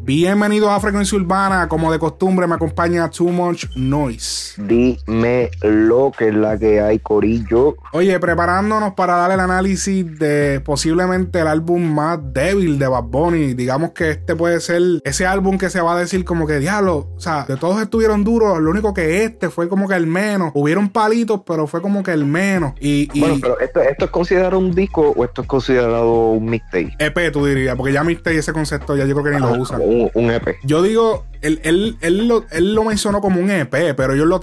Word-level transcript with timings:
Bienvenidos 0.00 0.70
a 0.70 0.80
Frecuencia 0.80 1.18
Urbana. 1.18 1.68
Como 1.68 1.92
de 1.92 1.98
costumbre, 1.98 2.46
me 2.46 2.54
acompaña 2.54 3.10
Too 3.10 3.28
Much 3.28 3.66
Noise. 3.76 4.47
Dime 4.58 5.50
lo 5.62 6.12
que 6.16 6.28
es 6.28 6.34
la 6.34 6.58
que 6.58 6.80
hay, 6.80 6.98
Corillo. 6.98 7.76
Oye, 7.92 8.18
preparándonos 8.18 8.94
para 8.94 9.16
dar 9.16 9.30
el 9.30 9.40
análisis 9.40 10.18
de 10.18 10.60
posiblemente 10.64 11.40
el 11.40 11.46
álbum 11.46 11.82
más 11.94 12.18
débil 12.32 12.78
de 12.78 12.88
Bad 12.88 13.04
Bunny. 13.04 13.54
Digamos 13.54 13.92
que 13.92 14.10
este 14.10 14.34
puede 14.34 14.60
ser 14.60 14.82
ese 15.04 15.26
álbum 15.26 15.58
que 15.58 15.70
se 15.70 15.80
va 15.80 15.94
a 15.94 15.98
decir 15.98 16.24
como 16.24 16.46
que 16.46 16.58
diablo. 16.58 17.08
O 17.16 17.20
sea, 17.20 17.44
de 17.44 17.56
todos 17.56 17.80
estuvieron 17.80 18.24
duros. 18.24 18.58
Lo 18.60 18.70
único 18.70 18.92
que 18.92 19.24
este 19.24 19.48
fue 19.48 19.68
como 19.68 19.88
que 19.88 19.94
el 19.94 20.06
menos. 20.06 20.50
Hubieron 20.54 20.88
palitos, 20.88 21.42
pero 21.46 21.66
fue 21.66 21.80
como 21.80 22.02
que 22.02 22.12
el 22.12 22.24
menos. 22.24 22.72
Y, 22.80 23.08
Bueno, 23.18 23.36
pero 23.40 23.60
esto, 23.60 23.80
esto 23.80 24.06
es 24.06 24.10
considerado 24.10 24.58
un 24.58 24.74
disco 24.74 25.14
o 25.16 25.24
esto 25.24 25.42
es 25.42 25.48
considerado 25.48 26.30
un 26.32 26.46
mixtape. 26.46 26.96
EP, 26.98 27.32
tú 27.32 27.46
dirías, 27.46 27.76
porque 27.76 27.92
ya 27.92 28.02
mixtape 28.02 28.38
ese 28.38 28.52
concepto 28.52 28.96
ya 28.96 29.04
yo 29.04 29.14
creo 29.14 29.24
que 29.24 29.30
ni 29.30 29.40
lo 29.40 29.60
usan. 29.60 29.80
Un, 29.80 30.10
un 30.14 30.30
EP. 30.30 30.56
Yo 30.64 30.82
digo, 30.82 31.24
él, 31.42 31.60
él, 31.62 31.96
él, 32.00 32.28
lo, 32.28 32.44
él 32.50 32.74
lo 32.74 32.84
mencionó 32.84 33.20
como 33.20 33.40
un 33.40 33.50
EP, 33.50 33.94
pero 33.96 34.14
ellos 34.14 34.26
lo 34.26 34.40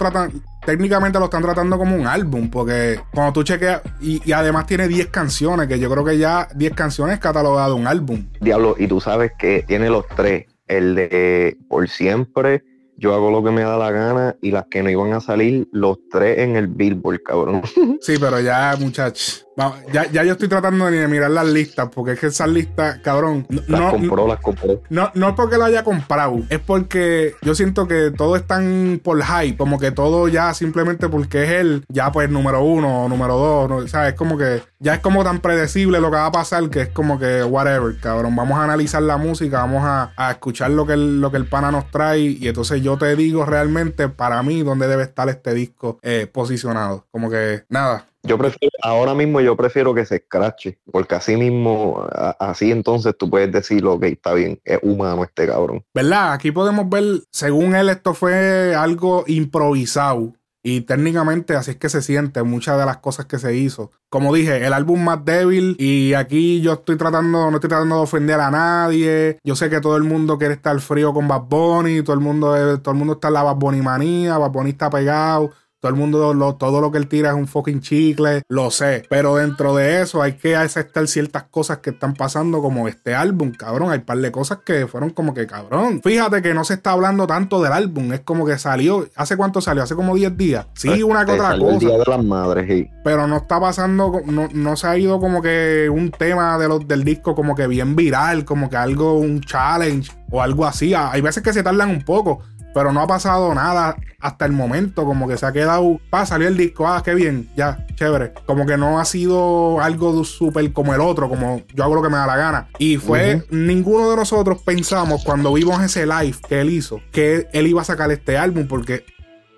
técnicamente 0.64 1.18
lo 1.18 1.26
están 1.26 1.42
tratando 1.42 1.78
como 1.78 1.96
un 1.96 2.06
álbum, 2.06 2.50
porque 2.50 3.00
cuando 3.12 3.32
tú 3.32 3.42
chequeas, 3.42 3.82
y, 4.00 4.20
y 4.28 4.32
además 4.32 4.66
tiene 4.66 4.88
10 4.88 5.08
canciones, 5.08 5.68
que 5.68 5.78
yo 5.78 5.90
creo 5.90 6.04
que 6.04 6.18
ya 6.18 6.48
10 6.54 6.74
canciones 6.74 7.18
catalogado 7.18 7.76
un 7.76 7.86
álbum. 7.86 8.26
Diablo, 8.40 8.74
y 8.78 8.86
tú 8.86 9.00
sabes 9.00 9.32
que 9.38 9.64
tiene 9.66 9.88
los 9.88 10.06
tres. 10.08 10.46
El 10.68 10.96
de 10.96 11.56
Por 11.68 11.88
Siempre, 11.88 12.64
Yo 12.96 13.14
hago 13.14 13.30
lo 13.30 13.44
que 13.44 13.52
me 13.52 13.62
da 13.62 13.76
la 13.78 13.92
gana 13.92 14.36
y 14.42 14.50
las 14.50 14.64
que 14.68 14.82
no 14.82 14.90
iban 14.90 15.12
a 15.12 15.20
salir, 15.20 15.68
los 15.70 15.98
tres 16.10 16.38
en 16.38 16.56
el 16.56 16.66
Billboard, 16.66 17.22
cabrón. 17.22 17.62
Sí, 18.00 18.14
pero 18.18 18.40
ya, 18.40 18.74
muchachos. 18.80 19.45
Ya, 19.92 20.10
ya 20.10 20.22
yo 20.22 20.32
estoy 20.32 20.48
tratando 20.48 20.90
de 20.90 21.08
mirar 21.08 21.30
las 21.30 21.46
listas, 21.46 21.88
porque 21.94 22.12
es 22.12 22.20
que 22.20 22.26
esas 22.26 22.48
listas, 22.48 22.98
cabrón. 22.98 23.46
No, 23.48 23.62
Las 23.66 23.80
no, 23.80 23.90
compró, 23.92 24.28
las 24.28 24.40
compró. 24.40 24.82
no, 24.90 25.10
no 25.14 25.28
es 25.30 25.34
porque 25.34 25.56
lo 25.56 25.64
haya 25.64 25.82
comprado, 25.82 26.40
es 26.50 26.58
porque 26.58 27.34
yo 27.40 27.54
siento 27.54 27.88
que 27.88 28.10
todo 28.10 28.36
es 28.36 28.46
tan 28.46 29.00
por 29.02 29.22
hype, 29.22 29.56
como 29.56 29.78
que 29.78 29.92
todo 29.92 30.28
ya 30.28 30.52
simplemente 30.52 31.08
porque 31.08 31.44
es 31.44 31.50
él, 31.52 31.84
ya 31.88 32.12
pues 32.12 32.28
número 32.28 32.62
uno 32.62 33.04
o 33.04 33.08
número 33.08 33.36
dos, 33.36 33.68
¿no? 33.70 33.76
o 33.76 33.88
sea, 33.88 34.08
es 34.08 34.14
como 34.14 34.36
que 34.36 34.62
ya 34.78 34.94
es 34.94 35.00
como 35.00 35.24
tan 35.24 35.40
predecible 35.40 36.00
lo 36.00 36.10
que 36.10 36.16
va 36.16 36.26
a 36.26 36.32
pasar 36.32 36.68
que 36.68 36.82
es 36.82 36.88
como 36.88 37.18
que 37.18 37.42
whatever, 37.42 37.98
cabrón. 37.98 38.36
Vamos 38.36 38.58
a 38.58 38.64
analizar 38.64 39.02
la 39.02 39.16
música, 39.16 39.60
vamos 39.60 39.84
a, 39.84 40.12
a 40.16 40.32
escuchar 40.32 40.70
lo 40.70 40.86
que, 40.86 40.92
el, 40.92 41.20
lo 41.20 41.30
que 41.30 41.38
el 41.38 41.46
pana 41.46 41.70
nos 41.70 41.90
trae 41.90 42.20
y 42.20 42.46
entonces 42.48 42.82
yo 42.82 42.98
te 42.98 43.16
digo 43.16 43.44
realmente 43.46 44.08
para 44.10 44.42
mí 44.42 44.62
dónde 44.62 44.86
debe 44.86 45.04
estar 45.04 45.28
este 45.30 45.54
disco 45.54 45.98
eh, 46.02 46.28
posicionado. 46.30 47.06
Como 47.10 47.30
que 47.30 47.64
nada, 47.68 48.06
Yo 48.26 48.38
prefiero, 48.38 48.72
ahora 48.82 49.14
mismo 49.14 49.40
yo 49.40 49.56
prefiero 49.56 49.94
que 49.94 50.04
se 50.04 50.16
escrache, 50.16 50.78
porque 50.90 51.14
así 51.14 51.36
mismo, 51.36 52.06
así 52.38 52.70
entonces 52.70 53.14
tú 53.18 53.30
puedes 53.30 53.52
decir, 53.52 53.84
ok, 53.86 54.04
está 54.04 54.34
bien, 54.34 54.60
es 54.64 54.78
humano 54.82 55.24
este 55.24 55.46
cabrón. 55.46 55.84
¿Verdad? 55.94 56.32
Aquí 56.32 56.50
podemos 56.50 56.88
ver, 56.88 57.04
según 57.30 57.74
él, 57.74 57.88
esto 57.88 58.14
fue 58.14 58.74
algo 58.74 59.24
improvisado. 59.26 60.32
Y 60.68 60.80
técnicamente 60.80 61.54
así 61.54 61.70
es 61.70 61.76
que 61.76 61.88
se 61.88 62.02
siente 62.02 62.42
muchas 62.42 62.76
de 62.76 62.84
las 62.84 62.96
cosas 62.96 63.26
que 63.26 63.38
se 63.38 63.54
hizo. 63.54 63.92
Como 64.08 64.34
dije, 64.34 64.66
el 64.66 64.72
álbum 64.72 65.00
más 65.04 65.24
débil. 65.24 65.76
Y 65.78 66.14
aquí 66.14 66.60
yo 66.60 66.72
estoy 66.72 66.96
tratando, 66.96 67.52
no 67.52 67.56
estoy 67.58 67.70
tratando 67.70 67.94
de 67.94 68.02
ofender 68.02 68.40
a 68.40 68.50
nadie. 68.50 69.38
Yo 69.44 69.54
sé 69.54 69.70
que 69.70 69.80
todo 69.80 69.96
el 69.96 70.02
mundo 70.02 70.38
quiere 70.38 70.54
estar 70.54 70.76
frío 70.80 71.14
con 71.14 71.28
Bad 71.28 71.42
Bunny. 71.42 72.02
Todo 72.02 72.14
el 72.14 72.20
mundo, 72.20 72.80
todo 72.80 72.90
el 72.90 72.98
mundo 72.98 73.12
está 73.12 73.28
en 73.28 73.34
la 73.34 73.44
Bad 73.44 73.54
Bunny 73.54 73.80
manía. 73.80 74.38
Bad 74.38 74.50
Bunny 74.50 74.70
está 74.70 74.90
pegado. 74.90 75.52
Todo 75.80 75.90
el 75.90 75.96
mundo, 75.98 76.32
lo- 76.34 76.54
todo 76.56 76.80
lo 76.80 76.90
que 76.90 76.98
él 76.98 77.06
tira 77.06 77.28
es 77.30 77.34
un 77.36 77.46
fucking 77.46 77.80
chicle, 77.80 78.42
lo 78.48 78.70
sé. 78.70 79.02
Pero 79.10 79.36
dentro 79.36 79.74
de 79.76 80.00
eso 80.00 80.22
hay 80.22 80.32
que 80.32 80.56
aceptar 80.56 81.06
ciertas 81.06 81.44
cosas 81.44 81.78
que 81.78 81.90
están 81.90 82.14
pasando, 82.14 82.62
como 82.62 82.88
este 82.88 83.14
álbum, 83.14 83.52
cabrón. 83.52 83.90
Hay 83.90 83.98
un 83.98 84.04
par 84.04 84.18
de 84.18 84.32
cosas 84.32 84.58
que 84.64 84.86
fueron 84.86 85.10
como 85.10 85.34
que, 85.34 85.46
cabrón. 85.46 86.00
Fíjate 86.02 86.40
que 86.40 86.54
no 86.54 86.64
se 86.64 86.74
está 86.74 86.92
hablando 86.92 87.26
tanto 87.26 87.62
del 87.62 87.72
álbum, 87.72 88.12
es 88.14 88.20
como 88.20 88.46
que 88.46 88.56
salió. 88.58 89.06
¿Hace 89.16 89.36
cuánto 89.36 89.60
salió? 89.60 89.82
Hace 89.82 89.94
como 89.94 90.14
10 90.14 90.36
días. 90.36 90.66
Sí, 90.74 91.02
una 91.02 91.24
que 91.26 91.32
Este, 91.32 91.42
otra 91.44 91.54
El 91.54 91.60
cosa. 91.60 91.78
Día 91.78 91.98
de 91.98 92.04
las 92.06 92.24
Madres, 92.24 92.70
y 92.70 92.90
Pero 93.04 93.26
no 93.26 93.36
está 93.36 93.60
pasando, 93.60 94.22
no, 94.24 94.48
no 94.52 94.76
se 94.76 94.86
ha 94.86 94.96
ido 94.96 95.20
como 95.20 95.42
que 95.42 95.90
un 95.92 96.10
tema 96.10 96.58
de 96.58 96.68
los, 96.68 96.88
del 96.88 97.04
disco 97.04 97.34
como 97.34 97.54
que 97.54 97.66
bien 97.66 97.94
viral, 97.94 98.44
como 98.46 98.70
que 98.70 98.76
algo, 98.76 99.14
un 99.18 99.40
challenge 99.42 100.10
o 100.30 100.40
algo 100.42 100.64
así. 100.66 100.94
Hay 100.94 101.20
veces 101.20 101.42
que 101.42 101.52
se 101.52 101.62
tardan 101.62 101.90
un 101.90 102.02
poco, 102.02 102.40
pero 102.76 102.92
no 102.92 103.00
ha 103.00 103.06
pasado 103.06 103.54
nada 103.54 103.96
hasta 104.20 104.44
el 104.44 104.52
momento, 104.52 105.06
como 105.06 105.26
que 105.26 105.38
se 105.38 105.46
ha 105.46 105.52
quedado, 105.52 105.98
pa, 106.10 106.26
salió 106.26 106.46
el 106.46 106.58
disco, 106.58 106.86
ah, 106.86 107.02
qué 107.02 107.14
bien, 107.14 107.48
ya, 107.56 107.86
chévere. 107.94 108.34
Como 108.44 108.66
que 108.66 108.76
no 108.76 109.00
ha 109.00 109.06
sido 109.06 109.80
algo 109.80 110.22
súper 110.24 110.70
como 110.74 110.94
el 110.94 111.00
otro, 111.00 111.30
como 111.30 111.62
yo 111.74 111.84
hago 111.84 111.94
lo 111.94 112.02
que 112.02 112.10
me 112.10 112.18
da 112.18 112.26
la 112.26 112.36
gana. 112.36 112.68
Y 112.78 112.98
fue, 112.98 113.46
ninguno 113.48 114.10
de 114.10 114.16
nosotros 114.16 114.60
pensamos 114.62 115.24
cuando 115.24 115.54
vimos 115.54 115.82
ese 115.82 116.04
live 116.04 116.36
que 116.46 116.60
él 116.60 116.68
hizo, 116.68 117.00
que 117.12 117.48
él 117.54 117.66
iba 117.66 117.80
a 117.80 117.84
sacar 117.86 118.12
este 118.12 118.36
álbum, 118.36 118.66
porque 118.66 119.06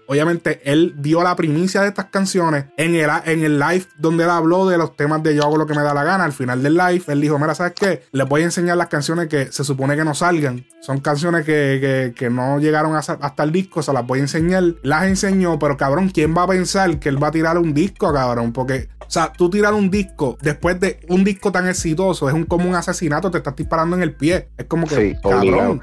Obviamente, 0.08 0.60
él 0.64 0.94
dio 0.98 1.22
la 1.22 1.36
primicia 1.36 1.82
de 1.82 1.88
estas 1.88 2.06
canciones 2.06 2.64
en 2.78 2.94
el, 2.94 3.10
en 3.26 3.44
el 3.44 3.58
live 3.58 3.84
donde 3.98 4.24
él 4.24 4.30
habló 4.30 4.66
de 4.66 4.78
los 4.78 4.96
temas 4.96 5.22
de 5.22 5.34
Yo 5.36 5.42
hago 5.44 5.58
lo 5.58 5.66
que 5.66 5.74
me 5.74 5.82
da 5.82 5.92
la 5.92 6.02
gana. 6.02 6.24
Al 6.24 6.32
final 6.32 6.62
del 6.62 6.78
live, 6.78 7.02
él 7.08 7.20
dijo: 7.20 7.38
Mira, 7.38 7.54
¿sabes 7.54 7.74
qué? 7.78 8.04
Les 8.12 8.26
voy 8.26 8.40
a 8.40 8.44
enseñar 8.44 8.78
las 8.78 8.88
canciones 8.88 9.28
que 9.28 9.52
se 9.52 9.64
supone 9.64 9.96
que 9.96 10.04
no 10.04 10.14
salgan. 10.14 10.64
Son 10.80 11.00
canciones 11.00 11.44
que, 11.44 11.78
que- 11.80 12.14
que 12.16 12.30
no 12.30 12.58
llegaron 12.58 12.96
hasta 12.96 13.42
el 13.42 13.52
disco, 13.52 13.82
se 13.82 13.92
las 13.92 14.06
voy 14.06 14.20
a 14.20 14.22
enseñar. 14.22 14.62
Las 14.82 15.04
enseñó, 15.04 15.58
pero 15.58 15.76
cabrón, 15.76 16.08
¿quién 16.08 16.34
va 16.34 16.44
a 16.44 16.48
pensar 16.48 16.98
que 16.98 17.10
él 17.10 17.22
va 17.22 17.28
a 17.28 17.32
tirar 17.32 17.58
un 17.58 17.74
disco, 17.74 18.10
cabrón? 18.12 18.52
Porque, 18.54 18.88
o 19.00 19.10
sea, 19.10 19.30
tú 19.32 19.50
tirar 19.50 19.74
un 19.74 19.90
disco 19.90 20.38
después 20.40 20.80
de 20.80 21.00
un 21.08 21.22
disco 21.22 21.52
tan 21.52 21.68
exitoso 21.68 22.28
es 22.28 22.34
un, 22.34 22.44
como 22.44 22.66
un 22.66 22.74
asesinato, 22.76 23.30
te 23.30 23.38
estás 23.38 23.54
disparando 23.56 23.94
en 23.96 24.02
el 24.02 24.14
pie. 24.14 24.48
Es 24.56 24.64
como 24.64 24.86
que, 24.86 24.94
Sí, 24.94 25.14
cabrón. 25.22 25.38
obligado. 25.40 25.80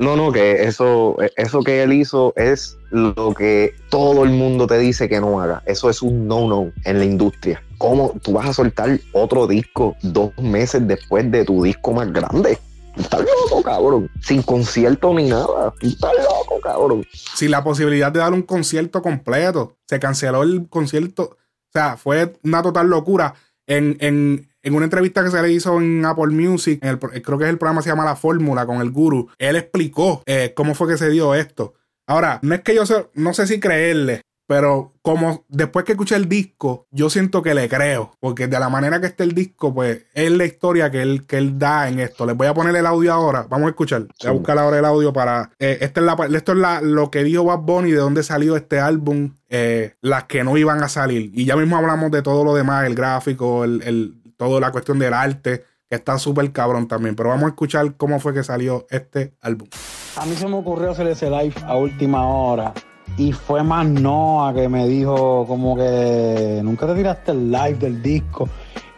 No, 0.00 0.16
no, 0.16 0.32
que 0.32 0.62
eso, 0.64 1.16
eso 1.36 1.60
que 1.62 1.82
él 1.82 1.92
hizo 1.92 2.32
es 2.34 2.76
lo 2.90 3.34
que 3.36 3.74
todo 3.90 4.24
el 4.24 4.30
mundo 4.30 4.66
te 4.66 4.78
dice 4.78 5.08
que 5.10 5.20
no 5.20 5.40
haga. 5.40 5.62
Eso 5.66 5.90
es 5.90 6.00
un 6.00 6.26
no-no 6.26 6.72
en 6.84 6.98
la 6.98 7.04
industria. 7.04 7.62
¿Cómo 7.76 8.14
tú 8.22 8.32
vas 8.32 8.48
a 8.48 8.52
soltar 8.54 8.98
otro 9.12 9.46
disco 9.46 9.94
dos 10.02 10.36
meses 10.38 10.88
después 10.88 11.30
de 11.30 11.44
tu 11.44 11.62
disco 11.62 11.92
más 11.92 12.10
grande? 12.12 12.58
Estás 12.96 13.20
loco, 13.20 13.62
cabrón. 13.62 14.10
Sin 14.22 14.42
concierto 14.42 15.12
ni 15.14 15.28
nada. 15.28 15.72
Estás 15.82 16.12
loco, 16.16 16.60
cabrón. 16.62 17.06
sin 17.34 17.50
la 17.50 17.62
posibilidad 17.62 18.10
de 18.10 18.20
dar 18.20 18.32
un 18.32 18.42
concierto 18.42 19.02
completo. 19.02 19.76
Se 19.86 20.00
canceló 20.00 20.42
el 20.42 20.66
concierto. 20.68 21.22
O 21.22 21.72
sea, 21.72 21.96
fue 21.98 22.32
una 22.42 22.62
total 22.62 22.88
locura. 22.88 23.34
En, 23.66 23.96
en- 24.00 24.49
en 24.62 24.74
una 24.74 24.84
entrevista 24.84 25.22
que 25.24 25.30
se 25.30 25.40
le 25.42 25.52
hizo 25.52 25.78
en 25.80 26.04
Apple 26.04 26.28
Music, 26.28 26.78
en 26.82 26.88
el 26.90 26.98
pro- 26.98 27.10
creo 27.10 27.38
que 27.38 27.44
es 27.44 27.50
el 27.50 27.58
programa 27.58 27.80
que 27.80 27.84
se 27.84 27.90
llama 27.90 28.04
La 28.04 28.16
Fórmula 28.16 28.66
con 28.66 28.80
el 28.80 28.90
guru, 28.90 29.28
él 29.38 29.56
explicó 29.56 30.22
eh, 30.26 30.52
cómo 30.56 30.74
fue 30.74 30.88
que 30.88 30.98
se 30.98 31.10
dio 31.10 31.34
esto. 31.34 31.74
Ahora, 32.06 32.40
no 32.42 32.54
es 32.54 32.60
que 32.62 32.74
yo 32.74 32.82
no 33.14 33.32
sé 33.34 33.46
si 33.46 33.60
creerle, 33.60 34.22
pero 34.48 34.94
como 35.00 35.44
después 35.48 35.84
que 35.84 35.92
escuché 35.92 36.16
el 36.16 36.28
disco, 36.28 36.88
yo 36.90 37.08
siento 37.08 37.40
que 37.40 37.54
le 37.54 37.68
creo, 37.68 38.10
porque 38.18 38.48
de 38.48 38.58
la 38.58 38.68
manera 38.68 39.00
que 39.00 39.06
está 39.06 39.22
el 39.22 39.32
disco, 39.32 39.72
pues 39.72 40.06
es 40.12 40.30
la 40.32 40.44
historia 40.44 40.90
que 40.90 41.02
él, 41.02 41.24
que 41.24 41.38
él 41.38 41.56
da 41.56 41.88
en 41.88 42.00
esto. 42.00 42.26
Les 42.26 42.36
voy 42.36 42.48
a 42.48 42.52
poner 42.54 42.74
el 42.74 42.84
audio 42.84 43.12
ahora, 43.12 43.46
vamos 43.48 43.66
a 43.68 43.70
escuchar. 43.70 44.00
Voy 44.00 44.28
a 44.28 44.32
buscar 44.32 44.58
ahora 44.58 44.80
el 44.80 44.84
audio 44.84 45.12
para... 45.12 45.52
eh, 45.60 45.78
esta 45.82 46.00
es 46.00 46.06
la, 46.06 46.16
esto 46.36 46.50
es 46.52 46.58
la- 46.58 46.80
lo 46.80 47.12
que 47.12 47.22
dijo 47.22 47.44
Bad 47.44 47.60
Bunny, 47.60 47.92
de 47.92 47.98
dónde 47.98 48.24
salió 48.24 48.56
este 48.56 48.80
álbum, 48.80 49.36
eh, 49.48 49.94
las 50.00 50.24
que 50.24 50.42
no 50.42 50.56
iban 50.56 50.82
a 50.82 50.88
salir. 50.88 51.30
Y 51.32 51.44
ya 51.44 51.54
mismo 51.54 51.76
hablamos 51.76 52.10
de 52.10 52.22
todo 52.22 52.42
lo 52.44 52.52
demás, 52.54 52.86
el 52.86 52.96
gráfico, 52.96 53.62
el, 53.62 53.82
el, 53.84 54.19
toda 54.46 54.58
la 54.58 54.72
cuestión 54.72 54.98
del 54.98 55.12
arte, 55.12 55.64
que 55.86 55.96
está 55.96 56.18
súper 56.18 56.50
cabrón 56.50 56.88
también. 56.88 57.14
Pero 57.14 57.28
vamos 57.28 57.44
a 57.44 57.48
escuchar 57.48 57.94
cómo 57.96 58.18
fue 58.20 58.32
que 58.32 58.42
salió 58.42 58.86
este 58.88 59.34
álbum. 59.42 59.68
A 60.16 60.24
mí 60.24 60.34
se 60.34 60.48
me 60.48 60.56
ocurrió 60.56 60.92
hacer 60.92 61.06
ese 61.08 61.28
live 61.28 61.54
a 61.66 61.76
última 61.76 62.26
hora. 62.26 62.72
Y 63.18 63.32
fue 63.32 63.62
más 63.62 63.86
Noah 63.86 64.54
que 64.54 64.68
me 64.68 64.88
dijo 64.88 65.44
como 65.46 65.76
que 65.76 66.60
nunca 66.64 66.86
te 66.86 66.94
tiraste 66.94 67.32
el 67.32 67.50
live 67.50 67.74
del 67.74 68.02
disco. 68.02 68.48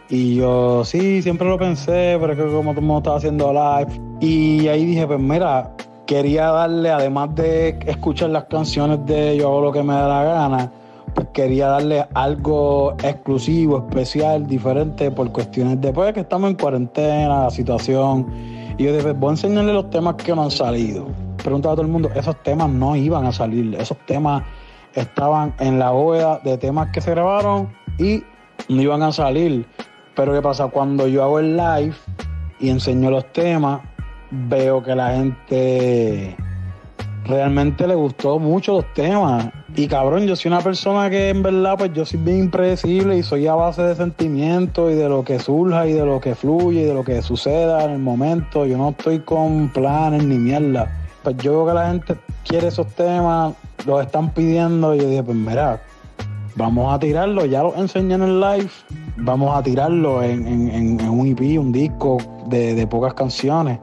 Y 0.07 0.35
yo, 0.35 0.85
sí, 0.85 1.21
siempre 1.21 1.47
lo 1.47 1.57
pensé, 1.57 2.17
pero 2.21 2.33
es 2.33 2.39
que 2.39 2.45
como 2.45 2.71
todo 2.71 2.79
el 2.79 2.85
mundo 2.85 2.97
estaba 2.99 3.17
haciendo 3.17 3.51
live. 3.51 4.01
Y 4.21 4.67
ahí 4.69 4.85
dije, 4.85 5.05
pues 5.05 5.19
mira, 5.19 5.75
quería 6.05 6.51
darle, 6.51 6.89
además 6.89 7.35
de 7.35 7.79
escuchar 7.85 8.29
las 8.29 8.45
canciones 8.45 9.05
de 9.05 9.35
Yo 9.35 9.49
hago 9.49 9.61
lo 9.61 9.71
que 9.73 9.83
me 9.83 9.93
da 9.93 10.07
la 10.07 10.23
gana, 10.23 10.71
pues 11.13 11.27
quería 11.33 11.67
darle 11.67 12.05
algo 12.13 12.93
exclusivo, 13.03 13.85
especial, 13.87 14.47
diferente, 14.47 15.11
por 15.11 15.31
cuestiones 15.31 15.79
de 15.81 15.93
pues, 15.93 16.13
que 16.13 16.21
estamos 16.21 16.49
en 16.49 16.55
cuarentena, 16.55 17.43
la 17.43 17.49
situación. 17.49 18.27
Y 18.77 18.85
yo 18.85 18.95
dije, 18.95 19.11
voy 19.11 19.29
a 19.29 19.31
enseñarle 19.31 19.73
los 19.73 19.89
temas 19.89 20.15
que 20.15 20.35
no 20.35 20.43
han 20.43 20.51
salido. 20.51 21.07
Preguntaba 21.43 21.73
a 21.73 21.75
todo 21.75 21.85
el 21.85 21.91
mundo, 21.91 22.09
esos 22.15 22.41
temas 22.43 22.69
no 22.69 22.95
iban 22.95 23.25
a 23.25 23.31
salir, 23.31 23.75
esos 23.75 23.97
temas 24.05 24.43
estaban 24.95 25.53
en 25.59 25.79
la 25.79 25.91
bóveda 25.91 26.39
de 26.43 26.57
temas 26.57 26.89
que 26.91 27.01
se 27.01 27.11
grabaron 27.11 27.69
y 27.97 28.23
no 28.69 28.81
iban 28.81 29.01
a 29.01 29.11
salir. 29.11 29.65
Pero 30.15 30.33
¿qué 30.33 30.41
pasa? 30.41 30.67
Cuando 30.67 31.07
yo 31.07 31.23
hago 31.23 31.39
el 31.39 31.57
live 31.57 31.95
y 32.59 32.69
enseño 32.69 33.09
los 33.11 33.31
temas, 33.33 33.81
veo 34.31 34.81
que 34.81 34.95
la 34.95 35.15
gente 35.15 36.35
realmente 37.25 37.87
le 37.87 37.95
gustó 37.95 38.39
mucho 38.39 38.73
los 38.73 38.93
temas. 38.93 39.49
Y 39.75 39.87
cabrón, 39.87 40.27
yo 40.27 40.35
soy 40.35 40.49
una 40.49 40.61
persona 40.61 41.09
que 41.09 41.29
en 41.29 41.41
verdad, 41.41 41.75
pues 41.79 41.91
yo 41.93 42.05
soy 42.05 42.19
bien 42.19 42.41
impredecible 42.41 43.17
y 43.17 43.23
soy 43.23 43.47
a 43.47 43.55
base 43.55 43.81
de 43.81 43.95
sentimientos 43.95 44.91
y 44.91 44.93
de 44.93 45.09
lo 45.09 45.23
que 45.23 45.39
surja 45.39 45.87
y 45.87 45.93
de 45.93 46.05
lo 46.05 46.21
que 46.21 46.35
fluye 46.35 46.81
y 46.81 46.83
de 46.83 46.93
lo 46.93 47.03
que 47.03 47.23
suceda 47.23 47.83
en 47.83 47.91
el 47.91 47.99
momento. 47.99 48.67
Yo 48.67 48.77
no 48.77 48.89
estoy 48.89 49.21
con 49.21 49.69
planes 49.69 50.23
ni 50.25 50.37
mierda. 50.37 50.91
Pues 51.23 51.37
yo 51.37 51.53
veo 51.53 51.65
que 51.65 51.73
la 51.73 51.87
gente 51.87 52.15
quiere 52.45 52.67
esos 52.67 52.85
temas, 52.89 53.55
los 53.87 54.05
están 54.05 54.31
pidiendo 54.31 54.93
y 54.93 54.99
yo 54.99 55.09
dije, 55.09 55.23
pues 55.23 55.37
mira, 55.37 55.81
vamos 56.55 56.93
a 56.93 56.99
tirarlo, 56.99 57.45
ya 57.45 57.63
lo 57.63 57.75
enseñé 57.75 58.13
en 58.13 58.21
el 58.21 58.39
live, 58.39 58.69
vamos 59.17 59.57
a 59.57 59.63
tirarlo 59.63 60.21
en, 60.21 61.01
un 61.09 61.27
EP, 61.27 61.59
un 61.59 61.71
disco 61.71 62.17
de, 62.45 62.75
de 62.75 62.85
pocas 62.85 63.15
canciones. 63.15 63.79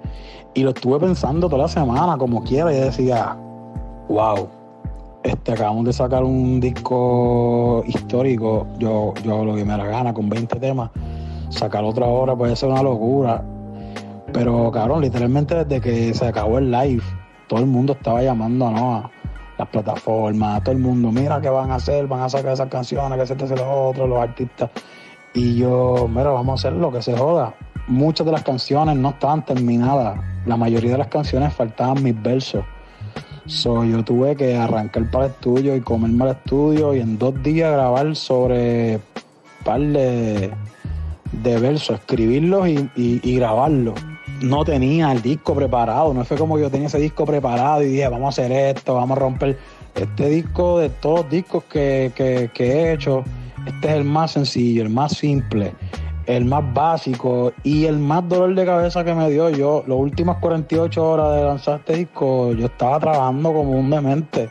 Y 0.54 0.62
lo 0.62 0.70
estuve 0.70 1.00
pensando 1.00 1.48
toda 1.48 1.62
la 1.62 1.68
semana, 1.68 2.16
como 2.16 2.44
quiera, 2.44 2.72
y 2.72 2.78
decía, 2.78 3.36
wow, 4.08 4.59
este, 5.22 5.52
acabamos 5.52 5.84
de 5.84 5.92
sacar 5.92 6.24
un 6.24 6.60
disco 6.60 7.82
histórico, 7.86 8.66
yo, 8.78 9.14
yo 9.22 9.44
lo 9.44 9.54
que 9.54 9.64
me 9.64 9.76
la 9.76 9.84
gana, 9.86 10.14
con 10.14 10.28
20 10.28 10.58
temas, 10.58 10.90
sacar 11.50 11.84
otra 11.84 12.06
hora 12.06 12.36
puede 12.36 12.56
ser 12.56 12.68
una 12.68 12.82
locura. 12.82 13.42
Pero 14.32 14.70
cabrón, 14.70 15.00
literalmente 15.00 15.64
desde 15.64 15.80
que 15.80 16.14
se 16.14 16.26
acabó 16.26 16.58
el 16.58 16.70
live, 16.70 17.02
todo 17.48 17.60
el 17.60 17.66
mundo 17.66 17.94
estaba 17.94 18.22
llamando 18.22 18.68
a 18.68 18.70
Noah, 18.70 19.10
las 19.58 19.68
plataformas, 19.68 20.62
todo 20.62 20.72
el 20.72 20.80
mundo, 20.80 21.10
mira 21.10 21.40
qué 21.40 21.48
van 21.48 21.70
a 21.70 21.76
hacer, 21.76 22.06
van 22.06 22.20
a 22.20 22.28
sacar 22.28 22.52
esas 22.52 22.68
canciones, 22.68 23.18
que 23.18 23.26
se 23.26 23.34
te 23.34 23.48
los 23.48 23.66
otros, 23.66 24.08
los 24.08 24.18
artistas. 24.18 24.70
Y 25.34 25.56
yo, 25.56 26.08
mira, 26.08 26.30
vamos 26.30 26.64
a 26.64 26.68
hacer 26.68 26.78
lo 26.78 26.90
que 26.90 27.02
se 27.02 27.16
joda. 27.16 27.54
Muchas 27.88 28.24
de 28.24 28.32
las 28.32 28.42
canciones 28.44 28.96
no 28.96 29.10
estaban 29.10 29.44
terminadas 29.44 30.18
la 30.46 30.56
mayoría 30.56 30.92
de 30.92 30.98
las 30.98 31.08
canciones 31.08 31.52
faltaban 31.52 32.02
mis 32.02 32.20
versos. 32.20 32.64
So, 33.50 33.84
yo 33.84 34.04
tuve 34.04 34.36
que 34.36 34.56
arrancar 34.56 35.10
para 35.10 35.24
el 35.26 35.32
estudio 35.32 35.74
y 35.74 35.80
comerme 35.80 36.22
al 36.22 36.30
estudio 36.30 36.94
y 36.94 37.00
en 37.00 37.18
dos 37.18 37.42
días 37.42 37.72
grabar 37.72 38.14
sobre 38.14 38.94
un 38.94 39.64
par 39.64 39.80
de, 39.80 40.52
versos, 41.32 41.98
escribirlos 41.98 42.68
y, 42.68 42.88
y, 42.94 43.34
grabarlos. 43.34 43.94
No 44.40 44.64
tenía 44.64 45.10
el 45.10 45.20
disco 45.20 45.56
preparado, 45.56 46.14
no 46.14 46.24
fue 46.24 46.36
como 46.36 46.60
yo 46.60 46.70
tenía 46.70 46.86
ese 46.86 47.00
disco 47.00 47.26
preparado 47.26 47.82
y 47.82 47.86
dije, 47.86 48.06
vamos 48.06 48.26
a 48.26 48.28
hacer 48.28 48.52
esto, 48.52 48.94
vamos 48.94 49.16
a 49.16 49.20
romper. 49.20 49.58
Este 49.96 50.28
disco 50.28 50.78
de 50.78 50.88
todos 50.88 51.22
los 51.22 51.30
discos 51.30 51.64
que, 51.64 52.12
que 52.14 52.64
he 52.64 52.92
hecho, 52.92 53.24
este 53.66 53.88
es 53.88 53.94
el 53.94 54.04
más 54.04 54.30
sencillo, 54.30 54.82
el 54.84 54.90
más 54.90 55.16
simple 55.16 55.72
el 56.36 56.44
más 56.44 56.62
básico 56.72 57.52
y 57.64 57.86
el 57.86 57.98
más 57.98 58.28
dolor 58.28 58.54
de 58.54 58.64
cabeza 58.64 59.04
que 59.04 59.14
me 59.14 59.28
dio 59.30 59.50
yo, 59.50 59.82
las 59.86 59.98
últimas 59.98 60.36
48 60.38 61.04
horas 61.04 61.36
de 61.36 61.44
lanzar 61.44 61.80
este 61.80 61.96
disco, 61.96 62.52
yo 62.52 62.66
estaba 62.66 63.00
trabajando 63.00 63.52
como 63.52 63.72
un 63.72 63.90
demente. 63.90 64.48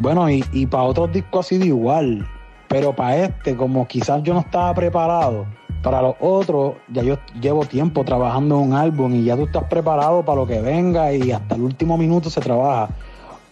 Bueno, 0.00 0.30
y, 0.30 0.44
y 0.52 0.66
para 0.66 0.84
otros 0.84 1.12
discos 1.12 1.46
ha 1.46 1.48
sido 1.48 1.64
igual, 1.64 2.26
pero 2.68 2.94
para 2.94 3.16
este, 3.16 3.56
como 3.56 3.86
quizás 3.88 4.22
yo 4.22 4.32
no 4.32 4.40
estaba 4.40 4.72
preparado, 4.74 5.46
para 5.82 6.02
los 6.02 6.14
otros, 6.20 6.74
ya 6.88 7.02
yo 7.02 7.18
llevo 7.40 7.64
tiempo 7.64 8.04
trabajando 8.04 8.56
en 8.56 8.68
un 8.68 8.72
álbum 8.74 9.14
y 9.14 9.24
ya 9.24 9.36
tú 9.36 9.44
estás 9.44 9.64
preparado 9.64 10.24
para 10.24 10.36
lo 10.40 10.46
que 10.46 10.60
venga 10.60 11.12
y 11.12 11.32
hasta 11.32 11.54
el 11.54 11.62
último 11.62 11.96
minuto 11.96 12.30
se 12.30 12.40
trabaja. 12.40 12.90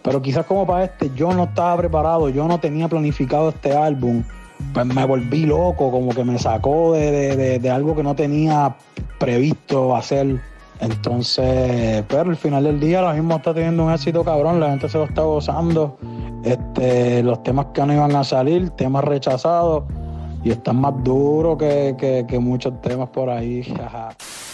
Pero 0.03 0.21
quizás 0.21 0.45
como 0.45 0.65
para 0.65 0.85
este, 0.85 1.11
yo 1.15 1.33
no 1.33 1.45
estaba 1.45 1.75
preparado, 1.77 2.29
yo 2.29 2.47
no 2.47 2.59
tenía 2.59 2.87
planificado 2.87 3.49
este 3.49 3.75
álbum 3.75 4.23
pues 4.73 4.85
me 4.85 5.05
volví 5.05 5.45
loco, 5.45 5.91
como 5.91 6.13
que 6.13 6.23
me 6.23 6.37
sacó 6.37 6.93
de, 6.93 7.69
algo 7.71 7.95
que 7.95 8.03
no 8.03 8.15
tenía 8.15 8.75
previsto 9.19 9.95
hacer. 9.95 10.39
Entonces, 10.79 12.03
pero 12.07 12.29
al 12.29 12.35
final 12.35 12.63
del 12.63 12.79
día, 12.79 12.99
ahora 12.99 13.13
mismo 13.13 13.35
está 13.35 13.53
teniendo 13.53 13.85
un 13.85 13.91
éxito 13.91 14.23
cabrón, 14.23 14.59
la 14.59 14.69
gente 14.69 14.87
se 14.89 14.97
lo 14.97 15.05
está 15.05 15.23
gozando. 15.23 15.97
Este, 16.43 17.23
los 17.23 17.41
temas 17.43 17.67
que 17.73 17.83
no 17.85 17.93
iban 17.93 18.15
a 18.15 18.23
salir, 18.23 18.69
temas 18.71 19.03
rechazados, 19.03 19.83
y 20.43 20.51
están 20.51 20.79
más 20.79 20.93
duros 21.03 21.57
que, 21.57 22.25
que 22.27 22.39
muchos 22.39 22.79
temas 22.81 23.09
por 23.09 23.29
ahí. 23.29 23.63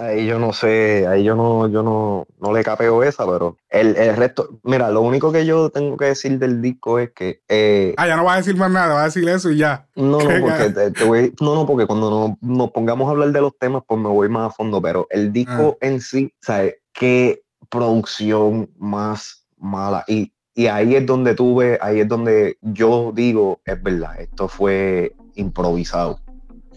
Ahí 0.00 0.24
yo 0.24 0.38
no 0.38 0.54
sé, 0.54 1.06
ahí 1.06 1.24
yo 1.24 1.34
no, 1.34 1.68
yo 1.68 1.82
no, 1.82 2.26
no 2.40 2.54
le 2.54 2.64
capeo 2.64 3.02
esa, 3.02 3.26
pero 3.26 3.58
el, 3.68 3.94
el, 3.96 4.16
resto, 4.16 4.58
mira, 4.62 4.90
lo 4.90 5.02
único 5.02 5.30
que 5.30 5.44
yo 5.44 5.68
tengo 5.68 5.98
que 5.98 6.06
decir 6.06 6.38
del 6.38 6.62
disco 6.62 6.98
es 6.98 7.10
que. 7.10 7.42
Eh, 7.50 7.92
ah, 7.98 8.06
ya 8.06 8.16
no 8.16 8.24
vas 8.24 8.32
a 8.32 8.38
decir 8.38 8.56
más 8.56 8.70
nada, 8.70 8.94
vas 8.94 9.02
a 9.02 9.04
decir 9.04 9.28
eso 9.28 9.50
y 9.50 9.58
ya. 9.58 9.86
No, 9.96 10.18
no, 10.18 10.40
porque 10.40 10.90
te, 10.90 11.04
voy, 11.04 11.34
no, 11.42 11.54
no, 11.54 11.66
porque 11.66 11.86
cuando 11.86 12.34
nos, 12.40 12.70
pongamos 12.70 13.08
a 13.08 13.10
hablar 13.10 13.30
de 13.30 13.42
los 13.42 13.58
temas, 13.58 13.82
pues 13.86 14.00
me 14.00 14.08
voy 14.08 14.30
más 14.30 14.50
a 14.50 14.54
fondo, 14.54 14.80
pero 14.80 15.06
el 15.10 15.34
disco 15.34 15.76
ah. 15.82 15.86
en 15.86 16.00
sí, 16.00 16.32
¿sabes? 16.40 16.76
Qué 16.94 17.42
producción 17.68 18.70
más 18.78 19.44
mala. 19.58 20.04
Y, 20.08 20.32
y 20.54 20.68
ahí 20.68 20.94
es 20.94 21.04
donde 21.04 21.34
tuve, 21.34 21.78
ahí 21.82 22.00
es 22.00 22.08
donde 22.08 22.56
yo 22.62 23.12
digo, 23.14 23.60
es 23.66 23.82
verdad, 23.82 24.18
esto 24.18 24.48
fue 24.48 25.14
improvisado. 25.34 26.20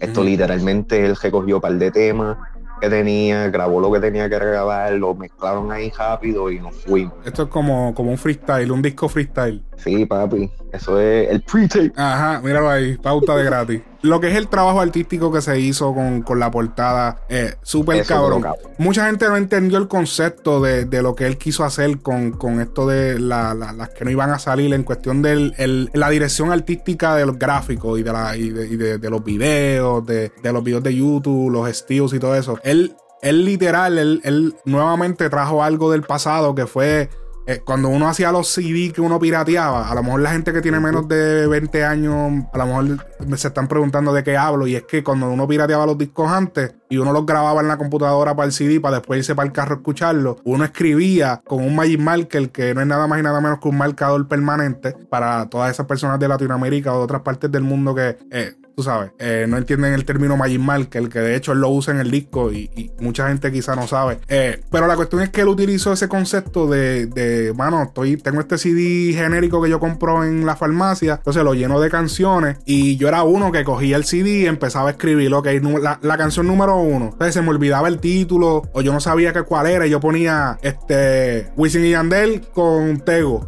Esto 0.01 0.25
literalmente 0.25 1.05
él 1.05 1.15
recogió 1.15 1.55
un 1.55 1.61
par 1.61 1.75
de 1.75 1.89
temas 1.89 2.37
que 2.83 2.89
tenía, 2.89 3.49
grabó 3.49 3.79
lo 3.79 3.89
que 3.93 4.01
tenía 4.01 4.27
que 4.27 4.37
grabar, 4.37 4.91
lo 4.91 5.15
mezclaron 5.15 5.71
ahí 5.71 5.89
rápido 5.97 6.51
y 6.51 6.59
nos 6.59 6.75
fuimos. 6.75 7.13
Esto 7.25 7.43
es 7.43 7.47
como, 7.47 7.95
como 7.95 8.11
un 8.11 8.17
freestyle, 8.17 8.69
un 8.73 8.81
disco 8.81 9.07
freestyle. 9.07 9.63
Sí, 9.77 10.05
papi, 10.05 10.51
eso 10.73 10.99
es 10.99 11.29
el 11.29 11.41
pre-tape. 11.43 11.93
Ajá, 11.95 12.41
míralo 12.43 12.67
ahí, 12.67 12.97
pauta 12.97 13.35
de 13.35 13.43
gratis. 13.43 13.81
Lo 14.01 14.19
que 14.19 14.31
es 14.31 14.35
el 14.35 14.47
trabajo 14.47 14.81
artístico 14.81 15.31
que 15.31 15.39
se 15.39 15.59
hizo 15.59 15.93
con, 15.93 16.39
la 16.39 16.51
portada, 16.51 17.21
eh, 17.29 17.53
súper 17.61 18.03
cabrón. 18.05 18.43
Mucha 18.77 19.05
gente 19.05 19.29
no 19.29 19.37
entendió 19.37 19.77
el 19.77 19.87
concepto 19.87 20.59
de, 20.59 20.85
lo 21.01 21.15
que 21.15 21.25
él 21.25 21.37
quiso 21.37 21.63
hacer 21.63 21.99
con, 21.99 22.59
esto 22.59 22.85
de 22.85 23.17
las 23.17 23.89
que 23.97 24.03
no 24.03 24.11
iban 24.11 24.31
a 24.31 24.39
salir 24.39 24.73
en 24.73 24.83
cuestión 24.83 25.21
de 25.21 25.89
la 25.93 26.09
dirección 26.09 26.51
artística 26.51 27.15
de 27.15 27.25
los 27.25 27.39
gráficos 27.39 27.97
y 27.97 28.03
de, 28.03 28.11
la, 28.11 28.33
de, 28.33 29.09
los 29.09 29.23
videos, 29.23 30.05
de, 30.05 30.31
los 30.43 30.63
videos 30.63 30.83
de 30.83 30.95
YouTube, 30.95 31.49
los 31.49 31.69
estilos 31.69 32.13
y 32.13 32.19
todo 32.19 32.35
eso. 32.35 32.59
Él, 32.63 32.97
él 33.21 33.45
literal, 33.45 33.97
él, 33.97 34.19
él 34.25 34.53
nuevamente 34.65 35.29
trajo 35.29 35.63
algo 35.63 35.89
del 35.91 36.01
pasado 36.01 36.53
que 36.55 36.67
fue 36.67 37.09
eh, 37.45 37.61
cuando 37.65 37.89
uno 37.89 38.07
hacía 38.07 38.31
los 38.31 38.47
CD 38.47 38.91
que 38.93 39.01
uno 39.01 39.19
pirateaba, 39.19 39.89
a 39.89 39.95
lo 39.95 40.03
mejor 40.03 40.21
la 40.21 40.31
gente 40.31 40.53
que 40.53 40.61
tiene 40.61 40.79
menos 40.79 41.07
de 41.07 41.45
20 41.47 41.83
años, 41.83 42.45
a 42.53 42.57
lo 42.57 42.65
mejor 42.65 43.37
se 43.37 43.47
están 43.49 43.67
preguntando 43.67 44.13
de 44.13 44.23
qué 44.23 44.37
hablo. 44.37 44.65
Y 44.67 44.75
es 44.75 44.83
que 44.83 45.03
cuando 45.03 45.29
uno 45.29 45.47
pirateaba 45.47 45.85
los 45.85 45.97
discos 45.97 46.31
antes 46.31 46.73
y 46.89 46.97
uno 46.97 47.11
los 47.11 47.25
grababa 47.25 47.61
en 47.61 47.67
la 47.67 47.77
computadora 47.77 48.35
para 48.35 48.45
el 48.45 48.53
CD, 48.53 48.79
para 48.79 48.97
después 48.97 49.17
irse 49.17 49.35
para 49.35 49.47
el 49.47 49.51
carro 49.51 49.75
a 49.75 49.77
escucharlo, 49.77 50.37
uno 50.45 50.63
escribía 50.63 51.41
con 51.45 51.63
un 51.63 51.75
Magic 51.75 51.99
Marker, 51.99 52.49
que 52.49 52.73
no 52.73 52.81
es 52.81 52.87
nada 52.87 53.07
más 53.07 53.19
y 53.19 53.23
nada 53.23 53.41
menos 53.41 53.59
que 53.59 53.67
un 53.67 53.77
marcador 53.77 54.27
permanente 54.27 54.93
para 55.09 55.47
todas 55.49 55.71
esas 55.71 55.85
personas 55.85 56.19
de 56.19 56.27
Latinoamérica 56.27 56.93
o 56.93 56.99
de 56.99 57.03
otras 57.03 57.21
partes 57.23 57.51
del 57.51 57.63
mundo 57.63 57.93
que 57.93 58.17
eh, 58.31 58.55
tú 58.75 58.83
sabes, 58.83 59.11
eh, 59.19 59.45
no 59.47 59.57
entienden 59.57 59.93
el 59.93 60.05
término 60.05 60.37
Magic 60.37 60.59
Marker, 60.59 61.09
que 61.09 61.19
de 61.19 61.35
hecho 61.35 61.51
él 61.51 61.59
lo 61.59 61.69
usa 61.69 61.93
en 61.93 61.99
el 61.99 62.11
disco 62.11 62.51
y, 62.51 62.91
mucha 62.99 63.27
gente 63.27 63.51
quizá 63.51 63.75
no 63.75 63.87
sabe. 63.87 64.19
Eh, 64.27 64.61
pero 64.71 64.87
la 64.87 64.95
cuestión 64.95 65.21
es 65.21 65.29
que 65.29 65.41
él 65.41 65.47
utilizó 65.47 65.93
ese 65.93 66.07
concepto 66.07 66.67
de, 66.67 67.05
de, 67.07 67.53
mano, 67.53 67.83
estoy, 67.83 68.17
tengo 68.17 68.39
este 68.39 68.57
CD 68.57 69.13
genérico 69.13 69.61
que 69.61 69.69
yo 69.69 69.79
compro 69.79 70.23
en 70.23 70.45
la 70.45 70.55
farmacia, 70.55 71.15
entonces 71.15 71.43
lo 71.43 71.53
lleno 71.53 71.79
de 71.79 71.89
canciones 71.89 72.57
y 72.65 72.97
yo 72.97 73.07
era 73.07 73.23
uno 73.23 73.51
que 73.51 73.63
cogía 73.63 73.97
el 73.97 74.05
CD 74.05 74.41
y 74.41 74.45
empezaba 74.45 74.89
a 74.89 74.91
escribir, 74.91 75.33
ok, 75.33 75.47
la, 75.81 75.99
la 76.01 76.17
canción 76.17 76.47
número 76.47 76.77
uno. 76.77 77.09
Entonces 77.11 77.33
se 77.33 77.41
me 77.41 77.49
olvidaba 77.49 77.87
el 77.87 77.99
título 77.99 78.63
o 78.73 78.81
yo 78.81 78.93
no 78.93 78.99
sabía 78.99 79.33
que 79.33 79.43
cuál 79.43 79.67
era 79.67 79.85
y 79.85 79.89
yo 79.89 79.99
ponía 79.99 80.57
este 80.61 81.51
Wisin 81.55 81.85
y 81.85 81.91
Yandel 81.91 82.41
con 82.53 82.99
Tego. 83.01 83.47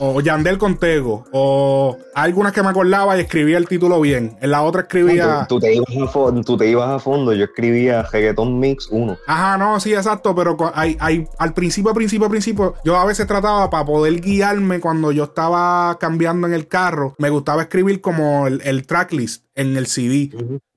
O 0.00 0.20
Yandel 0.20 0.58
con 0.58 0.78
Tego. 0.78 1.24
O 1.32 1.96
algunas 2.14 2.52
que 2.52 2.62
me 2.62 2.68
acordaba 2.68 3.16
y 3.16 3.20
escribía 3.20 3.58
el 3.58 3.66
título 3.66 4.00
bien. 4.00 4.36
En 4.40 4.50
la 4.50 4.62
otra 4.62 4.82
escribía. 4.82 5.46
Tú, 5.48 5.58
te, 5.58 5.74
ibas 5.74 5.88
a 5.88 6.42
tú 6.42 6.56
te 6.56 6.68
ibas 6.68 6.88
a 6.88 6.98
fondo. 6.98 7.32
Yo 7.32 7.44
escribía 7.44 8.02
Reggaeton 8.02 8.58
Mix 8.58 8.88
1. 8.90 9.16
Ajá, 9.26 9.58
no, 9.58 9.80
sí, 9.80 9.94
exacto. 9.94 10.34
Pero 10.34 10.56
hay, 10.74 10.96
hay, 11.00 11.26
al 11.38 11.54
principio, 11.54 11.92
principio, 11.94 12.28
principio, 12.28 12.74
yo 12.84 12.96
a 12.96 13.04
veces 13.04 13.26
trataba 13.26 13.70
para 13.70 13.84
poder 13.84 14.20
guiarme 14.20 14.80
cuando 14.80 15.12
yo 15.12 15.24
estaba 15.24 15.96
cambiando 15.98 16.46
en 16.46 16.54
el 16.54 16.68
carro. 16.68 17.14
Me 17.18 17.30
gustaba 17.30 17.62
escribir 17.62 18.00
como 18.00 18.46
el, 18.46 18.86
tracklist 18.86 19.44
en 19.54 19.76
el 19.76 19.86
CD. 19.86 20.30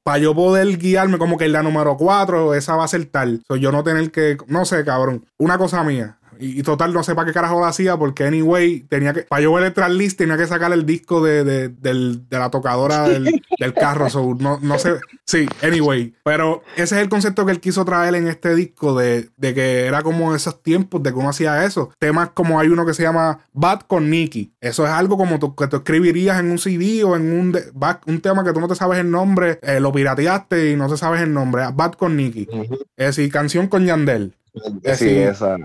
para 0.03 0.17
yo 0.17 0.33
poder 0.33 0.77
guiarme 0.77 1.17
como 1.17 1.37
que 1.37 1.45
en 1.45 1.51
la 1.51 1.63
número 1.63 1.95
4, 1.97 2.55
esa 2.55 2.75
va 2.75 2.85
a 2.85 2.87
ser 2.87 3.05
tal. 3.05 3.41
So, 3.47 3.55
yo 3.55 3.71
no 3.71 3.83
tener 3.83 4.11
que, 4.11 4.37
no 4.47 4.65
sé, 4.65 4.83
cabrón. 4.83 5.25
Una 5.37 5.57
cosa 5.57 5.83
mía. 5.83 6.17
Y, 6.41 6.63
total, 6.63 6.91
no 6.91 7.03
sé 7.03 7.13
para 7.13 7.27
qué 7.27 7.33
carajo 7.33 7.59
lo 7.59 7.65
hacía, 7.65 7.97
porque 7.97 8.23
anyway, 8.23 8.81
tenía 8.81 9.13
que, 9.13 9.21
para 9.21 9.43
yo 9.43 9.53
ver 9.53 9.65
el 9.65 9.73
tracklist 9.73 10.17
tenía 10.17 10.37
que 10.37 10.47
sacar 10.47 10.73
el 10.73 10.87
disco 10.87 11.23
de, 11.23 11.43
de, 11.43 11.69
de 11.69 12.39
la 12.39 12.49
tocadora 12.49 13.07
del, 13.07 13.43
del 13.59 13.73
carro. 13.73 14.07
no, 14.39 14.59
no 14.59 14.79
sé. 14.79 14.95
Sí, 15.25 15.47
anyway. 15.61 16.13
Pero 16.23 16.63
ese 16.75 16.95
es 16.95 17.01
el 17.03 17.09
concepto 17.09 17.45
que 17.45 17.51
él 17.51 17.59
quiso 17.59 17.85
traer 17.85 18.15
en 18.15 18.27
este 18.27 18.55
disco 18.55 18.97
de, 18.97 19.29
de 19.37 19.53
que 19.53 19.85
era 19.85 20.01
como 20.01 20.35
esos 20.35 20.61
tiempos 20.63 21.03
de 21.03 21.11
que 21.11 21.19
uno 21.19 21.29
hacía 21.29 21.63
eso. 21.63 21.91
Temas 21.99 22.31
como 22.31 22.59
hay 22.59 22.69
uno 22.69 22.85
que 22.85 22.93
se 22.93 23.03
llama 23.03 23.39
Bad 23.53 23.81
con 23.81 24.09
Nicky. 24.09 24.53
Eso 24.59 24.85
es 24.85 24.91
algo 24.91 25.17
como 25.17 25.39
que 25.55 25.67
tú 25.67 25.77
escribirías 25.77 26.39
en 26.39 26.51
un 26.51 26.57
CD 26.57 27.03
o 27.03 27.15
en 27.15 27.31
un, 27.31 27.57
un 28.07 28.21
tema 28.21 28.43
que 28.43 28.51
tú 28.51 28.59
no 28.59 28.67
te 28.67 28.75
sabes 28.75 28.99
el 28.99 29.11
nombre, 29.11 29.59
eh, 29.61 29.79
lo 29.79 29.91
pirateaste 29.91 30.71
y 30.71 30.75
no 30.75 30.89
te 30.89 30.97
sabes 30.97 31.21
el 31.21 31.33
nombre. 31.33 31.63
Bad 31.73 31.93
con 31.93 32.17
Nicky. 32.17 32.47
Es 32.97 33.15
decir, 33.15 33.31
canción 33.31 33.67
con 33.67 33.85
Yandel. 33.85 34.33
sí, 34.95 35.09
esa 35.09 35.57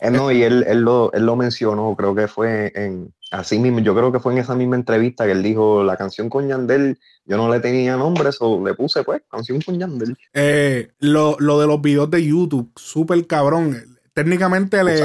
Eh, 0.00 0.10
no, 0.10 0.30
y 0.30 0.42
él, 0.42 0.64
él, 0.66 0.80
lo, 0.80 1.12
él 1.12 1.24
lo 1.24 1.36
mencionó, 1.36 1.94
creo 1.96 2.14
que 2.14 2.28
fue 2.28 2.72
en, 2.74 3.12
así 3.30 3.58
mismo, 3.58 3.80
yo 3.80 3.94
creo 3.94 4.12
que 4.12 4.20
fue 4.20 4.32
en 4.32 4.38
esa 4.38 4.54
misma 4.54 4.76
entrevista 4.76 5.24
que 5.24 5.32
él 5.32 5.42
dijo, 5.42 5.82
la 5.84 5.96
canción 5.96 6.28
con 6.28 6.48
Yandel, 6.48 6.98
yo 7.24 7.36
no 7.36 7.50
le 7.50 7.60
tenía 7.60 7.96
nombre, 7.96 8.28
eso 8.28 8.62
le 8.64 8.74
puse 8.74 9.02
pues, 9.04 9.22
canción 9.30 9.60
con 9.60 9.78
Yandel. 9.78 10.16
Eh, 10.32 10.88
lo, 10.98 11.36
lo 11.38 11.60
de 11.60 11.66
los 11.66 11.80
videos 11.80 12.10
de 12.10 12.24
YouTube, 12.24 12.70
súper 12.76 13.26
cabrón 13.26 13.93
técnicamente 14.14 14.82
le, 14.84 15.00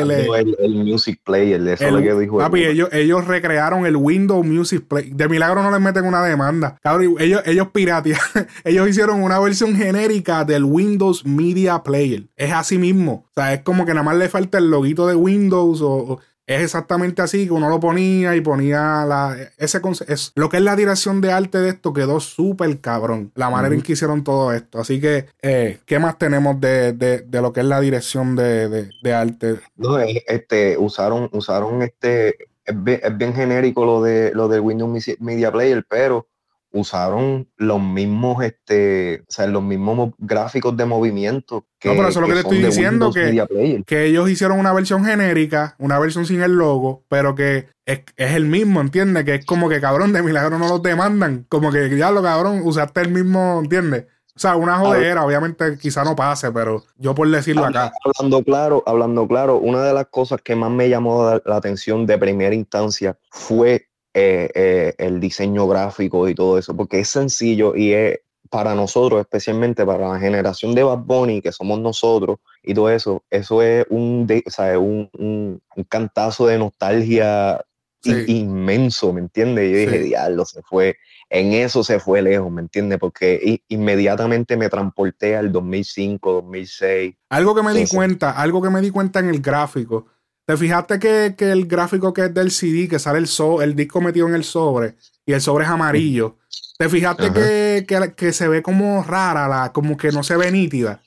el, 0.59 0.75
Music 0.75 1.19
Player, 1.23 1.59
eso 1.67 1.85
es 1.85 1.91
lo 1.91 2.01
que 2.01 2.13
dijo. 2.13 2.37
Papi, 2.37 2.63
ellos, 2.63 2.89
ellos 2.91 3.25
recrearon 3.25 3.85
el 3.85 3.95
Windows 3.95 4.45
Music 4.45 4.85
Player. 4.87 5.13
De 5.13 5.27
milagro 5.27 5.63
no 5.63 5.71
les 5.71 5.81
meten 5.81 6.05
una 6.05 6.23
demanda. 6.23 6.77
Cabrón, 6.81 7.15
ellos, 7.19 7.41
ellos 7.45 7.67
piratearon. 7.73 8.21
ellos 8.63 8.87
hicieron 8.87 9.23
una 9.23 9.39
versión 9.39 9.75
genérica 9.75 10.45
del 10.45 10.63
Windows 10.63 11.25
Media 11.25 11.81
Player. 11.83 12.27
Es 12.35 12.53
así 12.53 12.77
mismo. 12.77 13.25
O 13.29 13.33
sea, 13.33 13.53
es 13.53 13.61
como 13.61 13.85
que 13.85 13.93
nada 13.93 14.03
más 14.03 14.15
le 14.15 14.29
falta 14.29 14.59
el 14.59 14.69
loguito 14.69 15.07
de 15.07 15.15
Windows 15.15 15.81
o 15.81 16.19
es 16.49 16.63
exactamente 16.63 17.21
así 17.21 17.45
que 17.45 17.53
uno 17.53 17.69
lo 17.69 17.79
ponía 17.79 18.35
y 18.35 18.41
ponía 18.41 19.05
la 19.05 19.37
ese 19.59 19.79
es 20.07 20.31
lo 20.33 20.49
que 20.49 20.57
es 20.57 20.63
la 20.63 20.75
dirección 20.75 21.21
de 21.21 21.31
arte 21.31 21.59
de 21.59 21.69
esto 21.69 21.93
quedó 21.93 22.19
súper 22.19 22.81
cabrón 22.81 23.31
la 23.35 23.51
manera 23.51 23.75
en 23.75 23.83
que 23.83 23.91
hicieron 23.91 24.23
todo 24.23 24.51
esto. 24.51 24.79
Así 24.79 24.99
que 24.99 25.27
eh, 25.43 25.77
qué 25.85 25.99
más 25.99 26.17
tenemos 26.17 26.59
de, 26.59 26.93
de, 26.93 27.19
de, 27.19 27.41
lo 27.41 27.53
que 27.53 27.59
es 27.59 27.67
la 27.67 27.79
dirección 27.79 28.35
de, 28.35 28.89
de 29.03 29.13
arte 29.13 29.59
no 29.75 29.99
este 29.99 30.75
usaron 30.79 31.29
usaron 31.33 31.83
este 31.83 32.29
es 32.65 32.83
bien, 32.83 32.99
es 33.03 33.15
bien 33.15 33.35
genérico 33.35 33.85
lo 33.85 34.01
de 34.01 34.31
lo 34.33 34.47
del 34.47 34.61
Windows 34.61 35.07
Media 35.19 35.51
Player 35.51 35.85
pero 35.87 36.27
usaron 36.71 37.47
los 37.57 37.81
mismos, 37.81 38.43
este, 38.43 39.21
o 39.21 39.31
sea, 39.31 39.47
los 39.47 39.63
mismos 39.63 40.13
gráficos 40.17 40.75
de 40.77 40.85
movimiento. 40.85 41.65
Que, 41.79 41.89
no, 41.89 41.95
pero 41.95 42.09
eso 42.09 42.19
es 42.19 42.21
lo 42.21 42.27
que, 42.27 42.33
te 42.33 42.39
estoy 42.39 42.63
diciendo, 42.63 43.11
que, 43.11 43.83
que, 43.85 44.05
ellos 44.05 44.29
hicieron 44.29 44.59
una 44.59 44.73
versión 44.73 45.03
genérica, 45.03 45.75
una 45.79 45.97
versión 45.99 46.25
sin 46.25 46.41
el 46.41 46.53
logo, 46.53 47.05
pero 47.07 47.35
que 47.35 47.67
es, 47.85 48.03
el 48.17 48.45
mismo, 48.45 48.81
¿entiendes? 48.81 49.23
Que 49.23 49.35
es 49.35 49.45
como 49.45 49.69
que 49.69 49.81
cabrón, 49.81 50.13
de 50.13 50.21
milagro 50.21 50.59
no 50.59 50.67
los 50.67 50.83
demandan, 50.83 51.45
como 51.49 51.71
que 51.71 51.95
ya 51.97 52.11
lo 52.11 52.21
cabrón, 52.21 52.61
usaste 52.63 53.01
el 53.01 53.09
mismo, 53.09 53.59
¿entiendes? 53.61 54.05
O 54.35 54.41
sea, 54.41 54.55
una 54.55 54.77
jodera, 54.77 55.25
obviamente 55.25 55.77
quizá 55.77 56.05
no 56.05 56.15
pase, 56.15 56.49
pero 56.53 56.85
yo 56.95 57.13
por 57.13 57.29
decirlo 57.29 57.65
acá. 57.65 57.91
Hablando 58.05 58.41
claro, 58.41 58.83
hablando 58.85 59.27
claro, 59.27 59.57
una 59.57 59.83
de 59.83 59.91
las 59.93 60.07
cosas 60.07 60.39
que 60.41 60.55
más 60.55 60.71
me 60.71 60.87
llamó 60.87 61.41
la 61.43 61.55
atención 61.57 62.05
de 62.05 62.17
primera 62.17 62.55
instancia 62.55 63.17
fue 63.31 63.88
eh, 64.13 64.49
eh, 64.55 64.93
el 64.97 65.19
diseño 65.19 65.67
gráfico 65.67 66.27
y 66.27 66.35
todo 66.35 66.57
eso, 66.57 66.75
porque 66.75 66.99
es 66.99 67.09
sencillo 67.09 67.75
y 67.75 67.93
es 67.93 68.19
para 68.49 68.73
nosotros, 68.73 69.21
especialmente 69.21 69.85
para 69.85 70.09
la 70.09 70.19
generación 70.19 70.73
de 70.73 70.83
Bad 70.83 70.99
Bunny, 70.99 71.41
que 71.41 71.51
somos 71.51 71.79
nosotros 71.79 72.39
y 72.63 72.73
todo 72.73 72.89
eso, 72.89 73.23
eso 73.29 73.61
es 73.61 73.85
un, 73.89 74.27
un, 74.49 75.61
un, 75.75 75.83
cantazo 75.87 76.47
de 76.47 76.57
nostalgia 76.57 77.63
inmenso, 78.03 79.13
¿me 79.13 79.21
entiendes? 79.21 79.71
Yo 79.71 79.77
dije, 79.77 79.99
diablo, 79.99 80.45
se 80.45 80.61
fue, 80.63 80.97
en 81.29 81.53
eso 81.53 81.83
se 81.83 81.99
fue 81.99 82.21
lejos, 82.21 82.51
¿me 82.51 82.61
entiendes? 82.61 82.97
Porque 82.97 83.61
inmediatamente 83.67 84.57
me 84.57 84.69
transporté 84.69 85.35
al 85.35 85.51
2005, 85.51 86.31
2006. 86.31 87.15
Algo 87.29 87.55
que 87.55 87.63
me 87.63 87.73
di 87.73 87.87
cuenta, 87.87 88.31
algo 88.31 88.61
que 88.61 88.69
me 88.69 88.81
di 88.81 88.89
cuenta 88.89 89.19
en 89.19 89.29
el 89.29 89.41
gráfico, 89.41 90.07
¿Te 90.49 90.57
fijaste 90.57 90.97
que, 90.97 91.35
el 91.51 91.67
gráfico 91.67 92.11
que 92.11 92.25
es 92.25 92.33
del 92.33 92.49
CD, 92.49 92.87
que 92.87 92.97
sale 92.97 93.19
el, 93.19 93.27
so, 93.27 93.61
el 93.61 93.75
disco 93.75 94.01
metido 94.01 94.27
en 94.27 94.33
el 94.33 94.43
sobre 94.43 94.95
y 95.23 95.33
el 95.33 95.41
sobre 95.41 95.65
es 95.65 95.69
amarillo? 95.69 96.37
¿Te 96.79 96.89
fijaste 96.89 97.85
que, 97.85 98.33
se 98.33 98.47
ve 98.47 98.63
como 98.63 99.03
rara, 99.03 99.47
la, 99.47 99.71
como 99.71 99.95
que 99.95 100.11
no 100.11 100.23
se 100.23 100.35
ve 100.37 100.51
nítida 100.51 101.03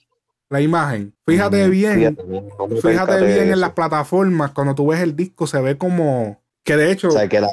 la 0.49 0.61
imagen? 0.61 1.13
Fíjate 1.27 1.69
bien, 1.69 2.17
fíjate, 2.81 3.27
bien 3.27 3.51
en 3.51 3.61
las 3.61 3.73
plataformas, 3.73 4.53
cuando 4.53 4.77
tú 4.77 4.87
ves 4.87 5.01
el 5.01 5.17
disco 5.17 5.49
se 5.49 5.61
ve 5.61 5.77
como, 5.77 6.41
que 6.65 6.77
de 6.77 6.93
hecho. 6.93 7.09
O 7.09 7.11
sea, 7.11 7.29
que 7.29 7.41
la, 7.41 7.51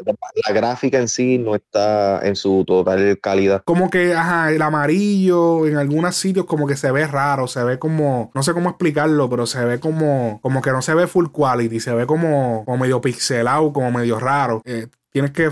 gráfica 0.53 0.99
en 0.99 1.07
sí 1.07 1.37
no 1.39 1.55
está 1.55 2.25
en 2.25 2.35
su 2.35 2.63
total 2.65 3.19
calidad. 3.19 3.63
Como 3.65 3.89
que, 3.89 4.13
ajá, 4.13 4.51
el 4.51 4.61
amarillo 4.61 5.65
en 5.65 5.77
algunos 5.77 6.15
sitios 6.15 6.45
como 6.45 6.67
que 6.67 6.75
se 6.75 6.91
ve 6.91 7.07
raro, 7.07 7.47
se 7.47 7.63
ve 7.63 7.79
como. 7.79 8.31
No 8.35 8.43
sé 8.43 8.53
cómo 8.53 8.69
explicarlo, 8.69 9.29
pero 9.29 9.45
se 9.47 9.63
ve 9.65 9.79
como. 9.79 10.39
Como 10.41 10.61
que 10.61 10.71
no 10.71 10.81
se 10.81 10.93
ve 10.93 11.07
full 11.07 11.27
quality, 11.31 11.79
se 11.79 11.93
ve 11.93 12.05
como, 12.05 12.63
como 12.65 12.77
medio 12.77 13.01
pixelado, 13.01 13.73
como 13.73 13.91
medio 13.91 14.19
raro. 14.19 14.61
Eh, 14.65 14.87
tienes 15.11 15.31
que. 15.31 15.49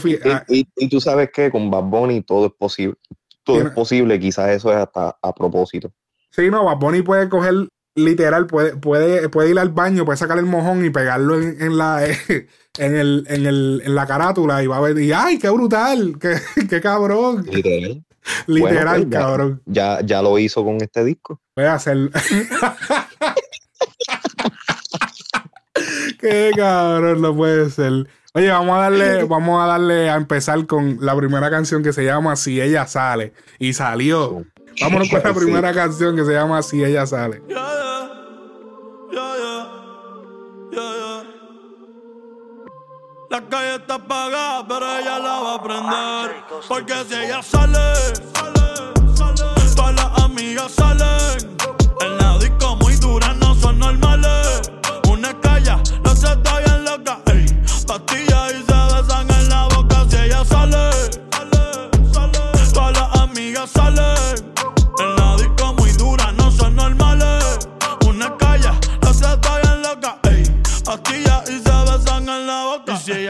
Y, 0.48 0.68
y, 0.76 0.90
tú 0.90 1.02
sabes 1.02 1.32
que 1.32 1.50
con 1.50 1.72
Bad 1.72 1.84
Bunny 1.84 2.22
todo 2.22 2.48
es 2.48 2.54
posible. 2.54 2.96
Todo 3.44 3.62
es 3.62 3.70
posible, 3.72 4.20
quizás 4.20 4.50
eso 4.50 4.72
es 4.72 4.78
hasta 4.78 5.18
a 5.22 5.34
propósito. 5.34 5.92
Sí, 6.30 6.52
no, 6.52 6.66
Bad 6.66 6.78
Bunny 6.78 7.02
puede 7.02 7.30
coger 7.30 7.70
literal, 7.96 8.46
puede, 8.46 8.76
puede, 8.76 9.30
puede 9.30 9.50
ir 9.50 9.60
al 9.60 9.70
baño, 9.70 10.06
puede 10.06 10.18
sacar 10.18 10.38
el 10.38 10.46
mojón 10.46 10.86
y 10.86 10.90
pegarlo 10.90 11.40
en, 11.42 11.62
en 11.62 11.78
la. 11.78 12.06
en, 12.78 12.96
el, 12.96 13.26
en, 13.28 13.46
el, 13.46 13.82
en 13.86 13.96
la 13.96 14.06
carátula 14.06 14.64
y 14.64 14.68
va 14.68 14.78
a 14.78 14.82
ver, 14.82 15.00
y 15.00 15.12
¡ay, 15.12 15.40
qué 15.40 15.50
brutal! 15.50 16.18
¡Qué, 16.20 16.36
qué 16.70 16.82
cabrón! 16.82 17.46
Literal. 17.52 18.04
Literal, 18.48 19.08
pues 19.08 19.22
cabrón. 19.22 19.62
Ya, 19.66 20.02
ya 20.02 20.22
lo 20.22 20.38
hizo 20.40 20.64
con 20.64 20.82
este 20.82 21.04
disco. 21.04 21.42
Voy 21.56 21.66
a 21.66 21.74
hacer. 21.76 21.98
qué 26.20 26.52
cabrón, 26.56 27.22
no 27.22 27.36
puede 27.36 27.70
ser. 27.70 28.08
Oye, 28.34 28.50
vamos 28.50 28.78
a 28.78 28.82
darle, 28.82 29.24
vamos 29.24 29.64
a 29.64 29.68
darle 29.68 30.10
a 30.10 30.16
empezar 30.16 30.66
con 30.68 30.98
la 31.02 31.16
primera 31.16 31.50
canción 31.50 31.82
que 31.82 31.94
se 31.94 32.04
llama 32.04 32.36
Si 32.36 32.62
ella 32.62 32.86
sale. 32.86 33.34
Y 33.58 33.74
salió. 33.74 34.46
Vámonos 34.80 35.10
con 35.10 35.24
la 35.24 35.34
primera 35.34 35.74
canción 35.74 36.16
que 36.16 36.24
se 36.24 36.34
llama 36.34 36.62
Si 36.62 36.84
ella 36.84 37.08
sale. 37.08 37.42
La 43.30 43.42
calle 43.42 43.76
está 43.76 43.96
apagada, 43.96 44.66
pero 44.66 45.00
ella 45.00 45.20
la 45.20 45.40
va 45.42 45.56
a 45.56 45.62
prender. 45.62 46.46
Porque 46.66 46.94
si 47.10 47.14
ella 47.14 47.44
sale, 47.44 47.78
todas 49.76 49.96
las 49.96 50.24
amigas 50.24 50.72
salen. 50.72 51.58
En 52.00 52.18
la 52.18 52.38
disco 52.38 52.78
muy 52.78 52.96
dura, 52.96 53.34
no 53.34 53.54
son 53.56 53.80
normales. 53.80 54.72
Una 55.10 55.38
calla, 55.42 55.78
no 56.06 56.16
se 56.16 56.28
está 56.28 56.60
bien 56.60 56.86
loca. 56.86 57.20
Ey, 57.26 57.46
pastillas 57.86 58.27
y 58.27 58.27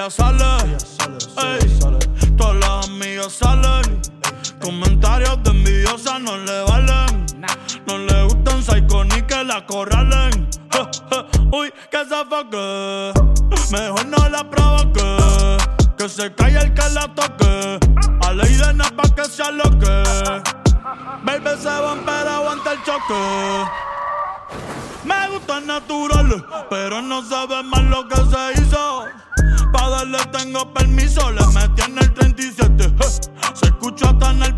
sale, 0.09 0.77
ey, 1.37 1.79
todas 2.37 2.55
las 2.55 2.87
amigas 2.87 3.33
salen. 3.33 4.01
Comentarios 4.61 5.41
de 5.43 5.49
envidiosa 5.51 6.19
no 6.19 6.37
le 6.37 6.61
valen. 6.63 7.25
No 7.85 7.97
le 7.97 8.23
gustan 8.23 8.63
psycho 8.63 9.03
ni 9.05 9.21
que 9.23 9.43
la 9.43 9.65
corralen. 9.65 10.49
Uy, 11.51 11.73
que 11.91 12.05
se 12.05 12.25
foque. 12.25 13.13
Mejor 13.71 14.05
no 14.05 14.29
la 14.29 14.49
provoque. 14.49 15.57
Que 15.97 16.09
se 16.09 16.33
calle 16.33 16.59
el 16.59 16.73
que 16.73 16.89
la 16.89 17.07
toque. 17.13 17.79
A 18.25 18.33
ley 18.33 18.53
de 18.53 18.73
nada 18.73 18.91
pa' 18.95 19.15
que 19.15 19.25
se 19.25 19.43
aloque. 19.43 20.03
Baby 21.23 21.61
se 21.61 21.67
van 21.69 22.03
pero 22.05 22.29
aguanta 22.29 22.73
el 22.73 22.83
choque. 22.83 23.65
Me 25.03 25.29
gusta 25.29 25.59
natural, 25.61 26.45
pero 26.69 27.01
no 27.01 27.23
sabe 27.23 27.63
más 27.63 27.83
lo 27.83 28.07
que 28.07 28.15
se 28.15 28.61
hizo. 28.61 29.05
Pa' 29.73 29.89
darle 29.89 30.17
tengo 30.31 30.73
permiso, 30.73 31.31
le 31.31 31.45
metí 31.47 31.81
en 31.81 31.97
el 31.97 32.13
37. 32.13 32.93
Se 33.53 33.65
escucha 33.65 34.09
hasta 34.09 34.31
en 34.31 34.43
el 34.43 34.56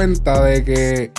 cuenta 0.00 0.42
de 0.44 0.64
que. 0.64 1.12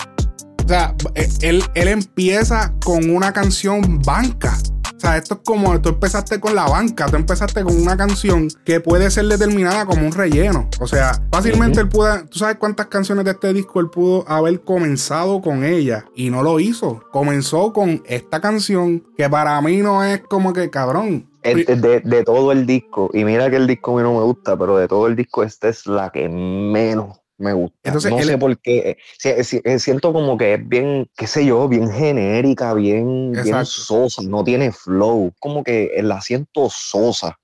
O 0.64 0.68
sea, 0.68 0.92
él, 1.14 1.62
él 1.74 1.88
empieza 1.88 2.74
con 2.84 3.10
una 3.10 3.32
canción 3.32 4.00
banca. 4.04 4.58
O 4.96 5.00
sea, 5.00 5.16
esto 5.16 5.34
es 5.34 5.40
como 5.44 5.80
tú 5.80 5.90
empezaste 5.90 6.40
con 6.40 6.56
la 6.56 6.64
banca, 6.64 7.06
tú 7.06 7.14
empezaste 7.14 7.62
con 7.62 7.80
una 7.80 7.96
canción 7.96 8.48
que 8.64 8.80
puede 8.80 9.08
ser 9.12 9.26
determinada 9.26 9.86
como 9.86 10.04
un 10.04 10.12
relleno. 10.12 10.68
O 10.80 10.88
sea, 10.88 11.12
fácilmente 11.30 11.80
él 11.80 11.88
pudo, 11.88 12.24
tú 12.26 12.40
sabes 12.40 12.56
cuántas 12.56 12.86
canciones 12.86 13.24
de 13.24 13.32
este 13.32 13.52
disco 13.52 13.78
él 13.78 13.88
pudo 13.88 14.28
haber 14.28 14.60
comenzado 14.62 15.40
con 15.40 15.64
ella 15.64 16.06
y 16.16 16.30
no 16.30 16.42
lo 16.42 16.58
hizo. 16.58 17.04
Comenzó 17.12 17.72
con 17.72 18.02
esta 18.06 18.40
canción 18.40 19.04
que 19.16 19.28
para 19.28 19.60
mí 19.60 19.76
no 19.76 20.02
es 20.02 20.22
como 20.22 20.52
que 20.52 20.70
cabrón. 20.70 21.28
De, 21.44 22.00
de, 22.04 22.24
todo 22.24 22.50
el 22.52 22.66
disco, 22.66 23.10
y 23.12 23.24
mira 23.24 23.50
que 23.50 23.56
el 23.56 23.66
disco 23.66 23.92
a 23.92 23.96
mí 23.96 24.02
no 24.02 24.14
me 24.14 24.24
gusta, 24.24 24.56
pero 24.56 24.76
de 24.76 24.86
todo 24.86 25.08
el 25.08 25.16
disco, 25.16 25.42
esta 25.42 25.68
es 25.68 25.86
la 25.86 26.10
que 26.10 26.28
menos 26.28 27.21
me 27.42 27.52
gusta. 27.52 27.76
Entonces, 27.82 28.10
no 28.10 28.22
sé 28.22 28.38
por 28.38 28.58
qué. 28.60 28.96
Eh, 29.24 29.42
eh, 29.64 29.78
siento 29.78 30.12
como 30.12 30.38
que 30.38 30.54
es 30.54 30.68
bien, 30.68 31.08
qué 31.16 31.26
sé 31.26 31.44
yo, 31.44 31.68
bien 31.68 31.90
genérica, 31.90 32.74
bien, 32.74 33.32
bien 33.32 33.66
sosa, 33.66 34.22
no 34.22 34.44
tiene 34.44 34.72
flow. 34.72 35.32
Como 35.40 35.62
que 35.64 35.90
la 36.02 36.20
siento 36.20 36.68
sosa. 36.70 37.38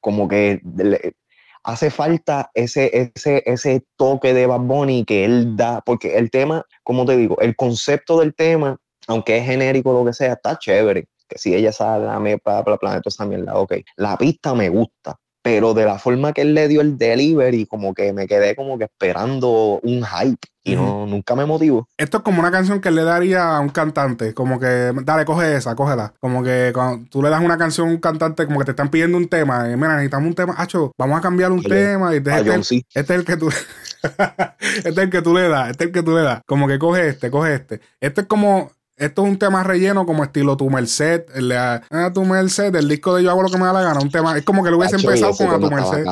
Como 0.00 0.26
que 0.26 0.60
hace 1.62 1.90
falta 1.90 2.50
ese, 2.54 3.12
ese, 3.14 3.42
ese 3.46 3.84
toque 3.96 4.34
de 4.34 4.46
Bad 4.46 4.60
Bunny 4.60 5.04
que 5.04 5.24
él 5.24 5.56
da, 5.56 5.80
porque 5.80 6.16
el 6.16 6.30
tema, 6.30 6.64
como 6.82 7.04
te 7.04 7.16
digo, 7.16 7.38
el 7.40 7.54
concepto 7.54 8.18
del 8.18 8.34
tema, 8.34 8.78
aunque 9.06 9.38
es 9.38 9.46
genérico 9.46 9.92
lo 9.92 10.04
que 10.04 10.12
sea, 10.12 10.32
está 10.32 10.58
chévere 10.58 11.06
si 11.36 11.54
ella 11.54 11.72
sale 11.72 12.08
a 12.08 12.18
mí 12.18 12.36
para, 12.36 12.64
para 12.64 12.76
planeta 12.76 13.10
también 13.16 13.44
la 13.44 13.56
ok. 13.56 13.74
La 13.96 14.16
pista 14.16 14.54
me 14.54 14.68
gusta, 14.68 15.18
pero 15.42 15.74
de 15.74 15.84
la 15.84 15.98
forma 15.98 16.32
que 16.32 16.42
él 16.42 16.54
le 16.54 16.68
dio 16.68 16.80
el 16.80 16.96
delivery, 16.96 17.66
como 17.66 17.94
que 17.94 18.12
me 18.12 18.26
quedé 18.26 18.54
como 18.54 18.78
que 18.78 18.84
esperando 18.84 19.80
un 19.82 20.04
hype 20.04 20.48
y 20.64 20.76
no, 20.76 21.06
nunca 21.06 21.34
me 21.34 21.44
motivó. 21.44 21.88
Esto 21.96 22.18
es 22.18 22.22
como 22.22 22.40
una 22.40 22.52
canción 22.52 22.80
que 22.80 22.92
le 22.92 23.02
daría 23.02 23.56
a 23.56 23.60
un 23.60 23.70
cantante, 23.70 24.32
como 24.32 24.60
que, 24.60 24.92
dale, 25.02 25.24
coge 25.24 25.56
esa, 25.56 25.74
cógela. 25.74 26.14
Como 26.20 26.44
que 26.44 26.70
cuando 26.72 27.08
tú 27.10 27.22
le 27.22 27.30
das 27.30 27.42
una 27.42 27.58
canción 27.58 27.88
a 27.88 27.90
un 27.90 27.98
cantante, 27.98 28.46
como 28.46 28.60
que 28.60 28.66
te 28.66 28.70
están 28.70 28.88
pidiendo 28.88 29.18
un 29.18 29.28
tema, 29.28 29.68
y 29.68 29.76
mira, 29.76 29.94
necesitamos 29.94 30.28
un 30.28 30.34
tema, 30.34 30.54
hacho, 30.56 30.92
vamos 30.96 31.18
a 31.18 31.22
cambiar 31.22 31.50
un 31.50 31.62
tema, 31.62 32.14
y 32.14 32.18
este, 32.18 32.30
este, 32.38 32.84
este, 32.94 33.00
es 33.00 33.10
el 33.10 33.24
que 33.24 33.36
tú, 33.36 33.48
este 34.60 34.88
es 34.88 34.98
el 34.98 35.10
que 35.10 35.22
tú 35.22 35.34
le 35.34 35.48
das, 35.48 35.70
este 35.70 35.84
es 35.84 35.88
el 35.88 35.94
que 35.94 36.02
tú 36.02 36.14
le 36.14 36.22
das, 36.22 36.42
como 36.46 36.68
que 36.68 36.78
coge 36.78 37.08
este, 37.08 37.30
coge 37.30 37.54
este. 37.54 37.80
Esto 38.00 38.20
es 38.20 38.26
como, 38.28 38.70
esto 39.04 39.24
es 39.24 39.30
un 39.30 39.38
tema 39.38 39.64
relleno 39.64 40.06
como 40.06 40.22
estilo 40.22 40.56
Tu 40.56 40.70
Merced, 40.70 41.24
el 41.34 41.52
a, 41.52 41.82
Tu 42.14 42.24
Merced, 42.24 42.72
del 42.72 42.88
disco 42.88 43.16
de 43.16 43.24
Yo 43.24 43.30
hago 43.30 43.42
lo 43.42 43.48
que 43.48 43.58
me 43.58 43.64
da 43.64 43.72
la 43.72 43.82
gana. 43.82 44.00
Un 44.00 44.10
tema, 44.10 44.36
es 44.36 44.44
como 44.44 44.62
que 44.62 44.70
lo 44.70 44.78
hubiese 44.78 44.96
empezado 44.96 45.34
con 45.36 45.48
A 45.48 45.58
Tu 45.58 45.70
Merced. 45.70 46.04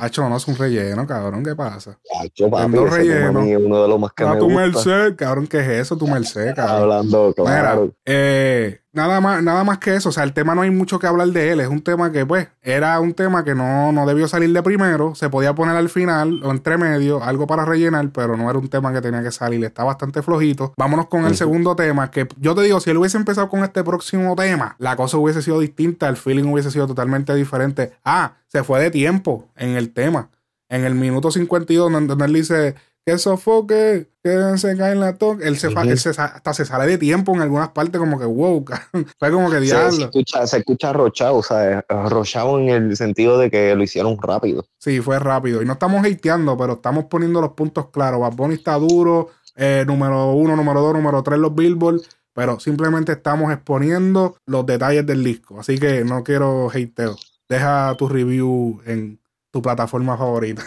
Hacho, 0.00 0.28
no 0.28 0.36
es 0.36 0.46
un 0.46 0.56
relleno, 0.56 1.06
cabrón, 1.06 1.42
¿qué 1.42 1.56
pasa? 1.56 1.98
Hacho, 2.20 2.50
papi, 2.50 2.76
relleno. 2.76 3.40
uno 3.40 3.82
de 3.82 3.88
los 3.88 3.98
más 3.98 4.12
que 4.12 4.24
a 4.24 4.38
Tu 4.38 4.48
Merced, 4.48 5.16
cabrón, 5.16 5.46
¿qué 5.46 5.60
es 5.60 5.68
eso? 5.86 5.96
Tu 5.96 6.06
Merced, 6.06 6.54
cabrón. 6.54 6.82
Hablando, 6.82 7.32
claro. 7.34 7.92
eh, 8.04 8.80
Nada 8.92 9.20
más, 9.20 9.42
nada 9.42 9.64
más 9.64 9.78
que 9.78 9.94
eso. 9.94 10.08
O 10.08 10.12
sea, 10.12 10.24
el 10.24 10.32
tema 10.32 10.54
no 10.54 10.62
hay 10.62 10.70
mucho 10.70 10.98
que 10.98 11.06
hablar 11.06 11.28
de 11.28 11.52
él. 11.52 11.60
Es 11.60 11.68
un 11.68 11.82
tema 11.82 12.10
que, 12.10 12.24
pues, 12.24 12.48
era 12.62 12.98
un 13.00 13.12
tema 13.12 13.44
que 13.44 13.54
no, 13.54 13.92
no 13.92 14.06
debió 14.06 14.26
salir 14.28 14.52
de 14.52 14.62
primero. 14.62 15.14
Se 15.14 15.28
podía 15.28 15.54
poner 15.54 15.76
al 15.76 15.90
final 15.90 16.42
o 16.42 16.50
entre 16.50 16.78
medio, 16.78 17.22
algo 17.22 17.46
para 17.46 17.64
rellenar, 17.64 18.10
pero 18.10 18.36
no 18.36 18.48
era 18.48 18.58
un 18.58 18.68
tema 18.68 18.92
que 18.92 19.02
tenía 19.02 19.22
que 19.22 19.30
salir. 19.30 19.62
Está 19.64 19.84
bastante 19.84 20.22
flojito. 20.22 20.72
Vámonos 20.76 21.08
con 21.08 21.26
el 21.26 21.36
segundo 21.36 21.76
tema. 21.76 22.10
Que 22.10 22.26
yo 22.38 22.54
te 22.54 22.62
digo, 22.62 22.80
si 22.80 22.90
él 22.90 22.96
hubiese 22.96 23.18
empezado 23.18 23.48
con 23.48 23.62
este 23.62 23.84
próximo 23.84 24.34
tema, 24.36 24.74
la 24.78 24.96
cosa 24.96 25.18
hubiese 25.18 25.42
sido 25.42 25.60
distinta. 25.60 26.08
El 26.08 26.16
feeling 26.16 26.44
hubiese 26.44 26.70
sido 26.70 26.86
totalmente 26.86 27.34
diferente. 27.34 27.92
Ah, 28.04 28.36
se 28.46 28.64
fue 28.64 28.80
de 28.80 28.90
tiempo 28.90 29.48
en 29.56 29.76
el 29.76 29.92
tema. 29.92 30.30
En 30.70 30.84
el 30.84 30.94
minuto 30.94 31.30
52, 31.30 31.90
donde 31.90 32.24
él 32.24 32.32
dice 32.32 32.74
que 33.08 33.16
sofoque, 33.16 34.10
que 34.22 34.58
se 34.58 34.76
cae 34.76 34.92
en 34.92 35.00
la 35.00 35.16
toque. 35.16 35.48
Él, 35.48 35.56
se, 35.56 35.68
hasta 35.68 36.52
se 36.52 36.66
sale 36.66 36.86
de 36.86 36.98
tiempo 36.98 37.34
en 37.34 37.40
algunas 37.40 37.70
partes, 37.70 37.98
como 37.98 38.18
que 38.18 38.26
wow, 38.26 38.62
fue 39.18 39.30
como 39.30 39.50
que 39.50 39.60
diablo. 39.60 39.92
Se, 39.92 40.02
escucha, 40.02 40.46
se 40.46 40.58
escucha 40.58 40.90
arrochado, 40.90 41.36
o 41.36 41.42
sea, 41.42 41.82
arrochado 41.88 42.58
en 42.58 42.68
el 42.68 42.96
sentido 42.98 43.38
de 43.38 43.50
que 43.50 43.74
lo 43.74 43.82
hicieron 43.82 44.18
rápido. 44.20 44.66
Sí, 44.76 45.00
fue 45.00 45.18
rápido. 45.18 45.62
Y 45.62 45.64
no 45.64 45.72
estamos 45.72 46.04
hateando, 46.04 46.54
pero 46.58 46.74
estamos 46.74 47.06
poniendo 47.06 47.40
los 47.40 47.52
puntos 47.52 47.88
claros. 47.88 48.20
Bad 48.20 48.34
Bunny 48.34 48.56
está 48.56 48.74
duro, 48.74 49.30
eh, 49.56 49.84
número 49.86 50.32
uno, 50.32 50.54
número 50.54 50.82
dos, 50.82 50.92
número 50.92 51.22
tres, 51.22 51.38
los 51.38 51.54
Billboard. 51.54 52.02
Pero 52.34 52.60
simplemente 52.60 53.12
estamos 53.12 53.50
exponiendo 53.50 54.36
los 54.44 54.66
detalles 54.66 55.06
del 55.06 55.24
disco. 55.24 55.60
Así 55.60 55.78
que 55.78 56.04
no 56.04 56.22
quiero 56.22 56.68
hateo. 56.68 57.16
Deja 57.48 57.94
tu 57.96 58.06
review 58.06 58.82
en 58.84 59.18
tu 59.50 59.62
plataforma 59.62 60.16
favorita. 60.16 60.62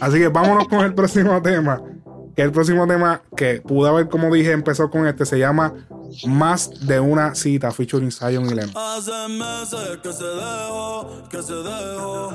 Así 0.00 0.18
que 0.18 0.28
vámonos 0.28 0.68
con 0.68 0.80
el 0.80 0.94
próximo 0.94 1.40
tema. 1.42 1.82
Que 2.36 2.42
el 2.42 2.50
próximo 2.50 2.86
tema 2.86 3.22
que 3.36 3.60
pude 3.60 3.88
haber, 3.88 4.08
como 4.08 4.32
dije, 4.34 4.50
empezó 4.50 4.90
con 4.90 5.06
este, 5.06 5.24
se 5.24 5.38
llama 5.38 5.72
Más 6.26 6.86
de 6.86 6.98
una 6.98 7.34
cita, 7.36 7.70
featuring 7.70 8.10
Zion 8.10 8.46
y. 8.46 8.72
Hace 8.74 9.28
meses 9.28 9.98
que 10.02 10.12
se 10.12 10.24
dejó, 10.24 11.28
que 11.30 11.42
se 11.42 11.54
dejó. 11.54 12.32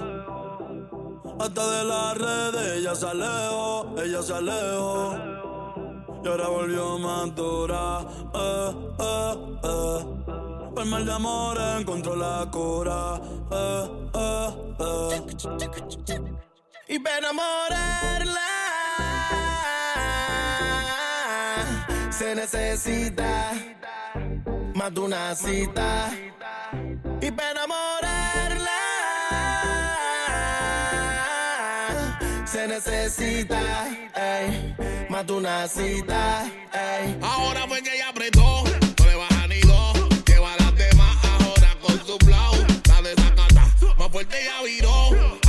Hasta 1.38 1.78
de 1.78 1.84
la 1.86 2.14
red 2.14 2.78
ella 2.78 2.96
se 2.96 3.08
alejó, 3.08 3.94
ella 3.98 4.22
se 4.22 4.34
alejó. 4.34 5.18
Y 6.24 6.28
ahora 6.28 6.48
volvió 6.48 6.98
más 7.00 7.36
dura, 7.36 8.06
eh, 8.34 8.72
eh, 9.00 9.36
eh. 9.64 10.49
Por 10.80 10.88
mal 10.88 11.06
de 11.06 11.12
amor 11.12 11.58
encontró 11.78 12.16
la 12.16 12.50
cura. 12.50 13.20
Eh, 13.52 13.90
eh, 14.14 14.50
eh. 14.80 15.22
Y 16.88 17.00
para 17.00 17.18
enamorarla 17.18 18.48
se 22.10 22.34
necesita 22.34 23.52
más 24.74 24.94
de 24.94 25.00
una 25.02 25.36
cita. 25.36 26.12
Y 27.22 27.30
para 27.30 27.52
enamorarla 27.52 28.80
se 32.46 32.68
necesita 32.70 33.60
más 35.10 35.28
de 35.28 35.34
una 35.34 35.68
cita. 35.68 36.50
Ahora 37.22 37.68
fue 37.68 37.82
que 37.82 37.96
ella 37.96 38.08
apretó. 38.08 38.79
Fuerte 44.12 44.38
ya 44.44 44.64
viró. 44.64 45.49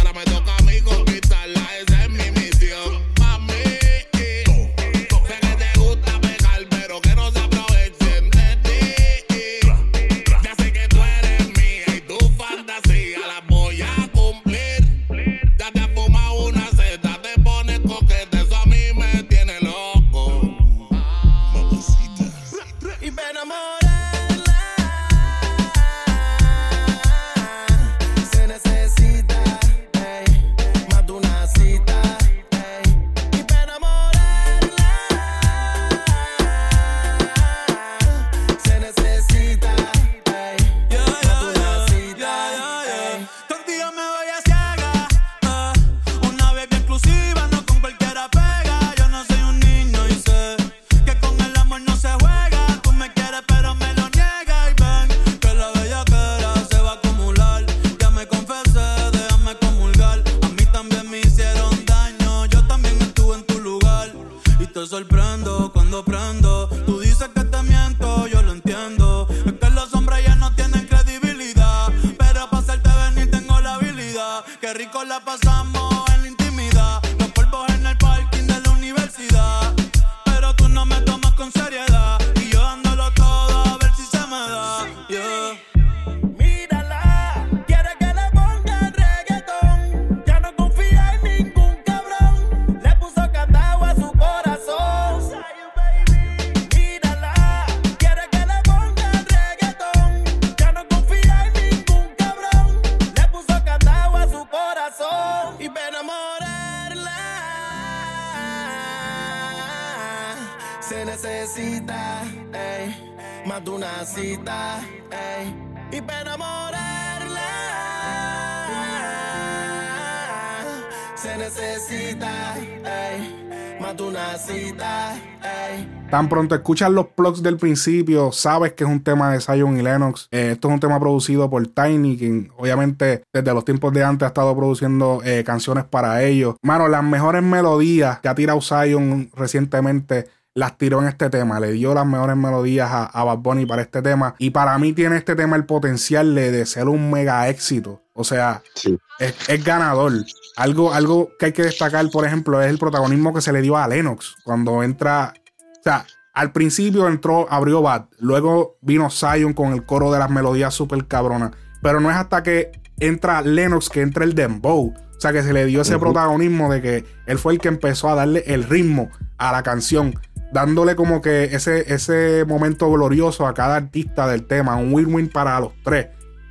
Pronto 126.50 126.62
escuchas 126.62 126.90
los 126.90 127.06
plugs 127.06 127.44
del 127.44 127.58
principio, 127.58 128.32
sabes 128.32 128.72
que 128.72 128.82
es 128.82 128.90
un 128.90 129.04
tema 129.04 129.30
de 129.30 129.40
Zion 129.40 129.78
y 129.78 129.82
Lennox. 129.82 130.26
Eh, 130.32 130.50
esto 130.54 130.66
es 130.66 130.74
un 130.74 130.80
tema 130.80 130.98
producido 130.98 131.48
por 131.48 131.64
Tiny, 131.68 132.18
quien 132.18 132.50
obviamente 132.56 133.22
desde 133.32 133.54
los 133.54 133.64
tiempos 133.64 133.92
de 133.92 134.02
antes 134.02 134.24
ha 134.26 134.30
estado 134.30 134.56
produciendo 134.56 135.20
eh, 135.24 135.44
canciones 135.46 135.84
para 135.84 136.24
ellos. 136.24 136.56
Mano, 136.62 136.88
las 136.88 137.04
mejores 137.04 137.44
melodías 137.44 138.18
que 138.18 138.28
ha 138.28 138.34
tirado 138.34 138.60
Zion 138.60 139.30
recientemente 139.36 140.26
las 140.52 140.76
tiró 140.76 141.00
en 141.00 141.06
este 141.06 141.30
tema, 141.30 141.60
le 141.60 141.70
dio 141.70 141.94
las 141.94 142.04
mejores 142.04 142.36
melodías 142.36 142.90
a, 142.90 143.04
a 143.04 143.22
Bad 143.22 143.38
Bunny 143.38 143.64
para 143.64 143.82
este 143.82 144.02
tema. 144.02 144.34
Y 144.38 144.50
para 144.50 144.76
mí 144.76 144.92
tiene 144.92 145.18
este 145.18 145.36
tema 145.36 145.54
el 145.54 145.66
potencial 145.66 146.34
de, 146.34 146.50
de 146.50 146.66
ser 146.66 146.88
un 146.88 147.12
mega 147.12 147.48
éxito. 147.48 148.02
O 148.12 148.24
sea, 148.24 148.60
Sí. 148.74 148.98
es, 149.20 149.36
es 149.48 149.64
ganador. 149.64 150.14
Algo, 150.56 150.92
algo 150.92 151.30
que 151.38 151.46
hay 151.46 151.52
que 151.52 151.62
destacar, 151.62 152.04
por 152.10 152.26
ejemplo, 152.26 152.60
es 152.60 152.68
el 152.68 152.78
protagonismo 152.78 153.32
que 153.32 153.40
se 153.40 153.52
le 153.52 153.62
dio 153.62 153.76
a 153.76 153.86
Lennox 153.86 154.34
cuando 154.42 154.82
entra. 154.82 155.32
O 155.78 155.82
sea, 155.84 156.04
al 156.32 156.52
principio 156.52 157.08
entró, 157.08 157.46
abrió 157.50 157.82
Bad, 157.82 158.06
luego 158.18 158.76
vino 158.82 159.10
Zion 159.10 159.52
con 159.52 159.72
el 159.72 159.84
coro 159.84 160.12
de 160.12 160.18
las 160.18 160.30
melodías 160.30 160.72
súper 160.74 161.06
cabronas. 161.06 161.50
Pero 161.82 162.00
no 162.00 162.10
es 162.10 162.16
hasta 162.16 162.42
que 162.42 162.72
entra 162.98 163.42
Lennox 163.42 163.88
que 163.88 164.02
entra 164.02 164.24
el 164.24 164.34
Dembow. 164.34 164.92
O 164.94 165.20
sea, 165.20 165.32
que 165.32 165.42
se 165.42 165.52
le 165.52 165.66
dio 165.66 165.82
ese 165.82 165.98
protagonismo 165.98 166.72
de 166.72 166.80
que 166.80 167.04
él 167.26 167.38
fue 167.38 167.52
el 167.54 167.58
que 167.58 167.68
empezó 167.68 168.08
a 168.08 168.14
darle 168.14 168.42
el 168.46 168.64
ritmo 168.64 169.10
a 169.36 169.52
la 169.52 169.62
canción, 169.62 170.14
dándole 170.52 170.96
como 170.96 171.20
que 171.20 171.44
ese, 171.44 171.92
ese 171.92 172.44
momento 172.46 172.90
glorioso 172.90 173.46
a 173.46 173.52
cada 173.54 173.76
artista 173.76 174.26
del 174.26 174.46
tema, 174.46 174.76
un 174.76 174.94
win-win 174.94 175.28
para 175.28 175.60
los 175.60 175.72
tres. 175.84 176.08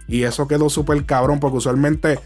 Y 0.07 0.23
eso 0.23 0.47
quedó 0.47 0.69
súper 0.69 1.03
cabrón, 1.05 1.39
porque 1.39 1.57
usualmente 1.57 2.19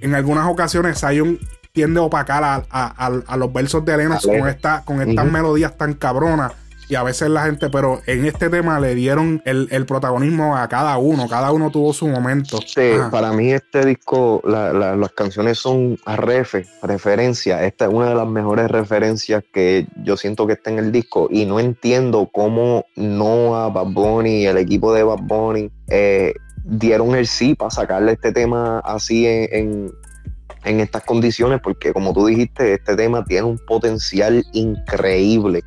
en 0.00 0.14
algunas 0.14 0.46
ocasiones 0.48 1.00
Zion 1.00 1.38
tiende 1.72 1.98
a 2.00 2.04
opacar 2.04 2.44
a, 2.44 2.54
a- 2.70 3.06
a- 3.06 3.22
a 3.26 3.36
los 3.36 3.52
versos 3.52 3.84
de 3.84 3.96
Lennox 3.96 4.22
con, 4.26 4.48
esta, 4.48 4.84
con 4.84 5.00
estas 5.00 5.24
melodías 5.32 5.76
tan 5.76 5.94
cabronas. 5.94 6.52
Y 6.88 6.96
a 6.96 7.02
veces 7.02 7.30
la 7.30 7.44
gente, 7.44 7.70
pero 7.70 8.00
en 8.06 8.26
este 8.26 8.50
tema 8.50 8.78
le 8.78 8.94
dieron 8.94 9.40
el, 9.46 9.68
el 9.70 9.86
protagonismo 9.86 10.56
a 10.56 10.68
cada 10.68 10.98
uno. 10.98 11.28
Cada 11.28 11.50
uno 11.50 11.70
tuvo 11.70 11.92
su 11.94 12.06
momento. 12.08 12.58
Este, 12.58 12.98
para 13.10 13.32
mí 13.32 13.52
este 13.52 13.86
disco, 13.86 14.42
la- 14.44 14.72
la- 14.72 14.94
las 14.94 15.12
canciones 15.12 15.58
son 15.58 15.98
a 16.04 16.16
refe, 16.16 16.66
referencia. 16.82 17.64
Esta 17.64 17.86
es 17.86 17.90
una 17.92 18.10
de 18.10 18.14
las 18.14 18.28
mejores 18.28 18.70
referencias 18.70 19.42
que 19.52 19.86
yo 20.04 20.16
siento 20.18 20.46
que 20.46 20.52
está 20.54 20.70
en 20.70 20.78
el 20.78 20.92
disco 20.92 21.28
y 21.30 21.46
no 21.46 21.58
entiendo 21.58 22.28
cómo 22.32 22.84
Noah, 22.96 23.68
Bad 23.70 23.86
Bunny 23.92 24.42
y 24.42 24.46
el 24.46 24.58
equipo 24.58 24.92
de 24.92 25.04
Bad 25.04 25.20
Bunny 25.22 25.70
eh, 25.88 26.34
dieron 26.64 27.14
el 27.14 27.26
sí 27.26 27.54
para 27.54 27.70
sacarle 27.70 28.12
este 28.12 28.30
tema 28.32 28.80
así 28.80 29.26
en, 29.26 29.48
en- 29.52 29.92
en 30.66 30.80
estas 30.80 31.02
condiciones 31.04 31.60
porque 31.62 31.92
como 31.92 32.14
tú 32.14 32.24
dijiste, 32.26 32.72
este 32.74 32.96
tema 32.96 33.22
tiene 33.24 33.42
un 33.46 33.58
potencial 33.66 34.42
increíble. 34.54 35.62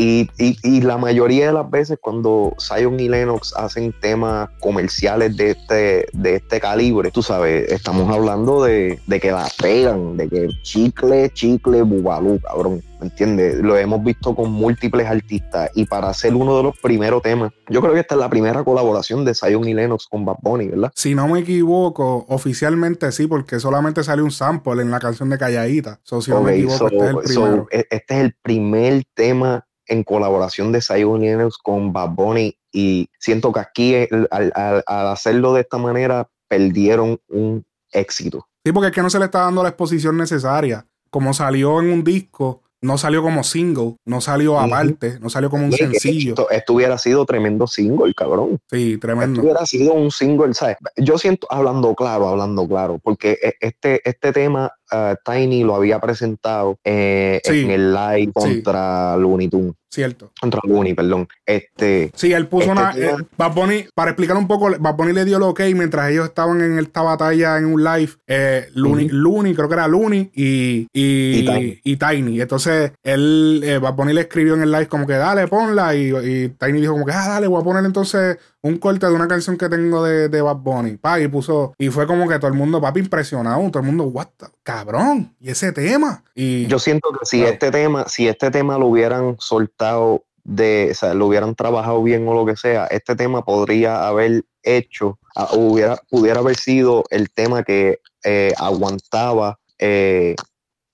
Y, 0.00 0.30
y- 0.38 0.56
y 0.62 0.80
la 0.80 0.96
mayoría 0.96 1.48
de 1.48 1.52
las 1.54 1.68
veces 1.68 1.98
cuando 2.00 2.54
Zion 2.60 3.00
y 3.00 3.08
Lennox 3.08 3.52
hacen 3.56 3.92
temas 4.00 4.48
comerciales 4.60 5.36
de 5.36 5.50
este, 5.50 6.06
de 6.12 6.36
este 6.36 6.60
calibre, 6.60 7.10
tú 7.10 7.20
sabes, 7.20 7.68
estamos 7.72 8.08
hablando 8.14 8.62
de, 8.62 9.00
de 9.08 9.18
que 9.20 9.32
la 9.32 9.48
pegan, 9.60 10.16
de 10.16 10.28
que 10.28 10.48
chicle, 10.62 11.30
chicle, 11.30 11.82
bubalú, 11.82 12.38
cabrón. 12.40 12.80
¿Me 13.00 13.06
entiendes? 13.06 13.56
Lo 13.58 13.76
hemos 13.76 14.02
visto 14.02 14.34
con 14.34 14.50
múltiples 14.52 15.06
artistas. 15.06 15.70
Y 15.74 15.84
para 15.84 16.08
hacer 16.10 16.34
uno 16.34 16.56
de 16.56 16.62
los 16.64 16.78
primeros 16.78 17.22
temas, 17.22 17.52
yo 17.68 17.80
creo 17.80 17.92
que 17.94 18.00
esta 18.00 18.14
es 18.16 18.20
la 18.20 18.28
primera 18.30 18.62
colaboración 18.64 19.24
de 19.24 19.34
Zion 19.34 19.66
y 19.68 19.74
Lennox 19.74 20.06
con 20.08 20.24
Bad 20.24 20.36
Bunny, 20.42 20.66
¿verdad? 20.68 20.90
Si 20.96 21.14
no 21.14 21.26
me 21.28 21.40
equivoco, 21.40 22.24
oficialmente 22.28 23.10
sí, 23.12 23.26
porque 23.28 23.60
solamente 23.60 24.02
salió 24.02 24.24
un 24.24 24.30
sample 24.32 24.82
en 24.82 24.90
la 24.90 24.98
canción 25.00 25.28
de 25.30 25.38
Calladita. 25.38 26.00
So, 26.02 26.20
si 26.22 26.30
no 26.32 26.42
me 26.42 26.50
Ok, 26.52 26.56
equivoco, 26.56 26.78
so- 26.78 26.86
este 26.88 27.04
es 27.04 27.10
el 27.10 27.18
primero. 27.24 27.66
e- 27.70 27.86
este 27.90 28.14
es 28.14 28.20
el 28.24 28.34
primer 28.42 29.04
tema 29.14 29.64
en 29.88 30.04
colaboración 30.04 30.72
de 30.72 30.80
Zion 30.82 31.20
Lennox 31.20 31.58
con 31.58 31.92
Bad 31.92 32.10
Bunny 32.10 32.56
y 32.72 33.08
siento 33.18 33.52
que 33.52 33.60
aquí 33.60 33.94
el- 33.94 34.28
al, 34.30 34.52
al- 34.54 34.84
al 34.86 35.08
hacerlo 35.08 35.52
de 35.54 35.62
esta 35.62 35.78
manera 35.78 36.28
perdieron 36.48 37.18
un 37.28 37.64
éxito. 37.92 38.46
Sí, 38.64 38.72
porque 38.72 38.88
es 38.88 38.94
que 38.94 39.02
no 39.02 39.10
se 39.10 39.18
le 39.18 39.26
está 39.26 39.40
dando 39.40 39.62
la 39.62 39.70
exposición 39.70 40.16
necesaria. 40.16 40.84
Como 41.10 41.32
salió 41.32 41.80
en 41.80 41.90
un 41.90 42.04
disco, 42.04 42.62
no 42.82 42.98
salió 42.98 43.22
como 43.22 43.42
single, 43.42 43.96
no 44.04 44.20
salió 44.20 44.60
aparte, 44.60 45.18
no 45.20 45.30
salió 45.30 45.48
como 45.50 45.64
un 45.64 45.72
sencillo. 45.72 46.30
Esto, 46.32 46.50
esto 46.50 46.74
hubiera 46.74 46.98
sido 46.98 47.24
tremendo 47.24 47.66
single, 47.66 48.12
cabrón. 48.14 48.58
Sí, 48.70 48.92
Esto 48.92 49.06
tremendo. 49.06 49.40
hubiera 49.42 49.64
sido 49.66 49.94
un 49.94 50.10
single, 50.10 50.52
¿sabes? 50.54 50.76
Yo 50.96 51.16
siento, 51.18 51.46
hablando 51.50 51.94
claro, 51.94 52.28
hablando 52.28 52.68
claro, 52.68 52.98
porque 53.02 53.38
e- 53.42 53.54
este, 53.60 54.06
este 54.08 54.32
tema 54.32 54.70
ah, 54.90 55.14
Tiny 55.24 55.64
lo 55.64 55.74
había 55.76 55.98
presentado 56.00 56.78
eh, 56.84 57.40
Sí. 57.44 57.62
en 57.64 57.70
el 57.70 57.92
live 57.94 58.32
Sí. 58.36 58.52
contra 58.62 59.16
Looney 59.16 59.48
Tunes, 59.48 59.74
Cierto. 59.90 60.30
contra 60.40 60.60
Looney, 60.64 60.94
perdón. 60.94 61.26
Este, 61.46 62.10
Sí, 62.14 62.32
él 62.32 62.46
puso 62.46 62.70
Este 62.72 62.72
una. 62.72 62.92
eh, 62.96 63.16
Bad 63.36 63.54
Bunny, 63.54 63.86
para 63.94 64.10
explicar 64.10 64.36
un 64.36 64.46
poco, 64.46 64.70
Bad 64.78 64.94
Bunny 64.94 65.12
le 65.12 65.24
dio 65.24 65.36
el 65.38 65.42
ok 65.44 65.60
mientras 65.74 66.10
ellos 66.10 66.26
estaban 66.26 66.60
en 66.60 66.78
esta 66.78 67.02
batalla 67.02 67.56
en 67.58 67.64
un 67.66 67.82
live. 67.82 68.12
Eh, 68.26 68.68
Looney, 68.74 69.54
creo 69.54 69.68
que 69.68 69.74
era 69.74 69.88
Looney 69.88 70.30
y, 70.34 70.86
y, 70.92 71.38
Y 71.40 71.44
Tiny. 71.46 71.80
y 71.84 71.96
Tiny. 71.96 72.40
Entonces, 72.40 72.92
él, 73.02 73.62
eh, 73.64 73.78
Bad 73.78 73.94
Bunny 73.94 74.12
le 74.12 74.22
escribió 74.22 74.54
en 74.54 74.62
el 74.62 74.70
live 74.70 74.88
como 74.88 75.06
que 75.06 75.14
dale, 75.14 75.46
ponla. 75.48 75.94
Y, 75.94 76.08
y 76.14 76.48
Tiny 76.50 76.80
dijo 76.80 76.92
como 76.92 77.06
que, 77.06 77.12
ah, 77.12 77.28
dale, 77.28 77.46
voy 77.46 77.60
a 77.60 77.64
poner 77.64 77.84
entonces 77.84 78.38
un 78.60 78.76
corte 78.78 79.06
de 79.06 79.12
una 79.12 79.28
canción 79.28 79.56
que 79.56 79.68
tengo 79.68 80.04
de, 80.04 80.28
de 80.28 80.42
Bad 80.42 80.56
Bunny. 80.56 80.96
Pa, 80.96 81.20
y 81.20 81.28
puso, 81.28 81.72
y 81.78 81.88
fue 81.88 82.06
como 82.06 82.28
que 82.28 82.38
todo 82.38 82.48
el 82.50 82.56
mundo, 82.56 82.80
papi, 82.80 83.00
impresionado. 83.00 83.58
Todo 83.70 83.80
el 83.80 83.86
mundo, 83.86 84.04
what 84.04 84.28
the- 84.36 84.46
cabrón, 84.84 85.34
y 85.40 85.50
ese 85.50 85.72
tema. 85.72 86.22
Y 86.34 86.66
Yo 86.66 86.78
siento 86.78 87.10
que 87.10 87.26
si 87.26 87.38
Claro. 87.38 87.52
este 87.52 87.70
tema, 87.70 88.08
si 88.08 88.28
este 88.28 88.50
tema 88.50 88.78
lo 88.78 88.86
hubieran 88.86 89.36
soltado 89.38 90.24
de, 90.44 90.88
o 90.92 90.94
sea, 90.94 91.14
lo 91.14 91.26
hubieran 91.26 91.54
trabajado 91.54 92.02
bien 92.02 92.26
o 92.28 92.34
lo 92.34 92.46
que 92.46 92.56
sea, 92.56 92.86
este 92.86 93.16
tema 93.16 93.44
podría 93.44 94.06
haber 94.06 94.44
hecho, 94.62 95.18
hubiera, 95.52 95.96
pudiera 96.08 96.40
haber 96.40 96.56
sido 96.56 97.04
el 97.10 97.30
tema 97.30 97.62
que 97.62 98.00
eh, 98.24 98.52
aguantaba 98.58 99.58
eh, 99.78 100.34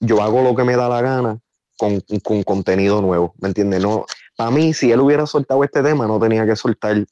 yo 0.00 0.22
hago 0.22 0.42
lo 0.42 0.54
que 0.54 0.64
me 0.64 0.76
da 0.76 0.88
la 0.88 1.00
gana 1.00 1.38
con, 1.78 2.02
con 2.22 2.42
contenido 2.42 3.00
nuevo, 3.00 3.34
¿me 3.38 3.48
entiendes? 3.48 3.80
No, 3.80 4.04
para 4.36 4.50
mí, 4.50 4.74
si 4.74 4.92
él 4.92 5.00
hubiera 5.00 5.26
soltado 5.26 5.64
este 5.64 5.82
tema, 5.82 6.06
no 6.06 6.20
tenía 6.20 6.46
que 6.46 6.56
soltar 6.56 7.04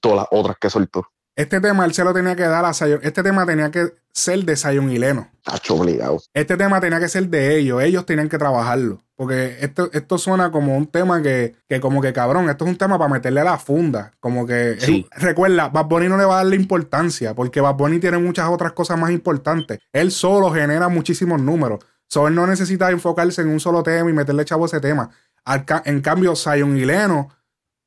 todas 0.00 0.18
las 0.18 0.26
otras 0.30 0.56
que 0.58 0.70
soltó. 0.70 1.06
Este 1.40 1.60
tema 1.60 1.84
él 1.84 1.94
se 1.94 2.04
lo 2.04 2.12
tenía 2.12 2.36
que 2.36 2.42
dar 2.42 2.64
a 2.64 2.72
Zion. 2.74 3.00
Este 3.02 3.22
tema 3.22 3.46
tenía 3.46 3.70
que 3.70 3.92
ser 4.12 4.44
de 4.44 4.56
Zion 4.56 4.90
y 4.90 4.98
Leno. 4.98 5.28
Tacho 5.44 5.74
obligado. 5.76 6.20
Este 6.34 6.56
tema 6.56 6.80
tenía 6.80 6.98
que 7.00 7.08
ser 7.08 7.28
de 7.28 7.58
ellos, 7.58 7.82
ellos 7.82 8.04
tenían 8.06 8.28
que 8.28 8.38
trabajarlo. 8.38 9.02
Porque 9.16 9.58
esto, 9.60 9.90
esto 9.92 10.16
suena 10.16 10.50
como 10.50 10.76
un 10.76 10.86
tema 10.86 11.20
que, 11.22 11.54
que 11.68 11.78
como 11.80 12.00
que 12.00 12.12
cabrón, 12.12 12.48
esto 12.48 12.64
es 12.64 12.70
un 12.70 12.78
tema 12.78 12.98
para 12.98 13.10
meterle 13.12 13.40
a 13.40 13.44
la 13.44 13.58
funda. 13.58 14.12
Como 14.18 14.46
que, 14.46 14.76
Sí. 14.80 15.06
un- 15.14 15.20
recuerda, 15.22 15.68
Bad 15.68 15.86
Bunny 15.86 16.08
no 16.08 16.16
le 16.16 16.24
va 16.24 16.34
a 16.34 16.36
darle 16.38 16.56
importancia, 16.56 17.34
porque 17.34 17.60
Bad 17.60 17.74
Bunny 17.74 17.98
tiene 18.00 18.16
muchas 18.18 18.48
otras 18.48 18.72
cosas 18.72 18.98
más 18.98 19.10
importantes. 19.10 19.78
Él 19.92 20.10
solo 20.10 20.50
genera 20.50 20.88
muchísimos 20.88 21.40
números. 21.40 21.80
So, 22.08 22.26
él 22.28 22.34
no 22.34 22.46
necesita 22.46 22.90
enfocarse 22.90 23.42
en 23.42 23.48
un 23.48 23.60
solo 23.60 23.82
tema 23.82 24.08
y 24.10 24.12
meterle 24.14 24.44
chavo 24.44 24.64
a 24.64 24.66
ese 24.66 24.80
tema. 24.80 25.10
Al 25.44 25.64
ca- 25.64 25.82
en 25.84 26.00
cambio, 26.00 26.34
Zion 26.34 26.76
y 26.76 26.84
Leno 26.86 27.28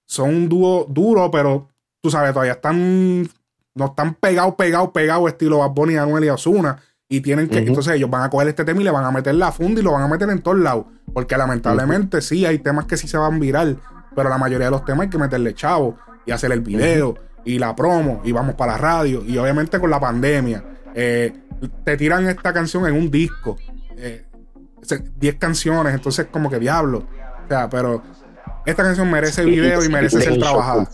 son 0.05 0.29
un 0.29 0.49
dúo 0.49 0.85
duro, 0.89 1.29
pero 1.31 1.67
tú 2.01 2.09
sabes, 2.11 2.31
todavía 2.31 2.53
están, 2.53 3.27
no 3.75 3.85
están 3.85 4.13
pegados, 4.15 4.55
pegados, 4.55 4.89
pegados, 4.91 5.27
estilo 5.31 5.59
Bad 5.59 5.71
Bunny, 5.71 5.97
Anuel 5.97 6.25
y 6.25 6.29
Ozuna. 6.29 6.77
Y 7.09 7.21
tienen 7.21 7.47
que, 7.47 7.59
entonces 7.67 7.93
ellos 7.95 8.09
van 8.09 8.23
a 8.23 8.29
coger 8.29 8.47
este 8.47 8.65
tema 8.65 8.81
y 8.81 8.83
le 8.83 8.91
van 8.91 9.03
a 9.05 9.11
meter 9.11 9.35
la 9.35 9.51
funda 9.51 9.79
y 9.81 9.83
lo 9.83 9.91
van 9.91 10.03
a 10.03 10.07
meter 10.07 10.29
en 10.29 10.41
todos 10.41 10.57
lados. 10.57 10.85
Porque 11.13 11.37
lamentablemente 11.37 12.21
sí 12.21 12.45
hay 12.45 12.59
temas 12.59 12.85
que 12.85 12.97
sí 12.97 13.07
se 13.07 13.17
van 13.17 13.39
viral, 13.39 13.79
pero 14.15 14.29
la 14.29 14.37
mayoría 14.37 14.65
de 14.67 14.71
los 14.71 14.83
temas 14.85 15.01
hay 15.05 15.09
que 15.09 15.17
meterle 15.17 15.53
chavo 15.53 15.97
y 16.25 16.31
hacer 16.31 16.51
el 16.51 16.61
video 16.61 17.15
y 17.45 17.59
la 17.59 17.75
promo 17.75 18.21
y 18.23 18.31
vamos 18.31 18.55
para 18.55 18.73
la 18.73 18.77
radio. 18.79 19.23
Y 19.25 19.37
obviamente 19.37 19.79
con 19.79 19.89
la 19.91 19.99
pandemia, 19.99 20.63
eh, 20.95 21.33
te 21.83 21.97
tiran 21.97 22.27
esta 22.27 22.51
canción 22.53 22.85
en 22.87 22.93
un 22.95 23.11
disco, 23.11 23.57
eh, 23.97 24.25
se- 24.81 25.03
10 25.17 25.35
canciones, 25.35 25.93
entonces 25.93 26.27
como 26.31 26.49
que 26.49 26.57
diablo. 26.57 26.99
O 27.45 27.47
sea, 27.47 27.69
pero 27.69 28.01
esta 28.65 28.81
canción 28.83 29.11
merece 29.11 29.43
video 29.45 29.83
y 29.83 29.89
merece 29.89 30.17
ser 30.21 30.33
trabajada. 30.39 30.89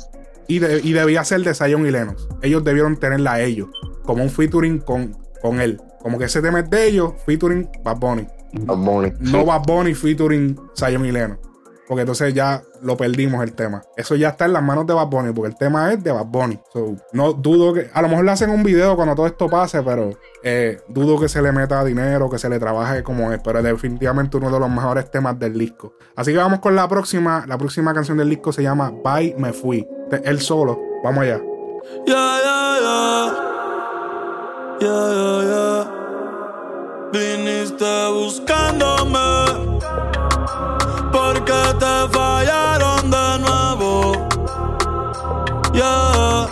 Y, 0.50 0.60
de- 0.60 0.82
y 0.84 0.92
debía 0.92 1.24
ser 1.24 1.42
de 1.44 1.54
Zion 1.54 1.86
y 1.86 1.92
Lennox. 1.92 2.28
Ellos 2.42 2.64
debieron 2.66 2.98
tenerla 2.98 3.34
a 3.34 3.42
ellos, 3.42 3.70
como 4.04 4.24
un 4.24 4.30
featuring 4.30 4.80
con, 4.80 5.16
con 5.42 5.62
él. 5.62 5.80
Como 6.02 6.18
que 6.18 6.26
ese 6.26 6.42
tema 6.42 6.60
es 6.60 6.70
de 6.70 6.88
ellos, 6.88 7.14
featuring 7.26 7.70
Bad 7.84 7.98
Bunny. 8.00 8.28
Bad 8.54 8.78
Bunny. 8.78 9.14
No 9.20 9.46
Bad 9.46 9.62
Bunny 9.66 9.94
featuring 9.94 10.60
Zion 10.76 11.06
y 11.06 11.12
Lennox. 11.12 11.40
Porque 11.90 12.02
entonces 12.02 12.36
ya 12.36 12.62
lo 12.84 12.96
perdimos 12.96 13.44
el 13.44 13.54
tema. 13.54 13.82
Eso 13.98 14.16
ya 14.16 14.30
está 14.30 14.46
en 14.46 14.54
las 14.54 14.62
manos 14.62 14.86
de 14.86 14.94
Bad 14.94 15.08
Bunny, 15.08 15.34
porque 15.34 15.50
el 15.50 15.58
tema 15.58 15.92
es 15.92 16.04
de 16.04 16.12
Bad 16.12 16.28
Bunny. 16.28 16.60
So, 16.72 16.96
no 17.14 17.34
dudo 17.34 17.74
que, 17.74 17.90
a 17.92 18.04
lo 18.04 18.10
mejor 18.10 18.26
le 18.26 18.32
hacen 18.32 18.52
un 18.52 18.62
video 18.62 18.96
cuando 18.96 19.16
todo 19.16 19.26
esto 19.26 19.50
pase, 19.50 19.82
pero 19.82 20.12
eh, 20.44 20.80
dudo 20.88 21.20
que 21.20 21.28
se 21.28 21.42
le 21.42 21.52
meta 21.52 21.84
dinero, 21.84 22.30
que 22.30 22.38
se 22.38 22.48
le 22.48 22.60
trabaje 22.60 23.02
como 23.02 23.34
es, 23.34 23.42
pero 23.44 23.58
es 23.58 23.66
definitivamente 23.66 24.38
uno 24.38 24.52
de 24.52 24.60
los 24.60 24.70
mejores 24.70 25.10
temas 25.10 25.40
del 25.40 25.58
disco. 25.58 25.96
Así 26.16 26.32
que 26.32 26.38
vamos 26.38 26.60
con 26.60 26.76
la 26.76 26.88
próxima. 26.88 27.44
La 27.48 27.58
próxima 27.58 27.92
canción 27.92 28.20
del 28.20 28.30
disco 28.30 28.54
se 28.54 28.62
llama 28.62 28.94
Bye 29.04 29.34
Me 29.40 29.52
Fui. 29.52 29.88
Él 30.24 30.40
solo. 30.42 30.80
Vamos 31.04 31.24
allá. 31.24 31.42
Yeah, 32.06 32.38
yeah, 32.44 32.78
yeah. 32.80 33.60
Viniste 37.12 38.10
buscándome 38.12 39.80
porque 41.50 41.74
te 41.80 42.18
fallaron 42.18 43.10
de 43.10 43.40
nuevo. 43.40 44.28
Yeah. 45.74 46.48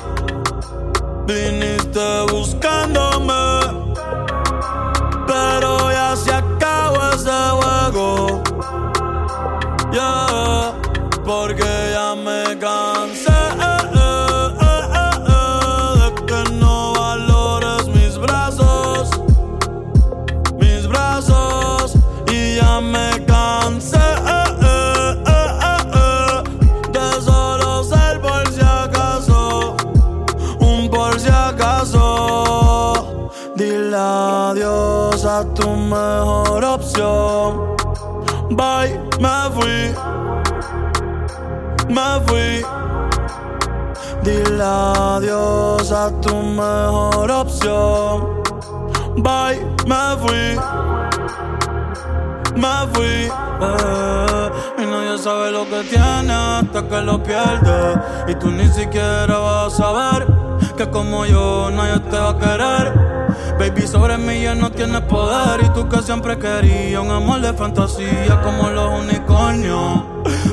Viniste 1.28 2.22
buscándome, 2.32 3.34
pero 5.28 5.92
ya 5.92 6.16
se 6.16 6.34
acabó 6.34 6.98
ese 7.14 7.40
juego. 7.60 8.44
Yeah. 9.92 10.74
Porque 11.26 11.77
Bye, 38.58 39.00
me 39.20 39.52
fui, 39.54 39.94
me 41.94 42.20
fui. 42.26 42.66
Dile 44.24 44.64
adiós 44.64 45.92
a 45.92 46.10
tu 46.22 46.36
mejor 46.36 47.30
opción. 47.30 48.42
Bye, 49.18 49.60
me 49.86 50.18
fui. 50.22 50.60
Me 52.56 52.88
fui. 52.94 53.30
eh, 53.62 54.50
y 54.80 54.86
nadie 54.86 55.18
sabe 55.20 55.52
lo 55.52 55.64
que 55.70 55.84
tiene 55.84 56.34
hasta 56.34 56.82
que 56.90 57.02
lo 57.02 57.22
pierde. 57.22 58.02
Y 58.28 58.36
tú 58.36 58.50
ni 58.50 58.68
siquiera 58.70 59.38
vas 59.38 59.74
a 59.74 59.78
saber 59.78 60.28
que 60.76 60.90
como 60.90 61.26
yo 61.28 61.70
nadie 61.72 62.00
te 62.10 62.18
va 62.18 62.30
a 62.32 62.38
querer. 62.40 63.07
Baby, 63.60 63.88
sobre 63.88 64.18
mí 64.20 64.44
ya 64.44 64.54
no 64.54 64.72
tienes 64.72 65.02
poder. 65.02 65.64
Y 65.64 65.70
tú 65.70 65.90
que 65.90 66.02
siempre 66.04 66.38
querías 66.38 67.02
un 67.02 67.10
amor 67.10 67.42
de 67.42 67.54
fantasía 67.54 68.40
como 68.44 68.70
los 68.70 69.00
unicornios. 69.00 70.04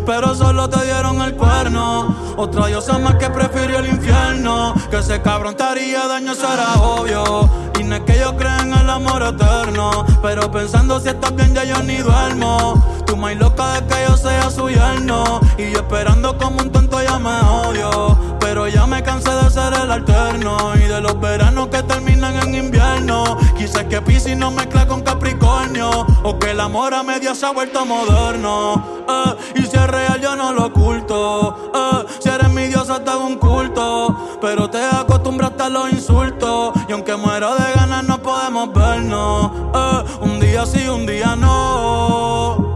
Pero 0.06 0.34
solo 0.34 0.68
te 0.70 0.82
dieron 0.84 1.20
el 1.20 1.34
cuerno. 1.34 2.16
Otra 2.36 2.66
diosa 2.66 2.98
más 2.98 3.16
que 3.16 3.28
prefirió 3.28 3.80
el 3.80 3.88
infierno. 3.88 4.74
Que 4.90 4.98
ese 4.98 5.20
cabrón 5.20 5.54
te 5.54 5.64
daño, 5.64 6.32
eso 6.32 6.52
era 6.52 6.74
obvio. 6.74 7.48
Y 7.78 7.84
no 7.84 7.96
es 7.96 8.02
que 8.02 8.18
yo 8.18 8.36
crea 8.36 8.60
en 8.60 8.72
el 8.72 8.88
amor 8.88 9.22
eterno. 9.22 10.06
Pero 10.22 10.50
pensando 10.50 10.98
si 10.98 11.08
estás 11.08 11.34
bien, 11.36 11.54
ya 11.54 11.64
yo 11.64 11.82
ni 11.82 11.96
duermo. 11.98 12.82
Tú 13.06 13.16
más 13.18 13.36
loca 13.36 13.74
de 13.74 13.86
que 13.86 13.96
yo 14.08 14.16
sea 14.16 14.50
su 14.50 14.70
yerno. 14.70 15.40
Y 15.58 15.72
yo 15.72 15.80
esperando 15.80 16.38
como 16.38 16.62
un 16.62 16.72
tonto 16.72 17.02
ya 17.02 17.18
me 17.18 17.38
odio. 17.68 18.33
Pero 18.54 18.68
ya 18.68 18.86
me 18.86 19.02
cansé 19.02 19.30
de 19.34 19.50
ser 19.50 19.72
el 19.82 19.90
alterno. 19.90 20.56
Y 20.76 20.86
de 20.86 21.00
los 21.00 21.18
veranos 21.18 21.66
que 21.70 21.82
terminan 21.82 22.36
en 22.36 22.54
invierno. 22.54 23.36
Quizás 23.58 23.82
que 23.86 24.00
Piscis 24.00 24.36
no 24.36 24.52
mezcla 24.52 24.86
con 24.86 25.02
Capricornio. 25.02 25.90
O 26.22 26.38
que 26.38 26.52
el 26.52 26.60
amor 26.60 26.94
a 26.94 27.02
media 27.02 27.34
se 27.34 27.46
ha 27.46 27.50
vuelto 27.50 27.84
moderno. 27.84 28.80
eh, 29.08 29.34
y 29.56 29.62
si 29.62 29.76
es 29.76 29.86
real, 29.88 30.20
yo 30.20 30.36
no 30.36 30.52
lo 30.52 30.66
oculto. 30.66 31.72
eh, 31.74 32.06
si 32.20 32.28
eres 32.28 32.48
mi 32.50 32.68
diosa, 32.68 33.02
te 33.02 33.10
hago 33.10 33.26
un 33.26 33.38
culto. 33.38 34.38
Pero 34.40 34.70
te 34.70 34.78
acostumbraste 34.84 35.64
a 35.64 35.68
los 35.68 35.90
insultos. 35.90 36.74
Y 36.88 36.92
aunque 36.92 37.16
muero 37.16 37.56
de 37.56 37.72
ganas, 37.74 38.04
no 38.04 38.22
podemos 38.22 38.72
vernos. 38.72 39.50
eh, 39.74 40.04
un 40.20 40.38
día 40.38 40.64
sí, 40.64 40.88
un 40.88 41.06
día 41.06 41.34
no. 41.34 42.73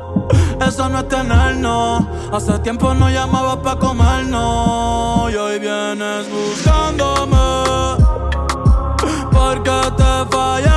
Eso 0.69 0.87
no 0.91 0.99
es 0.99 1.09
tenernos. 1.09 2.05
Hace 2.31 2.59
tiempo 2.59 2.93
no 2.93 3.09
llamaba 3.09 3.63
pa' 3.63 3.79
comernos. 3.79 5.33
Y 5.33 5.37
hoy 5.37 5.59
vienes 5.59 6.27
buscándome. 6.31 7.37
Porque 9.33 9.71
te 9.97 10.31
fallaron 10.31 10.68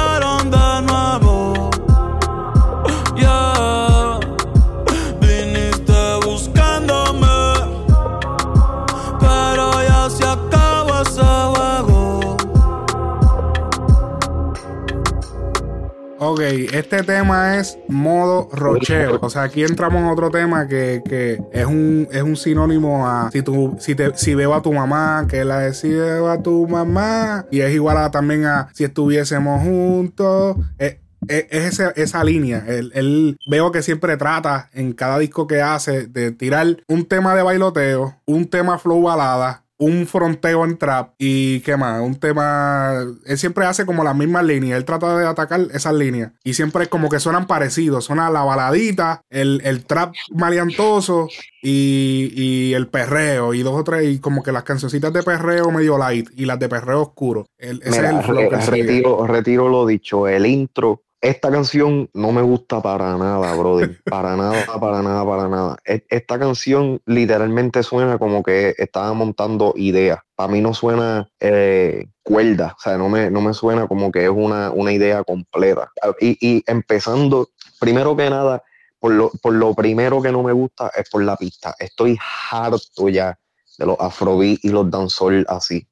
Ok, 16.32 16.40
este 16.72 17.04
tema 17.04 17.58
es 17.58 17.78
modo 17.90 18.48
rocheo. 18.54 19.20
O 19.22 19.30
sea, 19.30 19.44
aquí 19.44 19.64
entramos 19.64 20.02
en 20.02 20.08
otro 20.08 20.32
tema 20.32 20.66
que, 20.66 21.02
que 21.04 21.42
es, 21.52 21.66
un, 21.66 22.08
es 22.10 22.22
un 22.22 22.38
sinónimo 22.38 23.06
a 23.06 23.30
si, 23.32 23.42
tú, 23.42 23.76
si, 23.80 23.96
te, 23.96 24.16
si 24.16 24.34
veo 24.34 24.54
a 24.54 24.62
tu 24.62 24.72
mamá, 24.72 25.26
que 25.28 25.44
la 25.44 25.60
de 25.60 25.74
si 25.74 25.90
veo 25.90 26.30
a 26.30 26.42
tu 26.42 26.68
mamá. 26.70 27.46
Y 27.52 27.60
es 27.60 27.74
igual 27.74 27.98
a, 27.98 28.12
también 28.12 28.46
a 28.46 28.70
si 28.74 28.86
estuviésemos 28.86 29.62
juntos. 29.62 30.56
Es, 30.78 30.94
es- 31.28 31.46
es 31.52 31.66
esa, 31.74 31.90
esa 31.92 32.24
línea. 32.24 32.64
Él, 32.66 32.92
él 32.96 33.38
veo 33.46 33.72
que 33.72 33.82
siempre 33.84 34.16
trata 34.18 34.70
en 34.74 34.94
cada 34.94 35.20
disco 35.20 35.46
que 35.48 35.62
hace 35.62 36.08
de 36.08 36.32
tirar 36.32 36.78
un 36.88 37.06
tema 37.06 37.36
de 37.36 37.44
bailoteo, 37.44 38.16
un 38.26 38.48
tema 38.50 38.80
flow 38.80 39.02
balada, 39.04 39.61
un 39.82 40.06
fronteo 40.06 40.64
en 40.64 40.78
trap 40.78 41.14
y 41.18 41.60
qué 41.62 41.76
más, 41.76 42.02
un 42.02 42.14
tema. 42.16 42.94
Él 43.26 43.38
siempre 43.40 43.66
hace 43.66 43.84
como 43.86 44.04
las 44.04 44.16
mismas 44.16 44.46
líneas. 44.46 44.78
Él 44.78 44.86
trata 44.86 45.18
de 45.18 45.26
atacar 45.26 45.60
esas 45.74 45.96
líneas 45.96 46.34
y 46.44 46.54
siempre 46.54 46.86
como 46.88 47.10
que 47.10 47.20
suenan 47.20 47.48
parecidos. 47.48 48.06
Suena 48.06 48.30
la 48.30 48.44
baladita, 48.44 49.22
el, 49.32 49.60
el 49.66 49.84
trap 49.86 50.14
maleantoso 50.30 51.28
y, 51.64 52.32
y 52.36 52.74
el 52.76 52.88
perreo 52.90 53.56
y 53.56 53.64
dos 53.64 53.74
o 53.80 53.84
tres. 53.84 54.08
Y 54.08 54.20
como 54.20 54.44
que 54.44 54.52
las 54.52 54.64
cancioncitas 54.64 55.12
de 55.14 55.24
perreo 55.24 55.72
medio 55.72 55.98
light 55.98 56.30
y 56.36 56.46
las 56.46 56.60
de 56.60 56.70
perreo 56.70 57.02
oscuro. 57.02 57.48
El- 57.58 57.82
ese 57.84 58.02
Mira, 58.02 58.10
es 58.12 58.16
el 58.18 58.24
flow 58.24 58.50
retiro, 58.70 59.26
retiro 59.28 59.68
lo 59.68 59.88
dicho, 59.88 60.28
el 60.28 60.46
intro. 60.46 61.02
Esta 61.22 61.52
canción 61.52 62.10
no 62.16 62.32
me 62.32 62.42
gusta 62.42 62.82
para 62.82 63.16
nada, 63.16 63.54
brother. 63.54 64.02
Para 64.10 64.36
nada, 64.36 64.66
para 64.80 65.04
nada, 65.04 65.24
para 65.24 65.48
nada. 65.48 65.78
E- 65.86 66.04
Esta 66.10 66.40
canción 66.40 67.00
literalmente 67.06 67.84
suena 67.84 68.18
como 68.18 68.42
que 68.42 68.74
estaba 68.80 69.14
montando 69.14 69.74
ideas. 69.78 70.20
Para 70.36 70.52
mí 70.52 70.62
no 70.62 70.74
suena 70.74 71.30
eh, 71.40 72.08
cuerda, 72.24 72.76
o 72.76 72.82
sea, 72.82 72.98
no 72.98 73.08
me, 73.08 73.30
no 73.30 73.40
me 73.42 73.54
suena 73.54 73.88
como 73.88 74.12
que 74.12 74.24
es 74.24 74.32
una, 74.32 74.72
una 74.72 74.92
idea 74.92 75.24
completa. 75.24 75.92
Y, 76.20 76.38
y 76.42 76.64
empezando, 76.66 77.50
primero 77.80 78.16
que 78.18 78.28
nada, 78.28 78.64
por 79.00 79.12
lo, 79.14 79.30
por 79.44 79.54
lo 79.54 79.76
primero 79.76 80.24
que 80.24 80.32
no 80.32 80.42
me 80.42 80.54
gusta 80.54 80.92
es 80.96 81.08
por 81.08 81.24
la 81.24 81.36
pista. 81.38 81.76
Estoy 81.78 82.18
harto 82.52 83.10
ya 83.10 83.38
de 83.78 83.86
los 83.86 83.98
afrobeat 84.00 84.60
y 84.64 84.70
los 84.70 84.90
dancehall 84.90 85.46
así 85.48 85.88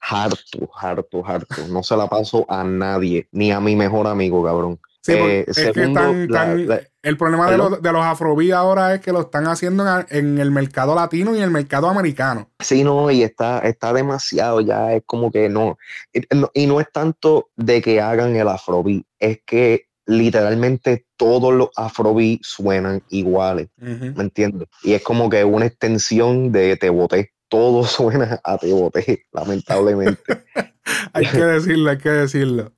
harto, 0.00 0.70
harto, 0.80 1.22
harto. 1.26 1.66
No 1.68 1.82
se 1.82 1.96
la 1.96 2.06
paso 2.08 2.44
a 2.48 2.64
nadie, 2.64 3.28
ni 3.32 3.52
a 3.52 3.60
mi 3.60 3.76
mejor 3.76 4.06
amigo, 4.06 4.42
cabrón. 4.44 4.78
Sí, 5.02 5.12
Eh, 5.12 5.44
es 5.48 5.56
que 5.56 5.72
segundo, 5.72 6.00
están, 6.00 6.28
la- 6.28 6.42
están- 6.42 6.66
la- 6.68 6.80
el 7.02 7.16
problema 7.16 7.50
de 7.50 7.56
los, 7.56 7.80
de 7.80 7.92
los 7.92 8.04
afrobeat 8.04 8.52
ahora 8.52 8.94
es 8.94 9.00
que 9.00 9.12
lo 9.12 9.22
están 9.22 9.46
haciendo 9.46 9.86
en, 9.88 10.06
en 10.10 10.38
el 10.38 10.50
mercado 10.50 10.94
latino 10.94 11.34
y 11.34 11.38
en 11.38 11.44
el 11.44 11.50
mercado 11.50 11.88
americano. 11.88 12.50
Sí, 12.58 12.84
no, 12.84 13.10
y 13.10 13.22
está, 13.22 13.60
está 13.60 13.94
demasiado, 13.94 14.60
ya 14.60 14.92
es 14.92 15.02
como 15.06 15.30
que 15.30 15.48
no. 15.48 15.78
Y 16.12 16.20
no, 16.36 16.50
y 16.52 16.66
no 16.66 16.80
es 16.80 16.92
tanto 16.92 17.48
de 17.56 17.80
que 17.80 18.00
hagan 18.02 18.36
el 18.36 18.48
afrobeat, 18.48 19.02
es 19.18 19.40
que 19.46 19.86
literalmente 20.04 21.06
todos 21.16 21.54
los 21.54 21.70
afrobeat 21.76 22.40
suenan 22.42 23.02
iguales. 23.08 23.68
¿me 23.78 24.22
entiendes? 24.22 24.68
Y 24.82 24.92
es 24.92 25.02
como 25.02 25.30
que 25.30 25.44
una 25.44 25.66
extensión 25.66 26.52
de 26.52 26.76
Te 26.76 26.90
Boté. 26.90 27.32
Todo 27.50 27.84
suena 27.84 28.40
a 28.42 28.56
Te 28.56 28.72
Boté, 28.72 29.26
lamentablemente. 29.32 30.22
Hay 31.12 31.26
que 31.26 31.44
decirlo, 31.44 31.90
hay 31.90 31.98
que 31.98 32.08
decirlo. 32.08 32.72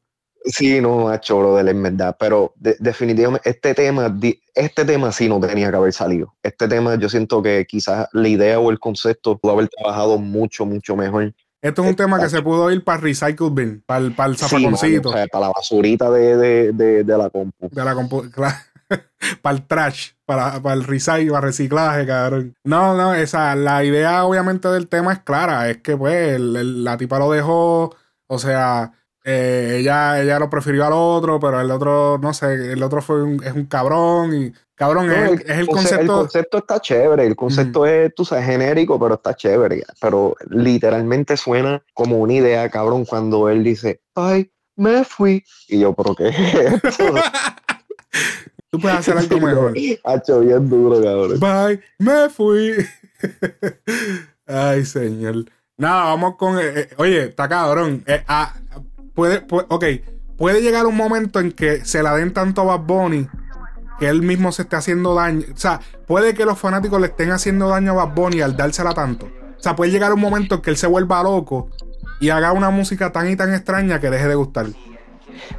Sí, 0.44 0.80
no, 0.80 1.04
macho, 1.04 1.38
brother, 1.38 1.68
en 1.68 1.82
verdad. 1.82 2.16
Pero 2.18 2.52
de- 2.56 2.76
definitivamente 2.80 3.48
este 3.48 3.74
tema, 3.74 4.12
este 4.54 4.84
tema 4.84 5.12
sí 5.12 5.28
no 5.28 5.38
tenía 5.38 5.70
que 5.70 5.76
haber 5.76 5.92
salido. 5.92 6.34
Este 6.42 6.66
tema 6.66 6.96
yo 6.96 7.08
siento 7.08 7.40
que 7.42 7.64
quizás 7.66 8.08
la 8.12 8.26
idea 8.28 8.58
o 8.58 8.70
el 8.72 8.80
concepto 8.80 9.38
pudo 9.38 9.52
haber 9.52 9.68
trabajado 9.68 10.18
mucho, 10.18 10.66
mucho 10.66 10.96
mejor. 10.96 11.32
Esto 11.62 11.84
es 11.84 11.90
un 11.90 11.94
tema 11.96 12.18
que 12.20 12.28
se 12.28 12.42
pudo 12.42 12.70
ir 12.72 12.82
para 12.82 13.00
recycle 13.00 13.50
bin, 13.50 13.82
para 13.86 14.00
el, 14.04 14.14
para 14.16 14.30
el 14.30 14.36
Sí, 14.36 14.42
mano, 14.56 14.76
zapaconcito 14.76 15.10
o 15.10 15.12
sea, 15.12 15.26
para 15.28 15.46
la 15.46 15.52
basurita 15.54 16.10
de, 16.10 16.36
de, 16.36 16.72
de, 16.72 17.04
de 17.04 17.16
la 17.18 17.30
compu. 17.30 17.68
de 17.70 17.84
la 17.84 17.94
compu- 17.94 18.28
claro. 18.34 18.56
para 19.42 19.56
el 19.56 19.66
trash, 19.66 20.10
para, 20.24 20.60
para 20.62 20.74
el 20.74 20.84
recycle, 20.84 21.30
para 21.30 21.46
reciclaje, 21.46 22.06
cabrón. 22.06 22.54
No, 22.64 22.96
no, 22.96 23.14
esa, 23.14 23.54
la 23.54 23.84
idea 23.84 24.24
obviamente 24.24 24.68
del 24.68 24.88
tema 24.88 25.12
es 25.12 25.18
clara, 25.20 25.68
es 25.70 25.78
que 25.78 25.96
pues 25.96 26.34
el- 26.34 26.56
el- 26.56 26.84
la 26.84 26.96
tipa 26.96 27.18
lo 27.18 27.30
dejó, 27.30 27.94
o 28.26 28.38
sea, 28.38 28.92
eh, 29.24 29.76
ella, 29.80 30.20
ella 30.20 30.38
lo 30.40 30.50
prefirió 30.50 30.84
al 30.84 30.92
otro, 30.94 31.38
pero 31.38 31.60
el 31.60 31.70
otro, 31.70 32.18
no 32.20 32.34
sé, 32.34 32.72
el 32.72 32.82
otro 32.82 33.00
fue 33.02 33.22
un, 33.22 33.42
es 33.44 33.52
un 33.52 33.66
cabrón 33.66 34.34
y 34.34 34.52
cabrón, 34.74 35.06
No, 35.06 35.12
es, 35.14 35.30
el, 35.30 35.40
es 35.42 35.58
el 35.58 35.66
conce- 35.68 35.74
concepto... 35.90 36.18
concepto 36.18 36.58
está 36.58 36.80
chévere, 36.80 37.26
el 37.26 37.36
concepto 37.36 37.86
es, 37.86 38.12
tú 38.16 38.24
sabes, 38.24 38.46
genérico, 38.46 38.98
pero 38.98 39.14
está 39.14 39.36
chévere. 39.36 39.84
Pero 40.00 40.34
literalmente 40.50 41.36
suena 41.36 41.80
como 41.94 42.16
una 42.18 42.32
idea, 42.32 42.68
cabrón, 42.68 43.04
cuando 43.04 43.48
él 43.48 43.62
dice, 43.62 44.00
ay, 44.16 44.50
me 44.74 45.04
fui. 45.04 45.44
Y 45.68 45.78
yo, 45.78 45.92
¿pero 45.92 46.16
qué 46.16 46.28
es 46.30 46.82
esto? 46.82 47.14
Tú 48.72 48.80
puedes 48.80 48.98
hacer 48.98 49.18
algo 49.18 49.38
mejor. 49.46 49.74
Hacho, 50.02 50.40
bien 50.40 50.66
duro, 50.68 50.96
cabrón. 51.02 51.38
Bye, 51.38 51.80
me 51.98 52.28
fui. 52.30 52.72
Ay, 54.46 54.84
señor. 54.86 55.44
Nada, 55.76 56.04
vamos 56.04 56.36
con. 56.36 56.58
eh, 56.58 56.62
eh, 56.74 56.88
oye, 56.96 57.24
está 57.24 57.48
cabrón. 57.48 58.02
Eh, 58.06 58.24
ah, 58.26 58.54
puede, 59.14 59.46
pu- 59.46 59.66
ok, 59.68 59.84
puede 60.38 60.62
llegar 60.62 60.86
un 60.86 60.96
momento 60.96 61.38
en 61.38 61.52
que 61.52 61.84
se 61.84 62.02
la 62.02 62.16
den 62.16 62.32
tanto 62.32 62.62
a 62.62 62.64
Bad 62.76 62.86
Bunny 62.86 63.28
que 63.98 64.08
él 64.08 64.22
mismo 64.22 64.52
se 64.52 64.62
esté 64.62 64.76
haciendo 64.76 65.14
daño. 65.14 65.44
O 65.54 65.56
sea, 65.56 65.80
puede 66.06 66.34
que 66.34 66.44
los 66.46 66.58
fanáticos 66.58 66.98
le 67.00 67.08
estén 67.08 67.30
haciendo 67.30 67.68
daño 67.68 67.92
a 67.92 68.04
Bad 68.06 68.14
Bunny 68.14 68.40
al 68.40 68.56
dársela 68.56 68.94
tanto. 68.94 69.26
O 69.26 69.62
sea, 69.62 69.76
puede 69.76 69.90
llegar 69.92 70.12
un 70.14 70.20
momento 70.20 70.54
en 70.56 70.60
que 70.62 70.70
él 70.70 70.76
se 70.78 70.86
vuelva 70.86 71.22
loco 71.22 71.70
y 72.20 72.30
haga 72.30 72.52
una 72.52 72.70
música 72.70 73.12
tan 73.12 73.28
y 73.30 73.36
tan 73.36 73.52
extraña 73.54 74.00
que 74.00 74.10
deje 74.10 74.28
de 74.28 74.34
gustar. 74.34 74.66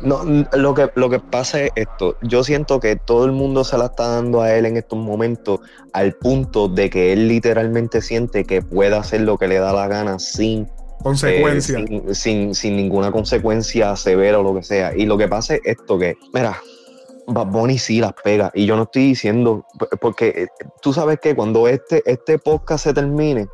No, 0.01 0.23
lo 0.53 0.73
que, 0.73 0.89
lo 0.95 1.09
que 1.09 1.19
pasa 1.19 1.61
es 1.61 1.71
esto. 1.75 2.17
Yo 2.21 2.43
siento 2.43 2.79
que 2.79 2.95
todo 2.95 3.25
el 3.25 3.31
mundo 3.31 3.63
se 3.63 3.77
la 3.77 3.85
está 3.85 4.07
dando 4.07 4.41
a 4.41 4.53
él 4.55 4.65
en 4.65 4.77
estos 4.77 4.97
momentos 4.99 5.59
al 5.93 6.13
punto 6.13 6.67
de 6.67 6.89
que 6.89 7.13
él 7.13 7.27
literalmente 7.27 8.01
siente 8.01 8.43
que 8.45 8.61
puede 8.61 8.95
hacer 8.95 9.21
lo 9.21 9.37
que 9.37 9.47
le 9.47 9.59
da 9.59 9.73
la 9.73 9.87
gana 9.87 10.19
sin 10.19 10.67
Consecuencia. 11.01 11.79
Eh, 11.79 11.85
sin, 11.87 12.15
sin- 12.15 12.55
sin 12.55 12.75
ninguna 12.77 13.11
consecuencia 13.11 13.93
severa 13.97 14.39
o 14.39 14.43
lo 14.43 14.55
que 14.55 14.63
sea. 14.63 14.95
Y 14.95 15.05
lo 15.05 15.17
que 15.17 15.27
pasa 15.27 15.55
es 15.55 15.61
esto 15.65 15.99
que, 15.99 16.15
mira, 16.33 16.57
Bad 17.27 17.47
Bunny 17.47 17.77
sí 17.77 17.99
las 17.99 18.13
pega. 18.13 18.51
Y 18.53 18.65
yo 18.65 18.75
no 18.75 18.83
estoy 18.83 19.03
diciendo, 19.07 19.65
porque 20.01 20.27
eh, 20.35 20.47
tú 20.81 20.91
sabes 20.93 21.19
que 21.19 21.35
cuando 21.35 21.67
este, 21.67 22.01
este 22.05 22.37
podcast 22.37 22.83
se 22.85 22.93
termine, 22.93 23.47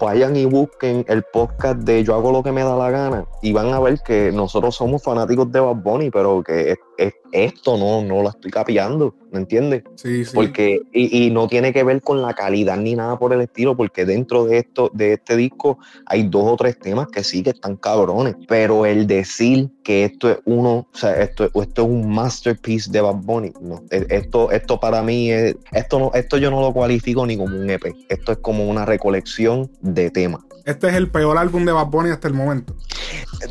vayan 0.00 0.36
y 0.36 0.44
busquen 0.44 1.04
el 1.08 1.22
podcast 1.32 1.78
de 1.80 2.04
Yo 2.04 2.14
hago 2.14 2.30
lo 2.32 2.42
que 2.42 2.52
me 2.52 2.62
da 2.62 2.76
la 2.76 2.90
gana 2.90 3.24
y 3.42 3.52
van 3.52 3.72
a 3.72 3.80
ver 3.80 3.98
que 4.04 4.30
nosotros 4.32 4.76
somos 4.76 5.02
fanáticos 5.02 5.50
de 5.50 5.60
Bad 5.60 5.76
Bunny, 5.76 6.10
pero 6.10 6.42
que 6.42 6.72
es- 6.72 6.78
es- 6.98 7.14
esto 7.32 7.76
no, 7.76 8.02
no 8.02 8.22
la 8.22 8.30
estoy 8.30 8.50
capeando, 8.50 9.14
¿me 9.30 9.38
entiendes? 9.40 9.82
Sí, 9.96 10.24
sí. 10.24 10.32
Porque, 10.34 10.80
y, 10.92 11.26
y 11.26 11.30
no 11.30 11.48
tiene 11.48 11.72
que 11.72 11.82
ver 11.84 12.00
con 12.02 12.22
la 12.22 12.34
calidad 12.34 12.76
ni 12.76 12.94
nada 12.94 13.18
por 13.18 13.32
el 13.32 13.40
estilo, 13.40 13.76
porque 13.76 14.04
dentro 14.04 14.44
de 14.44 14.58
esto, 14.58 14.90
de 14.94 15.14
este 15.14 15.36
disco, 15.36 15.78
hay 16.06 16.24
dos 16.24 16.52
o 16.52 16.56
tres 16.56 16.78
temas 16.78 17.08
que 17.08 17.22
sí 17.24 17.42
que 17.42 17.50
están 17.50 17.76
cabrones. 17.76 18.36
Pero 18.48 18.86
el 18.86 19.06
decir 19.06 19.70
que 19.82 20.04
esto 20.04 20.30
es 20.30 20.38
uno, 20.44 20.86
o 20.92 20.96
sea, 20.96 21.20
esto, 21.20 21.44
esto 21.44 21.82
es 21.82 21.88
un 21.88 22.08
masterpiece 22.10 22.90
de 22.90 23.00
Bad 23.00 23.16
Bunny, 23.16 23.52
no. 23.60 23.82
E- 23.90 24.06
Esto, 24.08 24.50
esto 24.50 24.80
para 24.80 25.02
mí 25.02 25.30
es, 25.30 25.56
esto 25.72 25.98
no, 25.98 26.10
esto 26.14 26.38
yo 26.38 26.50
no 26.50 26.60
lo 26.60 26.72
cualifico 26.72 27.26
ni 27.26 27.36
como 27.36 27.56
un 27.56 27.68
EP. 27.70 27.94
Esto 28.08 28.32
es 28.32 28.38
como 28.38 28.68
una 28.68 28.84
recolección 28.84 29.70
de 29.80 30.10
temas. 30.10 30.42
Este 30.64 30.88
es 30.88 30.94
el 30.94 31.08
peor 31.10 31.38
álbum 31.38 31.64
de 31.64 31.70
Bad 31.70 31.86
Bunny 31.86 32.10
hasta 32.10 32.26
el 32.26 32.34
momento. 32.34 32.74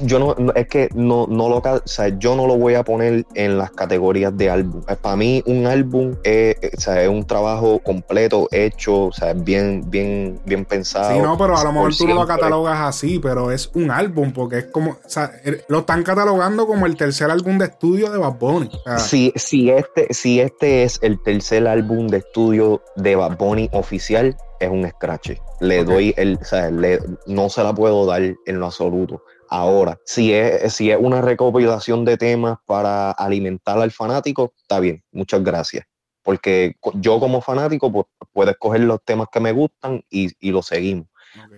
Yo 0.01 0.19
no, 0.19 0.51
es 0.53 0.67
que 0.67 0.89
no, 0.93 1.27
no 1.27 1.47
lo, 1.47 1.57
o 1.59 1.81
sea, 1.85 2.09
yo 2.19 2.35
no 2.35 2.45
lo 2.47 2.57
voy 2.57 2.73
a 2.73 2.83
poner 2.83 3.25
en 3.35 3.57
las 3.65 3.71
categorías 3.71 4.35
de 4.37 4.49
álbum. 4.49 4.81
Eh, 4.87 4.95
Para 5.01 5.15
mí, 5.15 5.43
un 5.45 5.65
álbum 5.67 6.15
es, 6.23 6.55
o 6.77 6.79
sea, 6.81 7.01
es 7.01 7.09
un 7.09 7.25
trabajo 7.25 7.79
completo, 7.79 8.47
hecho, 8.51 9.05
o 9.05 9.11
sea, 9.11 9.33
bien, 9.33 9.83
bien, 9.87 10.39
bien 10.45 10.65
pensado. 10.65 11.13
Sí, 11.13 11.19
no, 11.19 11.37
pero 11.37 11.57
a 11.57 11.63
lo 11.63 11.71
mejor 11.71 11.95
tú 11.95 12.07
no 12.07 12.15
lo 12.15 12.27
catalogas 12.27 12.79
así, 12.81 13.19
pero 13.19 13.51
es 13.51 13.69
un 13.73 13.91
álbum, 13.91 14.31
porque 14.33 14.59
es 14.59 14.65
como, 14.65 14.91
o 14.91 14.97
sea, 15.09 15.31
lo 15.67 15.79
están 15.79 16.03
catalogando 16.03 16.67
como 16.67 16.85
el 16.85 16.95
tercer 16.95 17.29
álbum 17.31 17.57
de 17.57 17.65
estudio 17.65 18.11
de 18.11 18.17
Bad 18.17 18.37
Bunny. 18.39 18.69
O 18.73 18.83
sea, 18.83 18.99
Si, 18.99 19.33
si, 19.35 19.69
este, 19.69 20.13
si 20.13 20.39
este 20.39 20.83
es 20.83 20.99
el 21.01 21.21
tercer 21.23 21.67
álbum 21.67 22.07
de 22.07 22.17
estudio 22.17 22.81
de 22.95 23.15
Bad 23.15 23.37
Bunny 23.37 23.69
oficial, 23.73 24.35
es 24.59 24.69
un 24.69 24.87
scratch. 24.89 25.31
Le 25.59 25.81
Ok. 25.81 25.87
doy 25.87 26.13
el, 26.17 26.37
o 26.41 26.45
sea, 26.45 26.69
le- 26.71 26.99
no 27.27 27.49
se 27.49 27.63
la 27.63 27.73
puedo 27.73 28.05
dar 28.05 28.21
en 28.21 28.59
lo 28.59 28.67
absoluto. 28.67 29.21
Ahora, 29.55 29.97
si 30.03 30.33
es, 30.33 30.73
si 30.73 30.91
es 30.91 30.97
una 30.99 31.21
recopilación 31.21 32.03
de 32.03 32.17
temas 32.17 32.57
para 32.65 33.11
alimentar 33.11 33.79
al 33.79 33.89
fanático, 33.89 34.53
está 34.57 34.81
bien, 34.81 35.01
muchas 35.13 35.45
gracias. 35.45 35.85
Porque 36.23 36.75
yo 36.95 37.21
como 37.21 37.39
fanático 37.39 37.89
pues, 37.89 38.05
puedo 38.33 38.51
escoger 38.51 38.81
los 38.81 39.01
temas 39.05 39.29
que 39.31 39.39
me 39.39 39.53
gustan 39.53 40.03
y, 40.09 40.29
y 40.45 40.51
lo 40.51 40.61
seguimos. 40.61 41.07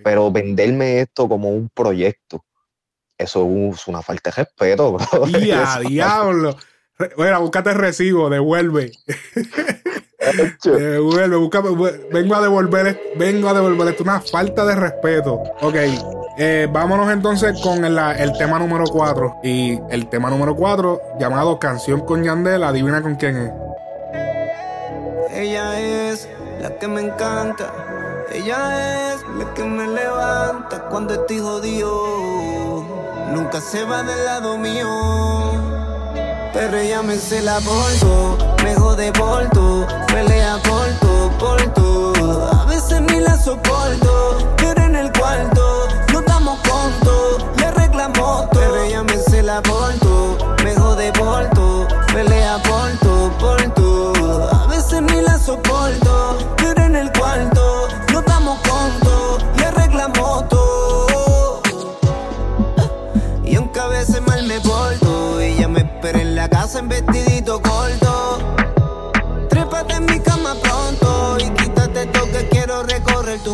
Pero 0.03 0.31
venderme 0.31 1.01
esto 1.01 1.27
como 1.27 1.49
un 1.49 1.69
proyecto, 1.69 2.45
eso 3.17 3.49
es 3.73 3.87
una 3.87 4.03
falta 4.03 4.29
de 4.29 4.43
respeto. 4.43 4.91
bro. 5.11 5.25
Diablo. 5.25 6.55
Mira, 7.17 7.39
búscate 7.39 7.71
el 7.71 7.77
recibo, 7.77 8.29
devuelve. 8.29 8.91
Devuelve, 10.63 11.35
busca- 11.37 11.61
vu- 11.61 11.91
vengo 12.11 12.35
a 12.35 12.41
devolver, 12.41 12.99
vengo 13.17 13.49
a 13.49 13.53
devolver 13.53 13.87
esto, 13.89 14.03
una 14.03 14.19
falta 14.19 14.65
de 14.65 14.75
respeto. 14.75 15.41
Ok, 15.61 15.75
eh, 16.39 16.67
vámonos 16.71 17.11
entonces 17.11 17.59
con 17.61 17.85
el, 17.85 17.97
el 17.97 18.37
tema 18.37 18.59
número 18.59 18.85
4. 18.85 19.37
Y 19.43 19.79
el 19.89 20.07
tema 20.09 20.29
número 20.29 20.55
4, 20.55 21.01
llamado 21.19 21.59
Canción 21.59 22.01
con 22.01 22.23
Yandel, 22.23 22.63
adivina 22.63 23.01
con 23.01 23.15
quién 23.15 23.37
es. 23.37 23.51
Ella 25.31 25.79
es 25.79 26.27
la 26.61 26.71
que 26.77 26.87
me 26.87 27.01
encanta. 27.01 27.71
Ella 28.31 29.13
es 29.13 29.21
la 29.37 29.53
que 29.53 29.63
me 29.63 29.87
levanta 29.87 30.81
cuando 30.89 31.13
estoy 31.13 31.39
jodido. 31.39 32.83
Nunca 33.31 33.61
se 33.61 33.83
va 33.85 34.03
del 34.03 34.25
lado 34.25 34.57
mío. 34.57 34.87
Pero 36.53 36.77
ella 36.77 37.03
me 37.03 37.15
se 37.17 37.41
la 37.41 37.59
porto, 37.59 38.37
me 38.87 38.93
jode 38.93 39.11
por 39.11 39.49
todo, 39.49 39.87
pelea 40.07 40.57
por 40.63 41.73
todo. 41.73 42.49
A 42.53 42.65
veces 42.65 43.01
ni 43.01 43.19
la 43.19 43.37
soporto, 43.37 44.37
pero 44.55 44.81
en 44.81 44.95
el 44.95 45.11
cuarto 45.11 45.87
no 46.13 46.21
damos 46.21 46.57
conto, 46.59 47.37
le 47.57 47.71
reclamo 47.71 48.13
todo. 48.13 48.49
Pero 48.53 48.83
ella 48.83 49.03
me 49.03 49.17
se 49.17 49.43
la 49.43 49.61
porto, 49.61 50.37
me 50.63 50.73
jode 50.75 51.11
por 51.13 51.49
pelea 52.13 52.61
por 52.63 52.91
todo, 53.01 53.29
por 53.37 53.73
todo. 53.73 54.49
A 54.55 54.67
veces 54.67 55.01
ni 55.01 55.21
la 55.21 55.37
soporto, 55.37 56.37
pero 56.55 56.81
en 56.85 56.95
el 56.95 57.11
cuarto 57.11 57.89
no 58.13 58.21
damos 58.21 58.57
conto, 58.59 59.37
le 59.57 59.71
reclamo 59.71 60.45
todo. 60.45 61.61
Y 63.43 63.55
aunque 63.57 63.79
a 63.79 63.87
veces 63.87 64.21
mal 64.21 64.43
me 64.47 64.61
porto, 64.61 65.41
ella 65.41 65.67
me 65.67 65.81
espera 65.81 66.21
en 66.21 66.35
la 66.35 66.47
casa 66.47 66.79
en 66.79 66.87
vestidito 66.87 67.61
corto. 67.61 67.76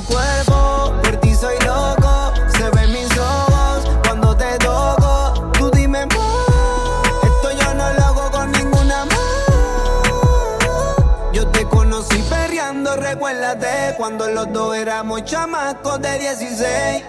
Por 0.07 1.15
ti 1.21 1.33
soy 1.33 1.55
loco, 1.65 2.33
se 2.57 2.69
ven 2.71 2.91
mis 2.91 3.09
ojos 3.17 3.89
cuando 4.03 4.35
te 4.35 4.57
toco. 4.57 5.51
Tú 5.57 5.69
dime 5.71 6.05
más, 6.07 6.47
esto 7.23 7.51
yo 7.51 7.73
no 7.73 7.93
lo 7.93 8.03
hago 8.03 8.31
con 8.31 8.51
ninguna 8.51 9.05
más. 9.05 9.15
Yo 11.31 11.47
te 11.47 11.65
conocí 11.65 12.21
perreando, 12.29 12.95
recuérdate 12.95 13.95
cuando 13.97 14.27
los 14.27 14.51
dos 14.51 14.75
éramos 14.75 15.23
chamacos 15.23 16.01
de 16.01 16.19
16. 16.19 17.03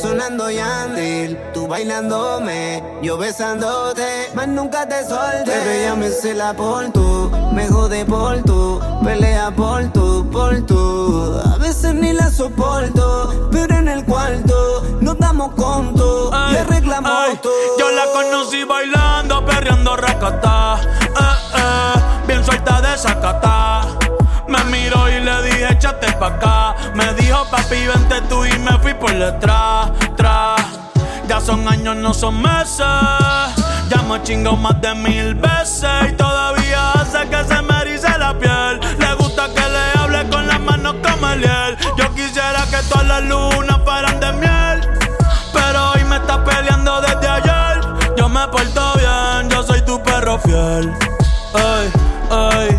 Sonando 0.00 0.50
Yandel, 0.50 1.38
tú 1.52 1.66
bailándome, 1.66 2.82
yo 3.02 3.16
besándote, 3.16 4.30
más 4.34 4.48
nunca 4.48 4.86
te 4.86 5.04
solté. 5.04 5.44
Pero 5.46 5.70
ella 5.70 5.94
me 5.94 6.10
cela 6.10 6.52
por 6.52 6.90
tú, 6.92 7.30
me 7.52 7.66
jode 7.68 8.04
por 8.04 8.42
tú, 8.42 8.80
pelea 9.02 9.50
por 9.50 9.90
tú, 9.92 10.28
por 10.30 10.60
tú. 10.66 11.49
Veces 11.70 11.94
ni 11.94 12.12
la 12.12 12.28
soporto, 12.28 13.48
pero 13.52 13.76
en 13.76 13.86
el 13.86 14.04
cuarto 14.04 14.82
nos 15.00 15.16
damos 15.20 15.52
conto, 15.52 16.28
Ay, 16.34 16.56
ay, 16.58 17.38
todo. 17.40 17.52
Yo 17.78 17.92
la 17.92 18.06
conocí 18.12 18.64
bailando, 18.64 19.46
perreando 19.46 19.94
racata. 19.94 20.80
Eh, 20.82 21.58
eh, 21.58 22.26
bien 22.26 22.44
suelta 22.44 22.80
de 22.80 22.98
sacata. 22.98 23.82
Me 24.48 24.64
miró 24.64 25.08
y 25.08 25.20
le 25.20 25.42
dije, 25.42 25.72
échate 25.72 26.10
pa' 26.14 26.26
acá. 26.26 26.74
Me 26.96 27.14
dijo, 27.14 27.46
papi, 27.48 27.86
vente 27.86 28.20
tú 28.28 28.44
y 28.44 28.58
me 28.58 28.76
fui 28.80 28.92
por 28.94 29.16
detrás, 29.16 29.92
tras. 30.16 30.60
Ya 31.28 31.40
son 31.40 31.68
años, 31.68 31.94
no 31.94 32.12
son 32.12 32.42
meses. 32.42 32.84
Ya 33.88 34.02
me 34.08 34.20
chingo 34.24 34.56
más 34.56 34.80
de 34.80 34.92
mil 34.96 35.36
veces 35.36 35.88
y 36.08 36.12
todavía 36.14 36.90
hace 36.94 37.28
que 37.28 37.44
se 37.44 37.62
me 37.62 37.80
erice 37.82 38.18
la 38.18 38.36
piel. 38.36 38.80
Ay, 50.44 51.92
ay. 52.30 52.78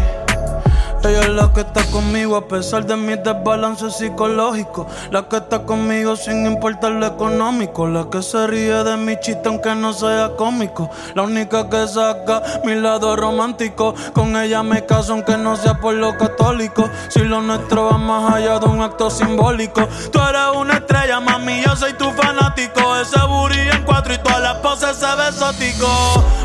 la 1.29 1.53
que 1.53 1.61
está 1.61 1.83
conmigo 1.85 2.35
a 2.35 2.47
pesar 2.47 2.85
de 2.85 2.95
mis 2.95 3.21
desbalances 3.23 3.95
psicológicos. 3.95 4.87
La 5.11 5.27
que 5.27 5.37
está 5.37 5.63
conmigo 5.63 6.15
sin 6.15 6.45
importar 6.45 6.91
lo 6.91 7.05
económico. 7.05 7.87
La 7.87 8.09
que 8.09 8.21
se 8.21 8.47
ríe 8.47 8.83
de 8.83 8.97
mi 8.97 9.19
chiste 9.19 9.47
aunque 9.47 9.75
no 9.75 9.93
sea 9.93 10.31
cómico. 10.37 10.89
La 11.15 11.23
única 11.23 11.69
que 11.69 11.87
saca 11.87 12.41
mi 12.65 12.75
lado 12.75 13.15
romántico. 13.15 13.93
Con 14.13 14.35
ella 14.35 14.63
me 14.63 14.85
caso 14.85 15.13
aunque 15.13 15.37
no 15.37 15.55
sea 15.55 15.75
por 15.75 15.93
lo 15.93 16.17
católico. 16.17 16.89
Si 17.09 17.19
lo 17.19 17.41
nuestro 17.41 17.85
va 17.85 17.97
más 17.97 18.33
allá 18.33 18.59
de 18.59 18.65
un 18.65 18.81
acto 18.81 19.09
simbólico. 19.09 19.87
Tú 20.11 20.19
eres 20.19 20.55
una 20.55 20.75
estrella, 20.75 21.19
mami, 21.19 21.61
yo 21.61 21.75
soy 21.75 21.93
tu 21.93 22.09
fanático. 22.11 22.95
Ese 22.97 23.19
booty 23.27 23.59
en 23.59 23.83
cuatro 23.83 24.13
y 24.13 24.17
todas 24.17 24.41
las 24.41 24.55
poses 24.57 24.97
se 24.97 25.15
ve 25.15 25.27
exótico. 25.29 26.40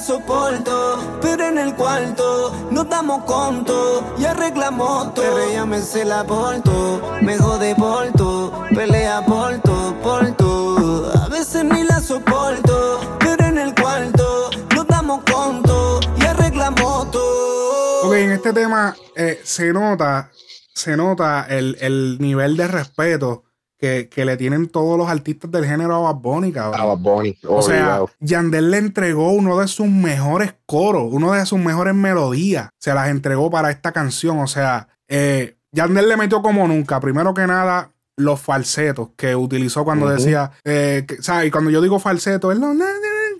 La 0.00 0.06
soporto, 0.06 1.18
pero 1.20 1.46
en 1.48 1.58
el 1.58 1.74
cuarto 1.74 2.52
nos 2.70 2.88
damos 2.88 3.24
conto 3.24 4.14
y 4.18 4.24
arreglamos 4.24 5.12
todo. 5.14 5.24
Pero 5.24 5.50
ella 5.50 5.66
me 5.66 5.80
se 5.80 6.04
la 6.04 6.24
porto, 6.24 7.02
me 7.20 7.36
jode 7.36 7.74
por 7.74 8.10
todo, 8.12 8.64
pelea 8.74 9.24
por 9.26 9.58
todo, 9.60 9.94
por 10.00 10.36
todo. 10.36 11.12
A 11.22 11.28
veces 11.28 11.64
ni 11.64 11.84
la 11.84 12.00
soporto, 12.00 13.00
pero 13.18 13.44
en 13.44 13.58
el 13.58 13.74
cuarto 13.74 14.50
nos 14.74 14.86
damos 14.86 15.22
conto 15.30 16.00
y 16.16 16.24
arreglamos 16.24 17.10
todo. 17.10 18.08
Ok, 18.08 18.14
en 18.14 18.32
este 18.32 18.52
tema 18.52 18.96
eh, 19.16 19.40
se 19.44 19.72
nota, 19.72 20.30
se 20.74 20.96
nota 20.96 21.46
el, 21.48 21.76
el 21.80 22.16
nivel 22.20 22.56
de 22.56 22.68
respeto 22.68 23.49
que, 23.80 24.08
que 24.10 24.24
le 24.24 24.36
tienen 24.36 24.68
todos 24.68 24.98
los 24.98 25.08
artistas 25.08 25.50
del 25.50 25.64
género 25.64 25.94
a 25.94 26.12
Bad 26.12 26.20
Bunny, 26.20 26.52
cabrón. 26.52 26.80
A 26.80 26.84
Bad 26.84 26.98
Bunny, 26.98 27.38
O 27.48 27.62
sea. 27.62 28.00
Yandel 28.20 28.70
le 28.70 28.76
entregó 28.78 29.30
uno 29.32 29.58
de 29.58 29.66
sus 29.68 29.86
mejores 29.88 30.54
coros, 30.66 31.08
uno 31.10 31.32
de 31.32 31.46
sus 31.46 31.58
mejores 31.58 31.94
melodías. 31.94 32.68
Se 32.78 32.92
las 32.92 33.08
entregó 33.08 33.50
para 33.50 33.70
esta 33.70 33.92
canción. 33.92 34.38
O 34.40 34.46
sea, 34.46 34.88
eh, 35.08 35.56
Yandel 35.72 36.08
le 36.08 36.16
metió 36.16 36.42
como 36.42 36.68
nunca. 36.68 37.00
Primero 37.00 37.32
que 37.32 37.46
nada, 37.46 37.90
los 38.16 38.38
falsetos 38.40 39.08
que 39.16 39.34
utilizó 39.34 39.82
cuando 39.84 40.08
decía, 40.08 40.50
eh, 40.64 41.04
que- 41.08 41.22
¿sabes? 41.22 41.48
Y 41.48 41.50
cuando 41.50 41.70
yo 41.70 41.80
digo 41.80 41.98
falseto, 41.98 42.54
na, 42.54 42.66
en 42.72 42.78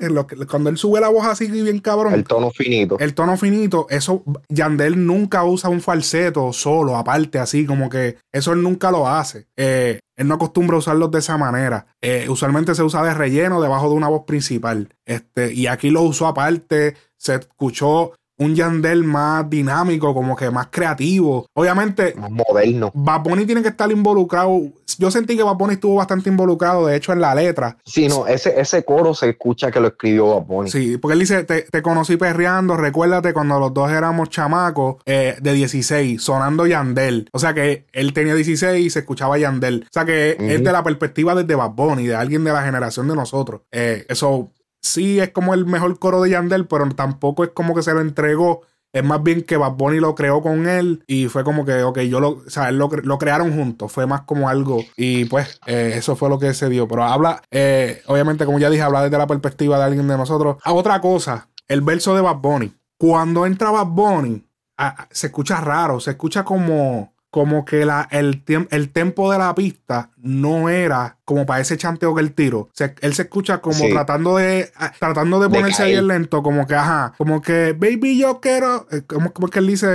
lo 0.08 0.26
que- 0.26 0.36
cuando 0.46 0.70
él 0.70 0.78
sube 0.78 1.00
la 1.00 1.08
voz 1.08 1.26
así 1.26 1.46
bien 1.50 1.78
cabrón. 1.80 2.14
el 2.14 2.24
tono 2.24 2.50
finito. 2.50 2.98
El 2.98 3.14
tono 3.14 3.36
finito, 3.36 3.86
eso, 3.90 4.24
Yandel 4.48 5.06
nunca 5.06 5.44
usa 5.44 5.68
un 5.68 5.80
falseto 5.80 6.52
solo, 6.52 6.96
aparte, 6.96 7.38
así 7.38 7.66
como 7.66 7.90
que 7.90 8.16
eso 8.32 8.52
él 8.52 8.62
nunca 8.62 8.90
lo 8.90 9.08
hace. 9.08 9.46
Eh, 9.56 10.00
él 10.16 10.28
no 10.28 10.34
acostumbra 10.34 10.76
usarlos 10.76 11.10
de 11.10 11.18
esa 11.18 11.36
manera. 11.38 11.86
Eh, 12.00 12.26
usualmente 12.28 12.74
se 12.74 12.82
usa 12.82 13.02
de 13.02 13.14
relleno 13.14 13.60
debajo 13.60 13.88
de 13.88 13.94
una 13.94 14.08
voz 14.08 14.24
principal. 14.26 14.88
Este, 15.04 15.52
y 15.52 15.66
aquí 15.66 15.90
lo 15.90 16.02
usó 16.02 16.26
aparte, 16.26 16.94
se 17.16 17.34
escuchó 17.36 18.12
un 18.40 18.54
Yandel 18.54 19.04
más 19.04 19.48
dinámico, 19.48 20.14
como 20.14 20.34
que 20.34 20.50
más 20.50 20.68
creativo. 20.70 21.46
Obviamente, 21.52 22.14
más 22.16 22.30
moderno. 22.30 22.90
Bad 22.94 23.22
Bunny 23.22 23.44
tiene 23.44 23.62
que 23.62 23.68
estar 23.68 23.90
involucrado. 23.92 24.62
Yo 24.98 25.10
sentí 25.10 25.36
que 25.36 25.42
Bad 25.42 25.56
Bunny 25.56 25.74
estuvo 25.74 25.96
bastante 25.96 26.30
involucrado, 26.30 26.86
de 26.86 26.96
hecho, 26.96 27.12
en 27.12 27.20
la 27.20 27.34
letra. 27.34 27.76
Sí, 27.84 28.08
no, 28.08 28.26
ese, 28.26 28.58
ese 28.58 28.82
coro 28.82 29.14
se 29.14 29.30
escucha 29.30 29.70
que 29.70 29.78
lo 29.78 29.88
escribió 29.88 30.36
Bad 30.36 30.46
Bunny. 30.46 30.70
Sí, 30.70 30.96
porque 30.96 31.12
él 31.12 31.20
dice, 31.20 31.44
te, 31.44 31.62
te 31.62 31.82
conocí 31.82 32.16
perreando, 32.16 32.78
recuérdate 32.78 33.34
cuando 33.34 33.60
los 33.60 33.74
dos 33.74 33.90
éramos 33.90 34.30
chamacos 34.30 34.96
eh, 35.04 35.36
de 35.40 35.52
16, 35.52 36.22
sonando 36.22 36.66
Yandel. 36.66 37.28
O 37.32 37.38
sea 37.38 37.52
que 37.52 37.86
él 37.92 38.14
tenía 38.14 38.34
16 38.34 38.86
y 38.86 38.88
se 38.88 39.00
escuchaba 39.00 39.36
Yandel. 39.36 39.84
O 39.84 39.92
sea 39.92 40.06
que 40.06 40.36
es 40.40 40.64
de 40.64 40.72
la 40.72 40.82
perspectiva 40.82 41.34
desde 41.34 41.54
Bad 41.54 41.72
Bunny, 41.72 42.06
de 42.06 42.16
alguien 42.16 42.42
de 42.42 42.52
la 42.52 42.62
generación 42.62 43.06
de 43.06 43.16
nosotros. 43.16 43.60
Eh, 43.70 44.06
eso 44.08 44.50
sí 44.82 45.20
es 45.20 45.30
como 45.30 45.54
el 45.54 45.66
mejor 45.66 45.98
coro 45.98 46.22
de 46.22 46.30
Yandel, 46.30 46.66
pero 46.66 46.88
tampoco 46.90 47.44
es 47.44 47.50
como 47.50 47.74
que 47.74 47.82
se 47.82 47.92
lo 47.94 48.00
entregó. 48.00 48.62
Es 48.92 49.04
más 49.04 49.22
bien 49.22 49.42
que 49.42 49.56
Bad 49.56 49.74
Bunny 49.74 50.00
lo 50.00 50.16
creó 50.16 50.42
con 50.42 50.66
él 50.66 51.04
y 51.06 51.28
fue 51.28 51.44
como 51.44 51.64
que, 51.64 51.84
ok, 51.84 52.00
yo 52.00 52.18
lo, 52.18 52.30
o 52.30 52.50
sea, 52.50 52.68
él 52.70 52.76
lo, 52.78 52.88
cre- 52.88 53.04
lo 53.04 53.18
crearon 53.18 53.52
juntos, 53.54 53.92
fue 53.92 54.04
más 54.04 54.22
como 54.22 54.48
algo 54.48 54.80
y 54.96 55.26
pues 55.26 55.60
eh, 55.66 55.92
eso 55.94 56.16
fue 56.16 56.28
lo 56.28 56.40
que 56.40 56.52
se 56.54 56.68
dio. 56.68 56.88
Pero 56.88 57.04
habla, 57.04 57.40
eh, 57.52 58.02
obviamente, 58.06 58.44
como 58.44 58.58
ya 58.58 58.68
dije, 58.68 58.82
habla 58.82 59.04
desde 59.04 59.16
la 59.16 59.28
perspectiva 59.28 59.78
de 59.78 59.84
alguien 59.84 60.08
de 60.08 60.16
nosotros. 60.16 60.56
A 60.64 60.72
otra 60.72 61.00
cosa, 61.00 61.48
el 61.68 61.82
verso 61.82 62.16
de 62.16 62.20
Bad 62.20 62.38
Bunny. 62.38 62.74
Cuando 62.98 63.46
entra 63.46 63.70
Bad 63.70 63.86
Bunny, 63.86 64.44
ah, 64.76 64.96
ah, 64.98 65.08
se 65.12 65.28
escucha 65.28 65.60
raro, 65.60 66.00
se 66.00 66.10
escucha 66.10 66.42
como, 66.44 67.14
como 67.30 67.64
que 67.64 67.84
la, 67.84 68.08
el, 68.10 68.42
el 68.70 68.90
tempo 68.92 69.30
de 69.30 69.38
la 69.38 69.54
pista 69.54 70.10
no 70.16 70.68
era 70.68 71.18
como 71.24 71.46
para 71.46 71.60
ese 71.60 71.76
chanteo 71.76 72.14
que 72.14 72.20
él 72.22 72.32
tiro. 72.32 72.68
Se- 72.72 72.94
él 73.02 73.14
se 73.14 73.22
escucha 73.22 73.58
como 73.60 73.76
Sí. 73.78 73.90
tratando 73.90 74.36
de 74.36 74.70
ah, 74.76 74.92
tratando 74.98 75.38
de 75.38 75.48
De 75.48 75.54
ponerse 75.54 75.82
caer. 75.82 75.92
bien 75.92 76.08
lento, 76.08 76.42
como 76.42 76.66
que, 76.66 76.74
ajá, 76.74 77.14
como 77.18 77.40
que, 77.40 77.72
baby, 77.72 78.18
yo 78.18 78.40
quiero, 78.40 78.86
eh, 78.90 79.02
como, 79.06 79.32
como 79.32 79.46
que 79.48 79.60
él 79.60 79.66
dice, 79.68 79.86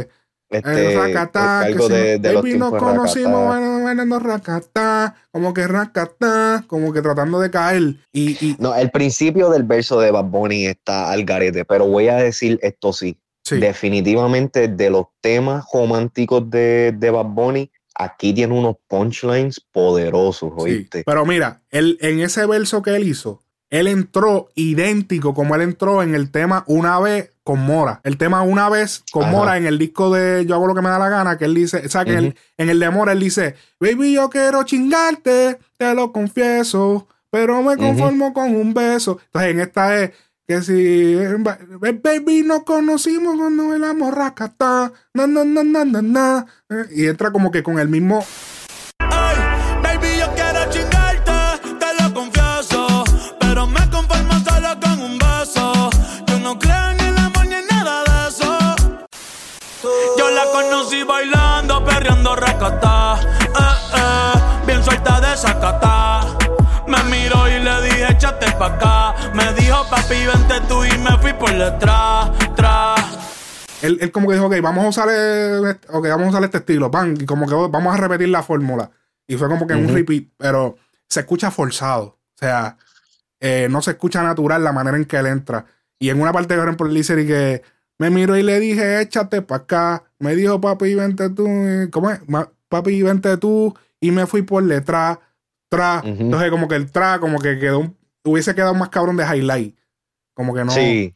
eh, 0.00 0.08
Este, 0.50 0.92
eh, 0.92 0.96
racatá, 0.98 1.60
algo 1.60 1.88
que 1.88 1.94
si 1.94 1.98
de, 2.00 2.18
de 2.18 2.34
baby, 2.34 2.58
nos 2.58 2.74
conocimos, 2.74 3.32
Racatá. 3.32 3.58
bueno, 3.58 3.80
bueno, 3.80 4.04
no, 4.04 4.18
racatá, 4.18 5.14
como 5.30 5.54
que 5.54 5.66
racatá, 5.66 6.64
como 6.66 6.92
que 6.92 7.00
tratando 7.00 7.40
de 7.40 7.50
caer. 7.50 7.96
Y, 8.12 8.32
y 8.46 8.56
No, 8.58 8.74
el 8.74 8.90
principio 8.90 9.48
del 9.48 9.62
verso 9.62 9.98
de 9.98 10.10
Bad 10.10 10.24
Bunny 10.26 10.66
está 10.66 11.10
al 11.10 11.24
garete, 11.24 11.64
pero 11.64 11.86
voy 11.86 12.08
a 12.08 12.16
decir 12.16 12.58
esto 12.62 12.92
sí. 12.92 13.16
Sí, 13.44 13.58
Definitivamente 13.58 14.68
de 14.68 14.90
los 14.90 15.06
temas 15.20 15.64
románticos 15.72 16.48
de, 16.50 16.92
de 16.96 17.10
Bad 17.10 17.26
Bunny, 17.26 17.70
aquí 17.94 18.32
tiene 18.32 18.58
unos 18.58 18.76
punchlines 18.88 19.60
poderosos, 19.60 20.52
sí. 20.56 20.62
¿oíste? 20.62 21.02
Pero 21.04 21.26
mira, 21.26 21.60
él, 21.70 21.98
en 22.00 22.20
ese 22.20 22.46
verso 22.46 22.82
que 22.82 22.96
él 22.96 23.06
hizo, 23.06 23.42
él 23.70 23.86
entró 23.86 24.48
idéntico 24.54 25.32
como 25.34 25.54
él 25.54 25.62
entró 25.62 26.02
en 26.02 26.14
el 26.14 26.30
tema 26.30 26.62
Una 26.66 27.00
vez 27.00 27.30
con 27.42 27.58
Mora. 27.60 28.00
El 28.04 28.18
tema 28.18 28.42
Una 28.42 28.68
vez 28.68 29.02
con 29.10 29.24
Ajá. 29.24 29.32
Mora 29.32 29.56
en 29.56 29.66
el 29.66 29.78
disco 29.78 30.12
de 30.12 30.44
Yo 30.46 30.54
hago 30.54 30.66
lo 30.66 30.74
que 30.74 30.82
me 30.82 30.90
da 30.90 30.98
la 30.98 31.08
gana, 31.08 31.38
que 31.38 31.46
él 31.46 31.54
dice, 31.54 31.82
o 31.84 31.88
sea, 31.88 32.04
que 32.04 32.16
Ujú. 32.18 32.34
en 32.58 32.68
el 32.70 32.78
de 32.78 32.90
Mora 32.90 33.12
él 33.12 33.20
dice, 33.20 33.54
baby, 33.80 34.12
yo 34.12 34.28
quiero 34.30 34.62
chingarte, 34.64 35.58
te 35.78 35.94
lo 35.94 36.12
confieso, 36.12 37.08
pero 37.30 37.62
me 37.62 37.78
conformo 37.78 38.34
con 38.34 38.54
un 38.54 38.74
beso. 38.74 39.18
Entonces 39.24 39.50
en 39.52 39.60
esta 39.60 40.02
es 40.02 40.10
que 40.46 40.60
si, 40.62 41.16
baby, 42.02 42.42
nos 42.42 42.64
conocimos 42.64 43.36
cuando 43.38 43.68
bailamos 43.68 44.12
racata, 44.14 44.92
na, 45.14 45.26
na, 45.26 45.44
na, 45.44 45.62
na, 45.62 45.84
na, 45.84 46.02
na. 46.02 46.46
Eh, 46.68 46.86
Y 46.94 47.06
entra 47.06 47.30
como 47.30 47.50
que 47.50 47.62
con 47.62 47.78
el 47.78 47.88
mismo 47.88 48.24
Ay, 48.98 49.36
baby, 49.82 50.18
yo 50.18 50.26
quiero 50.34 50.68
chingarte, 50.70 51.32
te 51.78 52.02
lo 52.02 52.12
confieso. 52.14 53.04
Pero 53.40 53.66
me 53.66 53.88
conformo 53.90 54.32
solo 54.44 54.68
con 54.80 55.00
un 55.00 55.18
beso. 55.18 55.90
Yo 56.26 56.38
no 56.40 56.58
creo 56.58 56.90
en 56.90 57.00
el 57.00 57.18
amor 57.18 57.46
ni 57.46 57.54
en 57.54 57.66
nada 57.68 58.02
de 58.04 58.28
eso. 58.28 58.76
Yo 60.18 60.30
la 60.30 60.44
conocí 60.52 61.02
bailando, 61.04 61.84
perreando 61.84 62.34
racata. 62.36 63.20
Eh, 63.20 63.96
eh, 63.96 64.64
bien 64.66 64.82
suelta 64.84 65.20
de 65.20 65.36
sacata. 65.36 66.41
Me 67.04 67.10
miró 67.10 67.48
y 67.48 67.58
le 67.60 67.82
dije, 67.82 68.12
échate 68.12 68.46
pa' 68.58 68.66
acá. 68.66 69.32
Me 69.34 69.52
dijo, 69.54 69.84
papi, 69.90 70.14
vente 70.26 70.66
tú 70.68 70.84
y 70.84 70.98
me 70.98 71.16
fui 71.18 71.32
por 71.32 71.50
detrás, 71.56 72.30
tras. 72.54 73.00
él, 73.82 73.98
él 74.00 74.12
como 74.12 74.28
que 74.28 74.34
dijo, 74.34 74.46
ok, 74.46 74.54
vamos 74.62 74.84
a 74.84 74.88
usar, 74.88 75.08
eh, 75.10 75.76
ok, 75.88 76.08
vamos 76.08 76.26
a 76.26 76.30
usar 76.30 76.44
este 76.44 76.58
estilo, 76.58 76.90
pan, 76.90 77.16
y 77.20 77.24
como 77.26 77.46
que 77.48 77.54
vamos 77.54 77.94
a 77.94 77.96
repetir 77.96 78.28
la 78.28 78.42
fórmula. 78.42 78.90
Y 79.26 79.36
fue 79.36 79.48
como 79.48 79.66
que 79.66 79.74
un 79.74 79.86
Ujú. 79.86 79.94
repeat, 79.94 80.24
pero 80.36 80.76
se 81.08 81.20
escucha 81.20 81.50
forzado. 81.50 82.04
O 82.04 82.38
sea, 82.38 82.76
eh, 83.40 83.68
no 83.70 83.82
se 83.82 83.92
escucha 83.92 84.22
natural 84.22 84.62
la 84.62 84.72
manera 84.72 84.96
en 84.96 85.04
que 85.04 85.16
él 85.16 85.26
entra. 85.26 85.64
Y 85.98 86.10
en 86.10 86.20
una 86.20 86.32
parte, 86.32 86.54
por 86.54 86.64
ejemplo, 86.64 86.86
él 86.86 86.94
dice 86.94 87.20
y 87.20 87.26
que 87.26 87.62
me 87.98 88.10
miró 88.10 88.36
y 88.36 88.42
le 88.42 88.58
dije, 88.60 89.00
échate 89.00 89.42
para 89.42 89.62
acá. 89.62 90.04
Me 90.18 90.34
dijo, 90.34 90.60
papi, 90.60 90.94
vente 90.94 91.30
tú. 91.30 91.46
¿Cómo 91.90 92.10
es? 92.10 92.20
Papi, 92.68 93.02
vente 93.02 93.36
tú. 93.36 93.74
Y 94.00 94.10
me 94.10 94.26
fui 94.26 94.42
por 94.42 94.64
detrás, 94.64 95.18
tra. 95.72 96.02
Ujú. 96.04 96.22
Entonces, 96.24 96.50
como 96.50 96.68
que 96.68 96.74
el 96.76 96.90
tra, 96.92 97.18
como 97.18 97.38
que 97.40 97.58
quedó 97.58 97.92
hubiese 98.24 98.54
quedado 98.54 98.74
más 98.74 98.90
cabrón 98.90 99.16
de 99.16 99.24
highlight. 99.24 99.74
Como 100.34 100.54
que 100.54 100.64
no. 100.64 100.70
Sí, 100.70 101.14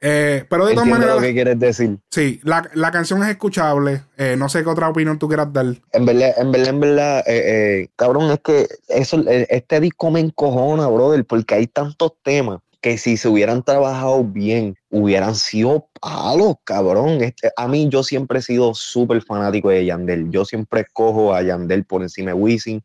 Eh, 0.00 0.44
pero 0.50 0.66
de 0.66 0.74
todas 0.74 0.88
maneras, 0.88 1.16
lo 1.16 1.20
que 1.20 1.32
quieres 1.32 1.58
decir. 1.60 1.98
Sí, 2.10 2.40
la, 2.42 2.68
la 2.74 2.90
canción 2.90 3.22
es 3.22 3.28
escuchable. 3.28 4.02
Eh, 4.16 4.34
no 4.36 4.48
sé 4.48 4.62
qué 4.62 4.68
otra 4.68 4.88
opinión 4.88 5.18
tú 5.18 5.28
quieras 5.28 5.52
dar. 5.52 5.66
En 5.92 6.04
verdad, 6.06 6.32
en 6.38 6.50
verdad, 6.50 6.68
en 6.68 6.80
verdad, 6.80 7.18
eh, 7.26 7.42
eh, 7.82 7.88
cabrón, 7.94 8.30
es 8.32 8.40
que 8.40 8.66
eso, 8.88 9.22
este 9.28 9.78
disco 9.80 10.10
me 10.10 10.20
encojona, 10.20 10.88
brother, 10.88 11.24
porque 11.24 11.54
hay 11.54 11.66
tantos 11.68 12.12
temas 12.24 12.60
que 12.80 12.98
si 12.98 13.16
se 13.16 13.28
hubieran 13.28 13.62
trabajado 13.62 14.24
bien, 14.24 14.74
hubieran 14.90 15.36
sido 15.36 15.86
palos, 16.00 16.56
cabrón. 16.64 17.22
Este, 17.22 17.52
a 17.56 17.68
mí 17.68 17.88
yo 17.88 18.02
siempre 18.02 18.40
he 18.40 18.42
sido 18.42 18.74
súper 18.74 19.22
fanático 19.22 19.68
de 19.68 19.84
Yandel. 19.84 20.30
Yo 20.32 20.44
siempre 20.44 20.80
escojo 20.80 21.32
a 21.32 21.42
Yandel 21.42 21.84
por 21.84 22.02
encima 22.02 22.30
de 22.32 22.34
Wisin. 22.34 22.82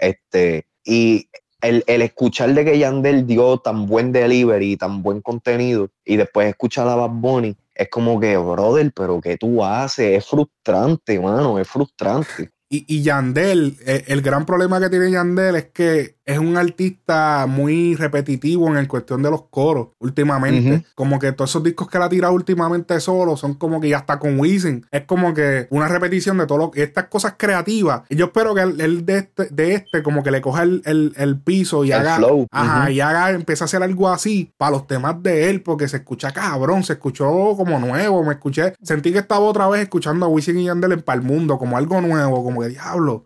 Este, 0.00 0.66
y 0.84 1.28
el, 1.60 1.84
el, 1.86 2.02
escuchar 2.02 2.54
de 2.54 2.64
que 2.64 2.78
Yandel 2.78 3.26
dio 3.26 3.58
tan 3.58 3.86
buen 3.86 4.12
delivery, 4.12 4.76
tan 4.76 5.02
buen 5.02 5.20
contenido, 5.20 5.90
y 6.04 6.16
después 6.16 6.48
escuchar 6.48 6.88
a 6.88 6.94
Bad 6.94 7.10
Bunny, 7.10 7.56
es 7.74 7.88
como 7.88 8.18
que, 8.18 8.36
brother, 8.36 8.92
pero 8.94 9.20
¿qué 9.20 9.36
tú 9.36 9.64
haces? 9.64 10.18
Es 10.18 10.26
frustrante, 10.26 11.20
mano, 11.20 11.58
es 11.58 11.68
frustrante. 11.68 12.50
Y, 12.68 12.84
y 12.86 13.02
Yandel, 13.02 13.78
eh, 13.84 14.04
el 14.06 14.22
gran 14.22 14.46
problema 14.46 14.80
que 14.80 14.88
tiene 14.88 15.10
Yandel 15.10 15.56
es 15.56 15.64
que 15.66 16.16
es 16.30 16.38
un 16.38 16.56
artista 16.56 17.46
muy 17.48 17.96
repetitivo 17.96 18.68
en 18.68 18.76
el 18.76 18.86
cuestión 18.86 19.22
de 19.22 19.30
los 19.30 19.42
coros 19.50 19.88
últimamente. 19.98 20.84
Como 20.94 21.18
que 21.18 21.32
todos 21.32 21.50
esos 21.50 21.64
discos 21.64 21.88
que 21.88 21.98
él 21.98 22.04
ha 22.04 22.08
tirado 22.08 22.34
últimamente 22.34 23.00
solo 23.00 23.36
son 23.36 23.54
como 23.54 23.80
que 23.80 23.88
ya 23.88 23.98
está 23.98 24.18
con 24.20 24.38
Wisin. 24.38 24.86
Es 24.92 25.02
como 25.06 25.34
que 25.34 25.66
una 25.70 25.88
repetición 25.88 26.38
de 26.38 26.46
todo 26.46 26.58
lo 26.58 26.70
estas 26.74 27.06
cosas 27.06 27.34
creativas. 27.36 28.02
Y 28.08 28.16
yo 28.16 28.26
espero 28.26 28.54
que 28.54 28.62
él, 28.62 29.04
de, 29.04 29.18
este, 29.18 29.48
de 29.50 29.74
este 29.74 30.02
como 30.04 30.22
que 30.22 30.30
le 30.30 30.40
coja 30.40 30.62
el, 30.62 31.40
piso 31.44 31.84
y 31.84 31.92
haga. 31.92 32.20
Ajá, 32.52 32.90
y 32.90 33.00
haga, 33.00 33.30
empiece 33.30 33.64
a 33.64 33.66
hacer 33.66 33.82
algo 33.82 34.08
así 34.08 34.52
para 34.56 34.72
los 34.72 34.86
temas 34.86 35.20
de 35.22 35.50
él, 35.50 35.62
porque 35.62 35.88
se 35.88 35.98
escucha 35.98 36.32
cabrón, 36.32 36.84
se 36.84 36.92
escuchó 36.92 37.26
como 37.56 37.78
nuevo. 37.80 38.22
Me 38.22 38.32
escuché, 38.32 38.74
sentí 38.82 39.12
que 39.12 39.18
estaba 39.18 39.40
otra 39.40 39.68
vez 39.68 39.82
escuchando 39.82 40.26
a 40.26 40.28
Wisin 40.28 40.58
y 40.58 40.64
Yandel 40.66 40.92
en 40.92 41.02
Palmundo, 41.02 41.58
como 41.58 41.76
algo 41.76 42.00
nuevo, 42.00 42.44
como 42.44 42.60
que 42.60 42.68
diablo. 42.68 43.24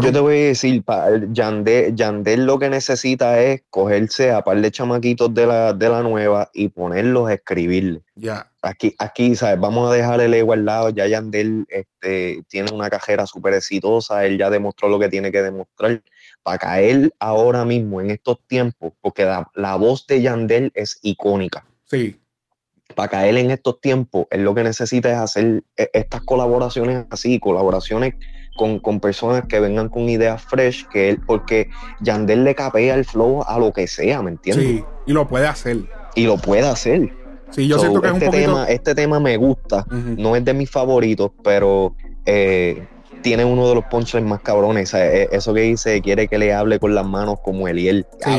Yo 0.00 0.12
te 0.12 0.20
voy 0.20 0.34
a 0.34 0.46
decir, 0.46 0.82
Yandel, 1.30 1.94
Yandel 1.94 2.23
él 2.26 2.46
lo 2.46 2.58
que 2.58 2.70
necesita 2.70 3.40
es 3.40 3.62
cogerse 3.70 4.30
a 4.30 4.42
par 4.42 4.60
de 4.60 4.70
chamaquitos 4.70 5.34
de 5.34 5.46
la, 5.46 5.72
de 5.72 5.88
la 5.88 6.02
nueva 6.02 6.50
y 6.54 6.68
ponerlos 6.68 7.28
a 7.28 7.34
escribirle. 7.34 8.02
Ya. 8.14 8.50
Aquí, 8.62 8.94
aquí, 8.98 9.34
¿sabes? 9.34 9.60
Vamos 9.60 9.90
a 9.90 9.94
dejar 9.94 10.20
el 10.20 10.32
ego 10.32 10.52
al 10.52 10.64
lado. 10.64 10.90
Ya 10.90 11.06
Yandel 11.06 11.66
este, 11.68 12.42
tiene 12.48 12.72
una 12.72 12.88
cajera 12.88 13.26
súper 13.26 13.54
exitosa. 13.54 14.24
Él 14.24 14.38
ya 14.38 14.50
demostró 14.50 14.88
lo 14.88 14.98
que 14.98 15.08
tiene 15.08 15.30
que 15.30 15.42
demostrar. 15.42 16.02
Para 16.42 16.58
caer 16.58 17.12
ahora 17.18 17.64
mismo, 17.64 18.00
en 18.00 18.10
estos 18.10 18.38
tiempos, 18.46 18.92
porque 19.00 19.24
la, 19.24 19.50
la 19.54 19.76
voz 19.76 20.06
de 20.06 20.22
Yandel 20.22 20.72
es 20.74 20.98
icónica. 21.02 21.66
Sí. 21.84 22.20
Para 22.94 23.08
caer 23.08 23.36
en 23.38 23.50
estos 23.50 23.80
tiempos, 23.80 24.26
él 24.30 24.44
lo 24.44 24.54
que 24.54 24.62
necesita 24.62 25.10
es 25.10 25.18
hacer 25.18 25.64
e, 25.76 25.90
estas 25.92 26.22
colaboraciones 26.22 27.06
así, 27.10 27.38
colaboraciones 27.40 28.14
con, 28.54 29.00
personas 29.00 29.44
que 29.46 29.60
vengan 29.60 29.88
con 29.88 30.08
ideas 30.08 30.42
fresh, 30.42 30.86
que 30.88 31.10
él, 31.10 31.20
porque 31.26 31.70
Yandel 32.00 32.44
le 32.44 32.54
capea 32.54 32.94
el 32.94 33.04
flow 33.04 33.42
a 33.46 33.58
lo 33.58 33.72
que 33.72 33.86
sea, 33.86 34.22
¿me 34.22 34.30
entiendes? 34.30 34.66
Sí, 34.66 34.84
y 35.06 35.12
lo 35.12 35.26
puede 35.28 35.46
hacer. 35.46 35.78
Y 36.14 36.26
lo 36.26 36.36
puede 36.36 36.66
hacer. 36.66 37.12
Sí, 37.50 37.66
yo 37.68 37.78
siento 37.78 38.00
que 38.00 38.08
este 38.08 38.18
es 38.18 38.22
un 38.24 38.30
poquito... 38.30 38.50
tema, 38.52 38.64
este 38.66 38.94
tema 38.94 39.20
me 39.20 39.36
gusta, 39.36 39.86
no 39.90 40.36
es 40.36 40.44
de 40.44 40.54
mis 40.54 40.70
favoritos, 40.70 41.32
pero 41.42 41.94
eh, 42.26 42.86
tiene 43.22 43.44
uno 43.44 43.68
de 43.68 43.76
los 43.76 43.84
punchlines 43.84 44.28
más 44.28 44.40
cabrones. 44.40 44.94
E, 44.94 45.28
eso 45.30 45.52
que 45.54 45.62
dice, 45.62 46.00
quiere 46.00 46.28
que 46.28 46.38
le 46.38 46.52
hable 46.52 46.78
con 46.78 46.94
las 46.94 47.06
manos 47.06 47.38
como 47.44 47.68
Eliel. 47.68 48.06
Sí, 48.20 48.30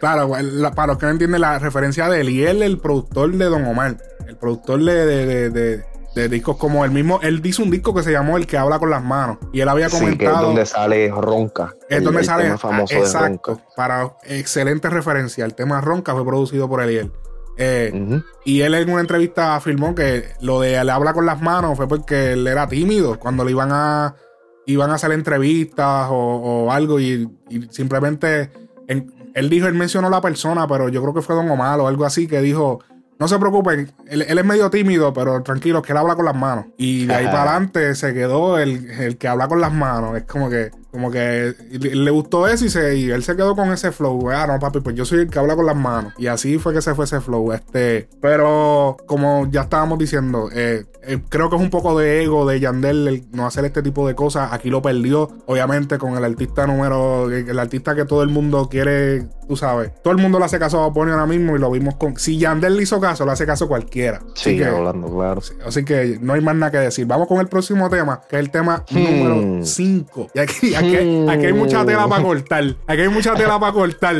claro, 0.00 0.32
para 0.74 0.86
los 0.88 0.98
que 0.98 1.06
no 1.06 1.12
entienden 1.12 1.40
la 1.40 1.58
referencia 1.58 2.08
de 2.08 2.20
Eliel, 2.20 2.62
el 2.62 2.78
productor 2.78 3.32
de 3.32 3.44
Don 3.44 3.64
Omar, 3.64 3.96
el 4.26 4.36
productor 4.36 4.82
de 4.82 5.50
de 5.50 5.91
discos 6.14 6.56
como 6.56 6.84
el 6.84 6.90
mismo. 6.90 7.20
Él 7.22 7.42
dice 7.42 7.62
un 7.62 7.70
disco 7.70 7.94
que 7.94 8.02
se 8.02 8.12
llamó 8.12 8.36
El 8.36 8.46
que 8.46 8.58
habla 8.58 8.78
con 8.78 8.90
las 8.90 9.02
manos. 9.02 9.38
Y 9.52 9.60
él 9.60 9.68
había 9.68 9.88
comentado. 9.88 10.12
Sí, 10.12 10.18
que 10.18 10.26
es 10.26 10.40
donde 10.40 10.66
sale 10.66 11.08
Ronca. 11.10 11.74
Es 11.88 12.02
donde 12.02 12.24
sale. 12.24 12.44
Tema 12.44 12.58
famoso 12.58 12.94
exacto. 12.94 13.60
Para 13.76 14.16
excelente 14.24 14.90
referencia. 14.90 15.44
El 15.44 15.54
tema 15.54 15.80
Ronca 15.80 16.12
fue 16.14 16.24
producido 16.24 16.68
por 16.68 16.82
Eliel. 16.82 17.12
Eh, 17.56 18.22
y 18.44 18.62
él 18.62 18.74
en 18.74 18.90
una 18.90 19.02
entrevista 19.02 19.54
afirmó 19.54 19.94
que 19.94 20.24
lo 20.40 20.60
de 20.60 20.76
él 20.76 20.88
habla 20.88 21.12
con 21.12 21.26
las 21.26 21.42
manos 21.42 21.76
fue 21.76 21.86
porque 21.86 22.32
él 22.32 22.46
era 22.46 22.66
tímido 22.66 23.18
cuando 23.18 23.44
le 23.44 23.50
iban 23.50 23.68
a 23.72 24.16
iban 24.64 24.90
a 24.90 24.94
hacer 24.94 25.12
entrevistas 25.12 26.08
o, 26.10 26.70
algo 26.70 26.98
y, 26.98 27.28
simplemente 27.70 28.50
él 28.86 29.48
dijo, 29.50 29.66
él 29.66 29.74
mencionó 29.74 30.10
la 30.10 30.20
persona, 30.20 30.66
pero 30.66 30.88
yo 30.88 31.02
creo 31.02 31.14
que 31.14 31.22
fue 31.22 31.34
Don 31.34 31.50
Omar 31.50 31.80
o 31.80 31.88
algo 31.88 32.04
así 32.04 32.26
que 32.26 32.40
dijo, 32.40 32.80
no 33.22 33.28
se 33.28 33.38
preocupen, 33.38 33.88
él, 34.08 34.22
es 34.22 34.44
medio 34.44 34.68
tímido, 34.68 35.12
pero 35.12 35.44
tranquilo, 35.44 35.80
que 35.80 35.92
él 35.92 35.98
habla 35.98 36.16
con 36.16 36.24
las 36.24 36.34
manos. 36.34 36.66
Y 36.76 37.06
de 37.06 37.14
ahí 37.14 37.26
para 37.26 37.52
adelante 37.52 37.94
se 37.94 38.12
quedó 38.12 38.58
el, 38.58 38.90
el, 38.90 39.16
que 39.16 39.28
habla 39.28 39.46
con 39.46 39.60
las 39.60 39.72
manos. 39.72 40.16
Es 40.16 40.24
como 40.24 40.50
que 40.50 40.72
como 40.92 41.10
que 41.10 41.54
le 41.70 42.10
gustó 42.10 42.46
eso 42.46 42.64
y, 42.66 42.68
se, 42.68 42.96
y 42.96 43.10
él 43.10 43.22
se 43.22 43.34
quedó 43.34 43.56
con 43.56 43.72
ese 43.72 43.92
flow. 43.92 44.30
Ah, 44.30 44.46
no, 44.46 44.58
papi, 44.58 44.80
pues 44.80 44.94
yo 44.94 45.04
soy 45.04 45.20
el 45.20 45.30
que 45.30 45.38
habla 45.38 45.56
con 45.56 45.66
las 45.66 45.76
manos. 45.76 46.12
Y 46.18 46.26
así 46.26 46.58
fue 46.58 46.74
que 46.74 46.82
se 46.82 46.94
fue 46.94 47.06
ese 47.06 47.20
flow. 47.20 47.52
Este, 47.52 48.08
pero 48.20 48.96
como 49.06 49.48
ya 49.50 49.62
estábamos 49.62 49.98
diciendo, 49.98 50.48
eh, 50.52 50.84
eh, 51.02 51.18
creo 51.28 51.50
que 51.50 51.56
es 51.56 51.62
un 51.62 51.70
poco 51.70 51.98
de 51.98 52.22
ego 52.22 52.46
de 52.46 52.60
Yandel 52.60 53.08
el 53.08 53.24
no 53.32 53.46
hacer 53.46 53.64
este 53.64 53.82
tipo 53.82 54.06
de 54.06 54.14
cosas. 54.14 54.52
Aquí 54.52 54.70
lo 54.70 54.82
perdió, 54.82 55.30
obviamente, 55.46 55.98
con 55.98 56.16
el 56.16 56.24
artista 56.24 56.66
número, 56.66 57.30
el 57.30 57.58
artista 57.58 57.94
que 57.94 58.04
todo 58.04 58.22
el 58.22 58.28
mundo 58.28 58.68
quiere, 58.70 59.26
tú 59.48 59.56
sabes. 59.56 59.92
Todo 60.02 60.12
el 60.12 60.20
mundo 60.20 60.38
le 60.38 60.44
hace 60.44 60.58
caso 60.58 60.82
a 60.82 60.88
Bonnie 60.88 61.12
ahora 61.12 61.26
mismo 61.26 61.56
y 61.56 61.58
lo 61.58 61.70
vimos 61.70 61.96
con. 61.96 62.16
Si 62.18 62.38
Yandel 62.38 62.76
le 62.76 62.82
hizo 62.82 63.00
caso, 63.00 63.24
le 63.24 63.32
hace 63.32 63.46
caso 63.46 63.66
cualquiera. 63.66 64.20
Sigue 64.34 64.66
hablando, 64.66 65.08
claro. 65.08 65.40
Así 65.66 65.84
que 65.84 66.18
no 66.20 66.34
hay 66.34 66.40
más 66.40 66.54
nada 66.54 66.70
que 66.70 66.78
decir. 66.78 67.06
Vamos 67.06 67.28
con 67.28 67.38
el 67.40 67.48
próximo 67.48 67.88
tema, 67.88 68.20
que 68.28 68.36
es 68.36 68.40
el 68.40 68.50
tema 68.50 68.84
hmm. 68.90 69.02
número 69.02 69.64
5. 69.64 70.28
Y 70.34 70.38
aquí 70.38 70.72
Aquí, 70.81 70.81
hay 70.84 71.52
mucha 71.52 71.84
tela 71.84 72.08
para 72.08 72.22
cortar. 72.22 72.76
Aquí 72.86 73.02
hay 73.02 73.08
mucha 73.08 73.34
tela 73.34 73.58
para 73.58 73.72
cortar. 73.72 74.16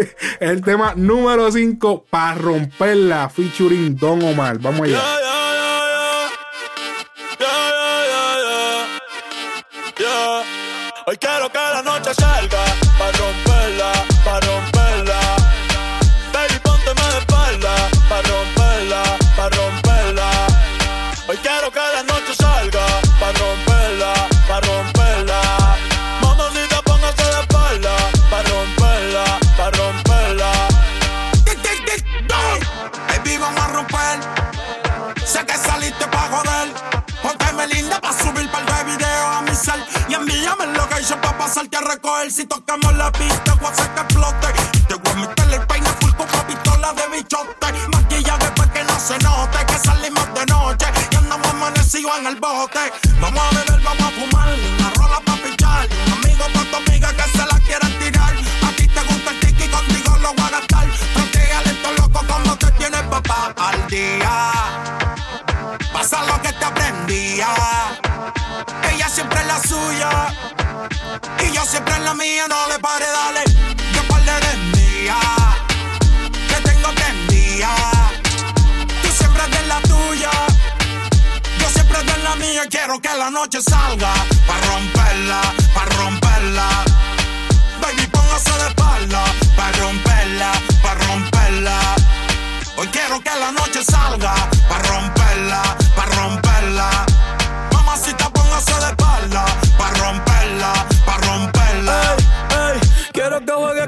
el 0.40 0.62
tema 0.62 0.94
número 0.96 1.50
5 1.50 2.06
para 2.08 2.34
romperla, 2.34 3.28
featuring 3.28 3.96
Don 3.96 4.22
Omar. 4.22 4.58
Vamos 4.58 4.82
allá. 4.82 5.00
Hoy 11.08 11.16
quiero 11.18 11.48
que 11.48 11.58
la 11.58 11.82
noche 11.82 12.12
salga 12.14 12.85
si 42.30 42.46
tocamos 42.46 42.94
la 42.94 43.10
pista, 43.12 43.54
voy 43.54 43.66
a 43.66 43.70
hacer 43.70 43.90
que 43.94 44.00
explote. 44.00 44.46
Te 44.88 44.94
voy 44.94 45.12
a 45.12 45.28
meter 45.28 45.54
el 45.54 45.66
peine 45.66 45.88
full 46.00 46.12
con 46.12 46.28
una 46.28 46.46
pistola 46.46 46.92
de 46.92 47.16
bichote. 47.16 47.66
Maquillaje 47.92 48.50
para 48.56 48.72
que 48.72 48.84
no 48.84 49.00
se 49.00 49.18
note 49.18 49.58
que 49.66 49.78
salimos 49.78 50.34
de 50.34 50.46
noche 50.46 50.86
y 51.10 51.16
andamos 51.16 51.48
amanecidos 51.48 52.12
en 52.18 52.26
el 52.26 52.36
bote. 52.36 52.92
Vamos 53.20 53.42
a 53.42 53.50
beber, 53.56 53.82
vamos 53.82 54.02
a 54.02 54.10
fumar, 54.10 54.48
una 54.48 54.90
rola 54.94 55.20
para 55.24 55.42
pichar. 55.42 55.88
Amigo 56.12 56.44
para 56.54 56.70
tu 56.70 56.76
amiga 56.76 57.12
que 57.12 57.22
se 57.22 57.38
la 57.38 57.60
quieran 57.66 57.98
tirar. 57.98 58.34
A 58.34 58.76
ti 58.76 58.88
te 58.88 59.00
gusta 59.02 59.30
el 59.30 59.40
tiki, 59.40 59.68
contigo 59.68 60.16
lo 60.18 60.34
voy 60.34 60.44
a 60.44 60.50
gastar. 60.50 60.86
Tranquila, 61.14 61.62
esto 61.64 61.92
loco 61.98 62.20
como 62.26 62.56
te 62.56 62.70
tienes 62.72 63.02
papá 63.02 63.52
al 63.56 63.86
día. 63.88 64.52
Pasa 65.92 66.24
lo 66.24 66.40
que 66.40 66.52
te 66.52 66.64
aprendía. 66.64 67.48
Ella 68.92 69.08
siempre 69.08 69.40
es 69.40 69.46
la 69.46 69.60
suya 69.60 70.65
y 71.44 71.52
yo 71.52 71.64
siempre 71.64 71.94
en 71.96 72.04
la 72.04 72.14
mía, 72.14 72.46
no 72.48 72.68
le 72.68 72.78
pare, 72.78 73.06
dale. 73.06 73.42
Yo 73.94 74.02
par 74.08 74.22
de 74.22 74.56
mía, 74.76 75.16
que 76.48 76.68
tengo 76.68 76.88
prendida. 76.94 77.74
Tú 79.02 79.08
siempre 79.18 79.42
de 79.48 79.66
la 79.66 79.80
tuya, 79.82 80.30
yo 81.58 81.68
siempre 81.70 82.02
de 82.02 82.18
la 82.22 82.36
mía. 82.36 82.62
Quiero 82.70 83.00
que 83.00 83.12
la 83.14 83.30
noche 83.30 83.60
salga, 83.62 84.12
para 84.46 84.66
romperla, 84.66 85.40
para 85.74 85.96
romperla. 85.96 86.68
Baby, 87.80 88.06
póngase 88.08 88.52
de 88.52 88.68
espalda, 88.68 89.24
para 89.56 89.78
romperla, 89.78 90.52
para 90.82 91.00
romperla. 91.06 91.78
Hoy 92.76 92.88
quiero 92.88 93.20
que 93.20 93.30
la 93.30 93.52
noche 93.52 93.82
salga, 93.82 94.34
para 94.68 94.82
romperla, 94.88 95.62
para 95.96 96.14
romperla. 96.16 97.05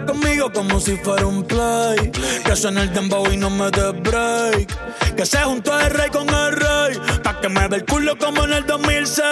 Conmigo 0.06 0.52
como 0.52 0.80
si 0.80 0.96
fuera 0.96 1.26
un 1.26 1.44
play. 1.44 2.10
Que 2.44 2.56
suene 2.56 2.82
el 2.82 2.92
dembow 2.92 3.30
y 3.32 3.36
no 3.36 3.50
me 3.50 3.70
dé 3.70 3.90
break. 3.92 5.14
Que 5.16 5.26
se 5.26 5.38
juntó 5.38 5.78
el 5.78 5.90
rey 5.90 6.10
con 6.10 6.28
el 6.28 6.52
rey. 6.52 6.98
Pa' 7.22 7.40
que 7.40 7.48
me 7.48 7.66
ve 7.68 7.76
el 7.76 7.84
culo 7.84 8.16
como 8.18 8.44
en 8.44 8.52
el 8.52 8.66
2006. 8.66 9.24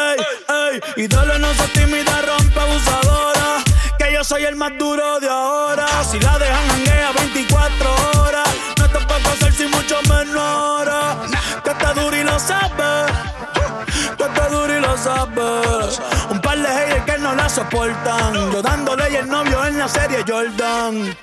Ey, 0.97 1.07
dale, 1.09 1.39
no 1.39 1.49
se 1.55 1.69
tímida, 1.69 2.23
rompe 2.23 2.61
abusadora. 2.61 3.63
Que 3.99 4.13
yo 4.13 4.25
soy 4.25 4.45
el 4.45 4.57
más 4.57 4.73
duro 4.79 5.21
de 5.21 5.29
ahora. 5.29 5.87
Si 6.05 6.19
la 6.21 6.39
dejan 6.39 6.71
hanguea 6.71 7.13
24 7.13 7.95
horas 7.95 8.16
Un 16.31 16.41
par 16.41 16.57
de 16.57 16.67
haters 16.67 17.05
que 17.05 17.19
no 17.19 17.35
la 17.35 17.49
soportan. 17.51 18.33
Yo 18.51 18.63
dándole 18.63 19.11
y 19.11 19.17
el 19.17 19.29
novio 19.29 19.63
en 19.67 19.79
la 19.79 19.89
serie 19.89 20.25
Jordan. 20.27 21.15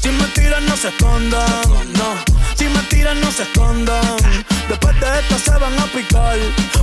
Si 0.00 0.08
me 0.08 0.24
tiran, 0.34 0.66
no 0.66 0.76
se 0.76 0.88
escondan. 0.88 2.33
Si 2.56 2.68
me 2.68 2.80
tiran, 2.88 3.20
no 3.20 3.30
se 3.30 3.42
escondan. 3.42 4.16
Después 4.68 4.98
de 5.00 5.18
esto 5.18 5.38
se 5.38 5.58
van 5.58 5.78
a 5.78 5.86
picar. 5.86 6.38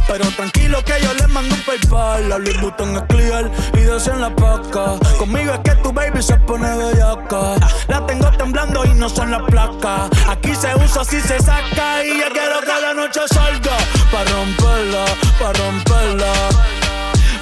Pero 0.08 0.26
tranquilo 0.32 0.84
que 0.84 0.94
yo 1.02 1.14
les 1.14 1.30
mando 1.30 1.56
un 1.56 1.62
PayPal. 1.62 2.30
La 2.30 2.38
Louis 2.38 2.60
Vuitton 2.62 2.96
es 2.96 3.04
clear 3.04 3.52
y 3.74 4.10
en 4.10 4.22
la 4.22 4.36
paca. 4.36 4.98
Conmigo 5.18 5.54
es 5.54 5.60
que 5.60 5.72
tu 5.82 5.92
baby 5.92 6.22
se 6.22 6.36
pone 6.38 6.68
bellaca. 6.76 7.56
La 7.88 8.06
tengo 8.06 8.32
temblando 8.32 8.86
y 8.86 8.94
no 8.94 9.10
son 9.10 9.32
las 9.32 9.42
placas. 9.44 10.10
Aquí 10.28 10.54
se 10.56 10.74
usa, 10.76 11.04
si 11.04 11.20
se 11.22 11.40
saca. 11.40 12.04
Y 12.06 12.20
yo 12.20 12.30
quiero 12.32 12.62
que 12.62 12.82
la 12.82 12.94
noche 12.94 13.22
salga. 13.30 13.78
Pa' 14.12 14.24
romperla, 14.26 15.06
pa' 15.40 15.54
romperla. 15.54 16.34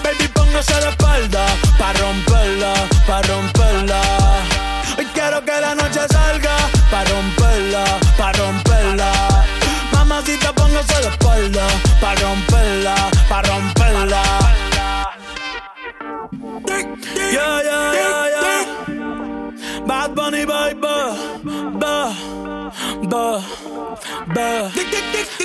Baby, 0.04 0.28
póngase 0.34 0.80
la 0.82 0.90
espalda. 0.90 1.46
Pa' 1.78 1.94
romperla, 1.94 2.74
pa' 3.08 3.22
romperla. 3.24 4.02
Hoy 4.98 5.06
quiero 5.14 5.44
que 5.44 5.62
la 5.62 5.76
noche 5.76 6.02
salga. 6.10 6.56
Pa' 6.92 7.04
romperla, 7.06 7.84
pa' 8.32 8.38
romperla. 8.38 9.12
Mamacita, 9.92 10.54
póngase 10.54 11.02
la 11.02 11.10
espalda. 11.10 11.68
Pa' 12.02 12.16
romperla, 12.16 12.96
pa' 13.30 13.42
romperla. 13.42 14.24
Yeah, 17.34 17.62
yeah, 17.64 17.94
yeah, 17.94 18.26
yeah. 18.36 19.86
Bad 19.88 20.16
Bunny, 20.16 20.46
baby. 20.46 20.80
Ba, 21.80 22.14
ba, 23.10 23.42
ba. 24.34 24.72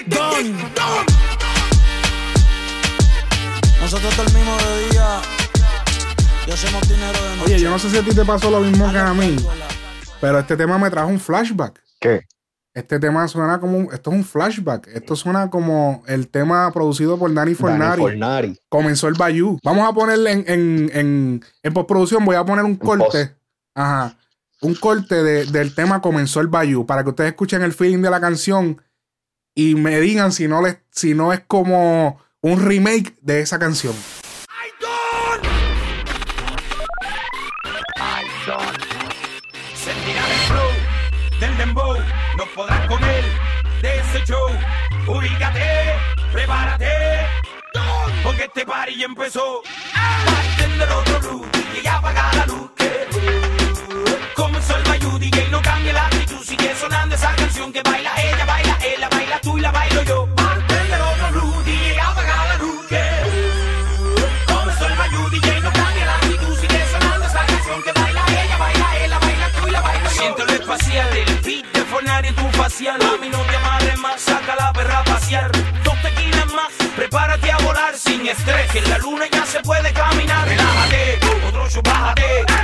Don. 0.06 0.46
Nosotros 3.80 4.16
dormimos 4.16 4.64
de 4.64 4.88
día 4.88 5.20
y 6.46 6.50
hacemos 6.50 6.88
dinero 6.88 7.22
de 7.22 7.36
noche. 7.36 7.44
Oye, 7.44 7.60
yo 7.60 7.70
no 7.70 7.78
sé 7.78 7.90
si 7.90 7.98
a 7.98 8.02
ti 8.02 8.14
te 8.14 8.24
pasó 8.24 8.50
lo 8.50 8.60
mismo 8.60 8.90
que 8.90 8.98
a 8.98 9.12
mí, 9.12 9.36
pero 10.20 10.38
este 10.38 10.56
tema 10.56 10.78
me 10.78 10.90
trajo 10.90 11.08
un 11.08 11.20
flashback. 11.20 11.80
¿Qué? 12.00 12.26
Este 12.74 12.98
tema 12.98 13.26
suena 13.28 13.60
como. 13.60 13.78
un- 13.78 13.88
Esto 13.92 14.10
es 14.10 14.16
un 14.16 14.24
flashback. 14.24 14.88
Esto 14.88 15.14
suena 15.14 15.48
como 15.48 16.02
el 16.08 16.26
tema 16.28 16.70
producido 16.72 17.16
por 17.18 17.28
Danny 17.32 17.52
Dani 17.52 17.54
Fornari. 17.54 18.02
Fornari. 18.02 18.60
Comenzó 18.68 19.06
el 19.08 19.14
Bayou. 19.14 19.58
Vamos 19.62 19.88
a 19.88 19.92
ponerle 19.92 20.32
en, 20.32 20.44
en, 20.48 20.90
en, 20.92 21.44
en 21.62 21.72
postproducción, 21.72 22.24
voy 22.24 22.34
a 22.36 22.44
poner 22.44 22.64
un 22.64 22.74
corte. 22.76 23.04
post. 23.26 23.32
Ajá. 23.76 24.16
Un 24.60 24.74
corte 24.74 25.22
de- 25.22 25.44
del 25.46 25.74
tema 25.74 26.00
Comenzó 26.02 26.40
el 26.40 26.48
Bayou. 26.48 26.84
Para 26.84 27.04
que 27.04 27.10
ustedes 27.10 27.30
escuchen 27.30 27.62
el 27.62 27.72
feeling 27.72 28.02
de 28.02 28.10
la 28.10 28.20
canción 28.20 28.82
y 29.54 29.76
me 29.76 30.00
digan 30.00 30.32
si 30.32 30.48
no, 30.48 30.60
les, 30.60 30.78
si 30.90 31.14
no 31.14 31.32
es 31.32 31.40
como 31.46 32.18
un 32.40 32.60
remake 32.60 33.14
de 33.22 33.40
esa 33.40 33.58
canción. 33.60 33.94
Porque 48.44 48.60
este 48.60 48.66
party 48.66 48.96
ya 48.96 49.06
empezó. 49.06 49.62
Parten 49.94 50.78
del 50.78 50.90
otro 50.90 51.20
blue 51.20 51.46
y 51.82 51.86
apaga 51.86 52.32
la 52.34 52.46
luz. 52.46 52.70
que, 52.76 53.08
Comenzó 54.34 54.76
el 54.76 54.82
Bayou, 54.84 55.18
DJ, 55.18 55.48
no 55.50 55.62
cambia 55.62 55.92
la 55.92 56.06
actitud, 56.06 56.42
sigue 56.42 56.74
sonando 56.74 57.14
esa 57.14 57.34
canción 57.36 57.72
que 57.72 57.82
baila 57.82 58.12
ella, 58.16 58.44
baila 58.44 58.78
él, 58.82 59.00
la 59.00 59.08
baila 59.08 59.40
tú 59.40 59.58
y 59.58 59.60
la 59.60 59.70
bailo 59.72 60.02
yo. 60.02 60.28
Parten 60.34 60.90
del 60.90 61.00
otro 61.00 61.28
blue, 61.32 61.62
DJ, 61.64 62.00
apaga 62.00 62.48
la 62.48 62.58
luz. 62.58 62.86
que, 62.88 63.02
Comenzó 64.52 64.86
el 64.86 64.94
Bayou, 64.94 65.30
DJ, 65.30 65.60
no 65.60 65.72
cambia 65.72 66.06
la 66.06 66.16
actitud, 66.16 66.58
sigue 66.58 66.86
sonando 66.92 67.26
esa 67.26 67.46
canción 67.46 67.82
que 67.82 67.92
baila 67.92 68.24
ella, 68.28 68.56
baila 68.58 68.96
él, 68.98 69.10
la 69.10 69.18
baila 69.18 69.50
tú 69.52 69.68
y 69.68 69.70
la 69.70 69.80
bailo 69.80 70.04
yo. 70.04 70.10
Siento 70.10 70.44
lo 70.44 70.52
espacial, 70.52 71.16
el 71.16 71.38
beat 71.40 71.64
de 71.72 71.84
Fornari 71.84 72.32
tu 72.32 72.48
facial. 72.50 73.00
A 73.00 73.16
mí 73.18 73.28
no 73.28 73.38
te 73.38 73.56
amarres 73.56 73.98
más, 73.98 74.20
saca 74.20 74.56
la 74.56 74.72
prepárate 77.14 77.50
a 77.52 77.56
volar 77.58 77.96
sin 77.96 78.26
estrés. 78.26 78.70
Que 78.72 78.78
en 78.78 78.90
la 78.90 78.98
luna 78.98 79.24
ya 79.30 79.46
se 79.46 79.60
puede 79.60 79.92
caminar. 79.92 80.48
Relájate, 80.48 81.18
otro 81.48 81.68
show 81.70 81.82
bájate. 81.84 82.22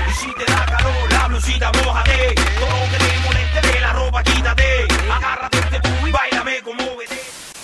Y 0.09 0.13
si 0.15 0.27
te 0.35 0.53
da 0.53 0.67
calor, 0.67 1.13
la 1.13 1.29
blusita 1.29 1.73
mojate. 1.85 2.35
Todo 2.59 2.69
lo 2.69 2.91
que 2.91 2.99
te 2.99 3.19
moleste 3.27 3.73
de 3.75 3.81
la 3.81 3.93
ropa 3.93 4.23
quítate. 4.23 4.65
Agárrate 5.13 5.59
este 5.59 5.81
tú 5.81 6.07
y 6.07 6.11
bailame 6.11 6.63
como. 6.63 6.81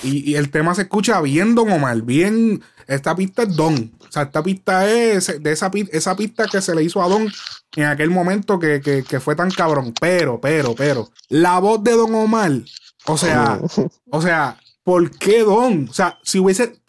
Y, 0.03 0.31
y 0.31 0.37
el 0.37 0.51
tema 0.51 0.75
se 0.75 0.83
escucha 0.83 1.21
bien 1.21 1.55
Don 1.57 1.71
Omar, 1.73 2.03
bien. 2.03 2.63
Esta 2.87 3.17
pista 3.17 3.43
es 3.43 3.57
Don. 3.57 3.93
O 4.09 4.13
sea, 4.13 4.23
esta 4.23 4.43
pista 4.43 4.89
es 4.89 5.43
de 5.43 5.51
esa, 5.53 5.71
esa 5.91 6.15
pista 6.15 6.47
que 6.47 6.61
se 6.61 6.75
le 6.75 6.85
hizo 6.85 7.03
a 7.03 7.09
Don 7.09 7.29
en 7.75 7.85
aquel 7.85 8.11
momento 8.11 8.59
que, 8.61 8.81
que- 8.81 9.03
que 9.03 9.19
fue 9.19 9.35
tan 9.35 9.51
cabrón. 9.51 9.93
Pero, 10.01 10.41
pero, 10.41 10.75
pero. 10.77 11.11
La 11.29 11.59
voz 11.59 11.83
de 11.83 11.93
Don 11.93 12.15
Omar. 12.15 12.53
O 13.07 13.19
sea, 13.19 13.59
o 14.11 14.23
sea, 14.23 14.57
¿por 14.87 15.11
qué 15.11 15.41
Don? 15.43 15.89
O 15.91 15.93
sea, 15.93 16.17
si 16.23 16.39
hubiese, 16.39 16.81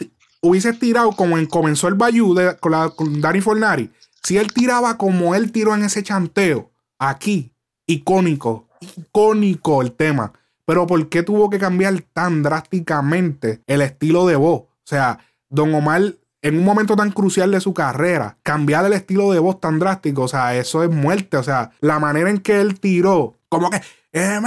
hubiese 0.41 0.72
tirado 0.74 1.12
como 1.14 1.38
en 1.38 1.48
comenzó 1.48 1.88
el 1.88 1.95
Bayou 1.95 2.34
de, 2.36 2.56
con, 2.58 2.72
la, 2.72 2.89
con 2.91 3.20
Danny 3.20 3.41
Fornari, 3.41 3.89
si 4.24 4.38
él 4.38 4.54
tiraba 4.54 4.98
como 4.98 5.34
él 5.36 5.52
tiró 5.52 5.74
en 5.74 5.84
ese 5.84 6.04
chanteo, 6.04 6.72
aquí, 7.00 7.52
icónico, 7.88 8.68
icónico 8.80 9.82
el 9.82 9.91
tema. 9.93 10.32
Pero 10.66 10.86
¿por 10.86 11.10
qué 11.10 11.24
tuvo 11.24 11.50
que 11.50 11.60
cambiar 11.60 12.00
tan 12.14 12.43
drásticamente 12.43 13.62
el 13.68 13.82
estilo 13.82 14.26
de 14.28 14.36
voz? 14.36 14.62
O 14.62 14.70
sea, 14.84 15.20
Don 15.50 15.74
Omar, 15.74 16.02
en 16.41 16.58
un 16.60 16.64
momento 16.66 16.95
tan 16.95 17.12
crucial 17.12 17.52
de 17.52 17.62
su 17.62 17.74
carrera, 17.74 18.38
cambiar 18.43 18.86
el 18.86 18.93
estilo 18.93 19.32
de 19.32 19.39
voz 19.39 19.60
tan 19.60 19.80
drástico, 19.80 20.24
o 20.24 20.28
sea, 20.28 20.56
eso 20.56 20.84
es 20.84 20.89
muerte. 20.89 21.38
O 21.38 21.43
sea, 21.43 21.72
la 21.82 22.00
manera 22.00 22.30
en 22.30 22.38
que 22.39 22.60
él 22.62 22.80
tiró, 22.80 23.36
como 23.50 23.70
que, 23.70 23.82
eh, 24.14 24.39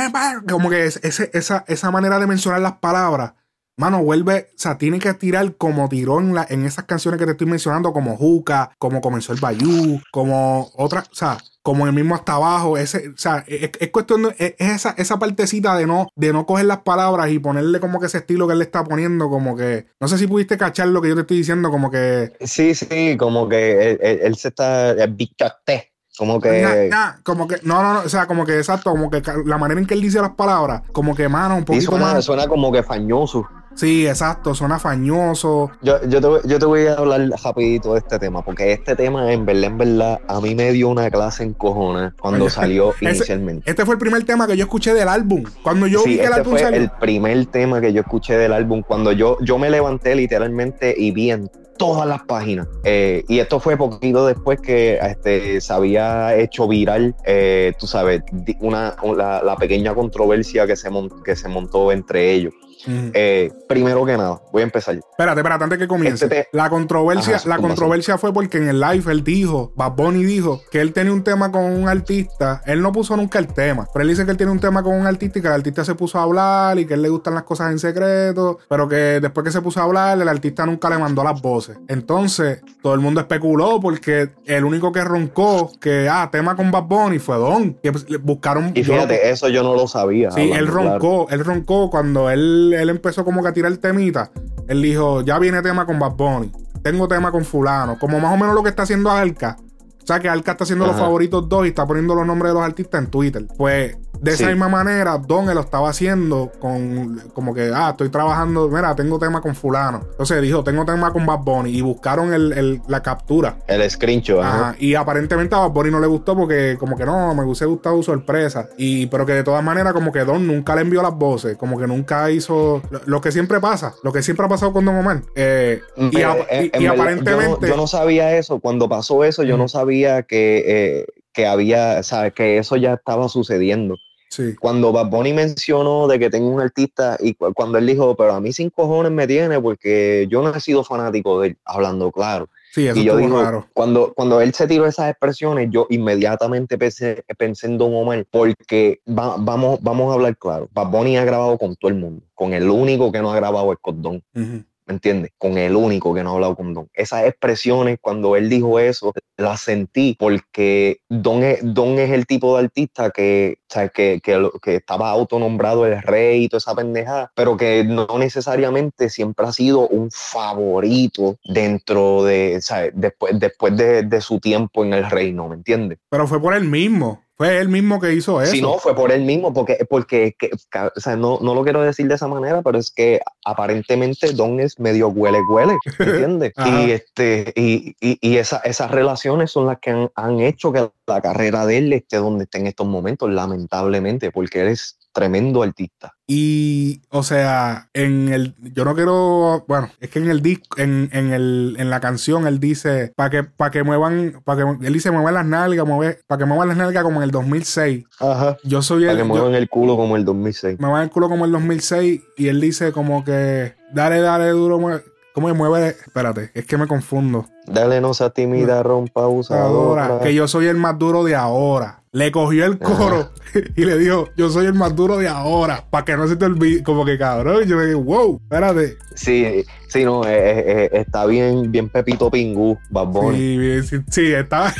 como 0.48 0.68
que 0.70 0.84
es- 0.86 1.00
ese- 1.02 1.30
esa, 1.32 1.64
esa 1.68 1.90
manera 1.90 2.18
de 2.18 2.26
mencionar 2.26 2.60
las 2.60 2.74
palabras, 2.74 3.32
mano, 3.76 4.02
vuelve, 4.02 4.48
o 4.54 4.58
sea, 4.58 4.76
tiene 4.78 4.98
que 4.98 5.14
tirar 5.14 5.56
como 5.56 5.88
tiró 5.88 6.20
en, 6.20 6.34
la- 6.34 6.46
en 6.48 6.66
esas 6.66 6.84
canciones 6.84 7.18
que 7.18 7.24
te 7.26 7.32
estoy 7.32 7.46
mencionando, 7.46 7.92
como 7.92 8.16
Juca, 8.16 8.70
como 8.78 9.00
comenzó 9.00 9.32
el 9.32 9.40
Bayou, 9.40 10.00
como 10.12 10.70
otra, 10.76 11.00
o 11.10 11.14
sea, 11.14 11.38
como 11.62 11.86
el 11.86 11.92
mismo 11.92 12.14
hasta 12.14 12.34
abajo, 12.34 12.76
ese, 12.78 13.08
o 13.10 13.16
sea, 13.18 13.44
es, 13.46 13.70
es 13.78 13.90
cuestión 13.90 14.22
de, 14.22 14.28
es 14.38 14.54
es 14.58 14.70
esa, 14.76 14.94
esa 14.96 15.18
partecita 15.18 15.76
de 15.76 15.86
no, 15.86 16.08
de 16.16 16.32
no 16.32 16.46
coger 16.46 16.64
las 16.66 16.78
palabras 16.80 17.30
y 17.30 17.38
ponerle 17.38 17.80
como 17.80 18.00
que 18.00 18.06
ese 18.06 18.18
estilo 18.18 18.46
que 18.46 18.52
él 18.54 18.58
le 18.60 18.64
está 18.64 18.82
poniendo, 18.84 19.28
como 19.28 19.56
que, 19.56 19.86
no 20.00 20.08
sé 20.08 20.16
si 20.18 20.26
pudiste 20.26 20.56
cachar 20.58 20.88
lo 20.88 21.00
que 21.02 21.08
yo 21.10 21.14
te 21.14 21.20
estoy 21.22 21.38
diciendo, 21.38 21.70
como 21.70 21.90
que, 21.90 22.32
Sí, 22.40 22.74
sí, 22.74 23.16
como 23.18 23.48
que 23.48 23.90
él, 23.92 23.98
él- 24.02 24.20
él 24.22 24.36
se 24.36 24.48
está. 24.48 24.94
Bichote. 25.06 25.92
Como 26.18 26.38
que. 26.40 26.60
Nah, 26.60 26.96
nah, 26.96 27.12
como 27.22 27.46
que, 27.48 27.56
no, 27.62 27.82
no, 27.82 27.94
no, 27.94 28.00
o 28.00 28.08
sea, 28.08 28.26
como 28.26 28.44
que 28.44 28.58
exacto, 28.58 28.90
como 28.90 29.10
que 29.10 29.22
la 29.46 29.56
manera 29.56 29.80
en 29.80 29.86
que 29.86 29.94
él 29.94 30.02
dice 30.02 30.20
las 30.20 30.32
palabras, 30.32 30.82
como 30.92 31.14
que, 31.14 31.28
mano, 31.28 31.54
un 31.54 31.60
sí, 31.60 31.66
poquito 31.66 31.90
suena, 31.92 32.12
más. 32.14 32.24
suena 32.24 32.46
como 32.46 32.70
que 32.72 32.82
fañoso. 32.82 33.46
Sí, 33.76 34.06
exacto, 34.06 34.54
suena 34.54 34.78
fañoso. 34.78 35.70
Yo, 35.82 36.02
yo, 36.08 36.20
te, 36.20 36.26
voy- 36.26 36.40
yo 36.44 36.58
te 36.58 36.64
voy 36.66 36.86
a 36.86 36.94
hablar 36.94 37.28
rapidito 37.42 37.92
de 37.94 38.00
este 38.00 38.18
tema, 38.18 38.42
porque 38.44 38.72
este 38.72 38.96
tema, 38.96 39.32
en 39.32 39.46
verdad, 39.46 39.64
en 39.64 39.78
verdad, 39.78 40.20
a 40.28 40.40
mí 40.40 40.54
me 40.54 40.72
dio 40.72 40.88
una 40.88 41.10
clase 41.10 41.44
en 41.44 41.54
cojones 41.54 42.12
cuando 42.20 42.44
Oye, 42.44 42.50
salió 42.54 42.90
ese- 43.00 43.04
inicialmente. 43.04 43.70
Este 43.70 43.84
fue 43.84 43.94
el 43.94 43.98
primer 44.00 44.24
tema 44.24 44.46
que 44.46 44.56
yo 44.56 44.64
escuché 44.64 44.92
del 44.94 45.08
álbum. 45.08 45.44
Cuando 45.62 45.86
yo 45.86 46.02
vi 46.04 46.12
sí, 46.12 46.16
que 46.18 46.24
el 46.24 46.28
este 46.28 46.40
álbum 46.40 46.50
fue 46.52 46.60
salió. 46.60 46.80
el 46.80 46.90
primer 47.00 47.46
tema 47.46 47.80
que 47.80 47.92
yo 47.92 48.00
escuché 48.02 48.36
del 48.36 48.52
álbum. 48.52 48.82
Cuando 48.82 49.12
yo, 49.12 49.38
yo 49.40 49.58
me 49.58 49.70
levanté 49.70 50.14
literalmente 50.14 50.94
y 50.96 51.12
vi 51.12 51.30
en 51.30 51.48
todas 51.78 52.06
las 52.06 52.22
páginas. 52.24 52.66
Eh, 52.84 53.24
y 53.28 53.38
esto 53.38 53.58
fue 53.58 53.76
poquito 53.76 54.26
después 54.26 54.60
que 54.60 54.98
este, 55.00 55.60
se 55.62 55.72
había 55.72 56.34
hecho 56.36 56.68
viral, 56.68 57.14
eh, 57.24 57.72
tú 57.78 57.86
sabes, 57.86 58.20
di- 58.32 58.56
una, 58.60 58.94
la, 59.16 59.42
la 59.42 59.56
pequeña 59.56 59.94
controversia 59.94 60.66
que 60.66 60.76
se, 60.76 60.90
mon- 60.90 61.22
que 61.22 61.34
se 61.36 61.48
montó 61.48 61.90
entre 61.90 62.32
ellos. 62.32 62.52
Eh, 62.86 63.50
primero 63.68 64.04
que 64.04 64.16
nada, 64.16 64.40
voy 64.52 64.62
a 64.62 64.64
empezar. 64.64 64.94
Espérate, 64.96 65.40
espérate, 65.40 65.64
antes 65.64 65.78
que 65.78 65.88
comience. 65.88 66.24
Este 66.24 66.42
te- 66.44 66.48
La 66.52 66.70
controversia, 66.70 67.36
Ajá, 67.36 67.48
la 67.48 67.56
¿cómo 67.56 67.68
controversia 67.68 68.18
fue 68.18 68.32
porque 68.32 68.58
en 68.58 68.68
el 68.68 68.80
live 68.80 69.10
él 69.12 69.22
dijo, 69.24 69.72
Bad 69.76 69.92
Bunny 69.92 70.24
dijo 70.24 70.60
que 70.70 70.80
él 70.80 70.92
tenía 70.92 71.12
un 71.12 71.22
tema 71.24 71.50
con 71.52 71.64
un 71.64 71.88
artista. 71.88 72.62
Él 72.66 72.80
no 72.82 72.92
puso 72.92 73.16
nunca 73.16 73.38
el 73.38 73.48
tema, 73.48 73.86
pero 73.92 74.02
él 74.02 74.08
dice 74.08 74.24
que 74.24 74.30
él 74.30 74.36
tiene 74.36 74.52
un 74.52 74.60
tema 74.60 74.82
con 74.82 74.94
un 74.98 75.06
artista 75.06 75.38
y 75.38 75.42
que 75.42 75.48
el 75.48 75.54
artista 75.54 75.84
se 75.84 75.94
puso 75.94 76.18
a 76.18 76.22
hablar 76.22 76.78
y 76.78 76.86
que 76.86 76.94
él 76.94 77.02
le 77.02 77.08
gustan 77.08 77.34
las 77.34 77.42
cosas 77.44 77.70
en 77.72 77.78
secreto, 77.78 78.58
pero 78.68 78.88
que 78.88 79.20
después 79.20 79.44
que 79.44 79.52
se 79.52 79.60
puso 79.60 79.80
a 79.80 79.84
hablar, 79.84 80.20
el 80.20 80.28
artista 80.28 80.64
nunca 80.66 80.88
le 80.90 80.98
mandó 80.98 81.22
las 81.24 81.40
voces. 81.40 81.76
Entonces, 81.88 82.60
todo 82.82 82.94
el 82.94 83.00
mundo 83.00 83.20
especuló 83.20 83.80
porque 83.80 84.30
el 84.46 84.64
único 84.64 84.90
que 84.92 85.04
roncó 85.04 85.70
que, 85.80 86.08
ah, 86.10 86.28
tema 86.32 86.56
con 86.56 86.70
Bad 86.70 86.84
Bunny 86.84 87.18
fue 87.18 87.36
Don. 87.36 87.74
Que 87.82 87.92
pues, 87.92 88.06
buscaron. 88.22 88.72
Y 88.74 88.82
yo- 88.82 88.94
fíjate, 88.94 89.30
eso 89.30 89.48
yo 89.48 89.62
no 89.62 89.74
lo 89.74 89.86
sabía. 89.86 90.30
Sí, 90.30 90.50
él 90.52 90.66
claro. 90.68 90.90
roncó, 90.98 91.26
él 91.30 91.44
roncó 91.44 91.90
cuando 91.90 92.30
él, 92.30 92.69
él 92.74 92.90
empezó 92.90 93.24
como 93.24 93.42
que 93.42 93.48
a 93.48 93.52
tirar 93.52 93.76
temita. 93.78 94.30
Él 94.68 94.82
dijo, 94.82 95.22
ya 95.22 95.38
viene 95.38 95.62
tema 95.62 95.86
con 95.86 95.98
Bad 95.98 96.12
Bunny, 96.12 96.52
tengo 96.82 97.08
tema 97.08 97.32
con 97.32 97.44
fulano, 97.44 97.98
como 97.98 98.20
más 98.20 98.32
o 98.32 98.36
menos 98.36 98.54
lo 98.54 98.62
que 98.62 98.68
está 98.68 98.82
haciendo 98.82 99.10
Alca. 99.10 99.56
O 100.02 100.06
sea, 100.06 100.18
que 100.18 100.28
Alca 100.28 100.52
está 100.52 100.64
haciendo 100.64 100.86
los 100.86 100.96
favoritos 100.96 101.48
dos 101.48 101.66
y 101.66 101.68
está 101.68 101.86
poniendo 101.86 102.14
los 102.14 102.26
nombres 102.26 102.50
de 102.50 102.54
los 102.54 102.64
artistas 102.64 103.02
en 103.02 103.10
Twitter. 103.10 103.46
Pues 103.56 103.96
De 104.20 104.32
esa 104.32 104.44
Sí. 104.44 104.50
misma 104.50 104.68
manera, 104.68 105.16
Don 105.16 105.46
lo 105.46 105.60
estaba 105.60 105.88
haciendo 105.88 106.52
con 106.60 107.18
como 107.32 107.54
que, 107.54 107.70
ah, 107.74 107.90
estoy 107.92 108.10
trabajando, 108.10 108.68
mira, 108.68 108.94
tengo 108.94 109.18
tema 109.18 109.40
con 109.40 109.54
fulano. 109.54 110.02
Entonces 110.10 110.42
dijo, 110.42 110.62
tengo 110.62 110.84
tema 110.84 111.10
con 111.10 111.24
Bad 111.24 111.38
Bunny 111.40 111.70
y 111.70 111.80
buscaron 111.80 112.34
el- 112.34 112.52
el- 112.52 112.82
la 112.86 113.02
captura. 113.02 113.56
El 113.66 113.88
screenshot, 113.90 114.42
ajá. 114.42 114.74
Y 114.78 114.94
aparentemente 114.94 115.54
a 115.54 115.60
Bad 115.60 115.70
Bunny 115.70 115.90
no 115.90 116.00
le 116.00 116.06
gustó 116.06 116.36
porque 116.36 116.76
como 116.78 116.96
que 116.98 117.06
no, 117.06 117.34
me 117.34 117.44
hubiese 117.44 117.64
gustado 117.64 118.02
sorpresa. 118.02 118.68
Y 118.76 119.06
pero 119.06 119.24
que 119.24 119.32
de 119.32 119.42
todas 119.42 119.64
maneras 119.64 119.94
como 119.94 120.12
que 120.12 120.20
Don 120.24 120.46
nunca 120.46 120.74
le 120.74 120.82
envió 120.82 121.00
las 121.02 121.14
voces, 121.14 121.56
como 121.56 121.78
que 121.78 121.86
nunca 121.86 122.30
hizo 122.30 122.82
lo, 122.90 123.00
lo 123.06 123.20
que 123.22 123.32
siempre 123.32 123.58
pasa, 123.58 123.94
lo 124.02 124.12
que 124.12 124.22
siempre 124.22 124.44
ha 124.44 124.48
pasado 124.50 124.72
con 124.74 124.84
Don 124.84 124.96
Omar. 124.96 125.22
Eh, 125.34 125.80
y, 125.96 126.22
aparentemente... 126.22 127.30
Yo 127.30 127.58
no, 127.60 127.66
yo 127.68 127.76
no 127.76 127.86
sabía 127.86 128.36
eso. 128.36 128.58
Cuando 128.60 128.86
pasó 128.88 129.24
eso, 129.24 129.42
yo 129.44 129.56
no 129.56 129.66
sabía 129.68 130.24
que, 130.24 130.64
eh, 130.66 131.06
que 131.32 131.46
había, 131.46 132.02
¿sabes? 132.02 132.34
Que 132.34 132.58
eso 132.58 132.76
ya 132.76 132.94
estaba 132.94 133.28
sucediendo. 133.30 133.96
Sí. 134.30 134.54
Cuando 134.54 134.92
Bad 134.92 135.10
Bunny 135.10 135.32
mencionó 135.32 136.06
de 136.06 136.18
que 136.20 136.30
tengo 136.30 136.48
un 136.48 136.60
artista 136.60 137.16
y 137.20 137.34
cu- 137.34 137.52
cuando 137.52 137.78
él 137.78 137.86
dijo, 137.86 138.14
pero 138.14 138.32
a 138.34 138.40
mí 138.40 138.52
sin 138.52 138.70
cojones 138.70 139.10
me 139.10 139.26
tiene 139.26 139.60
porque 139.60 140.26
yo 140.30 140.40
no 140.40 140.54
he 140.54 140.60
sido 140.60 140.84
fanático 140.84 141.40
de 141.40 141.48
él, 141.48 141.56
hablando 141.64 142.12
claro. 142.12 142.48
Sí, 142.72 142.86
eso 142.86 143.00
y 143.00 143.02
yo 143.04 143.16
digo, 143.16 143.42
raro. 143.42 143.66
cuando, 143.72 144.12
cuando 144.14 144.40
él 144.40 144.54
se 144.54 144.68
tiró 144.68 144.86
esas 144.86 145.10
expresiones, 145.10 145.68
yo 145.72 145.88
inmediatamente 145.90 146.78
pensé, 146.78 147.24
pensé 147.36 147.66
en 147.66 147.76
Don 147.78 147.92
Omar, 147.92 148.24
porque 148.30 149.00
va- 149.08 149.34
vamos, 149.36 149.80
vamos 149.82 150.10
a 150.10 150.14
hablar 150.14 150.36
claro. 150.36 150.68
Bad 150.72 150.86
Bunny 150.90 151.16
ha 151.16 151.24
grabado 151.24 151.58
con 151.58 151.74
todo 151.74 151.88
el 151.90 151.96
mundo, 151.96 152.22
con 152.34 152.54
el 152.54 152.70
único 152.70 153.10
que 153.10 153.20
no 153.20 153.32
ha 153.32 153.36
grabado 153.36 153.72
es 153.72 153.78
con 153.82 154.00
Don. 154.00 154.22
Ujú. 154.36 154.62
¿Me 154.90 154.94
entiendes? 154.94 155.30
Con 155.38 155.56
el 155.56 155.76
único 155.76 156.12
que 156.12 156.24
no 156.24 156.30
ha 156.30 156.34
hablado 156.34 156.56
con 156.56 156.74
Don. 156.74 156.88
Esas 156.94 157.24
expresiones, 157.24 157.98
cuando 158.00 158.34
él 158.34 158.48
dijo 158.48 158.80
eso, 158.80 159.12
las 159.36 159.60
sentí 159.60 160.16
porque 160.18 160.98
Don 161.08 161.44
es, 161.44 161.60
Don 161.62 161.98
es 162.00 162.10
el 162.10 162.26
tipo 162.26 162.56
de 162.56 162.64
artista 162.64 163.10
que, 163.10 163.58
o 163.68 163.72
sea, 163.72 163.88
que, 163.88 164.20
que, 164.20 164.50
que 164.60 164.76
estaba 164.76 165.10
autonombrado 165.10 165.86
el 165.86 166.02
rey 166.02 166.44
y 166.44 166.48
toda 166.48 166.58
esa 166.58 166.74
pendejada, 166.74 167.30
pero 167.36 167.56
que 167.56 167.84
no 167.84 168.08
necesariamente 168.18 169.08
siempre 169.08 169.46
ha 169.46 169.52
sido 169.52 169.86
un 169.86 170.10
favorito 170.10 171.38
dentro 171.44 172.24
de, 172.24 172.58
sea, 172.60 172.90
después, 172.92 173.38
después 173.38 173.76
de, 173.76 174.02
de 174.02 174.20
su 174.20 174.40
tiempo 174.40 174.84
en 174.84 174.94
el 174.94 175.08
reino, 175.08 175.48
¿me 175.48 175.54
entiendes? 175.54 175.98
Pero 176.10 176.26
fue 176.26 176.40
por 176.40 176.52
él 176.54 176.64
mismo. 176.64 177.22
Fue 177.40 177.56
él 177.56 177.70
mismo 177.70 177.98
que 177.98 178.12
hizo 178.12 178.42
eso. 178.42 178.52
Si 178.52 178.60
no, 178.60 178.76
fue 178.76 178.94
por 178.94 179.10
él 179.10 179.22
mismo, 179.24 179.54
porque, 179.54 179.78
porque 179.88 180.36
que, 180.38 180.50
o 180.94 181.00
sea, 181.00 181.16
no, 181.16 181.38
no 181.40 181.54
lo 181.54 181.64
quiero 181.64 181.80
decir 181.80 182.06
de 182.06 182.16
esa 182.16 182.28
manera, 182.28 182.60
pero 182.60 182.76
es 182.76 182.90
que 182.90 183.18
aparentemente 183.46 184.34
Don 184.34 184.60
es 184.60 184.78
medio 184.78 185.08
huele 185.08 185.38
huele, 185.48 185.72
¿entiendes? 185.98 186.52
Y 186.66 186.90
este, 186.90 187.50
y, 187.56 187.96
y, 187.98 188.18
y 188.20 188.36
esa- 188.36 188.58
esas 188.58 188.90
relaciones 188.90 189.50
son 189.50 189.64
las 189.64 189.78
que 189.78 189.88
han, 189.88 190.10
han 190.16 190.40
hecho 190.40 190.70
que 190.70 190.90
la 191.06 191.22
carrera 191.22 191.64
de 191.64 191.78
él 191.78 191.92
esté 191.94 192.18
donde 192.18 192.44
esté 192.44 192.58
en 192.58 192.66
estos 192.66 192.86
momentos, 192.86 193.30
lamentablemente, 193.30 194.30
porque 194.30 194.60
él 194.60 194.68
es 194.68 194.98
tremendo 195.12 195.62
artista. 195.62 196.12
Y, 196.26 197.02
o 197.10 197.22
sea, 197.22 197.88
en 197.92 198.28
el. 198.32 198.54
Yo 198.72 198.84
no 198.84 198.94
quiero. 198.94 199.64
Bueno, 199.66 199.90
es 200.00 200.10
que 200.10 200.18
en 200.20 200.30
el 200.30 200.42
disco, 200.42 200.78
en, 200.80 201.10
en, 201.12 201.32
el, 201.32 201.76
en 201.78 201.90
la 201.90 202.00
canción, 202.00 202.46
él 202.46 202.60
dice. 202.60 203.12
Para 203.16 203.30
que, 203.30 203.42
para 203.44 203.70
que 203.70 203.82
muevan. 203.82 204.40
Para 204.44 204.64
que, 204.78 204.86
él 204.86 204.92
dice 204.92 205.10
muevan 205.10 205.34
las 205.34 205.46
nalgas, 205.46 205.84
para 206.26 206.38
que 206.38 206.44
muevan 206.44 206.68
las 206.68 206.76
nalgas 206.76 207.02
como 207.02 207.18
en 207.18 207.24
el 207.24 207.30
2006. 207.32 208.04
Ajá. 208.20 208.56
Yo 208.64 208.82
soy 208.82 209.00
Para 209.06 209.12
el. 209.12 209.18
que 209.18 209.22
yo- 209.24 209.28
muevan 209.28 209.54
el 209.54 209.68
culo 209.68 209.96
como 209.96 210.16
el 210.16 210.24
2006. 210.24 210.78
me 210.78 210.86
muevan 210.86 211.04
el 211.04 211.10
culo 211.10 211.28
como 211.28 211.44
el 211.44 211.52
2006. 211.52 212.20
Y 212.36 212.48
él 212.48 212.60
dice 212.60 212.92
como 212.92 213.24
que. 213.24 213.74
Dale, 213.92 214.20
dale 214.20 214.48
duro. 214.50 214.78
mue- 214.78 215.02
¿Cómo 215.32 215.46
que 215.46 215.54
mueve? 215.54 215.88
Espérate, 216.06 216.50
es 216.54 216.66
que 216.66 216.76
me 216.76 216.88
confundo. 216.88 217.46
Dale, 217.66 218.00
no 218.00 218.14
sea 218.14 218.30
tímida, 218.30 218.82
rompa, 218.82 219.28
usadora. 219.28 220.18
que 220.22 220.34
yo 220.34 220.48
soy 220.48 220.66
el 220.66 220.76
más 220.76 220.98
duro 220.98 221.22
de 221.22 221.36
ahora. 221.36 221.99
Le 222.12 222.32
cogió 222.32 222.66
el 222.66 222.76
coro 222.80 223.30
y 223.76 223.84
le 223.84 223.96
dijo, 223.96 224.30
yo 224.36 224.50
soy 224.50 224.66
el 224.66 224.74
más 224.74 224.96
duro 224.96 225.18
de 225.18 225.28
ahora. 225.28 225.84
Para 225.88 226.04
que 226.04 226.16
no 226.16 226.26
se 226.26 226.34
te 226.34 226.44
olvide. 226.44 226.82
Como 226.82 227.04
que 227.04 227.16
cabrón. 227.16 227.64
Yo 227.66 227.76
me 227.76 227.86
digo, 227.86 228.02
wow, 228.02 228.40
espérate. 228.42 228.98
Sí, 229.14 229.64
sí, 229.86 230.04
no, 230.04 230.24
eh, 230.24 230.30
eh, 230.34 230.64
eh, 230.66 230.90
está 230.92 231.24
bien, 231.26 231.70
bien 231.70 231.88
Pepito 231.88 232.28
Pingú, 232.28 232.76
Bad 232.90 233.06
Bunny. 233.06 233.38
Sí, 233.38 233.58
bien, 233.58 233.84
sí, 233.84 233.96
sí, 234.10 234.32
está. 234.32 234.74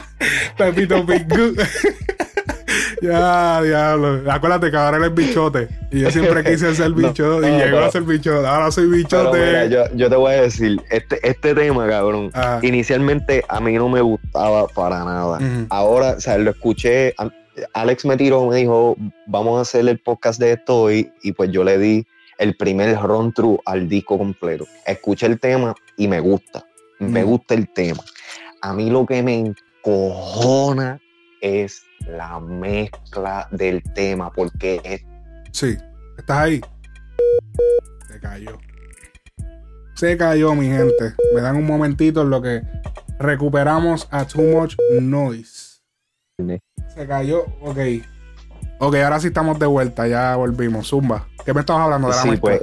Pepito 0.56 1.04
Pingu. 1.04 1.54
ya, 3.02 3.62
diablo. 3.62 4.30
Acuérdate 4.30 4.70
que 4.70 4.76
ahora 4.76 4.96
él 4.98 5.04
es 5.04 5.14
bichote. 5.14 5.68
Y 5.90 6.00
yo 6.00 6.10
siempre 6.10 6.44
quise 6.44 6.74
ser 6.74 6.90
No, 6.90 6.96
bichote. 6.96 7.48
y 7.48 7.50
no, 7.52 7.58
llegó 7.58 7.76
pero- 7.76 7.84
a 7.86 7.90
ser 7.90 8.02
bichote. 8.02 8.46
Ahora 8.46 8.70
soy 8.70 8.86
bichote. 8.88 9.38
mira, 9.38 9.66
yo, 9.66 9.84
yo 9.94 10.08
te 10.10 10.16
voy 10.16 10.32
a 10.34 10.42
decir, 10.42 10.80
este, 10.90 11.18
este 11.28 11.54
tema, 11.54 11.88
cabrón, 11.88 12.30
Ajá. 12.32 12.60
inicialmente 12.62 13.44
a 13.48 13.60
mí 13.60 13.74
no 13.74 13.88
me 13.88 14.00
gustaba 14.00 14.66
para 14.68 15.04
nada. 15.04 15.38
Ahora, 15.70 16.12
o 16.16 16.20
sea, 16.20 16.38
lo 16.38 16.50
escuché, 16.50 17.14
Alex 17.74 18.04
me 18.04 18.16
tiró, 18.16 18.46
me 18.46 18.56
dijo, 18.56 18.96
vamos 19.26 19.58
a 19.58 19.62
hacer 19.62 19.86
el 19.88 19.98
podcast 19.98 20.40
de 20.40 20.52
esto 20.52 20.82
hoy, 20.82 21.12
y 21.22 21.32
pues 21.32 21.50
yo 21.50 21.64
le 21.64 21.78
di 21.78 22.06
el 22.38 22.56
primer 22.56 22.96
run 23.00 23.32
through 23.34 23.60
al 23.66 23.88
disco 23.88 24.16
completo. 24.16 24.66
Escuché 24.86 25.26
el 25.26 25.38
tema 25.38 25.74
y 25.96 26.08
me 26.08 26.20
gusta, 26.20 26.64
me 26.98 27.22
gusta 27.22 27.54
el 27.54 27.68
tema. 27.72 28.02
A 28.62 28.72
mí 28.72 28.88
lo 28.90 29.04
que 29.04 29.22
me 29.22 29.38
encojona 29.38 31.00
es 31.40 31.82
la 32.06 32.40
mezcla 32.40 33.48
del 33.50 33.82
tema, 33.94 34.32
porque 34.32 34.80
es 34.84 35.04
Sí, 35.52 35.76
estás 36.16 36.38
ahí. 36.38 36.60
Se 38.08 38.20
cayó. 38.20 38.58
Se 39.94 40.16
cayó, 40.16 40.54
mi 40.54 40.66
gente. 40.66 41.14
Me 41.34 41.40
dan 41.40 41.56
un 41.56 41.66
momentito 41.66 42.22
en 42.22 42.30
lo 42.30 42.40
que 42.40 42.62
recuperamos 43.18 44.08
a 44.10 44.24
Too 44.24 44.42
Much 44.42 44.76
Noise. 45.00 45.80
Se 46.38 47.06
cayó, 47.06 47.44
ok. 47.60 47.78
Ok, 48.78 48.94
ahora 48.96 49.20
sí 49.20 49.26
estamos 49.26 49.58
de 49.58 49.66
vuelta, 49.66 50.06
ya 50.08 50.36
volvimos. 50.36 50.88
Zumba. 50.88 51.26
¿Qué 51.44 51.52
me 51.52 51.60
estabas 51.60 51.84
hablando 51.84 52.08
de 52.08 52.14
la 52.16 52.22
Sí, 52.22 52.30
mezcla? 52.30 52.50
pues. 52.58 52.62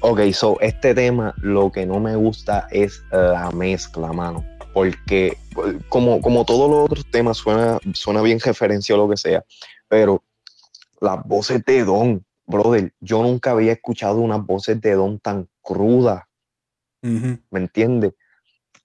Ok, 0.00 0.20
so 0.32 0.60
este 0.60 0.94
tema 0.94 1.32
lo 1.38 1.70
que 1.70 1.86
no 1.86 2.00
me 2.00 2.16
gusta 2.16 2.66
es 2.72 3.02
la 3.12 3.50
mezcla, 3.52 4.12
mano. 4.12 4.44
Porque 4.72 5.36
pues, 5.54 5.76
como, 5.88 6.20
como 6.20 6.44
todos 6.44 6.70
los 6.70 6.84
otros 6.84 7.06
temas 7.10 7.36
suena, 7.36 7.78
suena 7.94 8.22
bien 8.22 8.40
referencia 8.40 8.94
o 8.94 8.98
lo 8.98 9.08
que 9.08 9.16
sea, 9.16 9.44
pero 9.88 10.22
las 11.00 11.22
voces 11.24 11.64
de 11.64 11.84
Don, 11.84 12.24
brother, 12.46 12.92
yo 13.00 13.22
nunca 13.22 13.50
había 13.50 13.72
escuchado 13.72 14.20
unas 14.20 14.44
voces 14.44 14.80
de 14.80 14.92
Don 14.94 15.18
tan 15.18 15.48
crudas. 15.60 16.22
¿me 17.50 17.60
entiendes? 17.60 18.14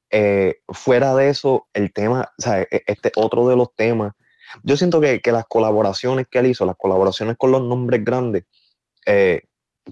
Eh, 0.10 0.56
fuera 0.70 1.14
de 1.16 1.30
eso, 1.30 1.68
el 1.74 1.94
tema, 1.94 2.32
o 2.38 2.42
sea, 2.42 2.62
e- 2.62 2.84
este 2.88 3.12
otro 3.16 3.48
de 3.48 3.56
los 3.56 3.74
temas, 3.76 4.14
yo 4.64 4.78
siento 4.78 5.00
que, 5.02 5.20
que 5.22 5.32
las 5.32 5.46
colaboraciones 5.46 6.26
que 6.30 6.40
él 6.40 6.48
hizo, 6.48 6.66
las 6.66 6.78
colaboraciones 6.78 7.36
con 7.38 7.52
los 7.52 7.62
nombres 7.62 8.04
grandes, 8.04 8.46
eh, 9.06 9.44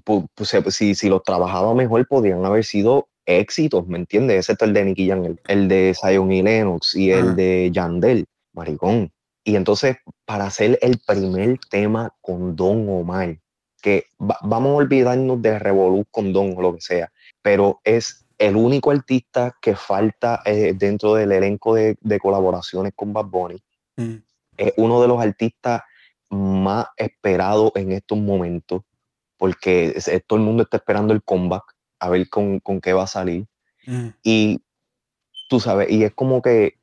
pu- 0.05 0.27
pu- 0.35 0.45
se- 0.45 0.71
si, 0.71 0.95
si 0.95 1.09
los 1.09 1.21
trabajaba 1.23 1.73
mejor, 1.75 2.07
podían 2.07 2.43
haber 2.45 2.63
sido 2.63 3.09
éxitos, 3.25 3.87
¿me 3.87 3.97
entiendes? 3.97 4.37
Excepto 4.39 4.65
el 4.65 4.73
de 4.73 4.85
Nicky 4.85 5.07
Jam, 5.09 5.23
el, 5.25 5.39
el 5.47 5.67
de 5.67 5.95
Zion 5.99 6.31
y 6.31 6.41
Lennox 6.41 6.95
y 6.95 7.11
el 7.11 7.25
Ajá. 7.25 7.33
de 7.35 7.69
Yandel, 7.73 8.25
maricón. 8.53 9.11
Y 9.43 9.55
entonces, 9.55 9.97
para 10.25 10.45
hacer 10.47 10.79
el 10.81 10.99
primer 11.05 11.59
tema 11.69 12.11
con 12.21 12.55
Don 12.55 12.87
Omar, 12.89 13.37
que 13.81 14.05
va- 14.19 14.39
vamos 14.41 14.71
a 14.71 14.75
olvidarnos 14.75 15.41
de 15.41 15.59
Revolut 15.59 16.07
con 16.09 16.33
Don 16.33 16.55
o 16.57 16.61
lo 16.61 16.73
que 16.75 16.81
sea, 16.81 17.11
pero 17.41 17.79
es 17.83 18.25
el 18.39 18.55
único 18.55 18.89
artista 18.91 19.55
que 19.61 19.75
falta 19.75 20.41
eh, 20.45 20.73
dentro 20.75 21.13
del 21.13 21.31
elenco 21.31 21.75
de, 21.75 21.95
de 22.01 22.19
colaboraciones 22.19 22.91
con 22.95 23.13
Bad 23.13 23.25
Bunny. 23.27 23.61
Mm. 23.97 24.15
Es 24.57 24.73
uno 24.77 25.01
de 25.01 25.07
los 25.07 25.21
artistas 25.21 25.81
más 26.29 26.87
esperados 26.97 27.71
en 27.75 27.91
estos 27.91 28.17
momentos, 28.17 28.81
porque 29.37 29.93
es- 29.95 30.09
todo 30.25 30.39
el 30.39 30.45
mundo 30.45 30.63
está 30.63 30.77
esperando 30.77 31.13
el 31.13 31.21
comeback, 31.23 31.63
a 31.99 32.09
ver 32.09 32.29
con, 32.29 32.59
con 32.59 32.81
qué 32.81 32.93
va 32.93 33.03
a 33.03 33.07
salir. 33.07 33.45
Mm. 33.85 34.07
Y 34.23 34.61
tú 35.49 35.59
sabes, 35.59 35.89
y 35.89 36.03
es 36.03 36.13
como 36.13 36.41
que, 36.41 36.75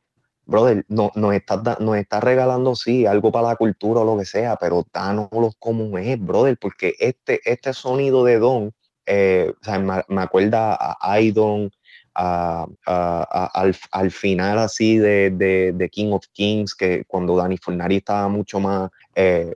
brother, 0.44 0.84
no, 0.88 1.10
nos 1.14 1.34
estás 1.34 1.60
nos 1.80 1.96
está 1.96 2.20
regalando, 2.20 2.74
sí, 2.74 3.06
algo 3.06 3.30
para 3.32 3.48
la 3.48 3.56
cultura 3.56 4.00
o 4.00 4.04
lo 4.04 4.18
que 4.18 4.24
sea, 4.24 4.56
pero 4.56 4.86
danoslo 4.92 5.52
como 5.58 5.96
es, 5.98 6.20
brother, 6.20 6.56
porque 6.60 6.94
este, 6.98 7.40
este 7.44 7.72
sonido 7.72 8.24
de 8.24 8.38
Don, 8.38 8.72
eh, 9.06 9.52
o 9.60 9.64
sea, 9.64 9.78
me, 9.78 10.02
me 10.08 10.22
acuerda 10.22 10.76
a 11.00 11.20
Idon, 11.20 11.70
a- 12.14 12.66
a- 12.86 13.26
a- 13.30 13.46
al, 13.60 13.74
al 13.90 14.10
final 14.10 14.58
así 14.58 14.98
de, 14.98 15.30
de, 15.30 15.72
de 15.72 15.88
King 15.88 16.12
of 16.12 16.26
Kings, 16.32 16.74
que 16.74 17.04
cuando 17.06 17.36
Danny 17.36 17.56
Fornari 17.56 17.96
estaba 17.96 18.28
mucho 18.28 18.60
más 18.60 18.90
eh, 19.14 19.54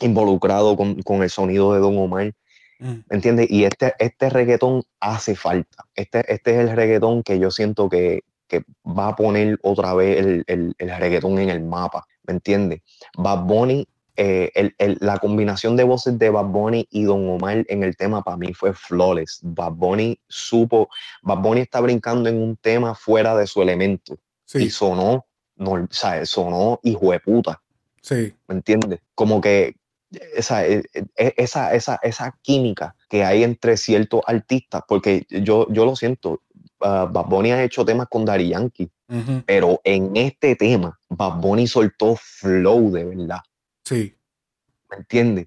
involucrado 0.00 0.76
con, 0.76 1.02
con 1.02 1.22
el 1.22 1.30
sonido 1.30 1.72
de 1.72 1.80
Don 1.80 1.96
Omar. 1.98 2.32
Mm. 2.78 2.86
¿Me 3.08 3.16
entiendes? 3.16 3.50
Y 3.50 3.64
este, 3.64 3.94
este 3.98 4.30
reggaetón 4.30 4.82
hace 5.00 5.34
falta. 5.34 5.84
Este, 5.94 6.32
este 6.32 6.52
es 6.54 6.58
el 6.70 6.76
reggaetón 6.76 7.22
que 7.22 7.38
yo 7.38 7.50
siento 7.50 7.88
que, 7.88 8.22
que 8.46 8.62
va 8.86 9.08
a 9.08 9.16
poner 9.16 9.58
otra 9.62 9.94
vez 9.94 10.18
el, 10.18 10.44
el, 10.46 10.74
el 10.78 10.96
reggaetón 10.96 11.38
en 11.38 11.50
el 11.50 11.62
mapa. 11.62 12.06
¿Me 12.24 12.34
entiendes? 12.34 12.82
Bad 13.16 13.44
Bunny, 13.44 13.86
eh, 14.16 14.50
el- 14.54 14.74
el- 14.78 14.98
la 15.00 15.18
combinación 15.18 15.76
de 15.76 15.84
voces 15.84 16.18
de 16.18 16.30
Bad 16.30 16.46
Bunny 16.46 16.86
y 16.90 17.04
Don 17.04 17.28
Omar 17.28 17.64
en 17.68 17.82
el 17.82 17.96
tema 17.96 18.22
para 18.22 18.36
mí 18.36 18.52
fue 18.54 18.72
flawless. 18.74 19.40
Bad 19.42 19.72
Bunny 19.72 20.18
supo, 20.28 20.88
Bad 21.22 21.38
Bunny 21.38 21.60
está 21.62 21.80
brincando 21.80 22.28
en 22.28 22.40
un 22.42 22.56
tema 22.56 22.94
fuera 22.94 23.36
de 23.36 23.46
su 23.46 23.62
elemento. 23.62 24.14
Y 24.14 24.58
Sí, 24.60 24.70
sonó, 24.70 25.26
no, 25.56 25.72
o 25.72 25.86
sea, 25.90 26.24
sonó 26.26 26.80
hijo 26.82 27.12
de 27.12 27.20
puta. 27.20 27.60
Sí. 28.02 28.32
¿me 28.46 28.54
entiendes? 28.54 29.00
Como 29.14 29.40
que 29.40 29.74
esa, 30.10 30.66
e- 30.66 30.82
e- 31.16 31.34
esa, 31.36 31.74
esa, 31.74 31.98
esa 32.02 32.38
química 32.42 32.94
que 33.08 33.24
hay 33.24 33.42
entre 33.44 33.76
ciertos 33.76 34.22
artistas, 34.26 34.82
porque 34.88 35.26
yo, 35.28 35.66
yo 35.70 35.84
lo 35.84 35.96
siento, 35.96 36.42
uh, 36.80 37.06
Bad 37.10 37.26
Bunny 37.26 37.52
ha 37.52 37.62
hecho 37.62 37.84
temas 37.84 38.08
con 38.08 38.24
Daddy 38.24 38.48
Yankee, 38.48 38.90
pero 39.46 39.80
en 39.84 40.16
este 40.16 40.54
tema, 40.56 40.98
Bad 41.08 41.40
Bunny 41.40 41.66
soltó 41.66 42.16
flow 42.16 42.90
de 42.90 43.04
verdad, 43.04 43.40
Sí. 43.84 44.14
¿me 44.90 44.98
entiendes? 44.98 45.46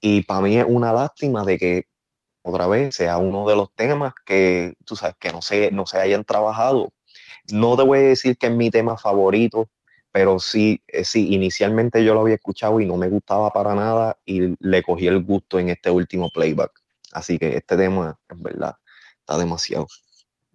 Y 0.00 0.22
para 0.22 0.40
mí 0.42 0.56
es 0.58 0.64
una 0.68 0.92
lástima 0.92 1.44
de 1.44 1.58
que 1.58 1.86
otra 2.42 2.66
vez 2.66 2.94
sea 2.94 3.16
uno 3.18 3.48
de 3.48 3.56
los 3.56 3.72
temas 3.74 4.12
que, 4.26 4.74
tú 4.84 4.96
sabes, 4.96 5.16
que 5.18 5.32
no 5.32 5.40
se, 5.40 5.70
no 5.70 5.86
se 5.86 5.98
hayan 5.98 6.24
trabajado. 6.24 6.92
No 7.50 7.76
te 7.76 7.82
voy 7.84 7.98
a 7.98 8.02
decir 8.02 8.36
que 8.36 8.48
es 8.48 8.52
mi 8.52 8.70
tema 8.70 8.96
favorito, 8.98 9.68
pero 10.14 10.38
sí, 10.38 10.80
eh, 10.86 11.04
sí, 11.04 11.34
inicialmente 11.34 12.04
yo 12.04 12.14
lo 12.14 12.20
había 12.20 12.36
escuchado 12.36 12.78
y 12.78 12.86
no 12.86 12.96
me 12.96 13.08
gustaba 13.08 13.50
para 13.50 13.74
nada 13.74 14.16
y 14.24 14.54
le 14.60 14.80
cogí 14.84 15.08
el 15.08 15.20
gusto 15.24 15.58
en 15.58 15.70
este 15.70 15.90
último 15.90 16.30
playback. 16.30 16.70
Así 17.10 17.36
que 17.36 17.56
este 17.56 17.76
tema, 17.76 18.16
en 18.28 18.40
verdad, 18.40 18.76
está 19.18 19.36
demasiado. 19.36 19.88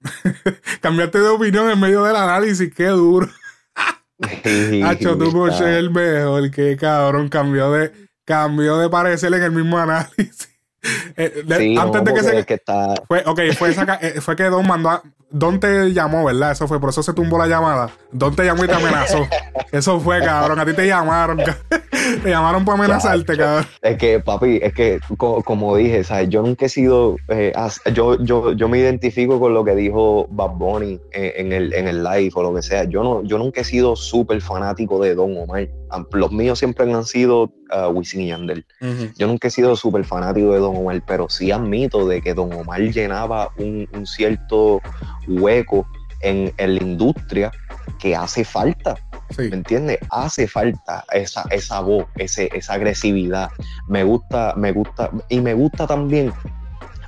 Cambiaste 0.82 1.20
de 1.20 1.28
opinión 1.28 1.70
en 1.70 1.78
medio 1.78 2.06
del 2.06 2.16
análisis, 2.16 2.74
qué 2.74 2.86
duro. 2.86 3.28
Hacho, 4.86 5.22
Está- 5.22 5.58
ser 5.58 5.74
el 5.74 5.90
mejor, 5.92 6.50
qué 6.52 6.78
cabrón, 6.78 7.28
cambió 7.28 7.70
de, 7.74 7.92
cambió 8.24 8.78
de 8.78 8.90
parecer 8.90 9.34
en 9.34 9.44
el 9.44 9.52
mismo 9.52 9.78
análisis. 9.78 10.50
Eh, 11.18 11.44
de- 11.46 11.58
Sí, 11.58 11.76
antes 11.78 12.02
no, 12.02 12.06
de 12.10 12.14
que 12.14 12.24
se. 12.24 12.40
es 12.40 12.46
que 12.46 12.54
está, 12.54 12.94
Fue, 13.10 13.24
ok, 13.26 13.42
fue, 13.58 13.72
esa 13.72 14.00
eh, 14.02 14.22
fue 14.22 14.38
que 14.38 14.44
Don 14.46 14.66
mandó 14.66 14.90
a. 14.92 15.04
Don 15.32 15.60
te 15.60 15.94
llamó, 15.94 16.26
¿verdad? 16.26 16.52
Eso 16.52 16.68
fue, 16.68 16.80
por 16.80 16.90
eso 16.90 17.04
se 17.04 17.14
tumbó 17.14 17.38
la 17.38 17.46
llamada. 17.48 17.90
Don 18.12 18.36
te 18.36 18.44
llamó 18.46 18.66
y 18.66 18.68
te 18.68 18.74
amenazó. 18.74 19.28
Eso 19.72 20.00
fue, 20.00 20.20
cabrón. 20.22 20.60
A 20.60 20.66
ti 20.66 20.74
te 20.74 20.88
llamaron. 20.88 21.38
Te 22.24 22.30
llamaron 22.30 22.66
para 22.66 22.78
amenazarte, 22.80 23.38
cabrón. 23.38 23.68
Es 23.84 23.98
que, 23.98 24.20
papi, 24.20 24.60
es 24.64 24.74
que, 24.74 25.00
co- 25.18 25.44
como 25.44 25.76
dije, 25.76 26.04
¿sabes? 26.04 26.30
yo 26.30 26.42
nunca 26.42 26.66
he 26.66 26.70
sido, 26.70 27.18
eh, 27.28 27.54
yo, 27.94 28.18
yo, 28.24 28.54
yo 28.54 28.68
me 28.68 28.80
identifico 28.80 29.40
con 29.40 29.54
lo 29.54 29.64
que 29.64 29.76
dijo 29.76 30.26
Bad 30.32 30.52
Bunny 30.56 31.00
en, 31.12 31.46
en 31.48 31.54
el, 31.54 31.74
en 31.74 31.88
el 31.88 32.04
live 32.04 32.32
o 32.34 32.42
lo 32.42 32.56
que 32.56 32.64
sea. 32.64 32.86
Yo, 32.86 33.04
no, 33.04 33.22
yo 33.24 33.38
nunca 33.38 33.62
he 33.62 33.64
sido 33.64 33.96
súper 33.96 34.42
fanático 34.42 35.00
de 35.04 35.14
Don 35.14 35.38
Omar. 35.38 35.68
Los 36.14 36.32
míos 36.32 36.58
siempre 36.58 36.92
han 36.92 37.04
sido 37.06 37.44
uh, 37.44 37.90
Wisin 37.94 38.22
y 38.22 38.28
Yandel. 38.30 38.66
Yo 39.18 39.28
nunca 39.28 39.50
he 39.50 39.52
sido 39.52 39.76
súper 39.76 40.04
fanático 40.04 40.52
de 40.54 40.60
Don 40.60 40.76
Omar, 40.78 41.04
pero 41.06 41.30
sí 41.30 41.52
admito 41.52 42.08
de 42.08 42.22
que 42.22 42.34
Don 42.34 42.52
Omar 42.54 42.82
llenaba 42.82 43.50
un, 43.58 43.88
un 43.94 44.08
cierto 44.08 44.82
hueco 45.28 45.88
en, 46.22 46.54
en 46.58 46.76
la 46.76 46.84
industria 46.84 47.52
que 48.00 48.16
hace 48.16 48.44
falta. 48.44 48.96
Sí. 49.30 49.44
¿Me 49.50 49.58
entiendes? 49.58 50.00
Hace 50.10 50.48
falta 50.48 51.06
esa, 51.12 51.46
esa 51.52 51.82
voz, 51.82 52.06
ese, 52.16 52.50
esa 52.54 52.74
agresividad. 52.74 53.50
Me 53.88 54.04
gusta, 54.04 54.54
me 54.58 54.72
gusta, 54.72 55.12
y 55.30 55.40
me 55.40 55.54
gusta 55.54 55.86
también. 55.86 56.34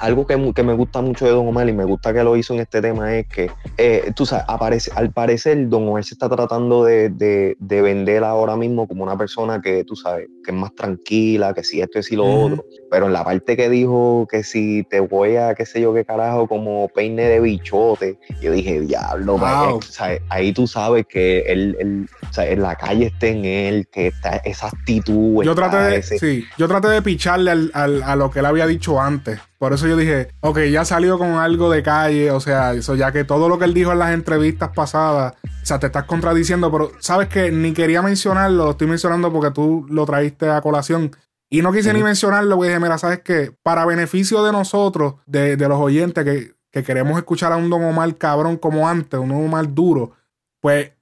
Algo 0.02 0.26
que, 0.26 0.54
que 0.54 0.64
me 0.64 0.74
gusta 0.74 1.02
mucho 1.02 1.26
de 1.26 1.32
Don 1.32 1.48
Omar 1.48 1.70
y 1.70 1.74
me 1.74 1.84
gusta 1.86 2.12
que 2.14 2.24
lo 2.24 2.36
hizo 2.36 2.54
en 2.56 2.60
este 2.62 2.82
tema 2.82 3.16
es 3.18 3.28
que, 3.28 3.52
eh, 3.78 4.12
tú 4.16 4.26
sabes, 4.26 4.46
aparece, 4.48 4.92
al 4.96 5.12
parecer 5.12 5.70
Don 5.70 5.88
Omar 5.88 6.04
se 6.04 6.16
está 6.16 6.28
tratando 6.28 6.84
de, 6.84 7.10
de, 7.10 7.56
de 7.60 7.82
vender 7.82 8.24
ahora 8.24 8.56
mismo 8.58 8.88
como 8.88 9.04
una 9.04 9.18
persona 9.18 9.62
que, 9.62 9.84
tú 9.84 9.96
sabes, 9.96 10.28
que 10.44 10.52
es 10.52 10.58
más 10.58 10.74
tranquila, 10.74 11.54
que 11.54 11.64
si 11.64 11.82
esto 11.82 12.00
y 12.00 12.04
si 12.04 12.16
lo 12.16 12.26
otro. 12.26 12.66
Pero 12.90 13.06
en 13.06 13.14
la 13.14 13.24
parte 13.24 13.56
que 13.56 13.70
dijo 13.70 14.28
que 14.30 14.44
si 14.44 14.84
te 14.90 15.00
voy 15.00 15.36
a, 15.38 15.54
qué 15.56 15.66
sé 15.66 15.80
yo, 15.80 15.94
qué 15.94 16.04
carajo, 16.04 16.48
como 16.48 16.88
peine 16.90 17.24
de 17.30 17.40
bichote, 17.40 18.18
yo 18.42 18.52
dije, 18.52 18.82
diablo, 18.82 19.38
pa- 19.38 19.62
Wow. 19.62 19.70
eh, 19.70 19.74
o 19.76 19.82
sea, 19.84 20.18
ahí 20.30 20.52
tú 20.52 20.66
sabes 20.68 21.06
que 21.08 21.42
él, 21.42 21.78
él- 21.80 22.06
o 22.30 22.34
sea, 22.34 22.48
en 22.50 22.62
la 22.62 22.76
calle 22.76 23.06
está 23.06 23.28
en 23.28 23.46
él, 23.46 23.88
que 23.92 24.08
está 24.08 24.38
esa 24.38 24.68
actitud. 24.68 25.44
Yo 25.44 25.54
traté 25.56 25.78
de, 25.78 25.98
ese- 25.98 26.18
sí, 26.20 26.44
yo 26.58 26.68
traté 26.68 26.88
de 26.90 27.02
picharle 27.02 27.52
al- 27.52 27.72
al- 27.74 28.04
a 28.04 28.16
lo 28.16 28.32
que 28.32 28.40
él 28.40 28.46
había 28.46 28.66
dicho 28.68 29.00
antes. 29.00 29.40
Por 29.62 29.74
eso 29.74 29.86
yo 29.86 29.96
dije, 29.96 30.30
ok, 30.40 30.58
ya 30.72 30.86
salió 30.86 31.20
con 31.20 31.34
algo 31.34 31.70
de 31.70 31.84
calle, 31.84 32.32
o 32.32 32.40
sea, 32.40 32.74
eso 32.74 32.96
ya 32.96 33.12
que 33.12 33.26
todo 33.26 33.48
lo 33.48 33.60
que 33.60 33.66
él 33.66 33.76
dijo 33.76 33.92
en 33.92 34.00
las 34.00 34.12
entrevistas 34.12 34.72
pasadas, 34.74 35.36
o 35.44 35.66
sea, 35.66 35.78
te 35.78 35.86
estás 35.86 36.06
contradiciendo, 36.06 36.72
pero 36.72 36.94
sabes 36.98 37.28
que 37.28 37.52
ni 37.52 37.72
quería 37.72 38.02
mencionarlo, 38.02 38.66
lo 38.66 38.72
estoy 38.72 38.88
mencionando 38.88 39.32
porque 39.32 39.52
tú 39.52 39.86
lo 39.88 40.04
traíste 40.08 40.50
a 40.50 40.62
colación. 40.62 41.16
Y 41.48 41.62
no 41.62 41.72
quise 41.72 41.94
ni 41.94 42.02
mencionarlo, 42.02 42.56
porque 42.56 42.70
dije, 42.70 42.80
mira, 42.80 42.98
sabes 42.98 43.20
que 43.20 43.56
para 43.62 43.86
beneficio 43.86 44.44
de 44.44 44.52
nosotros, 44.52 45.18
de, 45.28 45.56
de 45.58 45.68
los 45.68 45.80
oyentes 45.80 46.24
que, 46.26 46.56
que 46.72 46.84
queremos 46.84 47.16
escuchar 47.20 47.54
a 47.54 47.58
un 47.58 47.70
Don 47.70 47.84
Omar 47.84 48.18
cabrón 48.18 48.58
como 48.58 48.90
antes, 48.90 49.20
un 49.20 49.30
Don 49.30 49.46
Omar 49.46 49.72
duro, 49.72 50.14
pues 50.60 50.94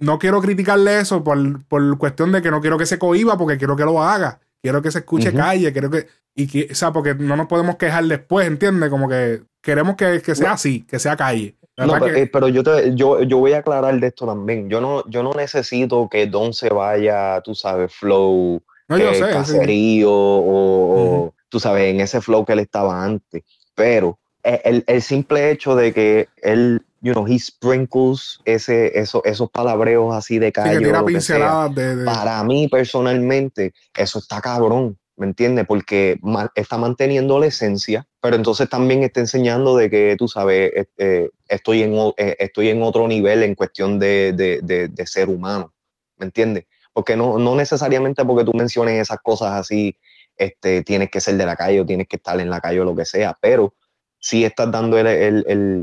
no 0.00 0.18
quiero 0.18 0.40
criticarle 0.40 0.98
eso 0.98 1.22
por, 1.22 1.64
por 1.66 1.98
cuestión 1.98 2.32
de 2.32 2.42
que 2.42 2.50
no 2.50 2.60
quiero 2.60 2.78
que 2.78 2.86
se 2.86 2.98
cohiba, 2.98 3.38
porque 3.38 3.58
quiero 3.58 3.76
que 3.76 3.84
lo 3.84 4.02
haga. 4.02 4.40
Quiero 4.66 4.82
que 4.82 4.90
se 4.90 4.98
escuche 4.98 5.32
calle, 5.32 5.72
quiero 5.72 5.88
que. 5.88 6.08
Y 6.34 6.48
que, 6.48 6.66
o 6.72 6.74
sea, 6.74 6.92
porque 6.92 7.14
no 7.14 7.36
nos 7.36 7.46
podemos 7.46 7.76
quejar 7.76 8.02
después, 8.06 8.48
¿entiendes? 8.48 8.90
Como 8.90 9.08
que 9.08 9.42
queremos 9.62 9.94
que, 9.94 10.20
que 10.20 10.34
sea 10.34 10.52
así, 10.54 10.82
que 10.82 10.98
sea 10.98 11.16
calle. 11.16 11.54
No, 11.76 11.84
verdad 11.86 12.00
pero, 12.00 12.14
que- 12.14 12.22
eh, 12.22 12.26
pero 12.26 12.48
yo, 12.48 12.64
te, 12.64 12.96
yo, 12.96 13.22
yo 13.22 13.38
voy 13.38 13.52
a 13.52 13.58
aclarar 13.58 14.00
de 14.00 14.08
esto 14.08 14.26
también. 14.26 14.68
Yo 14.68 14.80
no, 14.80 15.08
yo 15.08 15.22
no 15.22 15.32
necesito 15.34 16.08
que 16.10 16.26
Don 16.26 16.52
se 16.52 16.68
vaya, 16.70 17.40
tú 17.42 17.54
sabes, 17.54 17.94
flow, 17.94 18.60
no, 18.88 18.98
yo 18.98 19.10
eh, 19.10 19.14
sé. 19.14 19.26
sí. 19.26 19.32
caserío 19.32 20.10
o, 20.10 21.26
o, 21.26 21.34
tú 21.48 21.60
sabes, 21.60 21.84
en 21.94 22.00
ese 22.00 22.20
flow 22.20 22.44
que 22.44 22.54
él 22.54 22.58
estaba 22.58 23.04
antes. 23.04 23.44
Pero 23.76 24.18
eh, 24.42 24.60
el, 24.64 24.82
el 24.88 25.00
simple 25.02 25.52
hecho 25.52 25.76
de 25.76 25.92
que 25.94 26.28
él, 26.42 26.82
you 27.06 27.12
know, 27.12 27.24
he 27.24 27.38
sprinkles 27.38 28.40
ese, 28.44 28.98
eso, 28.98 29.22
esos 29.24 29.48
palabreos 29.50 30.12
así 30.14 30.38
de 30.40 30.48
Sí, 30.48 30.52
calle. 30.52 30.70
que 30.72 30.76
o 30.78 30.80
tira 30.88 31.00
lo 31.00 31.06
que 31.06 31.20
sea, 31.20 31.36
pinceladas 31.36 31.74
de. 31.76 31.96
de- 31.96 32.04
para 32.04 32.42
mí 32.42 32.66
personalmente, 32.68 33.72
eso 33.96 34.18
está 34.18 34.40
cabrón, 34.40 34.98
¿me 35.16 35.26
entiendes? 35.26 35.66
Porque 35.66 36.18
está 36.56 36.78
manteniendo 36.78 37.38
la 37.38 37.46
esencia, 37.46 38.06
pero 38.20 38.34
entonces 38.34 38.68
también 38.68 39.04
está 39.04 39.20
enseñando 39.20 39.76
de 39.76 39.88
que, 39.88 40.16
tú 40.18 40.26
sabes, 40.26 40.72
eh, 40.74 40.86
eh, 40.98 41.30
estoy, 41.48 41.82
en, 41.82 41.94
eh, 42.16 42.36
estoy 42.40 42.70
en 42.70 42.82
otro 42.82 43.06
nivel 43.06 43.44
en 43.44 43.54
cuestión 43.54 43.98
de, 44.00 44.32
de- 44.32 44.60
de- 44.62 44.88
de 44.88 45.06
ser 45.06 45.28
humano, 45.28 45.72
¿me 46.18 46.26
entiendes? 46.26 46.64
Porque 46.92 47.14
no, 47.16 47.38
no 47.38 47.54
necesariamente 47.54 48.24
porque 48.24 48.44
tú 48.44 48.52
menciones 48.52 49.00
esas 49.00 49.18
cosas 49.22 49.52
así, 49.52 49.96
este, 50.36 50.82
tienes 50.82 51.08
que 51.10 51.20
ser 51.20 51.36
de 51.36 51.46
la 51.46 51.54
calle 51.54 51.80
o 51.80 51.86
tienes 51.86 52.08
que 52.08 52.16
estar 52.16 52.38
en 52.40 52.50
la 52.50 52.60
calle 52.60 52.80
o 52.80 52.84
lo 52.84 52.96
que 52.96 53.04
sea, 53.04 53.36
pero 53.40 53.74
sí 54.18 54.44
estás 54.44 54.70
dando 54.72 54.98
el, 54.98 55.06
el- 55.06 55.44
el- 55.46 55.82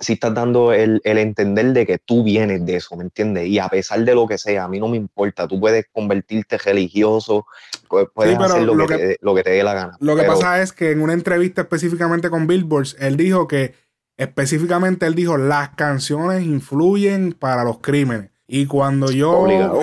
sí 0.00 0.14
estás 0.14 0.34
dando 0.34 0.72
el, 0.72 1.00
el 1.04 1.18
entender 1.18 1.72
de 1.72 1.86
que 1.86 1.98
tú 1.98 2.22
vienes 2.24 2.64
de 2.64 2.76
eso, 2.76 2.96
¿me 2.96 3.04
entiendes? 3.04 3.46
Y 3.48 3.58
a 3.58 3.68
pesar 3.68 4.04
de 4.04 4.14
lo 4.14 4.26
que 4.26 4.38
sea, 4.38 4.64
a 4.64 4.68
mí 4.68 4.78
no 4.78 4.88
me 4.88 4.96
importa, 4.96 5.46
tú 5.48 5.58
puedes 5.60 5.86
convertirte 5.92 6.56
religioso, 6.58 7.46
pu- 7.88 8.10
puedes 8.14 8.38
hacer 8.38 8.62
lo, 8.62 8.74
lo 8.74 8.86
que, 8.86 8.96
que- 8.96 9.06
te, 9.06 9.18
lo 9.20 9.34
que 9.34 9.42
te 9.42 9.50
dé 9.50 9.62
la 9.64 9.74
gana. 9.74 9.96
Lo 10.00 10.14
que 10.16 10.22
pero- 10.22 10.34
pasa 10.34 10.62
es 10.62 10.72
que 10.72 10.92
en 10.92 11.00
una 11.00 11.12
entrevista 11.14 11.62
específicamente 11.62 12.30
con 12.30 12.46
Billboard, 12.46 12.88
él 13.00 13.16
dijo 13.16 13.48
que 13.48 13.74
específicamente 14.16 15.06
él 15.06 15.14
dijo 15.14 15.36
las 15.36 15.70
canciones 15.70 16.42
influyen 16.44 17.32
para 17.32 17.64
los 17.64 17.78
crímenes. 17.78 18.30
Y 18.50 18.66
cuando 18.66 19.10
yo 19.10 19.30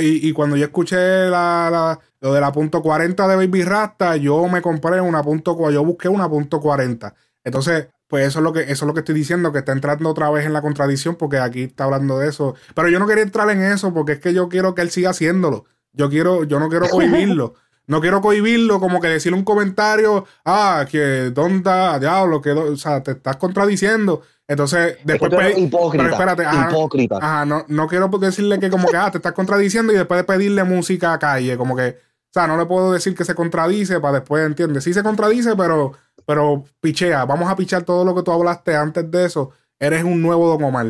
y, 0.02 0.28
y 0.28 0.34
cuando 0.34 0.58
yo 0.58 0.66
escuché 0.66 0.96
la, 1.30 1.70
la- 1.72 2.00
lo 2.20 2.34
de 2.34 2.42
la 2.42 2.52
punto 2.52 2.82
40 2.82 3.28
de 3.28 3.36
Baby 3.36 3.64
Rasta, 3.64 4.16
yo 4.18 4.48
me 4.48 4.62
compré 4.62 5.00
una 5.00 5.22
punto 5.22 5.70
yo 5.70 5.84
busqué 5.86 6.10
una 6.10 6.28
punto 6.28 6.60
40. 6.60 7.14
Entonces, 7.44 7.88
pues 8.08 8.28
eso 8.28 8.40
es 8.40 8.44
lo 8.44 8.54
que 8.54 8.62
eso 8.62 8.72
es 8.72 8.82
lo 8.84 8.94
que 8.94 9.00
estoy 9.00 9.16
diciendo 9.16 9.52
que 9.52 9.60
está 9.60 9.72
entrando 9.72 10.10
otra 10.10 10.30
vez 10.30 10.46
en 10.46 10.54
la 10.54 10.62
contradicción 10.62 11.16
porque 11.16 11.38
aquí 11.40 11.64
está 11.64 11.86
hablando 11.86 12.20
de 12.20 12.30
eso, 12.30 12.56
pero 12.76 12.88
yo 12.90 13.00
no 13.00 13.08
quería 13.08 13.24
entrar 13.24 13.50
en 13.50 13.62
eso 13.62 13.94
porque 13.94 14.14
es 14.14 14.20
que 14.20 14.34
yo 14.34 14.48
quiero 14.50 14.76
que 14.76 14.82
él 14.84 14.92
siga 14.92 15.10
haciéndolo. 15.12 15.66
Yo 15.94 16.10
quiero 16.10 16.44
yo 16.44 16.60
no 16.60 16.70
quiero 16.70 16.88
cohibirlo. 16.90 17.54
No 17.88 18.02
quiero 18.02 18.20
cohibirlo, 18.20 18.80
como 18.80 19.00
que 19.00 19.08
decirle 19.10 19.38
un 19.38 19.44
comentario, 19.44 20.26
ah, 20.44 20.88
que 20.90 21.32
tonta, 21.36 22.00
diablo, 22.00 22.42
que, 22.42 22.50
o 22.50 22.76
sea, 22.78 23.04
te 23.04 23.12
estás 23.12 23.36
contradiciendo. 23.36 24.24
Entonces, 24.48 24.94
Es 24.94 24.98
que 24.98 25.04
después, 25.06 25.32
pe- 25.36 25.60
hipócrita, 25.60 26.04
pero 26.04 26.16
espérate, 26.16 26.46
ajá, 26.48 26.70
hipócrita. 26.72 27.18
Ajá, 27.22 27.46
no, 27.46 27.64
no 27.68 27.88
quiero 27.88 28.08
decirle 28.08 28.60
que 28.60 28.72
como 28.72 28.88
que, 28.88 28.98
ah, 28.98 29.12
te 29.12 29.20
estás 29.20 29.34
contradiciendo 29.34 29.94
y 29.94 29.98
después 29.98 30.18
de 30.20 30.24
pedirle 30.24 30.64
música 30.64 31.14
a 31.14 31.20
calle, 31.20 31.58
como 31.58 31.76
que, 31.76 32.00
sea, 32.40 32.48
no 32.48 32.58
le 32.58 32.66
puedo 32.66 32.92
decir 32.94 33.16
que 33.16 33.26
se 33.26 33.34
contradice 33.36 34.00
para 34.00 34.20
después, 34.20 34.46
¿entiendes? 34.46 34.84
Sí 34.84 34.94
se 34.94 35.04
contradice, 35.04 35.56
pero, 35.56 35.94
pero 36.26 36.64
pichea, 36.82 37.26
vamos 37.26 37.50
a 37.50 37.56
pichar 37.56 37.84
todo 37.84 38.04
lo 38.06 38.14
que 38.14 38.24
tú 38.24 38.32
hablaste 38.32 38.76
antes 38.76 39.10
de 39.10 39.26
eso. 39.26 39.52
Eres 39.80 40.04
un 40.04 40.22
nuevo 40.22 40.48
Don 40.50 40.64
Omar. 40.64 40.88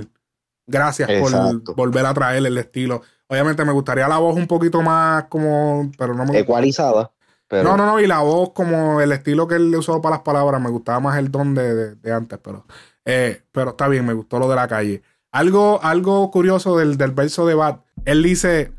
Gracias 0.67 1.09
Exacto. 1.09 1.63
por 1.73 1.75
volver 1.75 2.05
a 2.05 2.13
traer 2.13 2.45
el 2.45 2.57
estilo. 2.57 3.01
Obviamente 3.27 3.63
me 3.65 3.71
gustaría 3.71 4.07
la 4.07 4.17
voz 4.17 4.35
un 4.35 4.47
poquito 4.47 4.81
más 4.81 5.25
como, 5.25 5.91
pero 5.97 6.13
no 6.13 6.25
me 6.25 6.39
Ecualizada, 6.39 7.11
pero 7.47 7.63
no, 7.63 7.77
no, 7.77 7.85
no, 7.85 7.99
y 7.99 8.07
la 8.07 8.19
voz 8.21 8.51
como 8.53 8.99
el 9.01 9.11
estilo 9.11 9.47
que 9.47 9.55
él 9.55 9.75
usó 9.75 10.01
para 10.01 10.15
las 10.17 10.23
palabras, 10.23 10.59
me 10.61 10.69
gustaba 10.69 10.99
más 10.99 11.17
el 11.17 11.31
don 11.31 11.53
de, 11.55 11.73
de- 11.75 11.95
de 11.95 12.11
antes, 12.11 12.39
pero, 12.43 12.65
eh, 13.05 13.43
pero 13.51 13.71
está 13.71 13.87
bien, 13.87 14.05
me 14.05 14.13
gustó 14.13 14.39
lo 14.39 14.49
de 14.49 14.55
la 14.55 14.67
calle. 14.67 15.01
Algo, 15.31 15.79
algo 15.83 16.31
curioso 16.31 16.77
del, 16.77 16.97
del 16.97 17.11
verso 17.11 17.45
de 17.45 17.53
Bat, 17.55 17.81
él 18.05 18.23
dice, 18.23 18.71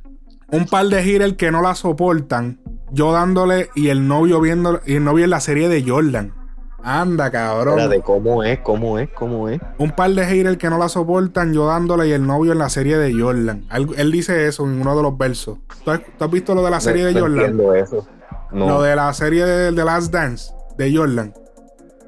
un 0.53 0.67
par 0.67 0.87
de 0.87 1.03
giras 1.03 1.33
que 1.35 1.51
no 1.51 1.63
la 1.63 1.75
soportan, 1.75 2.61
yo 2.93 3.13
dándole 3.13 3.69
y 3.75 3.89
el 3.89 4.07
novio 4.07 4.41
viendo, 4.41 4.81
y 4.87 4.95
el 4.95 5.05
novio 5.05 5.25
en 5.25 5.31
la 5.31 5.41
serie 5.41 5.69
de 5.69 5.83
Jordan. 5.89 6.33
Anda, 6.83 7.33
cabrón. 7.33 7.81
Era 7.81 7.89
de 7.89 8.01
cómo 8.01 8.45
es, 8.45 8.61
cómo 8.61 8.99
es, 9.01 9.09
cómo 9.11 9.49
es. 9.49 9.61
Un 9.79 9.91
par 9.91 10.11
de 10.13 10.25
haters 10.25 10.57
que 10.57 10.71
no 10.71 10.79
la 10.79 10.89
soportan, 10.89 11.53
yo 11.53 11.67
dándole 11.67 12.07
y 12.07 12.13
el 12.13 12.25
novio 12.25 12.53
en 12.53 12.59
la 12.59 12.69
serie 12.69 12.97
de 12.97 13.13
Jordan. 13.13 13.65
Él 13.97 14.13
dice 14.13 14.47
eso 14.47 14.65
en 14.65 14.81
uno 14.81 14.97
de 14.97 15.03
los 15.03 15.19
versos. 15.19 15.59
¿Tú 15.85 15.91
has, 15.91 16.01
tú 16.17 16.25
has 16.25 16.31
visto 16.31 16.55
lo 16.55 16.63
de 16.65 16.71
la 16.71 16.81
serie 16.81 17.03
No- 17.03 17.09
de 17.09 17.15
no 17.15 17.21
Jordan? 17.23 17.39
entiendo 17.41 17.75
eso. 17.75 18.07
No. 18.53 18.69
Lo 18.69 18.83
de 18.83 18.95
la 18.95 19.13
serie 19.15 19.45
de 19.45 19.73
The 19.73 19.85
Last 19.85 20.13
Dance 20.13 20.53
de 20.79 20.97
Jordan. 20.97 21.35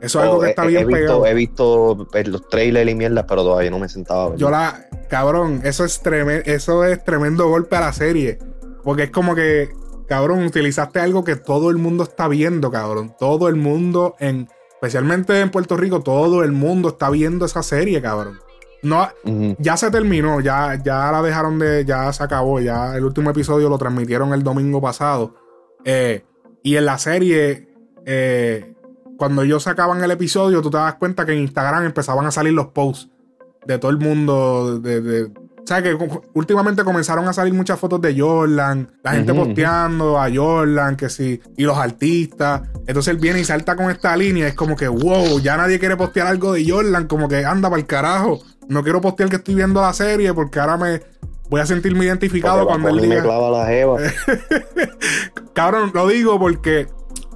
Eso 0.01 0.19
es 0.21 0.25
algo 0.25 0.37
Oh, 0.37 0.41
que 0.41 0.47
he- 0.47 0.51
está 0.51 0.65
he, 0.65 0.69
bien 0.69 0.87
visto, 0.87 1.01
pegado. 1.01 1.27
He 1.27 1.35
visto 1.35 2.07
pues, 2.11 2.29
los 2.29 2.49
trailers 2.49 2.91
y 2.91 2.95
mierda, 2.95 3.27
pero 3.27 3.43
todavía 3.43 3.71
no 3.71 3.79
me 3.79 3.89
sentaba. 3.89 4.35
Yo 4.37 4.51
la. 4.51 4.87
Cabrón, 5.09 5.61
eso 5.65 5.85
es, 5.85 6.01
tremendo, 6.01 6.43
eso 6.47 6.85
es 6.85 7.03
tremendo 7.05 7.49
golpe 7.49 7.77
a 7.77 7.81
la 7.81 7.93
serie. 7.93 8.39
Porque 8.85 9.05
es 9.05 9.11
como 9.11 9.35
que, 9.35 9.71
cabrón, 10.07 10.45
utilizaste 10.45 11.01
algo 11.01 11.25
que 11.25 11.37
todo 11.37 11.71
el 11.71 11.79
mundo 11.79 12.05
está 12.05 12.29
viendo, 12.29 12.71
cabrón. 12.71 13.15
Todo 13.19 13.49
el 13.49 13.57
mundo, 13.57 14.15
en, 14.21 14.49
especialmente 14.75 15.41
en 15.41 15.51
Puerto 15.51 15.77
Rico, 15.77 16.01
todo 16.03 16.45
el 16.45 16.53
mundo 16.53 16.91
está 16.91 17.11
viendo 17.11 17.45
esa 17.47 17.63
serie, 17.63 18.01
cabrón. 18.01 18.39
No, 18.83 19.09
ya 19.59 19.77
se 19.77 19.91
terminó, 19.91 20.41
ya, 20.41 20.81
ya 20.85 21.11
la 21.11 21.21
dejaron 21.21 21.59
de, 21.59 21.85
ya 21.85 22.13
se 22.13 22.23
acabó, 22.23 22.61
ya 22.61 22.95
el 22.97 23.05
último 23.05 23.31
episodio 23.31 23.69
lo 23.69 23.77
transmitieron 23.77 24.33
el 24.33 24.45
domingo 24.45 24.81
pasado. 24.81 25.35
Eh, 25.85 26.23
y 26.63 26.77
en 26.77 26.85
la 26.87 26.97
serie, 26.99 27.69
eh, 28.07 28.75
cuando 29.19 29.43
ellos 29.43 29.63
sacaban 29.65 30.03
el 30.03 30.11
episodio, 30.11 30.63
tú 30.63 30.71
te 30.71 30.79
das 30.79 30.95
cuenta 30.95 31.27
que 31.27 31.33
en 31.33 31.41
Instagram 31.41 31.85
empezaban 31.85 32.25
a 32.25 32.31
salir 32.31 32.55
los 32.55 32.69
posts 32.69 33.11
de 33.67 33.79
todo 33.79 33.91
el 33.91 33.99
mundo. 33.99 34.79
De, 34.81 35.03
de- 35.03 35.25
o 35.25 35.67
sea, 35.69 35.83
que 35.83 35.99
últimamente 36.33 36.83
comenzaron 36.83 37.29
a 37.29 37.35
salir 37.35 37.53
muchas 37.53 37.79
fotos 37.79 38.01
de 38.01 38.19
Jordan, 38.19 38.91
la 39.03 39.13
gente 39.13 39.35
posteando 39.35 40.19
a 40.19 40.31
Jordan, 40.35 40.97
que 40.97 41.11
sí, 41.11 41.43
y 41.59 41.65
los 41.65 41.77
artistas. 41.77 42.63
Entonces 42.87 43.09
él 43.13 43.19
viene 43.21 43.41
y 43.41 43.45
salta 43.45 43.77
con 43.77 43.91
esta 43.91 44.17
línea. 44.17 44.49
Es 44.49 44.55
como 44.55 44.77
que, 44.77 44.89
wow, 44.89 45.39
ya 45.41 45.59
nadie 45.59 45.79
quiere 45.79 45.95
postear 45.99 46.27
algo 46.29 46.55
de 46.55 46.67
Jordan, 46.67 47.07
como 47.07 47.29
que 47.29 47.45
anda 47.45 47.69
para 47.69 47.81
el 47.83 47.87
carajo. 47.87 48.39
No 48.69 48.83
quiero 48.83 49.03
postear 49.03 49.29
que 49.29 49.37
estoy 49.37 49.57
viendo 49.57 49.83
la 49.83 49.93
serie 49.93 50.33
porque 50.33 50.59
ahora 50.59 50.79
me 50.79 51.03
voy 51.51 51.61
a 51.61 51.67
sentirme 51.67 52.07
identificado 52.07 52.61
Porque 52.61 52.69
cuando 52.71 52.89
él 52.89 52.95
Bunny 52.95 53.09
me 53.09 53.15
diga. 53.17 53.27
clava 53.27 53.51
la 53.51 53.67
jeva. 53.67 53.99
Cabrón, 55.53 55.91
lo 55.95 56.09
digo 56.09 56.39
porque 56.39 56.87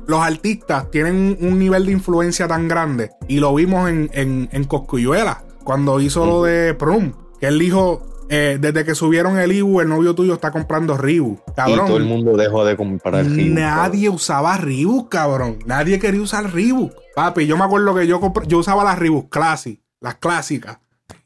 los 0.06 0.20
artistas 0.20 0.90
tienen 0.90 1.36
un, 1.40 1.48
un 1.52 1.58
nivel 1.58 1.86
de 1.86 1.92
influencia 1.92 2.48
tan 2.48 2.68
grande. 2.68 3.10
Y 3.28 3.40
lo 3.40 3.54
vimos 3.54 3.88
en, 3.88 4.10
en, 4.12 4.48
en 4.52 4.64
Coscuyuela, 4.64 5.44
cuando 5.64 6.00
hizo 6.00 6.26
lo 6.26 6.42
de 6.42 6.74
Prum. 6.74 7.12
Que 7.40 7.48
él 7.48 7.58
dijo, 7.58 8.12
eh, 8.28 8.56
desde 8.60 8.84
que 8.84 8.94
subieron 8.94 9.38
el 9.38 9.52
Ibu, 9.52 9.80
el 9.80 9.88
novio 9.88 10.14
tuyo 10.14 10.34
está 10.34 10.50
comprando 10.50 10.96
y 10.96 11.20
Cabrón, 11.54 11.86
todo 11.86 11.96
el 11.96 12.04
mundo 12.04 12.36
dejó 12.36 12.64
de 12.64 12.76
comprar 12.76 13.26
Reebok, 13.26 13.58
nadie 13.58 14.08
usaba 14.08 14.56
Reebok, 14.56 15.10
cabrón. 15.10 15.58
Nadie 15.66 15.98
quería 15.98 16.22
usar 16.22 16.52
Reebok. 16.52 16.92
Papi, 17.14 17.46
yo 17.46 17.58
me 17.58 17.64
acuerdo 17.64 17.94
que 17.94 18.06
yo, 18.06 18.20
yo 18.46 18.58
usaba 18.58 18.84
las 18.84 18.98
Reebok 18.98 19.28
Classic, 19.28 19.80
las 20.00 20.14
clásicas. 20.14 20.78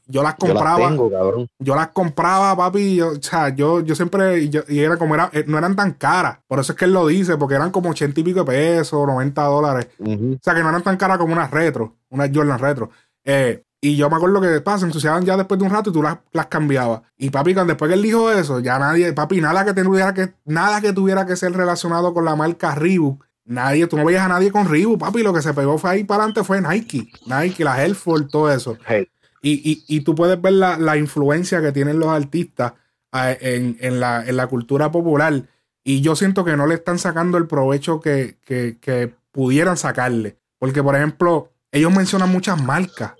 Yo 0.09 0.23
las 0.23 0.35
Yo 0.39 0.47
las 0.47 0.53
compraba 0.53 0.89
tengo, 0.89 1.11
cabrón. 1.11 1.47
yo 1.59 1.75
las 1.75 1.87
compraba, 1.89 2.55
papi. 2.55 2.95
Yo, 2.95 3.09
o 3.09 3.21
sea, 3.21 3.49
yo, 3.49 3.81
yo 3.81 3.93
siempre. 3.95 4.39
Y, 4.43 4.49
yo- 4.49 4.63
y 4.67 4.79
era 4.79 4.97
como 4.97 5.15
era, 5.15 5.29
eh, 5.33 5.43
no 5.47 5.57
eran 5.57 5.75
tan 5.75 5.91
caras. 5.93 6.39
Por 6.47 6.59
eso 6.59 6.71
es 6.71 6.77
que 6.77 6.85
él 6.85 6.93
lo 6.93 7.07
dice, 7.07 7.37
porque 7.37 7.55
eran 7.55 7.71
como 7.71 7.89
80 7.89 8.19
y 8.19 8.23
pico 8.23 8.39
de 8.39 8.45
pesos, 8.45 9.05
90 9.05 9.43
dólares. 9.43 9.87
O 9.99 10.37
sea, 10.41 10.53
que 10.55 10.61
no 10.63 10.69
eran 10.69 10.83
tan 10.83 10.97
caras 10.97 11.17
como 11.17 11.33
unas 11.33 11.51
retro, 11.51 11.95
unas 12.09 12.29
Jordan 12.33 12.59
retro. 12.59 12.89
Eh, 13.25 13.63
y 13.79 13.95
yo 13.95 14.09
me 14.09 14.15
acuerdo 14.15 14.41
que 14.41 14.59
pa, 14.61 14.77
se 14.79 14.85
ensuciaban 14.85 15.23
ya 15.23 15.37
después 15.37 15.59
de 15.59 15.65
un 15.65 15.71
rato 15.71 15.91
y 15.91 15.93
tú 15.93 16.01
las, 16.01 16.17
las 16.31 16.47
cambiabas. 16.47 17.01
Y 17.17 17.29
papi, 17.29 17.53
cuando 17.53 17.71
después 17.73 17.89
que 17.89 17.95
él 17.95 18.01
dijo 18.01 18.31
eso, 18.31 18.59
ya 18.59 18.79
nadie, 18.79 19.13
papi, 19.13 19.39
nada 19.39 19.63
que 19.65 19.73
tuviera 19.73 20.13
que, 20.13 20.33
nada 20.45 20.81
que 20.81 20.93
tuviera 20.93 21.25
que 21.25 21.35
ser 21.35 21.51
relacionado 21.53 22.13
con 22.13 22.25
la 22.25 22.35
marca 22.35 22.73
Reebok. 22.73 23.23
Nadie, 23.45 23.87
tú 23.87 23.95
no 23.95 24.03
veías 24.03 24.25
a 24.25 24.27
nadie 24.27 24.51
con 24.51 24.67
Reebok, 24.67 24.99
papi. 24.99 25.21
Lo 25.23 25.31
que 25.33 25.41
se 25.41 25.53
pegó 25.53 25.77
fue 25.77 25.91
ahí 25.91 26.03
para 26.03 26.23
adelante 26.23 26.43
fue 26.43 26.59
Nike. 26.61 27.09
Nike, 27.27 27.63
la 27.63 27.81
Air 27.83 27.95
Force, 27.95 28.25
todo 28.31 28.51
eso. 28.51 28.77
Hey, 28.85 29.07
Y, 29.41 29.53
y- 29.71 29.83
y 29.87 30.01
tú 30.01 30.15
puedes 30.15 30.41
ver 30.41 30.53
la, 30.53 30.77
la 30.77 30.97
influencia 30.97 31.61
que 31.61 31.71
tienen 31.71 31.99
los 31.99 32.09
artistas 32.09 32.73
eh, 33.13 33.37
en, 33.41 33.77
en 33.79 33.99
la, 33.99 34.25
en 34.25 34.35
la 34.37 34.47
cultura 34.47 34.91
popular. 34.91 35.43
Y 35.83 36.01
yo 36.01 36.15
siento 36.15 36.43
que 36.43 36.57
no 36.57 36.67
le 36.67 36.75
están 36.75 36.99
sacando 36.99 37.37
el 37.37 37.47
provecho 37.47 37.99
que, 38.01 38.37
que- 38.45 38.77
que 38.81 39.13
pudieran 39.31 39.77
sacarle. 39.77 40.37
Porque, 40.59 40.81
por 40.83 40.95
ejemplo, 40.95 41.51
ellos 41.71 41.93
mencionan 41.93 42.31
muchas 42.31 42.61
marcas. 42.61 43.13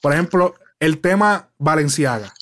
Por 0.00 0.12
ejemplo, 0.12 0.54
el 0.78 0.98
tema 1.00 1.48
Valenciaga. 1.58 2.32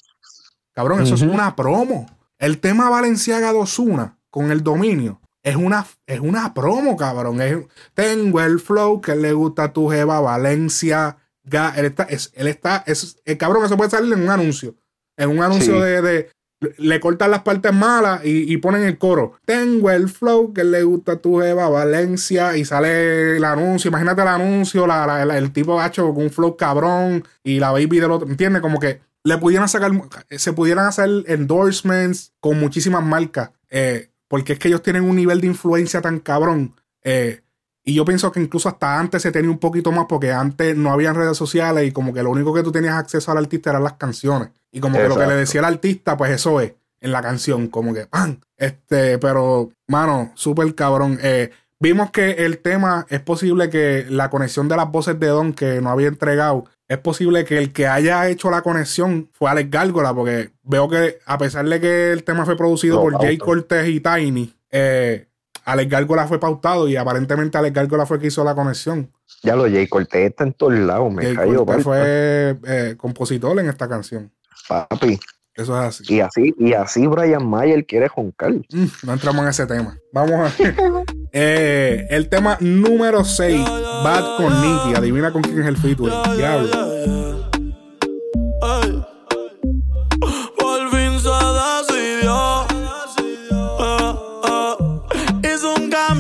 Cabrón, 0.73 1.03
eso 1.03 1.15
es 1.15 1.23
una 1.23 1.57
promo. 1.57 2.07
El 2.39 2.59
tema 2.59 2.91
Valenciaga 2.91 3.53
de 3.53 3.59
Ozuna 3.59 4.19
con 4.31 4.51
el 4.51 4.63
dominio 4.63 5.21
es 5.43 5.57
una, 5.57 5.87
es 6.07 6.21
una 6.21 6.53
promo, 6.55 6.97
cabrón. 6.97 7.41
Es- 7.41 7.59
tengo 7.95 8.41
el 8.41 8.61
flow 8.61 9.01
que 9.01 9.17
le 9.17 9.33
gusta 9.33 9.65
a 9.65 9.73
tu 9.73 9.89
jeva 9.89 10.21
Valencia. 10.21 11.17
Ga- 11.45 11.75
Él 11.77 11.87
está, 11.87 12.05
es, 12.05 12.31
él 12.35 12.47
está, 12.47 12.85
es, 12.87 13.17
el 13.25 13.37
cabrón, 13.39 13.65
eso 13.65 13.77
puede 13.77 13.91
salir 13.91 14.13
en 14.13 14.23
un 14.23 14.31
anuncio. 14.31 14.75
En 15.17 15.31
un 15.31 15.43
anuncio 15.43 15.75
Sí. 15.75 15.81
de, 15.81 16.03
de- 16.03 16.31
Le 16.79 17.01
cortan 17.01 17.33
las 17.33 17.43
partes 17.43 17.73
malas 17.73 18.25
y, 18.25 18.53
y 18.53 18.57
ponen 18.59 18.85
el 18.85 18.97
coro. 18.97 19.33
Tengo 19.45 19.91
el 19.91 20.09
flow 20.09 20.53
que 20.55 20.63
le 20.63 20.85
gusta 20.85 21.13
a 21.13 21.17
tu 21.17 21.41
jeva 21.41 21.69
Valencia. 21.69 22.57
Y 22.57 22.65
sale 22.65 23.37
el 23.37 23.45
anuncio. 23.45 23.89
Imagínate 23.89 24.23
el 24.23 24.29
anuncio, 24.29 24.87
la- 24.87 25.05
la- 25.07 25.25
la- 25.25 25.39
el 25.39 25.53
tipo 25.53 25.77
gacho 25.77 26.15
con 26.15 26.23
un 26.25 26.31
flow 26.31 26.57
cabrón. 26.57 27.25
Y 27.43 27.59
la 27.59 27.73
baby 27.73 27.99
del 27.99 28.13
otro. 28.13 28.29
¿Entiendes? 28.29 28.63
Como 28.63 28.79
que 28.79 29.01
le 29.25 29.39
pudieran 29.39 29.69
sacar. 29.69 29.91
Se 30.31 30.53
pudieran 30.53 30.87
hacer 30.87 31.11
endorsements 31.27 32.33
con 32.41 32.59
muchísimas 32.59 33.05
marcas. 33.05 33.51
eh, 33.71 34.11
porque 34.29 34.55
es 34.55 34.59
que 34.59 34.69
ellos 34.69 34.83
tienen 34.83 35.03
un 35.05 35.17
nivel 35.17 35.41
de 35.41 35.47
influencia 35.49 36.01
tan 36.01 36.19
cabrón. 36.21 36.75
eh, 37.05 37.42
y 37.85 37.95
yo 37.95 38.05
pienso 38.05 38.31
que 38.31 38.41
incluso 38.41 38.69
hasta 38.69 38.99
antes 38.99 39.23
se 39.23 39.33
tenía 39.33 39.51
un 39.51 39.59
poquito 39.59 39.91
más 39.91 40.07
porque 40.09 40.33
antes 40.33 40.77
no 40.77 40.93
había 40.93 41.13
redes 41.13 41.37
sociales 41.37 41.87
y 41.87 41.93
como 41.93 42.13
que 42.13 42.23
lo 42.23 42.31
único 42.31 42.55
que 42.55 42.63
tú 42.63 42.71
tenías 42.71 42.95
acceso 42.95 43.33
al 43.33 43.39
artista 43.39 43.71
eran 43.71 43.83
las 43.83 43.95
canciones. 43.95 44.51
Y 44.71 44.81
como 44.81 44.99
que 44.99 45.09
lo 45.09 45.17
que 45.17 45.27
le 45.27 45.35
decía 45.35 45.61
el 45.61 45.67
artista, 45.67 46.17
pues 46.17 46.31
eso 46.31 46.61
es 46.61 46.75
en 47.01 47.11
la 47.11 47.21
canción, 47.21 47.67
como 47.67 47.93
que 47.93 48.07
¡pam! 48.07 48.39
Este, 48.57 49.19
pero, 49.19 49.71
mano, 49.89 50.31
súper 50.35 50.73
cabrón. 50.75 51.19
Eh, 51.21 51.51
vimos 51.81 52.13
que 52.13 52.31
el 52.45 52.59
tema 52.59 53.07
es 53.11 53.21
posible 53.21 53.69
que 53.69 54.07
la 54.09 54.31
conexión 54.31 54.69
de 54.69 54.77
las 54.77 54.91
voces 54.91 55.19
de 55.19 55.27
Don 55.27 55.53
que 55.53 55.81
no 55.81 55.91
había 55.91 56.07
entregado, 56.07 56.67
es 56.87 56.99
posible 56.99 57.45
que 57.45 57.59
el 57.59 57.73
que 57.73 57.89
haya 57.89 58.29
hecho 58.29 58.51
la 58.51 58.63
conexión 58.63 59.31
fue 59.33 59.51
Alex 59.51 59.71
Gárgola, 59.71 60.15
porque 60.15 60.51
veo 60.63 60.89
que 60.89 61.19
a 61.27 61.39
pesar 61.39 61.67
de 61.67 61.81
que 61.81 62.13
el 62.13 62.23
tema 62.23 62.45
fue 62.45 62.57
producido 62.57 63.01
por 63.01 63.19
Jay. 63.21 63.39
Cortés 63.39 63.89
y 63.89 64.01
Tiny, 64.01 64.55
eh, 64.71 65.27
Alex 65.65 65.91
Gárgola 65.91 66.27
fue 66.27 66.41
pautado 66.41 66.89
y 66.89 66.97
aparentemente 66.97 67.59
Alex 67.59 67.75
Gárgola 67.75 68.07
fue 68.07 68.17
el 68.17 68.21
que 68.21 68.27
hizo 68.29 68.45
la 68.45 68.55
conexión. 68.55 69.11
Ya 69.43 69.57
lo 69.57 69.65
Jay 69.65 69.87
Cortés 69.89 70.31
está 70.31 70.45
en 70.45 70.53
todos 70.53 70.75
lados, 70.75 71.13
me 71.13 71.25
Jay 71.25 71.35
cayó, 71.35 71.65
Cortés 71.67 71.85
fue 71.85 72.59
eh, 72.67 72.95
compositor 72.97 73.59
en 73.59 73.69
esta 73.69 73.89
canción. 73.89 74.31
papi. 74.69 75.19
Eso 75.55 75.79
es 75.79 75.87
así. 75.87 76.15
Y 76.15 76.21
así, 76.21 76.55
y 76.59 76.73
así 76.73 77.07
Brian 77.07 77.47
Mayer 77.47 77.85
quiere 77.85 78.09
joncar. 78.09 78.53
Mm, 78.53 78.87
no 79.03 79.13
entramos 79.13 79.43
en 79.43 79.49
ese 79.51 79.67
tema. 79.67 79.99
Vamos 80.13 80.51
a 80.51 80.53
Eh, 81.33 82.07
el 82.11 82.29
tema 82.29 82.57
número 82.61 83.25
6, 83.25 83.61
Bad 84.05 84.37
con 84.39 84.63
Nicky. 84.63 84.95
Adivina 84.97 85.33
con 85.33 85.43
quién 85.43 85.61
es 85.61 85.67
el 85.67 85.77
featuring. 85.77 86.15
Diablo. 86.37 87.51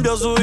Hizo 0.03 0.31
un 0.31 0.42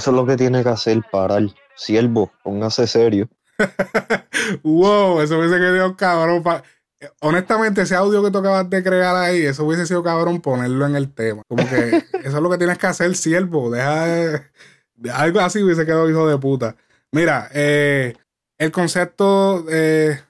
eso 0.00 0.10
es 0.10 0.16
lo 0.16 0.26
que 0.26 0.36
tiene 0.36 0.62
que 0.62 0.68
hacer 0.70 1.02
parar. 1.12 1.42
Siervo, 1.76 2.32
póngase 2.42 2.86
serio. 2.86 3.28
wow, 4.62 5.20
eso 5.20 5.38
hubiese 5.38 5.56
quedado 5.56 5.96
cabrón. 5.96 6.42
pa- 6.42 6.62
Honestamente, 7.20 7.80
ese 7.82 7.94
audio 7.94 8.22
que 8.22 8.30
tú 8.30 8.38
acabas 8.38 8.68
de 8.68 8.82
crear 8.82 9.16
ahí, 9.16 9.42
eso 9.46 9.64
hubiese 9.64 9.86
sido 9.86 10.02
cabrón 10.02 10.40
ponerlo 10.40 10.84
en 10.86 10.96
el 10.96 11.12
tema. 11.12 11.42
Como 11.48 11.66
que 11.68 11.88
eso 12.24 12.36
es 12.36 12.42
lo 12.42 12.50
que 12.50 12.58
tienes 12.58 12.78
que 12.78 12.86
hacer, 12.86 13.14
siervo. 13.16 13.70
Deja 13.70 14.06
de- 14.06 15.10
algo 15.12 15.40
así 15.40 15.62
hubiese 15.62 15.86
quedado 15.86 16.08
hijo 16.10 16.28
de 16.28 16.36
puta. 16.38 16.76
Mira, 17.12 17.48
eh, 17.54 18.14
el 18.58 18.70
concepto 18.70 19.64
eh, 19.70 20.20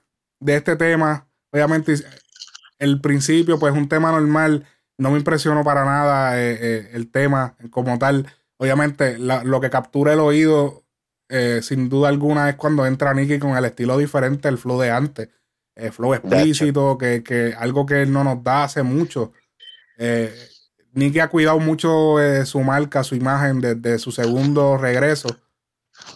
de 0.40 0.56
este 0.56 0.76
tema, 0.76 1.26
obviamente, 1.52 1.94
el 2.78 3.00
principio, 3.00 3.58
pues 3.58 3.72
un 3.74 3.88
tema 3.88 4.12
normal. 4.12 4.66
No 4.96 5.10
me 5.10 5.18
impresionó 5.18 5.64
para 5.64 5.84
nada 5.84 6.38
eh, 6.38 6.58
eh, 6.60 6.90
el 6.92 7.10
tema 7.10 7.56
como 7.70 7.98
tal. 7.98 8.26
Obviamente, 8.60 9.16
la- 9.18 9.42
lo 9.42 9.58
que 9.58 9.70
captura 9.70 10.12
el 10.12 10.20
oído 10.20 10.84
eh, 11.30 11.60
sin 11.62 11.88
duda 11.88 12.08
alguna 12.10 12.50
es 12.50 12.56
cuando 12.56 12.84
entra 12.84 13.14
Nicky 13.14 13.38
con 13.38 13.56
el 13.56 13.64
estilo 13.64 13.96
diferente 13.96 14.48
el 14.48 14.58
flow 14.58 14.78
de 14.80 14.90
antes. 14.90 15.28
El 15.74 15.92
flow 15.92 16.12
explícito, 16.12 16.98
que, 16.98 17.22
que 17.22 17.54
algo 17.56 17.86
que 17.86 18.02
él 18.02 18.12
no 18.12 18.22
nos 18.22 18.42
da 18.44 18.64
hace 18.64 18.82
mucho. 18.82 19.32
Eh, 19.96 20.34
Nicky 20.92 21.20
ha 21.20 21.28
cuidado 21.28 21.58
mucho 21.58 22.20
eh, 22.20 22.44
su 22.44 22.60
marca, 22.60 23.02
su 23.04 23.14
imagen 23.14 23.60
desde 23.60 23.98
su 23.98 24.10
segundo 24.12 24.76
regreso 24.76 25.28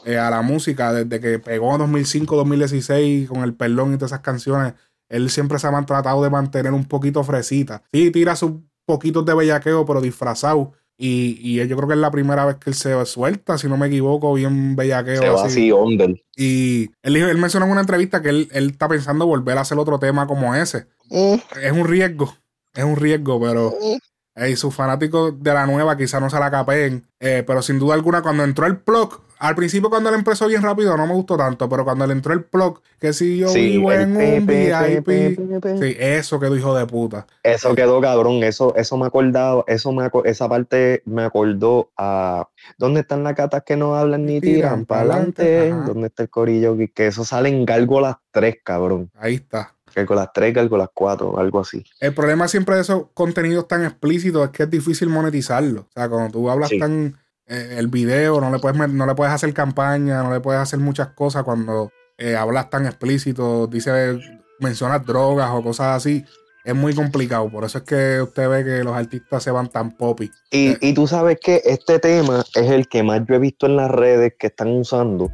eh, 0.04 0.18
a 0.18 0.28
la 0.30 0.42
música, 0.42 0.92
desde 0.92 1.18
que 1.20 1.38
pegó 1.38 1.72
en 1.72 1.78
2005, 1.78 2.36
2016 2.36 3.28
con 3.28 3.42
el 3.42 3.54
perdón 3.54 3.94
y 3.94 3.96
todas 3.96 4.10
esas 4.12 4.20
canciones. 4.20 4.74
Él 5.08 5.30
siempre 5.30 5.58
se 5.58 5.66
ha 5.68 5.86
tratado 5.86 6.22
de 6.22 6.28
mantener 6.30 6.72
un 6.72 6.84
poquito 6.86 7.22
fresita. 7.24 7.82
Sí, 7.92 8.10
tira 8.10 8.36
sus 8.36 8.52
poquitos 8.84 9.24
de 9.24 9.32
bellaqueo, 9.34 9.86
pero 9.86 10.00
disfrazado. 10.02 10.72
Y, 10.96 11.38
y 11.42 11.66
yo 11.66 11.76
creo 11.76 11.88
que 11.88 11.94
es 11.94 12.00
la 12.00 12.10
primera 12.12 12.44
vez 12.46 12.56
que 12.56 12.70
él 12.70 12.74
se 12.76 13.04
suelta, 13.06 13.58
si 13.58 13.66
no 13.68 13.76
me 13.76 13.88
equivoco, 13.88 14.32
bien 14.34 14.76
bellaqueo. 14.76 15.20
Se 15.22 15.28
va 15.28 15.44
así. 15.44 15.46
así, 15.46 15.72
under. 15.72 16.22
Y 16.36 16.90
él, 17.02 17.14
dijo- 17.14 17.28
él 17.28 17.38
mencionó 17.38 17.66
en 17.66 17.72
una 17.72 17.80
entrevista 17.80 18.22
que 18.22 18.28
él, 18.28 18.48
él 18.52 18.70
está 18.70 18.86
pensando 18.88 19.26
volver 19.26 19.58
a 19.58 19.62
hacer 19.62 19.78
otro 19.78 19.98
tema 19.98 20.26
como 20.26 20.54
ese. 20.54 20.86
Es 21.60 21.72
un 21.72 21.84
riesgo, 21.86 22.32
es 22.74 22.84
un 22.84 22.96
riesgo, 22.96 23.40
pero 23.40 23.74
ey, 24.36 24.54
sus 24.56 24.74
fanáticos 24.74 25.34
de 25.42 25.52
la 25.52 25.66
nueva 25.66 25.96
quizá 25.96 26.20
no 26.20 26.30
se 26.30 26.38
la 26.38 26.50
capeen. 26.50 27.04
Eh, 27.18 27.42
pero 27.46 27.60
sin 27.62 27.78
duda 27.78 27.94
alguna, 27.94 28.22
cuando 28.22 28.44
entró 28.44 28.66
el 28.66 28.76
plug, 28.78 29.20
al 29.46 29.54
principio 29.54 29.90
cuando 29.90 30.08
él 30.08 30.14
empezó 30.14 30.46
bien 30.46 30.62
rápido 30.62 30.96
no 30.96 31.06
me 31.06 31.12
gustó 31.12 31.36
tanto, 31.36 31.68
pero 31.68 31.84
cuando 31.84 32.06
le 32.06 32.14
entró 32.14 32.32
el 32.32 32.44
plug, 32.44 32.80
que 32.98 33.12
si 33.12 33.36
yo 33.36 33.48
Sí, 33.48 33.72
vivo 33.72 33.92
en 33.92 34.16
pe, 34.16 34.38
un 34.40 34.46
pe, 34.46 35.00
VIP, 35.00 35.60
pe, 35.60 35.78
sí, 35.78 35.96
eso 35.98 36.40
quedó 36.40 36.56
hijo 36.56 36.74
de 36.74 36.86
puta. 36.86 37.26
Eso 37.42 37.74
quedó 37.74 38.00
cabrón, 38.00 38.42
eso, 38.42 38.74
eso 38.74 38.96
me 38.96 39.06
acordaba, 39.06 39.62
eso 39.66 39.92
me 39.92 40.08
esa 40.24 40.48
parte 40.48 41.02
me 41.04 41.24
acordó 41.24 41.90
a 41.98 42.48
¿dónde 42.78 43.00
están 43.00 43.22
las 43.22 43.34
gatas 43.34 43.62
que 43.66 43.76
no 43.76 43.94
hablan 43.96 44.24
ni 44.24 44.40
Tiran 44.40 44.54
tiran 44.54 44.84
para 44.86 45.00
adelante? 45.02 45.70
¿Dónde 45.86 46.06
está 46.06 46.22
el 46.22 46.30
corillo? 46.30 46.76
Que, 46.94 47.08
eso 47.08 47.24
sale 47.24 47.50
en 47.50 47.66
Gárgolas 47.66 48.16
3, 48.30 48.56
cabrón. 48.64 49.10
Ahí 49.18 49.34
está. 49.34 49.74
Gárgolas 49.94 50.30
3, 50.32 50.54
Gárgolas 50.54 50.88
4, 50.94 51.38
algo 51.38 51.60
así. 51.60 51.84
El 52.00 52.14
problema 52.14 52.48
siempre 52.48 52.76
de 52.76 52.80
esos 52.80 53.04
contenidos 53.14 53.68
tan 53.68 53.84
explícitos 53.84 54.44
es 54.46 54.50
que 54.50 54.62
es 54.64 54.70
difícil 54.70 55.08
monetizarlo. 55.08 55.82
O 55.82 55.92
sea, 55.94 56.08
cuando 56.08 56.32
tú 56.32 56.50
hablas 56.50 56.70
Sí. 56.70 56.78
tan 56.78 57.16
eh, 57.46 57.76
el 57.78 57.88
video, 57.88 58.40
no 58.40 58.50
le 58.50 58.58
puedes 58.58 58.76
no 58.90 59.06
le 59.06 59.14
puedes 59.14 59.32
hacer 59.32 59.52
campaña, 59.52 60.22
no 60.22 60.32
le 60.32 60.40
puedes 60.40 60.60
hacer 60.60 60.78
muchas 60.78 61.08
cosas 61.08 61.42
cuando 61.44 61.90
eh, 62.18 62.36
hablas 62.36 62.70
tan 62.70 62.86
explícito, 62.86 63.66
dice, 63.66 64.18
mencionas 64.60 65.04
drogas 65.04 65.50
o 65.52 65.62
cosas 65.62 65.96
así. 65.96 66.24
Es 66.64 66.74
muy 66.74 66.94
complicado. 66.94 67.50
Por 67.50 67.64
eso 67.64 67.76
es 67.78 67.84
que 67.84 68.22
usted 68.22 68.48
ve 68.48 68.64
que 68.64 68.82
los 68.82 68.96
artistas 68.96 69.42
se 69.42 69.50
van 69.50 69.68
tan 69.68 69.90
poppy. 69.90 70.30
Y, 70.50 70.68
Eh. 70.68 70.78
y 70.80 70.94
tú 70.94 71.06
sabes 71.06 71.38
que 71.38 71.60
este 71.64 71.98
tema 71.98 72.42
es 72.54 72.70
el 72.70 72.88
que 72.88 73.02
más 73.02 73.20
yo 73.28 73.34
he 73.34 73.38
visto 73.38 73.66
en 73.66 73.76
las 73.76 73.90
redes 73.90 74.32
que 74.38 74.46
están 74.46 74.68
usando. 74.68 75.30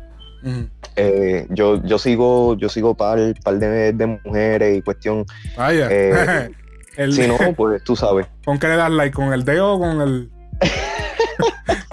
Eh, 0.96 1.46
yo, 1.50 1.80
yo 1.84 1.98
sigo, 2.00 2.56
yo 2.56 2.68
sigo 2.68 2.96
par, 2.96 3.18
par 3.44 3.58
de, 3.60 3.92
de 3.92 4.06
mujeres 4.06 4.78
y 4.78 4.82
cuestión. 4.82 5.24
Vaya. 5.56 5.86
Eh, 5.90 6.50
El- 6.96 7.12
Si 7.12 7.28
no, 7.28 7.36
pues 7.56 7.84
tú 7.84 7.94
sabes. 7.94 8.26
¿Con 8.44 8.58
qué 8.58 8.66
le 8.66 8.76
das 8.76 8.90
like? 8.90 9.14
¿Con 9.14 9.32
el 9.32 9.44
dedo 9.44 9.74
o 9.74 9.78
con 9.78 10.00
el 10.00 10.30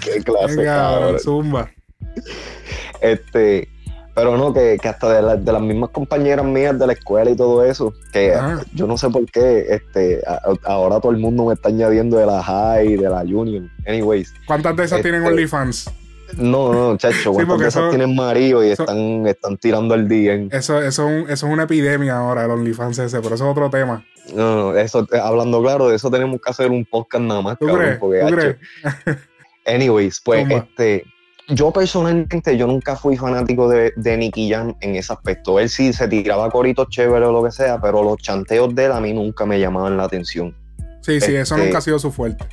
Qué 0.00 0.22
clase, 0.22 0.56
Venga, 0.56 0.74
cabrón. 0.76 1.18
zumba? 1.20 1.70
Este, 3.00 3.68
pero 4.14 4.36
no, 4.38 4.54
que, 4.54 4.78
que 4.80 4.88
hasta 4.88 5.12
de, 5.12 5.22
la- 5.22 5.36
de 5.36 5.52
las 5.52 5.60
mismas 5.62 5.90
compañeras 5.90 6.44
mías 6.46 6.78
de 6.78 6.86
la 6.86 6.92
escuela 6.92 7.30
y 7.30 7.36
todo 7.36 7.64
eso, 7.64 7.92
que 8.12 8.32
yo 8.72 8.86
no 8.86 8.96
sé 8.96 9.10
por 9.10 9.24
qué, 9.30 9.66
este, 9.70 10.22
a- 10.26 10.40
ahora 10.64 11.00
todo 11.00 11.12
el 11.12 11.18
mundo 11.18 11.46
me 11.46 11.54
está 11.54 11.68
añadiendo 11.68 12.16
de 12.16 12.26
la 12.26 12.42
high, 12.42 12.96
de 12.96 13.08
la 13.10 13.20
union. 13.22 13.70
Anyways, 13.86 14.32
¿Cuántas 14.46 14.76
de 14.76 14.84
esas 14.84 15.02
tienen 15.02 15.22
Este- 15.22 15.32
OnlyFans? 15.32 15.90
no, 16.38 16.72
no, 16.72 16.96
chacho, 16.96 17.32
cuántas 17.34 17.58
de 17.58 17.68
esas 17.68 17.82
eso- 17.82 17.90
tienen 17.90 18.14
marido 18.14 18.64
y 18.64 18.70
eso- 18.70 18.84
están, 18.84 19.26
están 19.26 19.56
tirando 19.58 19.94
el 19.94 20.08
DM. 20.08 20.48
Eso, 20.52 20.80
eso, 20.80 21.08
eso 21.08 21.28
es 21.28 21.42
una 21.42 21.64
epidemia 21.64 22.16
ahora, 22.16 22.44
el 22.44 22.50
OnlyFans 22.52 22.98
ese, 23.00 23.20
pero 23.20 23.34
eso 23.34 23.44
es 23.44 23.50
otro 23.50 23.68
tema. 23.68 24.04
No, 24.34 24.56
no, 24.72 24.78
eso, 24.78 25.06
eh, 25.12 25.18
hablando 25.22 25.60
claro, 25.60 25.88
de 25.88 25.96
eso 25.96 26.10
tenemos 26.10 26.40
que 26.40 26.50
hacer 26.50 26.70
un 26.70 26.84
podcast 26.86 27.22
nada 27.24 27.42
más, 27.42 27.58
¿Tú 27.58 27.66
cabrón, 27.66 27.84
crees? 27.84 27.98
porque, 27.98 28.20
¿Tú 28.20 28.26
hacho, 28.26 28.36
crees? 28.36 28.56
Anyways, 29.66 30.20
pues 30.24 30.48
este, 30.50 31.04
yo 31.48 31.70
personalmente 31.70 32.56
yo 32.56 32.66
nunca 32.66 32.96
fui 32.96 33.16
fanático 33.16 33.68
de, 33.68 33.92
de 33.96 34.16
Nicky 34.16 34.50
Jam 34.50 34.74
en 34.80 34.96
ese 34.96 35.12
aspecto. 35.12 35.58
Él 35.58 35.68
sí 35.68 35.92
se 35.92 36.08
tiraba 36.08 36.50
coritos 36.50 36.88
chéveres 36.88 37.28
o 37.28 37.32
lo 37.32 37.44
que 37.44 37.50
sea, 37.50 37.80
pero 37.80 38.02
los 38.02 38.18
chanteos 38.18 38.74
de 38.74 38.86
él 38.86 38.92
a 38.92 39.00
mí 39.00 39.12
nunca 39.12 39.46
me 39.46 39.58
llamaban 39.58 39.96
la 39.96 40.04
atención. 40.04 40.54
Sí, 41.00 41.20
sí, 41.20 41.34
eso 41.34 41.54
Este- 41.54 41.66
nunca 41.66 41.78
ha 41.78 41.82
sido 41.82 41.98
su 41.98 42.10
fuerte. 42.10 42.44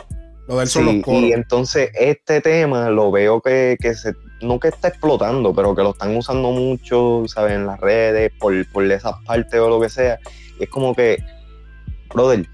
Lo 0.47 0.57
de 0.57 0.63
él 0.63 0.69
son 0.69 0.85
los 0.85 0.95
coros. 1.05 1.21
y 1.21 1.31
entonces 1.31 1.91
este 1.93 2.41
tema 2.41 2.89
lo 2.89 3.11
veo 3.11 3.39
que, 3.41 3.77
que 3.79 3.93
se, 3.93 4.13
no 4.41 4.59
que 4.59 4.69
está 4.69 4.89
explotando, 4.89 5.53
pero 5.53 5.75
que 5.75 5.83
lo 5.83 5.91
están 5.91 6.15
usando 6.17 6.51
mucho, 6.51 7.23
¿sabes? 7.27 7.53
En 7.53 7.65
las 7.67 7.79
redes, 7.79 8.31
por, 8.39 8.53
por 8.71 8.83
esas 8.91 9.13
partes 9.25 9.59
o 9.59 9.69
lo 9.69 9.79
que 9.79 9.88
sea. 9.89 10.19
Y 10.59 10.63
es 10.63 10.69
como 10.69 10.93
que, 10.93 11.17
brother, 12.13 12.45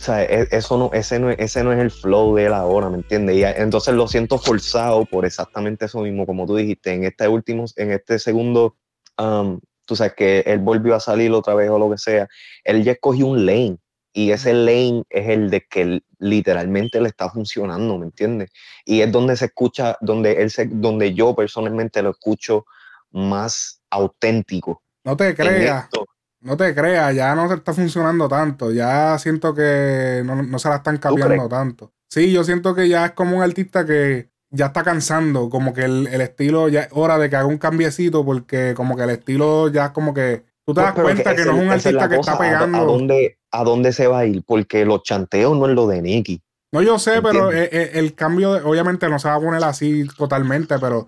o 0.00 0.02
sea, 0.02 0.24
e- 0.24 0.48
eso 0.50 0.78
no, 0.78 0.90
ese, 0.94 1.18
no, 1.18 1.30
es- 1.30 1.38
ese 1.38 1.62
no 1.62 1.72
es 1.74 1.78
el 1.78 1.90
flow 1.90 2.34
de 2.34 2.46
él 2.46 2.54
ahora, 2.54 2.88
¿me 2.88 2.96
entiendes? 2.96 3.36
Y 3.36 3.44
entonces 3.44 3.92
lo 3.94 4.08
siento 4.08 4.38
forzado 4.38 5.04
por 5.04 5.26
exactamente 5.26 5.84
eso 5.84 6.00
mismo, 6.00 6.24
como 6.24 6.46
tú 6.46 6.56
dijiste, 6.56 6.94
en 6.94 7.04
este 7.04 7.28
último, 7.28 7.66
en 7.76 7.92
este 7.92 8.18
segundo, 8.18 8.76
um, 9.18 9.60
tú 9.84 9.96
sabes 9.96 10.14
que 10.14 10.40
él 10.46 10.60
volvió 10.60 10.94
a 10.94 11.00
salir 11.00 11.30
otra 11.32 11.54
vez 11.54 11.68
o 11.68 11.78
lo 11.78 11.90
que 11.90 11.98
sea, 11.98 12.28
él 12.64 12.82
ya 12.82 12.92
escogió 12.92 13.26
un 13.26 13.44
lane. 13.44 13.76
Y 14.14 14.30
ese 14.32 14.54
lane 14.54 15.04
es 15.10 15.28
el 15.28 15.50
de 15.50 15.66
que 15.68 15.82
él 15.82 16.04
literalmente 16.18 16.98
le 17.00 17.08
está 17.08 17.28
funcionando, 17.28 17.98
¿me 17.98 18.06
entiendes? 18.06 18.50
Y 18.86 19.02
es 19.02 19.12
donde 19.12 19.36
se 19.36 19.44
escucha, 19.46 19.98
donde 20.00 20.42
él 20.42 20.50
se, 20.50 20.64
donde 20.66 21.12
yo 21.12 21.34
personalmente 21.34 22.02
lo 22.02 22.10
escucho 22.10 22.64
más 23.10 23.82
auténtico. 23.90 24.82
No 25.04 25.16
te 25.16 25.34
creas. 25.34 25.88
No 26.42 26.56
te 26.56 26.74
creas, 26.74 27.14
ya 27.14 27.34
no 27.34 27.48
se 27.48 27.54
está 27.54 27.72
funcionando 27.74 28.28
tanto. 28.28 28.72
Ya 28.72 29.18
siento 29.18 29.54
que 29.54 30.22
no, 30.24 30.42
no 30.42 30.58
se 30.58 30.68
la 30.68 30.76
están 30.76 30.96
cambiando 30.98 31.48
tanto. 31.48 31.92
Sí, 32.08 32.32
yo 32.32 32.44
siento 32.44 32.74
que 32.74 32.88
ya 32.88 33.06
es 33.06 33.12
como 33.12 33.36
un 33.36 33.42
artista 33.42 33.84
que 33.84 34.30
ya 34.50 34.66
está 34.66 34.82
cansando. 34.82 35.50
Como 35.50 35.74
que 35.74 35.82
el, 35.82 36.06
el 36.06 36.20
estilo 36.22 36.68
ya 36.68 36.82
es 36.82 36.88
hora 36.92 37.18
de 37.18 37.28
que 37.28 37.36
haga 37.36 37.46
un 37.46 37.58
cambiecito 37.58 38.24
porque 38.24 38.72
como 38.74 38.96
que 38.96 39.02
el 39.04 39.10
estilo 39.10 39.68
ya 39.68 39.86
es 39.86 39.90
como 39.90 40.14
que... 40.14 40.44
Tú 40.64 40.74
te 40.74 40.80
das 40.82 40.92
Pero 40.94 41.04
cuenta 41.04 41.34
que, 41.36 41.44
no 41.44 41.52
es 41.56 41.62
un 41.62 41.68
artista 41.70 42.08
que 42.08 42.16
cosa, 42.16 42.32
está 42.32 42.44
¿a- 42.44 42.48
pegando... 42.48 42.78
¿A, 42.78 42.84
dónde, 42.84 43.38
¿A 43.50 43.64
dónde 43.64 43.92
se 43.92 44.06
va 44.06 44.20
a 44.20 44.24
ir? 44.26 44.42
Porque 44.46 44.84
los 44.84 45.02
chanteos 45.02 45.56
no 45.56 45.66
es 45.66 45.74
lo 45.74 45.86
de 45.88 46.00
Nicky. 46.02 46.42
No, 46.72 46.80
yo 46.82 46.98
sé, 46.98 47.20
pero 47.22 47.50
Entiendo. 47.50 47.52
eh, 47.52 47.68
eh, 47.72 47.90
el 47.94 48.14
cambio, 48.14 48.54
de- 48.54 48.60
obviamente 48.62 49.08
no 49.08 49.18
se 49.18 49.28
va 49.28 49.34
a 49.34 49.40
poner 49.40 49.62
así 49.64 50.06
totalmente, 50.16 50.78
pero 50.78 51.06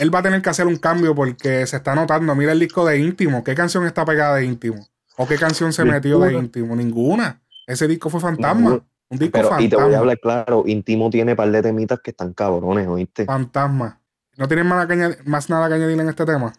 él 0.00 0.12
va 0.14 0.18
a 0.18 0.22
tener 0.22 0.42
que 0.42 0.50
hacer 0.50 0.66
un 0.66 0.76
cambio 0.76 1.14
porque 1.14 1.66
se 1.66 1.76
está 1.76 1.94
notando. 1.94 2.34
Mira 2.34 2.52
el 2.52 2.58
disco 2.58 2.84
de 2.86 2.98
Íntimo. 2.98 3.44
¿Qué 3.44 3.54
canción 3.54 3.86
está 3.86 4.04
pegada 4.04 4.36
de 4.36 4.44
Íntimo? 4.44 4.86
¿O 5.16 5.26
qué 5.28 5.36
canción 5.36 5.72
se 5.72 5.84
metió 5.84 6.18
de. 6.18 6.32
Íntimo? 6.34 6.74
Ninguna. 6.74 7.40
Ese 7.66 7.86
disco 7.86 8.10
fue 8.10 8.20
fantasma. 8.20 8.60
Ninguna. 8.60 8.84
Un 9.10 9.18
disco 9.18 9.32
Pero, 9.32 9.60
y 9.60 9.68
te 9.68 9.76
voy 9.76 9.82
a 9.82 9.86
fantasma. 9.86 9.98
hablar 9.98 10.18
claro, 10.20 10.62
Intimo 10.66 11.10
tiene 11.10 11.34
par 11.36 11.50
de 11.50 11.62
temitas 11.62 12.00
que 12.00 12.10
están 12.12 12.32
cabrones, 12.32 12.86
¿oíste? 12.88 13.24
Fantasma. 13.26 14.00
¿No 14.36 14.46
tienes 14.48 14.64
más, 14.64 14.88
más 15.26 15.50
nada 15.50 15.68
que 15.68 15.74
añadir 15.74 16.00
en 16.00 16.08
este 16.08 16.24
tema? 16.24 16.52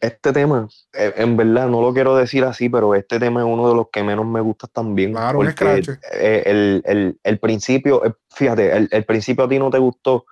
Este 0.00 0.32
tema, 0.32 0.66
eh, 0.94 1.12
en 1.16 1.36
verdad, 1.36 1.68
no 1.68 1.82
lo 1.82 1.92
quiero 1.92 2.16
decir 2.16 2.42
así, 2.44 2.70
pero 2.70 2.94
este 2.94 3.18
tema 3.18 3.40
es 3.40 3.46
uno 3.46 3.68
de 3.68 3.74
los 3.74 3.88
que 3.92 4.02
menos 4.02 4.24
me 4.24 4.40
gusta 4.40 4.66
también. 4.68 5.12
Claro, 5.12 5.40
un 5.40 5.44
porque 5.44 5.82
scratch. 5.82 5.88
eh, 6.14 6.42
el, 6.46 6.82
el- 6.86 7.20
el 7.22 7.38
principio, 7.38 8.02
eh, 8.06 8.14
fíjate, 8.34 8.74
el, 8.74 8.88
el 8.90 9.04
principio 9.04 9.44
a 9.44 9.48
ti 9.50 9.58
no 9.58 9.68
te 9.68 9.76
gustó 9.78 10.24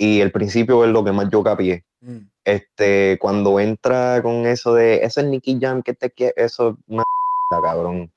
y 0.00 0.22
el 0.22 0.32
principio 0.32 0.82
es 0.82 0.90
lo 0.90 1.04
que 1.04 1.12
más 1.12 1.28
yo 1.30 1.42
capié. 1.42 1.84
Mm. 2.00 2.20
Este, 2.42 3.18
cuando 3.20 3.60
entra 3.60 4.22
con 4.22 4.46
eso 4.46 4.72
de, 4.72 5.04
ese 5.04 5.20
es 5.20 5.26
Nicky 5.26 5.58
Jam 5.60 5.82
que 5.82 5.92
te 5.92 6.10
quiere, 6.10 6.32
eso 6.38 6.70
es 6.70 6.76
una 6.86 7.02
cabrón. 7.50 8.10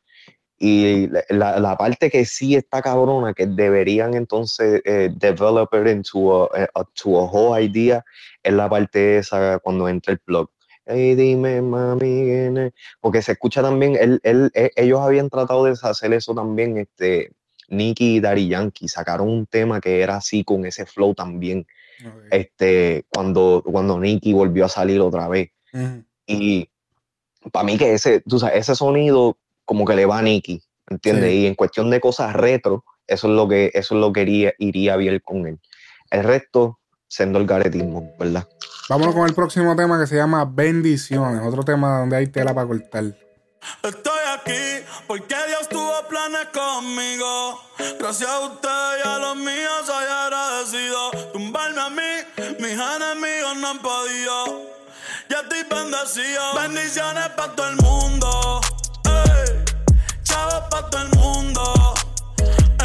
Y 0.58 1.10
la, 1.28 1.60
la- 1.60 1.76
parte 1.76 2.10
que 2.10 2.24
sí 2.24 2.56
está 2.56 2.82
cabrona, 2.82 3.34
que 3.34 3.48
deberían 3.48 4.14
entonces 4.14 4.82
eh, 4.86 5.10
develop 5.14 5.74
it 5.74 5.88
into 5.88 6.46
a, 6.46 6.70
a- 6.74 6.86
to 6.94 7.20
a 7.20 7.26
whole 7.30 7.62
idea, 7.62 8.02
es 8.42 8.54
la 8.54 8.70
parte 8.70 9.18
esa 9.18 9.60
cuando 9.60 9.90
entra 9.90 10.14
el 10.14 10.20
plug. 10.20 10.50
Hey, 10.86 11.16
dime, 11.16 11.62
mami, 11.62 12.72
porque 13.02 13.22
se 13.22 13.34
escucha 13.34 13.62
también, 13.62 13.98
él, 14.00 14.22
él- 14.24 14.52
e- 14.54 14.72
ellos 14.78 15.02
habían 15.02 15.30
tratado 15.30 15.66
de 15.66 15.76
hacer 15.82 16.14
eso 16.14 16.34
también, 16.34 16.78
este, 16.78 17.30
Nicky 17.74 18.16
y 18.16 18.20
Daddy 18.20 18.48
Yankee 18.48 18.88
sacaron 18.88 19.30
un 19.30 19.46
tema 19.46 19.82
que 19.82 20.02
era 20.02 20.18
así, 20.18 20.44
con 20.44 20.66
ese 20.66 20.86
flow 20.86 21.14
también, 21.14 21.66
este, 22.32 23.06
cuando, 23.10 23.64
cuando 23.66 24.00
Nicky 24.00 24.34
volvió 24.34 24.66
a 24.66 24.70
salir 24.70 25.00
otra 25.02 25.28
vez. 25.28 25.50
Y 26.26 26.70
para 27.52 27.66
mí 27.66 27.78
que 27.78 27.94
ese, 27.94 28.22
tú 28.22 28.40
sabes, 28.40 28.58
ese 28.58 28.76
sonido 28.76 29.38
como 29.66 29.86
que 29.86 29.96
le 29.96 30.06
va 30.06 30.20
a 30.20 30.22
Nicky, 30.22 30.62
¿entiendes? 30.90 31.32
Sí. 31.32 31.38
Y 31.40 31.46
en 31.48 31.56
cuestión 31.56 31.90
de 31.90 32.00
cosas 32.00 32.34
retro, 32.34 32.84
eso 33.08 33.28
es 33.28 33.34
lo 33.34 33.48
que, 33.48 33.72
eso 33.74 33.96
es 33.96 34.02
lo 34.02 34.14
que 34.14 34.22
iría, 34.22 34.54
iría 34.60 34.96
bien 34.96 35.20
con 35.24 35.48
él. 35.48 35.60
El 36.10 36.24
resto, 36.24 36.80
siendo 37.08 37.40
el 37.40 37.48
garetismo, 37.48 38.14
¿verdad? 38.20 38.48
Vámonos 38.90 39.16
con 39.16 39.28
el 39.28 39.34
próximo 39.34 39.76
tema 39.76 40.00
que 40.00 40.08
se 40.08 40.16
llama 40.16 40.46
Bendiciones. 40.46 41.42
Otro 41.44 41.64
tema 41.64 42.00
donde 42.00 42.18
hay 42.18 42.28
tela 42.28 42.54
para 42.54 42.68
cortar. 42.68 43.04
Estoy 43.82 44.20
aquí 44.36 44.86
porque 45.08 45.36
Dios 45.48 45.70
tuvo 45.70 46.08
planes 46.08 46.48
conmigo. 46.54 47.62
Gracias 48.00 48.30
a 48.30 48.40
usted 48.40 48.70
y 49.04 49.08
a 49.08 49.18
los 49.18 49.36
míos 49.36 49.84
soy 49.86 50.06
agradecido. 50.06 51.12
Tumbarme 51.34 51.82
a 51.82 51.90
mí, 51.90 52.56
mis 52.60 52.72
enemigos 52.74 53.58
no 53.58 53.68
han 53.70 53.80
podido. 53.80 54.62
Ya 55.30 55.40
estoy 55.42 55.64
bendecido. 55.64 56.54
Bendiciones 56.56 57.30
para 57.30 57.56
todo 57.56 57.70
el 57.70 57.76
mundo. 57.78 58.62
Ey, 59.06 59.64
chavos 60.24 60.64
para 60.70 60.90
todo 60.90 61.02
el 61.02 61.10
mundo. 61.18 61.94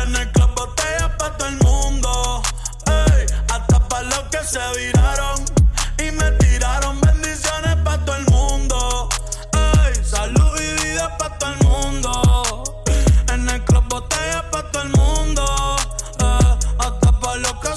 En 0.02 0.16
el 0.16 0.32
club 0.32 0.54
botellas 0.54 1.10
para 1.18 1.36
todo 1.36 1.48
el 1.48 1.56
mundo. 1.58 2.42
Ey, 2.86 3.26
hasta 3.52 3.88
para 3.88 4.02
los 4.04 4.22
que 4.30 4.42
se 4.44 4.60
viraron 4.78 5.44
y 5.98 6.10
me 6.12 6.30
tiraron 6.32 7.00
bendiciones 7.00 7.76
para 7.84 8.04
todo 8.04 8.16
el 8.16 8.20
mundo. 8.22 8.27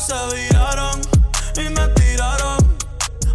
Se 0.01 0.35
viraron 0.35 0.99
y 1.55 1.69
me 1.69 1.87
tiraron. 1.89 2.57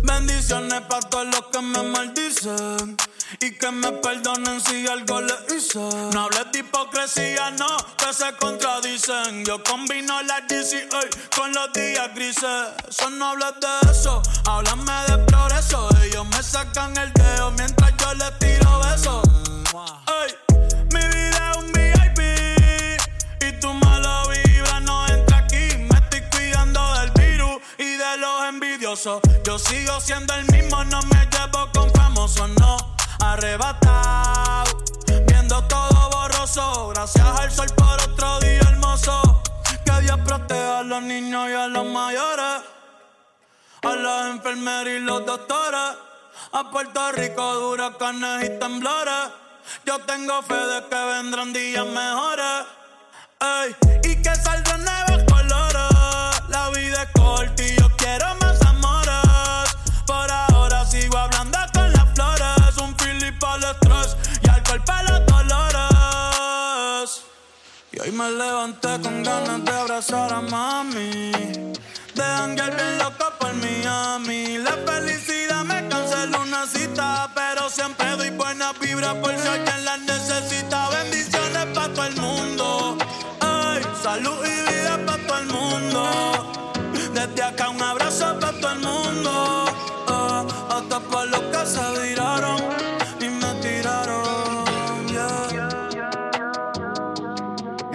Bendiciones 0.03 0.81
para 0.83 1.01
todos 1.09 1.27
los 1.27 1.47
que 1.53 1.61
me 1.61 1.83
maldicen. 1.83 2.97
Y 3.41 3.53
que 3.53 3.71
me 3.71 3.93
perdonen 3.93 4.61
si 4.61 4.87
algo 4.87 5.21
les 5.21 5.55
hice. 5.55 5.79
No 6.13 6.25
hables 6.25 6.53
de 6.53 6.61
hipocresía, 6.61 7.51
no, 7.53 7.67
que 7.97 8.13
se 8.13 8.33
contradicen. 8.37 9.45
Yo 9.45 9.63
combino 9.63 10.23
la 10.23 10.41
DCA 10.41 11.01
con 11.37 11.53
los 11.53 11.73
días 11.73 12.15
grises. 12.15 12.69
Eso 12.89 13.11
no 13.11 13.31
hablas 13.31 13.55
de 13.61 13.91
eso, 13.91 14.23
háblame 14.47 14.93
de 15.09 15.19
progreso. 15.27 15.89
Ellos 16.03 16.27
me 16.27 16.43
sacan 16.43 16.97
el 16.97 17.13
dedo 17.13 17.51
mientras 17.53 17.93
yo 17.97 18.15
les 18.15 18.39
tiro 18.39 18.81
besos. 18.81 19.23
De 28.11 28.17
los 28.19 28.45
envidiosos. 28.45 29.21
Yo 29.45 29.59
sigo 29.59 30.01
siendo 30.01 30.35
el 30.35 30.45
mismo, 30.53 30.85
no 30.85 31.01
me 31.03 31.29
llevo 31.31 31.71
con 31.73 31.91
famosos, 31.93 32.49
no. 32.61 32.77
Arrebatado, 33.21 34.79
viendo 35.27 35.63
todo 35.65 36.11
borroso. 36.11 36.89
Gracias 36.95 37.27
al 37.27 37.51
sol 37.51 37.69
por 37.77 38.01
otro 38.03 38.41
día 38.41 38.61
hermoso. 38.61 39.43
Que 39.85 40.01
Dios 40.03 40.19
proteja 40.25 40.81
a 40.81 40.83
los 40.83 41.03
niños 41.03 41.49
y 41.51 41.55
a 41.55 41.69
los 41.69 41.87
mayores. 41.87 42.63
A 43.83 43.97
las 43.97 44.31
enfermeras 44.31 44.95
y 44.95 45.01
los 45.01 45.25
doctores. 45.25 45.97
A 46.53 46.71
Puerto 46.71 47.13
Rico, 47.13 47.71
huracanes 47.71 48.45
y 48.45 48.59
temblores. 48.59 49.31
Yo 49.85 49.99
tengo 50.01 50.43
fe 50.43 50.55
de 50.55 50.89
que 50.89 51.05
vendrán 51.13 51.53
días 51.53 51.87
mejores. 51.87 52.67
Ey, 53.41 53.77
y 54.05 54.23
que 54.23 54.35
saldrán 54.35 54.85
nuevos 54.85 55.25
colores. 55.31 55.66
La 56.49 56.71
vida 56.71 57.03
es 57.03 57.09
corta 57.13 57.63
y 57.63 57.77
yo 57.77 57.89
quiero 57.97 58.35
más 58.41 58.61
amores. 58.63 59.77
Por 60.07 60.31
ahora 60.31 60.85
sigo 60.85 61.19
hablando 61.19 61.59
con 61.75 61.93
las 61.93 62.07
flores. 62.15 62.77
Un 62.79 62.95
Philip 62.95 63.43
al 63.45 63.65
estrés 63.65 64.17
y 64.43 64.49
alcohol 64.49 64.83
para 64.85 65.03
los 65.03 65.27
dolores. 65.27 67.23
Y 67.93 67.99
hoy 67.99 68.13
me 68.13 68.31
levanté 68.31 69.01
con 69.03 69.23
ganas 69.23 69.65
de 69.65 69.73
abrazar 69.73 70.33
a 70.33 70.41
mami. 70.41 71.33
De 72.15 72.23
hangar 72.23 72.77
bien 72.77 72.99
loco 72.99 73.33
por 73.41 73.53
Miami. 73.55 74.59
La 74.59 74.77
felicidad 74.87 75.65
me 75.65 75.89
canceló 75.89 76.43
una 76.43 76.67
cita. 76.67 77.31
Pero 77.35 77.69
siempre 77.69 78.11
doy 78.17 78.31
buena 78.31 78.73
vibra 78.75 79.21
por 79.21 79.37
si 79.37 79.49
alguien 79.49 79.85
la 79.85 79.97
necesita. 79.97 80.96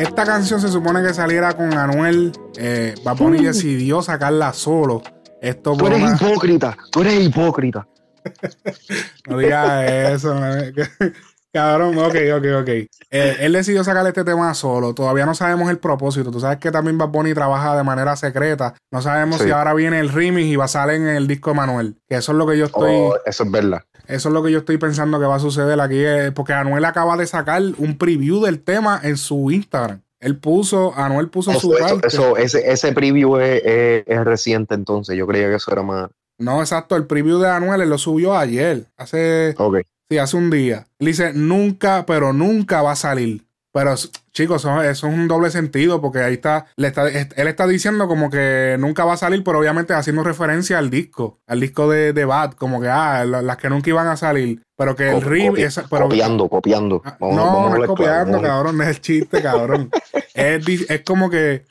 Esta 0.01 0.25
canción 0.25 0.59
se 0.59 0.69
supone 0.69 1.01
que 1.03 1.13
saliera 1.13 1.53
con 1.53 1.73
Anuel. 1.73 2.31
Eh, 2.57 2.95
decidió 3.41 4.01
sacarla 4.01 4.51
solo. 4.53 5.01
Esto 5.41 5.75
Tú 5.75 5.87
eres 5.87 6.01
una- 6.01 6.15
hipócrita, 6.15 6.77
tú 6.91 7.01
eres 7.01 7.19
hipócrita. 7.21 7.87
No 9.27 9.37
digas 9.37 9.89
eso. 9.89 10.35
Cabrón, 11.53 11.97
ok, 11.97 12.15
ok, 12.37 12.45
ok. 12.61 12.69
Eh, 12.69 13.37
él 13.41 13.51
decidió 13.51 13.83
sacar 13.83 14.07
este 14.07 14.23
tema 14.23 14.53
solo. 14.53 14.93
Todavía 14.93 15.25
no 15.25 15.35
sabemos 15.35 15.69
el 15.69 15.79
propósito. 15.79 16.31
Tú 16.31 16.39
sabes 16.39 16.59
que 16.59 16.71
también 16.71 16.97
Bad 16.97 17.09
Bunny 17.09 17.33
trabaja 17.33 17.75
de 17.75 17.83
manera 17.83 18.15
secreta. 18.15 18.73
No 18.89 19.01
sabemos 19.01 19.37
Sí. 19.39 19.45
si 19.45 19.51
ahora 19.51 19.73
viene 19.73 19.99
el 19.99 20.09
remix 20.09 20.47
y 20.47 20.55
va 20.55 20.65
a 20.65 20.69
salir 20.69 20.95
en 21.01 21.07
el 21.09 21.27
disco 21.27 21.49
de 21.49 21.57
Manuel. 21.57 21.97
Que 22.07 22.15
eso 22.15 22.31
es 22.31 22.37
lo 22.37 22.47
que 22.47 22.57
yo 22.57 22.65
estoy. 22.65 22.89
Oh, 22.95 23.15
eso 23.25 23.43
es 23.43 23.51
verdad. 23.51 23.81
Eso 24.07 24.29
es 24.29 24.33
lo 24.33 24.43
que 24.43 24.51
yo 24.51 24.59
estoy 24.59 24.77
pensando 24.77 25.19
que 25.19 25.25
va 25.25 25.35
a 25.35 25.39
suceder 25.39 25.79
aquí. 25.79 25.97
eh, 26.03 26.31
porque 26.33 26.53
Anuel 26.53 26.85
acaba 26.85 27.17
de 27.17 27.27
sacar 27.27 27.61
un 27.77 27.97
preview 27.97 28.41
del 28.43 28.59
tema 28.61 28.99
en 29.03 29.17
su 29.17 29.51
Instagram. 29.51 30.01
Él 30.19 30.37
puso, 30.37 30.93
Anuel 30.95 31.29
puso 31.29 31.51
su 31.59 31.73
Eso, 31.75 31.99
eso, 32.05 32.37
ese, 32.37 32.71
ese 32.71 32.91
preview 32.91 33.37
es, 33.37 33.61
es- 33.65 34.03
es 34.07 34.23
reciente 34.25 34.75
entonces. 34.75 35.17
Yo 35.17 35.25
creía 35.25 35.49
que 35.49 35.55
eso 35.55 35.71
era 35.71 35.81
más. 35.81 36.09
No, 36.37 36.59
exacto. 36.59 36.95
El 36.95 37.05
preview 37.07 37.39
de 37.39 37.47
Anuel 37.49 37.81
él 37.81 37.89
lo 37.89 37.97
subió 37.97 38.37
ayer. 38.37 38.85
Hace. 38.97 39.55
Ok. 39.57 39.77
Sí, 40.09 40.17
hace 40.17 40.37
un 40.37 40.49
día. 40.49 40.85
Él 40.99 41.07
dice, 41.07 41.31
nunca, 41.33 42.05
pero 42.05 42.33
nunca 42.33 42.81
va 42.81 42.91
a 42.91 42.95
salir. 42.95 43.45
Pero 43.71 43.93
Chicos, 44.33 44.61
eso, 44.61 44.81
eso 44.81 45.07
es 45.07 45.13
un 45.13 45.27
doble 45.27 45.49
sentido 45.51 45.99
porque 45.99 46.19
ahí 46.19 46.35
está, 46.35 46.67
le 46.77 46.87
está, 46.87 47.07
él 47.09 47.47
está 47.47 47.67
diciendo 47.67 48.07
como 48.07 48.29
que 48.29 48.77
nunca 48.79 49.03
va 49.03 49.13
a 49.13 49.17
salir, 49.17 49.43
pero 49.43 49.59
obviamente 49.59 49.93
haciendo 49.93 50.23
referencia 50.23 50.77
al 50.77 50.89
disco, 50.89 51.41
al 51.47 51.59
disco 51.59 51.89
de, 51.89 52.13
de 52.13 52.23
Bad, 52.25 52.53
como 52.53 52.79
que, 52.79 52.87
ah, 52.87 53.25
la- 53.25 53.41
las 53.41 53.57
que 53.57 53.69
nunca 53.69 53.89
iban 53.89 54.07
a 54.07 54.15
salir, 54.15 54.61
pero 54.77 54.95
que 54.95 55.09
el 55.11 55.21
rim... 55.21 55.53
copi- 55.53 55.63
esa- 55.65 55.85
pero, 55.89 56.03
copiando, 56.05 56.47
copiando. 56.47 57.01
Ah, 57.03 57.17
Vamos- 57.19 57.35
no, 57.35 57.45
vamos 57.45 57.77
no 57.77 57.83
es 57.83 57.87
copiando, 57.89 58.39
claro, 58.39 58.53
cabrón, 58.55 58.77
no 58.77 58.83
es 58.83 58.89
el 58.89 59.01
chiste, 59.01 59.41
cabrón. 59.41 59.89
es, 60.33 60.89
es 60.89 61.01
como 61.03 61.29
que 61.29 61.65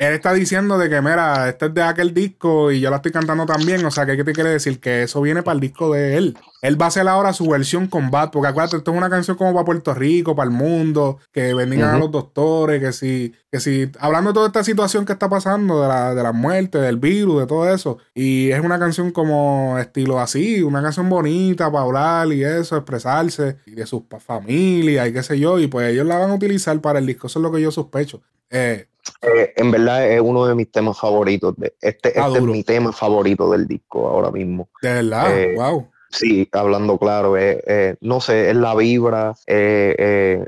él 0.00 0.14
está 0.14 0.32
diciendo 0.32 0.78
de 0.78 0.88
que, 0.88 1.02
mira, 1.02 1.50
este 1.50 1.66
es 1.66 1.74
de 1.74 1.82
aquel 1.82 2.14
disco 2.14 2.72
y 2.72 2.80
yo 2.80 2.88
la 2.88 2.96
estoy 2.96 3.12
cantando 3.12 3.44
también. 3.44 3.84
O 3.84 3.90
sea, 3.90 4.06
¿qué, 4.06 4.16
qué 4.16 4.24
te 4.24 4.32
quiere 4.32 4.48
decir? 4.48 4.80
Que 4.80 5.02
eso 5.02 5.20
viene 5.20 5.42
para 5.42 5.56
el 5.56 5.60
disco 5.60 5.92
de 5.92 6.16
él. 6.16 6.38
Él 6.62 6.80
va 6.80 6.86
a 6.86 6.88
hacer 6.88 7.06
ahora 7.06 7.34
su 7.34 7.46
versión 7.46 7.86
con 7.86 8.10
Bad, 8.10 8.30
porque 8.30 8.48
acuérdate, 8.48 8.78
esto 8.78 8.92
es 8.92 8.96
una 8.96 9.10
canción 9.10 9.36
como 9.36 9.52
para 9.52 9.66
Puerto 9.66 9.92
Rico, 9.92 10.34
para 10.34 10.48
el 10.48 10.56
mundo, 10.56 11.18
que 11.32 11.52
bendigan 11.52 11.94
a 11.94 11.98
los 11.98 12.10
doctores, 12.10 12.80
que 12.80 12.94
si, 12.94 13.34
que 13.52 13.60
si, 13.60 13.92
hablando 13.98 14.30
de 14.30 14.34
toda 14.34 14.46
esta 14.46 14.64
situación 14.64 15.04
que 15.04 15.12
está 15.12 15.28
pasando, 15.28 15.82
de 15.82 15.88
la, 15.88 16.14
de 16.14 16.22
la 16.22 16.32
muerte, 16.32 16.78
del 16.78 16.96
virus, 16.96 17.40
de 17.40 17.46
todo 17.46 17.70
eso. 17.70 17.98
Y 18.14 18.50
es 18.52 18.60
una 18.60 18.78
canción 18.78 19.10
como 19.10 19.78
estilo 19.78 20.18
así, 20.18 20.62
una 20.62 20.80
canción 20.80 21.10
bonita 21.10 21.70
para 21.70 21.84
hablar 21.84 22.32
y 22.32 22.42
eso, 22.42 22.74
expresarse, 22.74 23.58
y 23.66 23.72
de 23.72 23.84
sus 23.84 24.04
familias 24.18 25.08
y 25.10 25.12
qué 25.12 25.22
sé 25.22 25.38
yo. 25.38 25.58
Y 25.58 25.66
pues 25.66 25.92
ellos 25.92 26.06
la 26.06 26.16
van 26.16 26.30
a 26.30 26.34
utilizar 26.34 26.80
para 26.80 27.00
el 27.00 27.06
disco, 27.06 27.26
eso 27.26 27.38
es 27.38 27.42
lo 27.42 27.52
que 27.52 27.60
yo 27.60 27.70
sospecho. 27.70 28.22
Eh, 28.48 28.86
Eh, 29.22 29.52
en 29.56 29.70
verdad 29.70 30.08
es 30.10 30.20
uno 30.20 30.46
de 30.46 30.54
mis 30.54 30.70
temas 30.70 30.98
favoritos. 30.98 31.54
De, 31.56 31.74
este 31.80 32.12
Ah, 32.16 32.26
este 32.26 32.38
es 32.38 32.44
mi 32.44 32.62
tema 32.64 32.92
favorito 32.92 33.50
del 33.50 33.66
disco 33.66 34.08
ahora 34.08 34.30
mismo. 34.30 34.68
de 34.82 34.92
verdad, 34.94 35.38
Eh, 35.38 35.54
wow. 35.56 35.90
Sí, 36.10 36.48
hablando 36.52 36.98
claro, 36.98 37.36
eh, 37.36 37.62
eh, 37.66 37.96
no 38.00 38.20
sé, 38.20 38.50
es 38.50 38.56
la 38.56 38.74
vibra. 38.74 39.34
eh, 39.46 39.94
eh, 39.98 40.46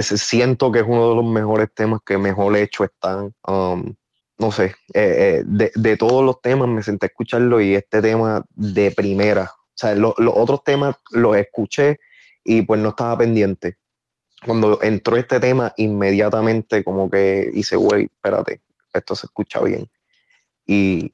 siento 0.00 0.70
que 0.72 0.78
es 0.80 0.84
uno 0.86 1.10
de 1.10 1.16
los 1.16 1.24
mejores 1.24 1.68
temas 1.74 2.00
que 2.04 2.16
mejor 2.18 2.56
hecho 2.56 2.84
están. 2.84 3.34
Um, 3.46 3.94
no 4.38 4.50
sé, 4.52 4.74
eh, 4.94 5.40
eh, 5.40 5.42
de, 5.44 5.70
de 5.74 5.96
todos 5.96 6.24
los 6.24 6.40
temas 6.40 6.66
me 6.68 6.82
senté 6.82 7.06
a 7.06 7.08
escucharlo 7.08 7.60
y 7.60 7.74
este 7.74 8.00
tema 8.00 8.44
de 8.54 8.90
primera. 8.90 9.44
O 9.54 9.74
sea, 9.74 9.94
lo- 9.94 10.14
los 10.18 10.34
otros 10.36 10.64
temas 10.64 10.96
los 11.10 11.36
escuché 11.36 11.98
y 12.44 12.62
pues 12.62 12.80
no 12.80 12.90
estaba 12.90 13.18
pendiente. 13.18 13.76
Cuando 14.44 14.82
entró 14.82 15.16
este 15.16 15.38
tema, 15.40 15.72
inmediatamente 15.76 16.82
como 16.84 17.10
que 17.10 17.50
hice, 17.54 17.76
güey, 17.76 18.04
espérate, 18.04 18.60
esto 18.92 19.14
se 19.14 19.26
escucha 19.26 19.60
bien. 19.60 19.88
Y 20.66 21.12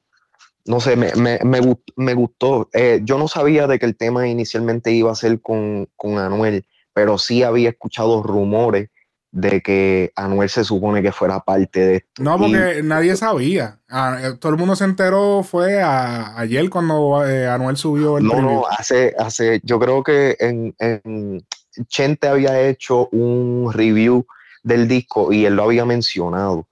no 0.65 0.79
sé, 0.79 0.95
me, 0.95 1.13
me, 1.15 1.39
me, 1.43 1.59
me 1.95 2.13
gustó. 2.13 2.69
Eh, 2.73 3.01
yo 3.03 3.17
no 3.17 3.27
sabía 3.27 3.67
de 3.67 3.79
que 3.79 3.85
el 3.85 3.95
tema 3.95 4.27
inicialmente 4.27 4.91
iba 4.91 5.11
a 5.11 5.15
ser 5.15 5.41
con, 5.41 5.87
con 5.95 6.17
Anuel, 6.17 6.65
pero 6.93 7.17
sí 7.17 7.43
había 7.43 7.69
escuchado 7.69 8.21
rumores 8.23 8.89
de 9.31 9.61
que 9.61 10.11
Anuel 10.15 10.49
se 10.49 10.63
supone 10.63 11.03
que 11.03 11.11
fuera 11.11 11.39
parte 11.39 11.79
de 11.79 11.95
esto. 11.97 12.23
No, 12.23 12.35
Y- 12.35 12.39
porque 12.39 12.81
nadie 12.83 13.15
sabía. 13.15 13.79
Ah, 13.87 14.17
eh, 14.23 14.33
todo 14.39 14.51
el 14.51 14.57
mundo 14.57 14.75
se 14.75 14.85
enteró 14.85 15.43
fue 15.43 15.81
a- 15.81 16.37
ayer 16.39 16.67
cuando 16.69 17.23
eh, 17.27 17.47
Anuel 17.47 17.77
subió 17.77 18.17
el 18.17 18.23
no, 18.25 18.31
preview. 18.31 18.51
no, 18.51 18.67
hace, 18.67 19.13
hace, 19.19 19.61
yo 19.63 19.79
creo 19.79 20.03
que 20.03 20.35
en, 20.39 20.75
en 20.79 21.45
Chente 21.87 22.27
había 22.27 22.61
hecho 22.67 23.07
un 23.11 23.71
review 23.73 24.25
del 24.63 24.87
disco 24.87 25.31
y 25.31 25.45
él 25.45 25.55
lo 25.55 25.63
había 25.63 25.85
mencionado, 25.85 26.67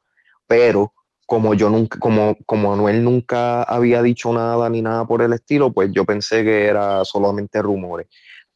pero 0.47 0.93
como 1.25 1.53
yo 1.53 1.69
nunca, 1.69 1.99
como, 1.99 2.37
como 2.45 2.73
Anuel 2.73 3.03
nunca 3.03 3.63
había 3.63 4.01
dicho 4.01 4.31
nada 4.33 4.69
ni 4.69 4.81
nada 4.81 5.05
por 5.05 5.21
el 5.21 5.33
estilo, 5.33 5.71
pues 5.73 5.91
yo 5.91 6.05
pensé 6.05 6.43
que 6.43 6.65
era 6.65 7.03
solamente 7.05 7.61
rumores. 7.61 8.07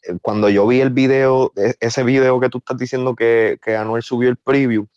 Eh, 0.03 0.17
Cuando 0.21 0.49
yo 0.49 0.65
vi 0.67 0.79
el 0.81 0.89
video, 0.91 1.51
e- 1.57 1.75
ese 1.79 2.03
video 2.03 2.39
que 2.39 2.49
tú 2.49 2.59
estás 2.59 2.77
diciendo 2.77 3.15
que, 3.15 3.59
que 3.63 3.75
Anuel 3.75 4.03
subió 4.03 4.29
el 4.29 4.37
preview, 4.37 4.87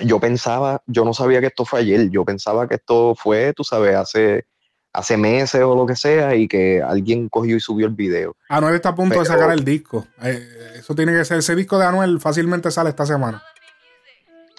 yo 0.00 0.20
pensaba, 0.20 0.82
yo 0.86 1.04
no 1.04 1.12
sabía 1.14 1.40
que 1.40 1.48
esto 1.48 1.64
fue 1.64 1.80
ayer, 1.80 2.10
yo 2.10 2.24
pensaba 2.24 2.68
que 2.68 2.76
esto 2.76 3.14
fue, 3.14 3.52
tú 3.54 3.64
sabes, 3.64 3.96
hace, 3.96 4.46
hace 4.92 5.16
meses 5.16 5.62
o 5.62 5.74
lo 5.74 5.86
que 5.86 5.94
sea, 5.96 6.34
y 6.34 6.48
que 6.48 6.82
alguien 6.82 7.28
cogió 7.28 7.56
y 7.56 7.60
subió 7.60 7.86
el 7.86 7.94
video. 7.94 8.36
Anuel 8.48 8.74
está 8.74 8.90
a 8.90 8.94
punto 8.94 9.18
de 9.18 9.24
sacar 9.26 9.50
el 9.52 9.64
disco. 9.64 10.06
Eh, 10.22 10.46
eso 10.78 10.94
tiene 10.94 11.12
que 11.12 11.24
ser. 11.24 11.38
Ese 11.38 11.54
disco 11.54 11.78
de 11.78 11.86
Anuel 11.86 12.20
fácilmente 12.20 12.70
sale 12.70 12.90
esta 12.90 13.06
semana. 13.06 13.42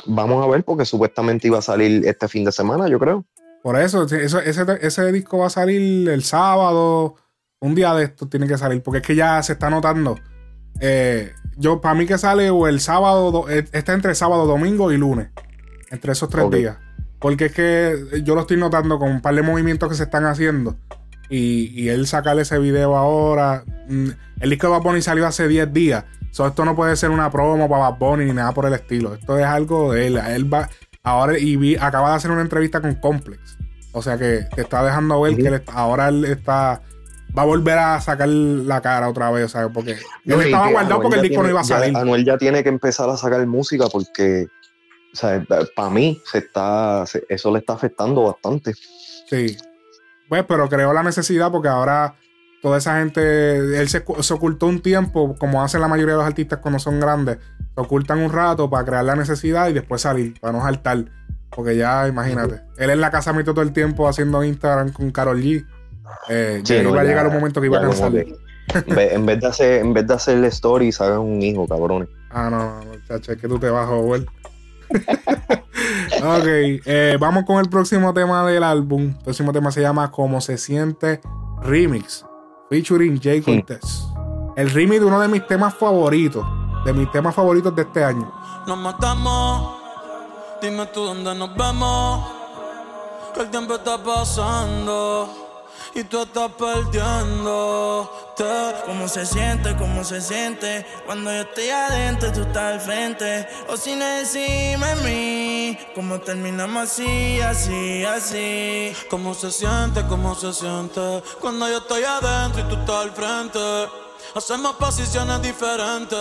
Vamos 0.06 0.43
a 0.45 0.49
ver, 0.49 0.64
porque 0.64 0.85
supuestamente 0.85 1.47
iba 1.47 1.60
a 1.60 1.61
salir 1.61 2.06
este 2.07 2.27
fin 2.27 2.45
de 2.45 2.51
semana, 2.51 2.88
yo 2.88 2.99
creo. 2.99 3.26
Por 3.61 3.77
eso, 3.77 4.03
eso- 4.03 4.39
ese, 4.39 4.64
ese 4.81 5.11
disco 5.11 5.39
va 5.39 5.47
a 5.47 5.49
salir 5.49 6.07
el 6.10 6.23
sábado. 6.23 7.15
Un 7.60 7.76
día 7.76 7.93
de 7.93 8.06
esto 8.06 8.27
tiene 8.30 8.47
que 8.47 8.57
salir. 8.57 8.81
Porque 8.81 8.99
es 8.99 9.06
que 9.06 9.15
ya 9.15 9.43
se 9.43 9.53
está 9.53 9.69
notando. 9.69 10.18
Eh, 10.80 11.34
yo, 11.57 11.81
para 11.81 11.93
mí 11.95 12.06
que 12.06 12.18
sale 12.18 12.49
o 12.49 12.68
el 12.68 12.80
sábado, 12.80 13.31
do- 13.31 13.49
eh, 13.49 13.65
está 13.73 13.91
entre 13.93 14.15
sábado, 14.15 14.45
domingo 14.45 14.93
y 14.93 14.97
lunes. 14.97 15.30
Entre 15.91 16.14
esos 16.14 16.30
tres 16.30 16.49
días. 16.51 16.77
Porque 17.20 17.46
es 17.46 17.54
que 17.54 18.22
yo 18.24 18.36
lo 18.36 18.41
estoy 18.41 18.58
notando 18.58 18.98
con 18.98 19.10
un 19.10 19.22
par 19.22 19.36
de 19.36 19.41
movimientos 19.41 19.90
que 19.90 19.96
se 19.96 20.04
están 20.04 20.26
haciendo. 20.26 20.78
Y, 21.30 21.66
y 21.80 21.90
él 21.90 22.08
sacarle 22.08 22.41
ese 22.44 22.58
video 22.60 22.96
ahora. 22.96 23.64
mm, 23.88 24.08
El 24.40 24.50
disco 24.50 24.68
de 24.68 24.72
Bad 24.74 24.82
Bunny 24.84 25.02
salió 25.02 25.28
hace 25.28 25.48
10 25.48 25.72
días. 25.74 26.06
So, 26.32 26.48
esto 26.48 26.64
no 26.64 26.76
puede 26.76 26.96
ser 26.96 27.10
una 27.10 27.30
promo 27.32 27.68
para 27.70 27.90
Bad 27.90 27.98
Bunny 28.00 28.26
ni 28.26 28.34
nada 28.34 28.52
por 28.54 28.66
el 28.66 28.74
estilo. 28.74 29.14
Esto 29.16 29.38
es 29.38 29.46
algo 29.46 29.94
de 29.94 30.08
él. 30.08 30.18
Él 30.18 30.52
va. 30.54 30.70
Ahora, 31.04 31.38
y 31.38 31.56
vi- 31.56 31.76
acaba 31.76 32.10
de 32.12 32.16
hacer 32.16 32.32
una 32.32 32.41
entrevista 32.41 32.82
con 32.82 32.96
Complex. 32.96 33.58
O 33.91 34.02
sea 34.02 34.18
que 34.18 34.46
te 34.56 34.62
está 34.62 34.84
dejando 34.84 35.20
ver 35.22 35.36
que 35.36 35.48
él 35.48 35.54
está- 35.56 35.74
ahora 35.74 36.10
él 36.10 36.24
está. 36.26 36.82
Va 37.38 37.44
a 37.44 37.46
volver 37.46 37.78
a 37.78 38.00
sacar 38.02 38.28
la 38.28 38.82
cara 38.82 39.08
otra 39.10 39.30
vez, 39.32 39.52
¿sabes? 39.52 39.70
Porque 39.74 39.98
No, 40.26 40.41
estaba 40.41 40.70
guardado 40.72 41.02
porque 41.02 41.18
el 41.18 41.22
ya 41.24 41.28
disco 41.30 41.44
no 41.44 41.50
iba 41.50 41.60
a 41.60 41.64
ya- 41.64 41.80
salir. 41.80 41.96
Anuel 41.98 42.26
ya 42.26 42.38
tiene 42.38 42.64
que 42.64 42.70
empezar 42.70 43.10
a 43.10 43.18
sacar 43.18 43.46
música 43.46 43.86
porque, 43.91 44.48
para 45.76 45.90
mí, 45.90 46.22
se 46.26 46.40
está, 46.40 47.06
se- 47.06 47.26
eso 47.30 47.52
le 47.52 47.60
está 47.60 47.73
afectando 47.73 48.23
bastante. 48.23 48.73
Sí. 49.30 49.57
Pues, 50.27 50.44
pero 50.48 50.69
creó 50.69 50.94
la 50.94 51.03
necesidad 51.03 51.52
porque 51.52 51.68
ahora 51.69 52.15
toda 52.61 52.77
esa 52.77 52.99
gente, 52.99 53.80
él 53.80 53.90
se, 53.90 54.03
se 54.19 54.34
ocultó 54.34 54.68
un 54.68 54.81
tiempo, 54.81 55.36
como 55.40 55.64
hacen 55.64 55.81
la 55.81 55.88
mayoría 55.88 56.14
de 56.14 56.19
los 56.19 56.27
artistas 56.27 56.60
cuando 56.60 56.77
son 56.80 56.99
grandes, 56.99 57.38
se 57.73 57.81
ocultan 57.81 58.19
un 58.19 58.31
rato 58.31 58.69
para 58.69 58.86
crear 58.86 59.06
la 59.06 59.15
necesidad 59.15 59.69
y 59.69 59.73
después 59.73 60.02
salir, 60.02 60.40
para 60.40 60.53
no 60.53 60.61
saltar. 60.61 61.06
Porque 61.49 61.76
ya, 61.76 62.07
imagínate, 62.07 62.61
él 62.77 62.90
en 62.91 63.02
la 63.02 63.10
casa 63.10 63.34
metió 63.34 63.53
todo 63.53 63.64
el 63.64 63.73
tiempo 63.73 64.07
haciendo 64.07 64.44
Instagram 64.44 64.91
con 64.91 65.10
Carol 65.11 65.41
G. 65.41 65.65
Eh, 66.30 66.61
Sí, 66.64 66.76
no, 66.84 66.90
iba 66.90 67.02
a 67.02 67.03
llegar 67.03 67.26
un 67.27 67.34
momento 67.34 67.60
que 67.60 67.68
iba 67.68 67.80
a 67.80 67.81
cansar. 67.81 68.11
en, 68.15 69.26
vez, 69.26 69.40
de 69.40 69.48
hacer, 69.48 69.81
en 69.81 69.94
vez 69.94 70.06
de 70.06 70.14
hacerle 70.14 70.48
stories, 70.49 71.02
hagan 71.02 71.19
un 71.19 71.41
hijo, 71.41 71.68
cabrones. 71.68 72.07
Ah, 72.30 72.49
no, 72.52 72.86
muchacho, 72.86 73.31
es 73.31 73.40
que 73.41 73.48
tú 73.48 73.57
te 73.57 73.69
vas 73.69 73.90
a. 73.90 73.94
ok, 76.24 76.45
eh, 76.45 77.18
vamos 77.20 77.45
con 77.45 77.57
el 77.60 77.70
próximo 77.70 78.14
tema 78.14 78.45
del 78.45 78.64
álbum. 78.64 79.14
El 79.18 79.24
próximo 79.24 79.52
tema 79.52 79.72
se 79.72 79.82
llama 79.82 80.11
Como 80.11 80.41
se 80.41 80.57
siente 80.57 81.22
Remix, 81.61 82.26
featuring 82.70 83.20
Jay 83.22 83.41
Cortez. 83.41 84.06
El 84.56 84.70
remix 84.72 84.99
de 84.99 85.06
uno 85.06 85.20
de 85.20 85.28
mis 85.28 85.45
temas 85.48 85.74
favoritos, 85.74 86.45
de 86.86 86.94
mis 86.94 87.11
temas 87.11 87.34
favoritos 87.36 87.76
de 87.76 87.84
este 87.84 88.03
año. 88.03 88.32
Nos 88.68 88.78
matamos, 88.78 89.78
dime 90.61 90.86
tú 90.88 91.03
dónde 91.03 91.34
nos 91.36 91.56
vemos. 91.56 92.32
Que 93.34 93.41
el 93.41 93.49
tiempo 93.49 93.76
está 93.76 94.03
pasando 94.03 95.49
y 96.00 96.04
tú 96.06 96.22
estás 96.22 96.52
perdiendo. 96.54 98.10
¿Cómo 98.86 99.10
se 99.10 99.26
siente? 99.26 99.76
¿Cómo 99.76 100.04
se 100.06 100.22
siente? 100.22 100.86
Cuando 101.06 101.30
yo 101.32 101.42
estoy 101.42 101.70
adentro, 101.70 102.32
tú 102.32 102.42
estás 102.42 102.74
al 102.74 102.80
frente. 102.80 103.48
O 103.68 103.76
si 103.76 103.96
no 103.96 104.06
decime 104.06 104.96
mí, 105.04 105.78
¿cómo 105.94 106.20
terminamos 106.22 106.84
así, 106.84 107.42
así, 107.42 108.06
así? 108.06 108.94
¿Cómo 109.10 109.34
se 109.34 109.52
siente? 109.52 110.06
¿Cómo 110.08 110.36
se 110.36 110.54
siente? 110.54 111.22
Cuando 111.42 111.68
yo 111.68 111.80
estoy 111.80 112.04
adentro 112.04 112.62
y 112.62 112.64
tú 112.70 112.76
estás 112.76 112.96
al 112.96 113.12
frente. 113.12 113.60
Hacemos 114.36 114.76
posiciones 114.76 115.42
diferentes. 115.42 116.18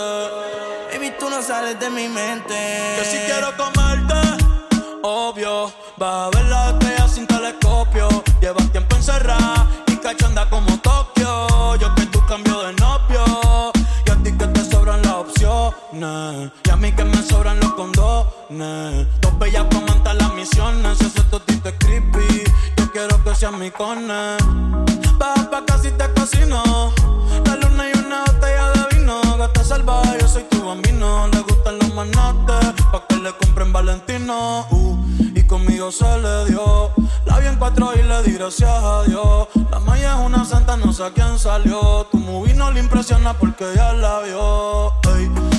Baby, 0.91 1.13
tú 1.19 1.29
no 1.29 1.41
sales 1.41 1.79
de 1.79 1.89
mi 1.89 2.09
mente. 2.09 2.55
Que 2.97 3.05
si 3.05 3.17
quiero 3.19 3.55
comerte, 3.55 4.15
obvio. 5.03 5.71
Vas 5.95 6.27
a 6.27 6.37
ver 6.37 6.45
la 6.45 6.69
estrella 6.71 7.07
sin 7.07 7.28
Llevas 8.41 8.71
tiempo 8.71 8.95
encerrada 8.95 9.67
y 9.87 9.97
cachanda 9.97 10.49
como 10.49 10.79
Tokio. 10.79 11.75
Yo 11.77 11.95
que 11.95 12.05
tú 12.05 12.23
cambio 12.27 12.61
de 12.61 12.73
novio. 12.73 13.71
Y 14.05 14.11
a 14.11 14.15
ti 14.23 14.31
que 14.37 14.47
te 14.47 14.63
sobran 14.63 15.01
las 15.01 15.13
opciones. 15.13 16.51
Y 16.63 16.69
a 16.69 16.75
mí 16.75 16.91
que 16.91 17.03
me 17.03 17.21
sobran 17.23 17.59
los 17.59 17.73
condones. 17.73 19.07
Dos 19.21 19.39
bellas 19.39 19.65
comentan 19.73 20.17
las 20.19 20.33
misiones. 20.35 20.97
Si 20.99 21.05
ese 21.05 21.23
totito 21.23 21.69
es 21.69 21.75
creepy, 21.79 22.43
yo 22.77 22.91
quiero 22.91 23.23
que 23.23 23.35
seas 23.35 23.53
mi 23.53 23.71
cone. 23.71 24.37
Baja 25.17 25.49
pa' 25.49 25.65
casi 25.65 25.89
te 25.91 26.07
cocino. 26.13 26.93
La 27.45 27.55
luna 27.55 27.89
y 27.89 27.97
una 27.97 28.23
botella 28.25 28.71
de 28.71 28.97
vino. 28.97 29.21
Gata 29.37 29.63
salvaje, 29.63 30.17
yo 30.21 30.27
soy 30.27 30.43
tu 30.43 30.65
bambino. 30.65 31.27
Pa' 32.91 33.03
que 33.07 33.15
le 33.17 33.31
compren 33.33 33.71
Valentino. 33.71 34.65
Uh, 34.71 34.97
y 35.35 35.45
conmigo 35.45 35.91
se 35.91 36.05
le 36.19 36.45
dio. 36.45 36.91
La 37.25 37.39
vi 37.39 37.47
en 37.47 37.55
cuatro 37.55 37.91
y 37.95 38.03
le 38.03 38.23
di 38.23 38.33
gracias 38.33 38.69
a 38.69 39.03
Dios. 39.03 39.47
La 39.71 39.79
maya 39.79 40.15
es 40.15 40.25
una 40.25 40.45
santa, 40.45 40.77
no 40.77 40.93
sé 40.93 41.03
a 41.03 41.11
quién 41.11 41.37
salió. 41.37 42.07
Tu 42.11 42.17
movie 42.17 42.53
no 42.53 42.71
le 42.71 42.79
impresiona 42.79 43.33
porque 43.33 43.65
ya 43.75 43.93
la 43.93 44.21
vio. 44.21 44.93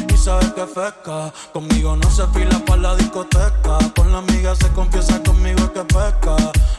Y 0.08 0.16
sabes 0.16 0.52
que 0.52 0.66
feca. 0.66 1.32
Conmigo 1.52 1.96
no 1.96 2.10
se 2.10 2.26
fila 2.28 2.58
para 2.66 2.82
la 2.82 2.96
discoteca. 2.96 3.78
Con 3.96 4.12
la 4.12 4.18
amiga 4.18 4.54
se 4.54 4.68
confiesa 4.68 5.22
conmigo 5.22 5.72
que 5.72 5.84
pesca. 5.84 6.36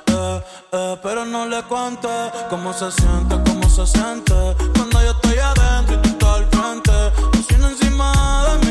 Eh, 0.07 0.41
eh, 0.73 0.97
pero 1.01 1.25
no 1.25 1.45
le 1.45 1.61
cuente 1.63 2.09
cómo 2.49 2.73
se 2.73 2.91
siente, 2.91 3.35
cómo 3.45 3.69
se 3.69 3.85
siente. 3.87 4.33
Cuando 4.75 5.01
yo 5.03 5.11
estoy 5.11 5.37
adentro 5.37 5.95
y 5.95 6.01
tú 6.01 6.09
estás 6.09 6.29
al 6.29 6.45
frente. 6.47 6.91
Cocina 7.31 7.69
encima 7.69 8.45
de 8.47 8.65
mí. 8.65 8.70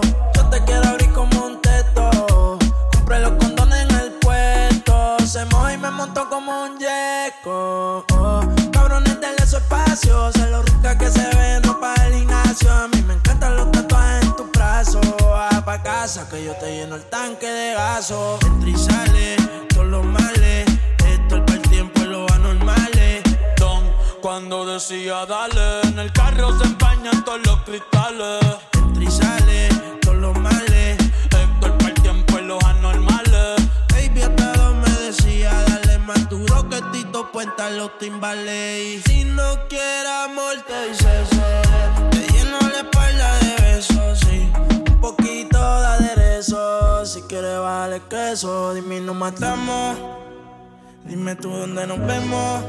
Yeco. 7.41 8.05
Oh, 8.13 8.41
cabrones, 8.71 9.19
denle 9.19 9.45
su 9.45 9.57
espacio. 9.57 10.31
Sé 10.31 10.49
lo 10.49 10.61
rica 10.61 10.97
que 10.97 11.09
se 11.09 11.27
ve 11.35 11.55
en 11.55 11.63
ropa 11.63 11.93
del 12.01 12.13
gimnasio. 12.13 12.71
A 12.71 12.87
mí 12.87 13.01
me 13.03 13.13
encantan 13.13 13.55
los 13.55 13.71
tatuajes 13.71 14.23
en 14.25 14.35
tus 14.35 14.51
brazos. 14.51 15.01
Va 15.23 15.49
pa' 15.63 15.81
casa 15.81 16.27
que 16.29 16.43
yo 16.45 16.53
te 16.55 16.77
lleno 16.77 16.95
el 16.95 17.03
tanque 17.03 17.47
de 17.47 17.73
gaso. 17.73 18.39
Entra 18.45 18.69
y 18.69 18.77
sale, 18.77 19.35
todos 19.69 19.87
los 19.87 20.05
males. 20.05 20.65
Esto 21.07 21.37
es 21.37 21.41
para 21.41 21.53
el 21.53 21.61
tiempo 21.61 22.01
y 22.01 22.05
los 22.05 22.31
anormales. 22.31 23.23
Don, 23.57 23.83
cuando 24.21 24.65
decía 24.65 25.25
dale, 25.25 25.81
en 25.83 25.99
el 25.99 26.11
carro 26.11 26.57
se 26.57 26.65
empañan 26.65 27.23
todos 27.23 27.41
los 27.45 27.61
cristales. 27.63 28.39
Entra 28.73 29.03
y 29.03 29.11
sale, 29.11 29.69
todos 30.01 30.17
los 30.17 30.37
males. 30.39 30.70
Tito 37.21 37.31
Puenta 37.31 37.69
los 37.69 37.91
si 37.99 39.23
no 39.25 39.67
quieres 39.69 40.11
amor, 40.25 40.55
te 40.65 40.89
dice 40.89 41.21
eso. 41.21 42.09
Te 42.09 42.27
lleno 42.33 42.57
la 42.59 42.79
espalda 42.79 43.39
de 43.39 43.55
besos, 43.61 44.19
sí. 44.19 44.51
Un 44.89 45.01
poquito 45.01 45.57
de 45.81 45.87
aderezo. 45.87 47.05
Si 47.05 47.21
quieres, 47.23 47.59
vale 47.59 48.01
queso. 48.09 48.73
Dime, 48.73 49.01
nos 49.01 49.15
matamos. 49.15 49.97
Dime 51.05 51.35
tú 51.35 51.49
dónde 51.51 51.85
nos 51.85 51.99
vemos. 51.99 52.63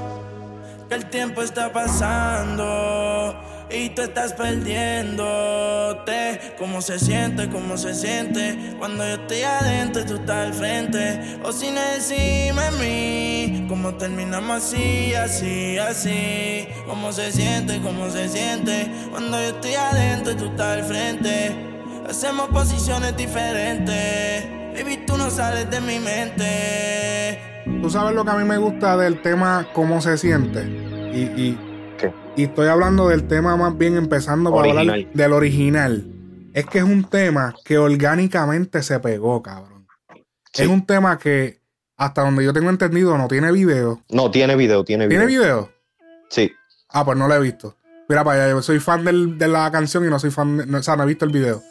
Que 0.89 0.97
el 0.97 1.09
tiempo 1.09 1.43
está 1.43 1.73
pasando. 1.73 3.35
Y 3.75 3.89
tú 3.91 4.03
estás 4.03 4.33
perdiéndote. 4.35 6.55
¿Cómo 6.59 6.83
se 6.83 6.99
siente? 6.99 7.49
¿Cómo 7.49 7.79
se 7.79 7.95
siente? 7.95 8.75
Cuando 8.79 9.05
yo 9.05 9.15
estoy 9.15 9.43
adentro 9.43 10.03
y 10.03 10.05
tú 10.05 10.17
estás 10.17 10.49
al 10.49 10.55
frente. 10.55 11.39
O 11.43 11.53
sin 11.53 11.79
encima 11.79 12.71
de 12.71 12.79
mí. 12.79 13.67
¿Cómo 13.69 13.95
terminamos 13.95 14.65
así, 14.65 15.15
así, 15.15 15.79
así? 15.79 16.67
¿Cómo 16.87 17.13
se 17.13 17.33
siente? 17.33 17.81
¿Cómo 17.81 18.11
se 18.11 18.29
siente? 18.29 18.91
Cuando 19.11 19.41
yo 19.41 19.49
estoy 19.49 19.75
adentro 19.75 20.33
y 20.33 20.37
tú 20.37 20.45
estás 20.47 20.79
al 20.79 20.85
frente. 20.85 21.53
Hacemos 22.09 22.49
posiciones 22.49 23.17
diferentes. 23.17 24.45
Baby, 24.75 25.05
tú 25.07 25.17
no 25.17 25.31
sales 25.31 25.71
de 25.71 25.81
mi 25.81 25.99
mente. 25.99 27.41
Tú 27.81 27.89
sabes 27.89 28.15
lo 28.15 28.25
que 28.25 28.33
a 28.33 28.35
mí 28.35 28.45
me 28.45 28.59
gusta 28.59 28.99
del 28.99 29.23
tema 29.23 29.69
cómo 29.73 30.03
se 30.03 30.19
siente. 30.19 30.63
Y, 31.15 31.23
y, 31.41 31.72
Y 32.37 32.45
estoy 32.45 32.69
hablando 32.69 33.09
del 33.09 33.27
tema 33.29 33.57
más 33.57 33.77
bien 33.77 33.97
empezando 33.97 34.51
por 34.51 34.67
hablar 34.69 34.89
Original. 34.89 35.11
del 35.15 35.33
original. 35.33 36.07
Es 36.55 36.67
que 36.67 36.79
es 36.79 36.85
un 36.85 37.05
tema 37.05 37.55
que 37.65 37.79
orgánicamente 37.79 38.83
se 38.83 38.99
pegó, 39.01 39.43
cabrón. 39.43 39.87
Sí. 40.53 40.63
Es 40.63 40.69
un 40.69 40.85
tema 40.87 41.19
que, 41.19 41.61
hasta 41.97 42.23
donde 42.23 42.45
yo 42.45 42.53
tengo 42.53 42.71
entendido, 42.71 43.17
no 43.17 43.29
tiene 43.29 43.51
video. 43.53 44.03
No, 44.11 44.31
tiene 44.31 44.55
video, 44.57 44.85
tiene 44.85 45.07
video. 45.07 45.27
¿Tiene 45.27 45.39
video? 45.43 45.71
Sí. 46.29 46.53
Ah, 46.91 47.05
pues 47.05 47.17
no 47.17 47.29
lo 47.29 47.35
he 47.35 47.41
visto. 47.41 47.77
Mira 48.09 48.23
para 48.25 48.45
allá, 48.45 48.53
yo 48.55 48.63
soy 48.63 48.81
fan 48.81 49.05
del- 49.05 49.39
de 49.39 49.49
la 49.49 49.71
canción 49.71 50.05
y 50.07 50.11
no 50.11 50.19
soy 50.19 50.31
fan, 50.31 50.59
de- 50.59 50.67
no, 50.67 50.79
o 50.79 50.83
sea, 50.83 50.97
no 50.97 51.05
he 51.05 51.07
visto 51.07 51.25
el 51.25 51.31
video. 51.33 51.63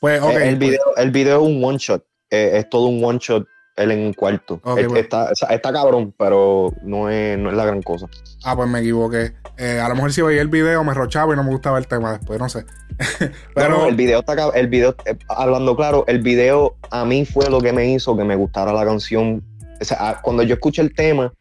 Pues, 0.00 0.20
ok. 0.20 0.30
Eh, 0.30 0.48
el, 0.50 0.58
pues, 0.58 0.70
video, 0.70 0.96
el 0.96 1.10
video 1.10 1.36
es 1.42 1.48
un 1.48 1.64
one 1.64 1.78
shot. 1.78 2.04
Eh, 2.30 2.50
es 2.54 2.68
todo 2.68 2.86
un 2.86 3.02
one 3.02 3.18
shot 3.20 3.46
él 3.78 3.92
en 3.92 4.00
un 4.00 4.12
cuarto. 4.12 4.60
Él 4.76 4.88
bueno. 4.88 4.96
está, 4.96 5.30
está 5.50 5.72
cabrón, 5.72 6.12
pero 6.18 6.72
no 6.82 7.08
es, 7.08 7.38
no 7.38 7.50
es 7.50 7.56
la 7.56 7.64
gran 7.64 7.82
cosa. 7.82 8.06
Ah, 8.44 8.54
pues 8.56 8.68
me 8.68 8.80
equivoqué. 8.80 9.32
Eh, 9.56 9.80
a 9.80 9.88
lo 9.88 9.94
mejor 9.94 10.12
si 10.12 10.22
veía 10.22 10.40
el 10.42 10.48
video 10.48 10.84
me 10.84 10.94
rochaba 10.94 11.32
y 11.32 11.36
no 11.36 11.42
me 11.42 11.50
gustaba 11.50 11.78
el 11.78 11.86
tema 11.86 12.12
después, 12.12 12.38
no 12.38 12.48
sé. 12.48 12.64
Pero 13.54 13.86
el 13.86 13.94
video 13.96 14.20
está 14.20 14.34
el 14.54 14.66
video, 14.68 14.94
eh, 15.04 15.16
hablando 15.28 15.76
claro, 15.76 16.04
el 16.06 16.20
video 16.20 16.76
a 16.90 17.04
mí 17.04 17.24
fue 17.24 17.48
lo 17.50 17.60
que 17.60 17.72
me 17.72 17.86
hizo 17.92 18.16
que 18.16 18.24
me 18.24 18.36
gustara 18.36 18.72
la 18.72 18.84
canción. 18.84 19.42
O 19.80 19.84
sea, 19.84 20.10
a- 20.10 20.22
cuando 20.22 20.42
yo 20.42 20.54
escuché 20.54 20.82
el 20.82 20.94
tema, 20.94 21.32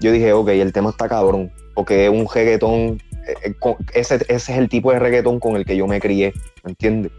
yo 0.00 0.12
dije, 0.12 0.32
ok, 0.32 0.48
el 0.48 0.72
tema 0.72 0.90
está 0.90 1.08
cabrón, 1.08 1.52
porque 1.74 2.04
es 2.06 2.10
un 2.10 2.26
reggaetón, 2.32 3.00
eh, 3.26 3.54
ese, 3.94 4.16
ese 4.16 4.34
es 4.34 4.48
el 4.50 4.68
tipo 4.68 4.92
de 4.92 4.98
reggaetón 4.98 5.40
con 5.40 5.56
el 5.56 5.64
que 5.64 5.76
yo 5.76 5.86
me 5.86 6.00
crié, 6.00 6.32
¿me 6.64 6.70
entiendes? 6.70 7.12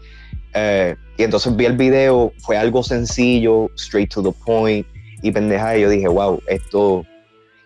Eh, 0.54 0.96
y 1.16 1.22
entonces 1.22 1.54
vi 1.54 1.66
el 1.66 1.76
video, 1.76 2.32
fue 2.38 2.56
algo 2.56 2.82
sencillo, 2.82 3.70
straight 3.76 4.12
to 4.12 4.22
the 4.22 4.32
point, 4.44 4.86
y 5.22 5.30
pendeja, 5.30 5.76
y 5.76 5.82
yo 5.82 5.90
dije, 5.90 6.08
wow, 6.08 6.40
esto... 6.46 7.04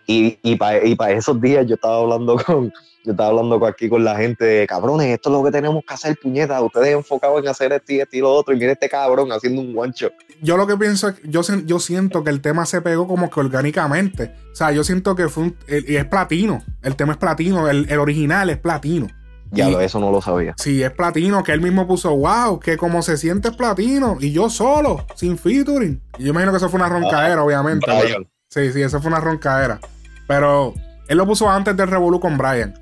Y, 0.05 0.37
y 0.43 0.57
para 0.57 0.85
y 0.85 0.95
pa 0.95 1.11
esos 1.11 1.39
días 1.39 1.65
yo 1.65 1.75
estaba 1.75 1.99
hablando 1.99 2.35
con, 2.45 2.73
yo 3.05 3.11
estaba 3.11 3.29
hablando 3.29 3.65
aquí 3.65 3.89
con 3.89 4.03
la 4.03 4.15
gente 4.15 4.45
de 4.45 4.67
cabrones, 4.67 5.07
esto 5.07 5.29
es 5.29 5.33
lo 5.33 5.43
que 5.43 5.51
tenemos 5.51 5.83
que 5.85 5.93
hacer, 5.93 6.17
puñeta. 6.21 6.61
Ustedes 6.61 6.95
enfocados 6.95 7.41
en 7.41 7.49
hacer 7.49 7.73
esto 7.73 7.93
y 7.93 7.99
esto 7.99 8.17
y 8.17 8.19
lo 8.19 8.31
otro, 8.31 8.53
y 8.53 8.57
mire 8.57 8.73
este 8.73 8.87
cabrón 8.87 9.31
haciendo 9.31 9.61
un 9.61 9.77
one 9.77 9.93
shot. 9.95 10.13
yo 10.41 10.55
lo 10.55 10.65
que 10.67 10.77
pienso 10.77 11.09
es, 11.09 11.15
yo, 11.23 11.41
yo 11.65 11.79
siento 11.79 12.23
que 12.23 12.29
el 12.29 12.41
tema 12.41 12.65
se 12.65 12.81
pegó 12.81 13.07
como 13.07 13.29
que 13.29 13.39
orgánicamente. 13.39 14.33
O 14.51 14.55
sea, 14.55 14.71
yo 14.71 14.83
siento 14.83 15.15
que 15.15 15.27
fue 15.27 15.43
un, 15.43 15.57
es 15.67 16.05
platino. 16.05 16.63
El 16.81 16.95
tema 16.95 17.13
es 17.13 17.17
platino, 17.17 17.69
el, 17.69 17.87
el 17.89 17.99
original 17.99 18.49
es 18.49 18.57
platino. 18.57 19.07
Ya 19.55 19.69
lo, 19.69 19.79
eso 19.81 19.99
no 19.99 20.11
lo 20.11 20.21
sabía. 20.21 20.53
Sí, 20.57 20.81
es 20.83 20.91
platino, 20.91 21.43
que 21.43 21.51
él 21.51 21.61
mismo 21.61 21.87
puso, 21.87 22.15
wow, 22.15 22.59
que 22.59 22.77
como 22.77 23.01
se 23.01 23.17
siente 23.17 23.49
es 23.49 23.55
platino. 23.55 24.17
Y 24.19 24.31
yo 24.31 24.49
solo, 24.49 25.05
sin 25.15 25.37
featuring. 25.37 26.01
Y 26.17 26.23
yo 26.23 26.29
imagino 26.31 26.51
que 26.51 26.57
eso 26.57 26.69
fue 26.69 26.79
una 26.79 26.89
roncadera, 26.89 27.43
obviamente. 27.43 27.85
Brian. 27.85 28.01
pero- 28.23 28.29
sí, 28.49 28.71
sí, 28.73 28.81
eso 28.81 28.99
fue 29.01 29.09
una 29.11 29.19
roncadera. 29.19 29.79
Pero 30.27 30.73
él 31.07 31.17
lo 31.17 31.25
puso 31.25 31.49
antes 31.49 31.75
del 31.77 31.87
Revolu 31.89 32.19
con 32.19 32.37
Brian. 32.37 32.73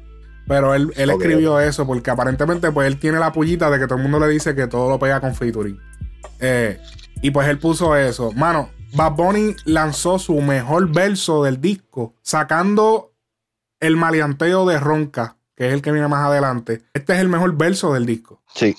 Pero 0.47 0.73
él, 0.73 0.91
él 0.95 1.09
escribió 1.11 1.59
eso 1.59 1.85
porque 1.87 2.09
aparentemente 2.11 2.71
pues 2.71 2.87
él 2.87 2.99
tiene 2.99 3.19
la 3.19 3.31
pullita 3.31 3.69
de 3.69 3.79
que 3.79 3.85
todo 3.85 3.97
el 3.97 4.01
mundo 4.03 4.19
le 4.19 4.27
dice 4.27 4.53
que 4.55 4.67
todo 4.67 4.89
lo 4.89 4.99
pega 4.99 5.21
con 5.21 5.33
featuring. 5.35 5.79
Eh, 6.39 6.79
y 7.21 7.31
pues 7.31 7.47
él 7.47 7.57
puso 7.59 7.95
eso. 7.95 8.31
Mano, 8.33 8.69
Bad 8.93 9.13
Bunny 9.13 9.55
lanzó 9.65 10.19
su 10.19 10.41
mejor 10.41 10.91
verso 10.91 11.43
del 11.43 11.61
disco 11.61 12.15
sacando 12.21 13.13
el 13.79 13.95
maleanteo 13.95 14.65
de 14.65 14.79
Ronca, 14.79 15.37
que 15.61 15.67
es 15.67 15.73
el 15.75 15.83
que 15.83 15.91
viene 15.91 16.07
más 16.07 16.25
adelante. 16.25 16.81
Este 16.91 17.13
es 17.13 17.19
el 17.19 17.29
mejor 17.29 17.55
verso 17.55 17.93
del 17.93 18.07
disco. 18.07 18.41
Sí. 18.55 18.75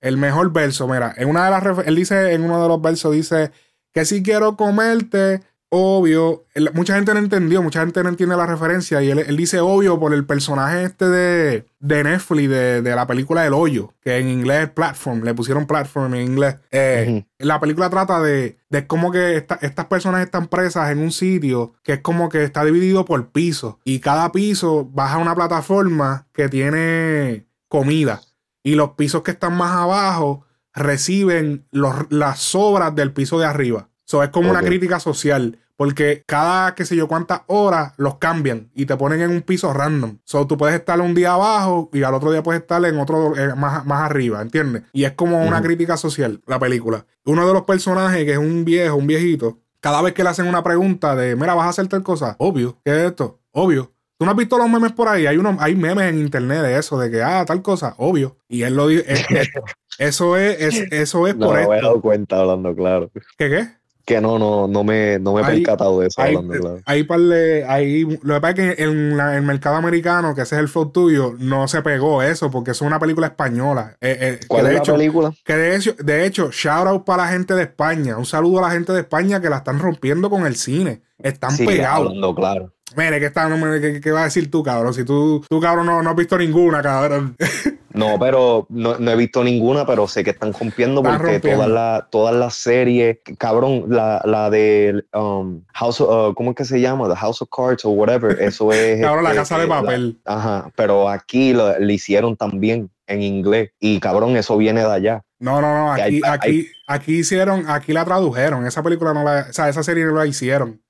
El 0.00 0.16
mejor 0.16 0.50
verso, 0.50 0.88
mira, 0.88 1.12
en 1.14 1.28
una 1.28 1.44
de 1.44 1.50
las 1.50 1.86
él 1.86 1.94
dice 1.94 2.32
en 2.32 2.42
uno 2.42 2.62
de 2.62 2.68
los 2.68 2.80
versos 2.80 3.12
dice 3.12 3.52
que 3.92 4.06
si 4.06 4.22
quiero 4.22 4.56
comerte, 4.56 5.42
obvio, 5.70 6.46
mucha 6.72 6.94
gente 6.94 7.12
no 7.12 7.20
entendió, 7.20 7.62
mucha 7.62 7.80
gente 7.80 8.02
no 8.02 8.08
entiende 8.08 8.36
la 8.36 8.46
referencia 8.46 9.02
y 9.02 9.10
él, 9.10 9.18
él 9.18 9.36
dice 9.36 9.60
obvio 9.60 10.00
por 10.00 10.14
el 10.14 10.24
personaje 10.24 10.84
este 10.84 11.08
de, 11.08 11.66
de 11.78 12.04
Netflix 12.04 12.48
de, 12.48 12.82
de 12.82 12.96
la 12.96 13.06
película 13.06 13.44
El 13.46 13.52
Hoyo, 13.52 13.92
que 14.00 14.16
en 14.18 14.28
inglés 14.28 14.64
es 14.64 14.70
platform, 14.70 15.22
le 15.24 15.34
pusieron 15.34 15.66
platform 15.66 16.14
en 16.14 16.22
inglés. 16.22 16.56
Eh, 16.70 17.24
La 17.38 17.60
película 17.60 17.90
trata 17.90 18.20
de, 18.22 18.58
de 18.70 18.86
cómo 18.86 19.10
que 19.12 19.36
esta- 19.36 19.58
estas 19.60 19.86
personas 19.86 20.22
están 20.24 20.48
presas 20.48 20.90
en 20.90 20.98
un 20.98 21.12
sitio 21.12 21.74
que 21.82 21.94
es 21.94 22.00
como 22.00 22.28
que 22.30 22.44
está 22.44 22.64
dividido 22.64 23.04
por 23.04 23.28
pisos 23.30 23.76
y 23.84 24.00
cada 24.00 24.32
piso 24.32 24.88
baja 24.92 25.18
una 25.18 25.34
plataforma 25.34 26.26
que 26.32 26.48
tiene 26.48 27.46
comida 27.68 28.22
y 28.62 28.74
los 28.74 28.90
pisos 28.92 29.22
que 29.22 29.32
están 29.32 29.54
más 29.56 29.72
abajo 29.72 30.44
reciben 30.72 31.66
los- 31.70 32.06
las 32.10 32.38
sobras 32.38 32.94
del 32.94 33.12
piso 33.12 33.38
de 33.38 33.44
arriba. 33.46 33.88
So, 34.08 34.22
es 34.22 34.30
como 34.30 34.50
una 34.50 34.60
crítica 34.62 34.98
social, 35.00 35.58
porque 35.76 36.22
cada, 36.26 36.74
qué 36.74 36.86
sé 36.86 36.96
yo, 36.96 37.08
cuántas 37.08 37.42
horas 37.46 37.92
los 37.98 38.16
cambian 38.16 38.70
y 38.74 38.86
te 38.86 38.96
ponen 38.96 39.20
en 39.20 39.30
un 39.30 39.42
piso 39.42 39.70
random. 39.74 40.16
So, 40.24 40.46
tú 40.46 40.56
puedes 40.56 40.74
estar 40.74 40.98
un 41.02 41.14
día 41.14 41.34
abajo 41.34 41.90
y 41.92 42.02
al 42.04 42.14
otro 42.14 42.32
día 42.32 42.42
puedes 42.42 42.62
estar 42.62 42.82
en 42.86 42.98
otro 42.98 43.36
eh, 43.36 43.54
más, 43.54 43.84
más 43.84 44.00
arriba, 44.02 44.40
¿entiendes? 44.40 44.84
Y 44.94 45.04
es 45.04 45.12
como 45.12 45.44
una 45.46 45.60
crítica 45.60 45.98
social, 45.98 46.40
la 46.46 46.58
película. 46.58 47.04
Uno 47.26 47.46
de 47.46 47.52
los 47.52 47.64
personajes, 47.64 48.24
que 48.24 48.32
es 48.32 48.38
un 48.38 48.64
viejo, 48.64 48.96
un 48.96 49.06
viejito, 49.06 49.58
cada 49.80 50.00
vez 50.00 50.14
que 50.14 50.22
le 50.22 50.30
hacen 50.30 50.46
una 50.46 50.62
pregunta 50.62 51.14
de, 51.14 51.36
mira, 51.36 51.54
vas 51.54 51.66
a 51.66 51.68
hacer 51.68 51.86
tal 51.88 52.02
cosa, 52.02 52.34
obvio, 52.38 52.78
¿qué 52.86 52.92
es 52.92 53.10
esto? 53.10 53.40
Obvio. 53.52 53.92
¿Tú 54.18 54.24
no 54.24 54.30
has 54.32 54.36
visto 54.38 54.56
los 54.58 54.68
memes 54.70 54.92
por 54.92 55.06
ahí? 55.06 55.26
Hay 55.26 55.36
unos, 55.36 55.56
hay 55.60 55.76
memes 55.76 56.06
en 56.08 56.18
internet 56.18 56.62
de 56.62 56.78
eso, 56.78 56.98
de 56.98 57.10
que, 57.10 57.22
ah, 57.22 57.44
tal 57.44 57.60
cosa, 57.62 57.94
obvio. 57.98 58.36
Y 58.48 58.62
él 58.62 58.74
lo 58.74 58.88
dice, 58.88 59.04
eso 59.98 60.36
es, 60.36 60.60
es- 60.60 60.92
eso 60.92 61.26
es 61.28 61.36
No 61.36 61.46
por 61.46 61.54
me 61.56 61.60
he 61.60 61.64
esto. 61.64 61.74
dado 61.86 62.00
cuenta 62.00 62.40
hablando 62.40 62.74
claro. 62.74 63.10
¿Qué 63.36 63.48
qué? 63.48 63.68
Que 64.08 64.22
no, 64.22 64.38
no, 64.38 64.66
no 64.66 64.84
me, 64.84 65.18
no 65.18 65.34
me 65.34 65.42
he 65.42 65.44
Hay- 65.44 65.56
percatado 65.56 66.00
de 66.00 66.06
eso 66.06 66.22
Hay, 66.22 66.34
hablando 66.34 66.58
claro. 66.60 66.80
hay 66.86 67.02
par 67.04 67.20
de- 67.20 67.64
hay- 67.68 68.04
lo 68.22 68.34
que 68.36 68.40
pasa 68.40 68.62
es 68.62 68.76
que 68.76 68.82
en 68.84 69.16
la- 69.18 69.36
el 69.36 69.42
mercado 69.42 69.76
americano, 69.76 70.34
que 70.34 70.40
ese 70.40 70.54
es 70.54 70.60
el 70.62 70.68
flow 70.68 70.86
tuyo, 70.90 71.34
no 71.38 71.68
se 71.68 71.82
pegó 71.82 72.22
eso, 72.22 72.50
porque 72.50 72.70
es 72.70 72.80
una 72.80 72.98
película 72.98 73.26
española. 73.26 73.96
Eh, 74.00 74.16
eh, 74.18 74.38
que 74.40 74.46
¿Cuál 74.46 74.62
de 74.64 74.68
es 74.70 74.74
la 74.76 74.80
hecho, 74.82 74.92
película? 74.96 75.32
Que 75.44 75.56
de 75.56 75.76
hecho, 75.76 75.92
de 76.02 76.24
hecho, 76.24 76.50
shout 76.50 76.86
out 76.86 77.04
para 77.04 77.24
la 77.24 77.28
gente 77.32 77.52
de 77.52 77.64
España. 77.64 78.16
Un 78.16 78.24
saludo 78.24 78.60
a 78.60 78.68
la 78.68 78.70
gente 78.70 78.94
de 78.94 79.00
España 79.00 79.42
que 79.42 79.50
la 79.50 79.58
están 79.58 79.78
rompiendo 79.78 80.30
con 80.30 80.46
el 80.46 80.56
cine. 80.56 81.02
Están 81.18 81.50
Sí, 81.50 81.66
pegados. 81.66 82.06
hablando 82.06 82.34
claro. 82.34 82.72
Mire, 82.96 83.20
¿qué, 83.20 83.26
está, 83.26 83.46
no 83.50 83.80
qué, 83.80 84.00
qué 84.00 84.10
vas 84.10 84.22
a 84.22 84.24
decir 84.24 84.50
tú, 84.50 84.62
cabrón? 84.62 84.94
Si 84.94 85.04
tú, 85.04 85.44
tú 85.46 85.60
cabrón, 85.60 85.84
no, 85.84 86.02
no 86.02 86.08
has 86.08 86.16
visto 86.16 86.38
ninguna, 86.38 86.80
cabrón. 86.80 87.36
No, 87.94 88.18
pero 88.18 88.66
no, 88.68 88.98
no 88.98 89.10
he 89.10 89.16
visto 89.16 89.42
ninguna, 89.42 89.86
pero 89.86 90.06
sé 90.06 90.22
que 90.22 90.30
están 90.30 90.52
rompiendo 90.52 91.00
Están 91.00 91.16
porque 91.16 91.32
rompiendo. 91.32 91.64
todas 91.64 91.70
las 91.70 92.10
todas 92.10 92.34
las 92.34 92.54
series, 92.54 93.18
cabrón, 93.38 93.84
la, 93.88 94.20
la 94.24 94.50
de 94.50 95.04
um, 95.14 95.62
House 95.72 96.00
of, 96.00 96.30
uh, 96.30 96.34
¿cómo 96.34 96.50
es 96.50 96.56
que 96.56 96.64
se 96.64 96.80
llama? 96.80 97.08
The 97.08 97.16
House 97.16 97.40
of 97.42 97.48
Cards 97.54 97.84
o 97.84 97.90
whatever, 97.90 98.40
eso 98.42 98.70
es... 98.72 99.00
cabrón, 99.00 99.24
la 99.24 99.30
este, 99.30 99.40
casa 99.40 99.58
de 99.58 99.64
eh, 99.64 99.68
la- 99.68 99.80
papel. 99.80 100.20
ajá, 100.24 100.70
pero 100.76 101.08
aquí 101.08 101.52
lo, 101.54 101.78
lo 101.78 101.90
hicieron 101.92 102.36
también 102.36 102.90
en 103.06 103.22
inglés 103.22 103.70
y 103.80 103.98
cabrón, 104.00 104.36
eso 104.36 104.56
viene 104.58 104.80
de 104.80 104.92
allá. 104.92 105.22
No, 105.38 105.60
no, 105.62 105.72
no. 105.74 105.92
Aquí, 105.92 106.02
hay- 106.02 106.20
aquí, 106.26 106.68
aquí 106.86 107.14
hicieron, 107.20 107.70
aquí 107.70 107.92
la 107.92 108.04
tradujeron. 108.04 108.66
Esa 108.66 108.82
película 108.82 109.14
no 109.14 109.22
la, 109.24 109.46
o 109.48 109.52
sea, 109.52 109.68
esa 109.68 109.82
serie 109.82 110.04
no 110.04 110.12
la 110.12 110.26
hicieron. 110.26 110.82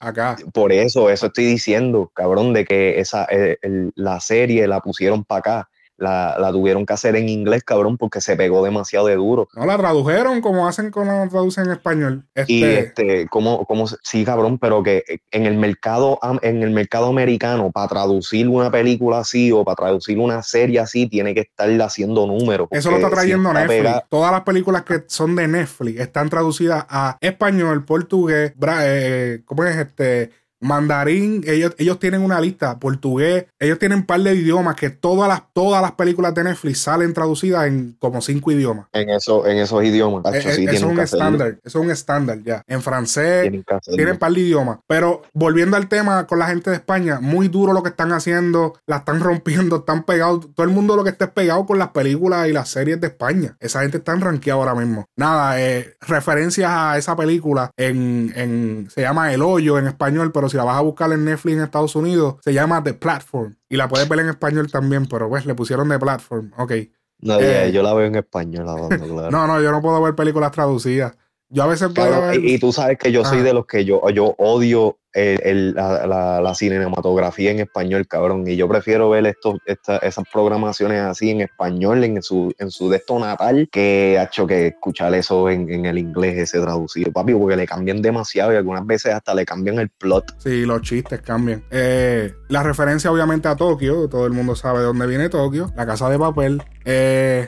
Acá. 0.00 0.36
Por 0.52 0.72
eso, 0.72 1.10
eso 1.10 1.26
estoy 1.26 1.44
diciendo, 1.44 2.10
cabrón, 2.14 2.52
de 2.52 2.64
que 2.64 2.98
esa 3.00 3.24
eh, 3.30 3.58
el- 3.62 3.92
la 3.96 4.18
serie 4.20 4.66
la 4.66 4.80
pusieron 4.80 5.24
para 5.24 5.38
acá. 5.40 5.68
La, 5.98 6.36
la 6.38 6.50
tuvieron 6.50 6.84
que 6.86 6.94
hacer 6.94 7.14
en 7.16 7.28
inglés, 7.28 7.62
cabrón, 7.64 7.96
porque 7.96 8.20
se 8.20 8.34
pegó 8.34 8.64
demasiado 8.64 9.06
de 9.06 9.14
duro. 9.16 9.46
No 9.54 9.66
la 9.66 9.76
tradujeron 9.76 10.40
como 10.40 10.66
hacen 10.66 10.90
cuando 10.90 11.12
la 11.12 11.28
traducen 11.28 11.66
en 11.66 11.72
español. 11.72 12.24
Este, 12.34 12.52
Y 12.52 12.62
este, 12.64 13.28
¿cómo, 13.28 13.64
cómo 13.66 13.86
se- 13.86 13.96
sí, 14.02 14.24
cabrón, 14.24 14.58
pero 14.58 14.82
que 14.82 15.04
en 15.30 15.46
el 15.46 15.56
mercado, 15.56 16.18
en 16.40 16.62
el 16.62 16.70
mercado 16.70 17.06
americano, 17.06 17.70
para 17.70 17.86
traducir 17.88 18.48
una 18.48 18.70
película 18.70 19.18
así 19.18 19.52
o 19.52 19.64
para 19.64 19.76
traducir 19.76 20.18
una 20.18 20.42
serie 20.42 20.80
así, 20.80 21.06
tiene 21.08 21.34
que 21.34 21.40
estar 21.42 21.70
haciendo 21.82 22.26
números. 22.26 22.66
Eso 22.72 22.90
lo 22.90 22.96
está 22.96 23.08
si 23.08 23.14
trayendo 23.14 23.50
está 23.50 23.66
Netflix. 23.66 24.08
Todas 24.08 24.32
las 24.32 24.40
películas 24.42 24.82
que 24.82 25.04
son 25.06 25.36
de 25.36 25.46
Netflix 25.46 26.00
están 26.00 26.28
traducidas 26.30 26.84
a 26.88 27.16
español, 27.20 27.84
portugués, 27.84 28.54
bra- 28.56 28.80
eh, 28.84 29.42
¿cómo 29.44 29.64
es 29.64 29.76
este? 29.76 30.30
Mandarín, 30.62 31.42
ellos, 31.46 31.74
ellos 31.78 31.98
tienen 31.98 32.22
una 32.22 32.40
lista, 32.40 32.78
portugués, 32.78 33.46
ellos 33.58 33.78
tienen 33.78 33.98
un 33.98 34.06
par 34.06 34.20
de 34.20 34.34
idiomas 34.34 34.76
que 34.76 34.90
todas 34.90 35.28
las, 35.28 35.42
todas 35.52 35.82
las 35.82 35.92
películas 35.92 36.34
de 36.34 36.44
Netflix 36.44 36.78
salen 36.80 37.12
traducidas 37.12 37.66
en 37.66 37.96
como 37.98 38.20
cinco 38.22 38.50
idiomas. 38.52 38.86
en, 38.92 39.10
eso, 39.10 39.46
en 39.46 39.58
esos 39.58 39.82
idiomas. 39.84 40.22
tacho, 40.22 40.36
Eh, 40.36 40.52
eh, 40.52 40.54
sí, 40.54 40.64
eso 40.64 40.72
es 40.74 40.82
un 40.82 41.00
estándar, 41.00 41.48
eso 41.64 41.78
es 41.78 41.84
un 41.84 41.90
estándar 41.90 42.38
ya. 42.42 42.62
En 42.66 42.80
francés, 42.82 43.50
tienen 43.96 44.12
un 44.14 44.18
par 44.18 44.32
de 44.32 44.40
idiomas. 44.40 44.78
Pero 44.86 45.22
volviendo 45.34 45.76
al 45.76 45.88
tema 45.88 46.26
con 46.26 46.38
la 46.38 46.46
gente 46.46 46.70
de 46.70 46.76
España, 46.76 47.18
muy 47.20 47.48
duro 47.48 47.72
lo 47.72 47.82
que 47.82 47.90
están 47.90 48.12
haciendo, 48.12 48.74
la 48.86 48.98
están 48.98 49.20
rompiendo, 49.20 49.76
están 49.76 50.04
pegados. 50.04 50.48
Todo 50.54 50.64
el 50.66 50.72
mundo 50.72 50.96
lo 50.96 51.04
que 51.04 51.10
esté 51.10 51.26
pegado 51.26 51.66
con 51.66 51.78
las 51.78 51.88
películas 51.88 52.48
y 52.48 52.52
las 52.52 52.68
series 52.68 53.00
de 53.00 53.08
España. 53.08 53.56
Esa 53.60 53.82
gente 53.82 53.98
está 53.98 54.14
rankeada 54.14 54.58
ahora 54.60 54.74
mismo. 54.74 55.04
Nada, 55.16 55.60
eh, 55.60 55.94
referencias 56.00 56.70
a 56.70 56.98
esa 56.98 57.16
película 57.16 57.70
en, 57.76 58.32
en- 58.36 58.88
se 58.94 59.00
llama 59.02 59.32
El 59.32 59.42
Hoyo 59.42 59.78
en 59.78 59.86
español, 59.86 60.30
pero 60.32 60.48
si 60.52 60.56
la 60.56 60.64
vas 60.64 60.76
a 60.76 60.82
buscar 60.82 61.10
en 61.12 61.24
Netflix 61.24 61.56
en 61.56 61.62
Estados 61.64 61.96
Unidos, 61.96 62.36
se 62.44 62.52
llama 62.54 62.82
The 62.82 62.94
Platform. 62.94 63.56
Y 63.68 63.76
la 63.76 63.88
puedes 63.88 64.08
ver 64.08 64.20
en 64.20 64.28
español 64.28 64.70
también, 64.70 65.06
pero 65.06 65.28
pues 65.28 65.44
le 65.46 65.54
pusieron 65.54 65.88
The 65.88 65.98
Platform. 65.98 66.52
Ok. 66.56 66.72
No, 67.18 67.40
eh, 67.40 67.70
yo 67.72 67.82
la 67.82 67.94
veo 67.94 68.06
en 68.06 68.16
español, 68.16 68.64
claro. 68.64 68.88
No, 69.30 69.46
no, 69.46 69.60
yo 69.60 69.70
no 69.70 69.80
puedo 69.80 70.00
ver 70.02 70.14
películas 70.14 70.52
traducidas. 70.52 71.16
Yo 71.54 71.62
a 71.64 71.66
veces 71.66 71.90
puedo 71.94 72.08
Cabrón, 72.10 72.30
ver. 72.30 72.40
y, 72.40 72.54
y 72.54 72.58
tú 72.58 72.72
sabes 72.72 72.96
que 72.98 73.12
yo 73.12 73.24
soy 73.26 73.42
de 73.42 73.52
los 73.52 73.66
que 73.66 73.84
yo, 73.84 74.08
yo 74.08 74.34
odio 74.38 74.96
el- 75.12 75.38
el- 75.44 75.74
la, 75.74 76.06
la- 76.06 76.40
la 76.40 76.54
cinematografía 76.54 77.50
en 77.50 77.60
español, 77.60 78.06
cabrón. 78.08 78.44
Y 78.48 78.56
yo 78.56 78.66
prefiero 78.66 79.10
ver 79.10 79.26
estos, 79.26 79.58
esta- 79.66 79.98
esas 79.98 80.24
programaciones 80.32 81.02
así 81.02 81.28
en 81.30 81.42
español, 81.42 82.02
en 82.04 82.22
su, 82.22 82.54
en 82.58 82.70
su 82.70 82.88
de 82.88 82.96
esto 82.96 83.18
natal, 83.18 83.68
que 83.70 84.18
hecho 84.18 84.46
que 84.46 84.68
escuchar 84.68 85.14
eso 85.14 85.50
en, 85.50 85.68
en 85.70 85.84
el 85.84 85.98
inglés 85.98 86.38
ese 86.38 86.58
traducido, 86.58 87.12
papi, 87.12 87.34
porque 87.34 87.56
le 87.56 87.66
cambian 87.66 88.00
demasiado 88.00 88.54
y 88.54 88.56
algunas 88.56 88.86
veces 88.86 89.12
hasta 89.12 89.34
le 89.34 89.44
cambian 89.44 89.78
el 89.78 89.90
plot. 89.90 90.34
Sí, 90.38 90.64
los 90.64 90.80
chistes 90.80 91.20
cambian. 91.20 91.62
Eh, 91.70 92.32
la 92.48 92.62
referencia, 92.62 93.12
obviamente, 93.12 93.48
a 93.48 93.56
Tokio. 93.56 94.08
Todo 94.08 94.24
el 94.24 94.32
mundo 94.32 94.56
sabe 94.56 94.78
de 94.78 94.86
dónde 94.86 95.06
viene 95.06 95.28
Tokio. 95.28 95.70
La 95.76 95.84
casa 95.84 96.08
de 96.08 96.18
papel. 96.18 96.62
Eh, 96.86 97.46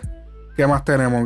¿Qué 0.57 0.67
más 0.67 0.85
tenemos? 0.85 1.25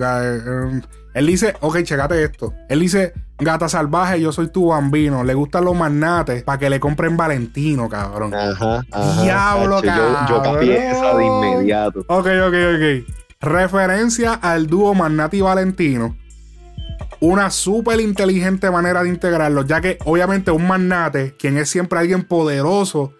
Él 1.15 1.27
dice, 1.27 1.55
ok, 1.61 1.83
checate 1.83 2.23
esto. 2.23 2.55
Él 2.69 2.81
dice, 2.81 3.13
gata 3.39 3.69
salvaje, 3.69 4.21
yo 4.21 4.33
soy 4.33 4.49
tu 4.49 4.69
bambino. 4.69 5.25
Le 5.25 5.35
gustan 5.35 5.65
los 5.65 5.77
magnates 5.77 6.43
para 6.43 6.59
que 6.59 6.71
le 6.71 6.81
compren 6.81 7.17
Valentino, 7.17 7.89
cabrón. 7.89 8.35
Ajá, 8.35 8.85
ajá. 8.91 9.23
Diablo, 9.23 9.83
tacho, 9.83 10.29
yo, 10.29 10.37
yo 10.37 10.43
capié 10.43 10.91
esa 10.91 11.17
de 11.17 11.25
cabrón. 11.25 11.45
inmediato. 11.47 12.01
Ok, 12.09 12.27
ok, 12.47 12.55
ok. 12.75 13.15
Referencia 13.41 14.35
al 14.35 14.67
dúo 14.67 14.95
Magnati 14.95 15.39
y 15.39 15.41
Valentino. 15.41 16.17
Una 17.21 17.51
súper 17.51 18.01
inteligente 18.01 18.71
manera 18.71 19.03
de 19.03 19.09
integrarlos, 19.09 19.67
ya 19.67 19.81
que 19.81 19.99
obviamente 20.05 20.53
un 20.53 20.67
magnate, 20.69 21.35
quien 21.37 21.57
es 21.57 21.69
siempre 21.69 21.99
alguien 21.99 22.23
poderoso, 22.23 23.13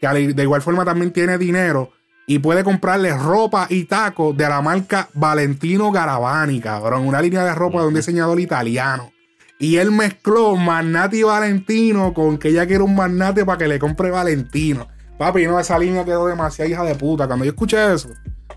que 0.00 0.08
de 0.08 0.42
igual 0.42 0.62
forma 0.62 0.84
también 0.84 1.12
tiene 1.12 1.36
dinero 1.36 1.90
y 2.26 2.38
puede 2.38 2.64
comprarle 2.64 3.16
ropa 3.16 3.66
y 3.68 3.84
tacos 3.84 4.36
de 4.36 4.48
la 4.48 4.60
marca 4.62 5.08
Valentino 5.14 5.90
Garavani, 5.90 6.60
cabrón. 6.60 7.06
Una 7.06 7.20
línea 7.20 7.44
de 7.44 7.54
ropa 7.54 7.80
de 7.80 7.88
un 7.88 7.94
diseñador 7.94 8.40
italiano. 8.40 9.12
Y 9.58 9.76
él 9.76 9.92
mezcló 9.92 10.56
Magnati 10.56 11.18
y 11.18 11.22
Valentino 11.22 12.12
con 12.12 12.38
que 12.38 12.48
ella 12.48 12.66
quiere 12.66 12.82
un 12.82 12.94
magnate 12.96 13.44
para 13.44 13.58
que 13.58 13.68
le 13.68 13.78
compre 13.78 14.10
Valentino. 14.10 14.88
Papi, 15.18 15.46
no, 15.46 15.60
esa 15.60 15.78
línea 15.78 16.04
quedó 16.04 16.26
demasiado 16.26 16.68
hija 16.68 16.82
de 16.82 16.96
puta. 16.96 17.26
Cuando 17.26 17.44
yo 17.44 17.52
escuché 17.52 17.94
eso, 17.94 18.08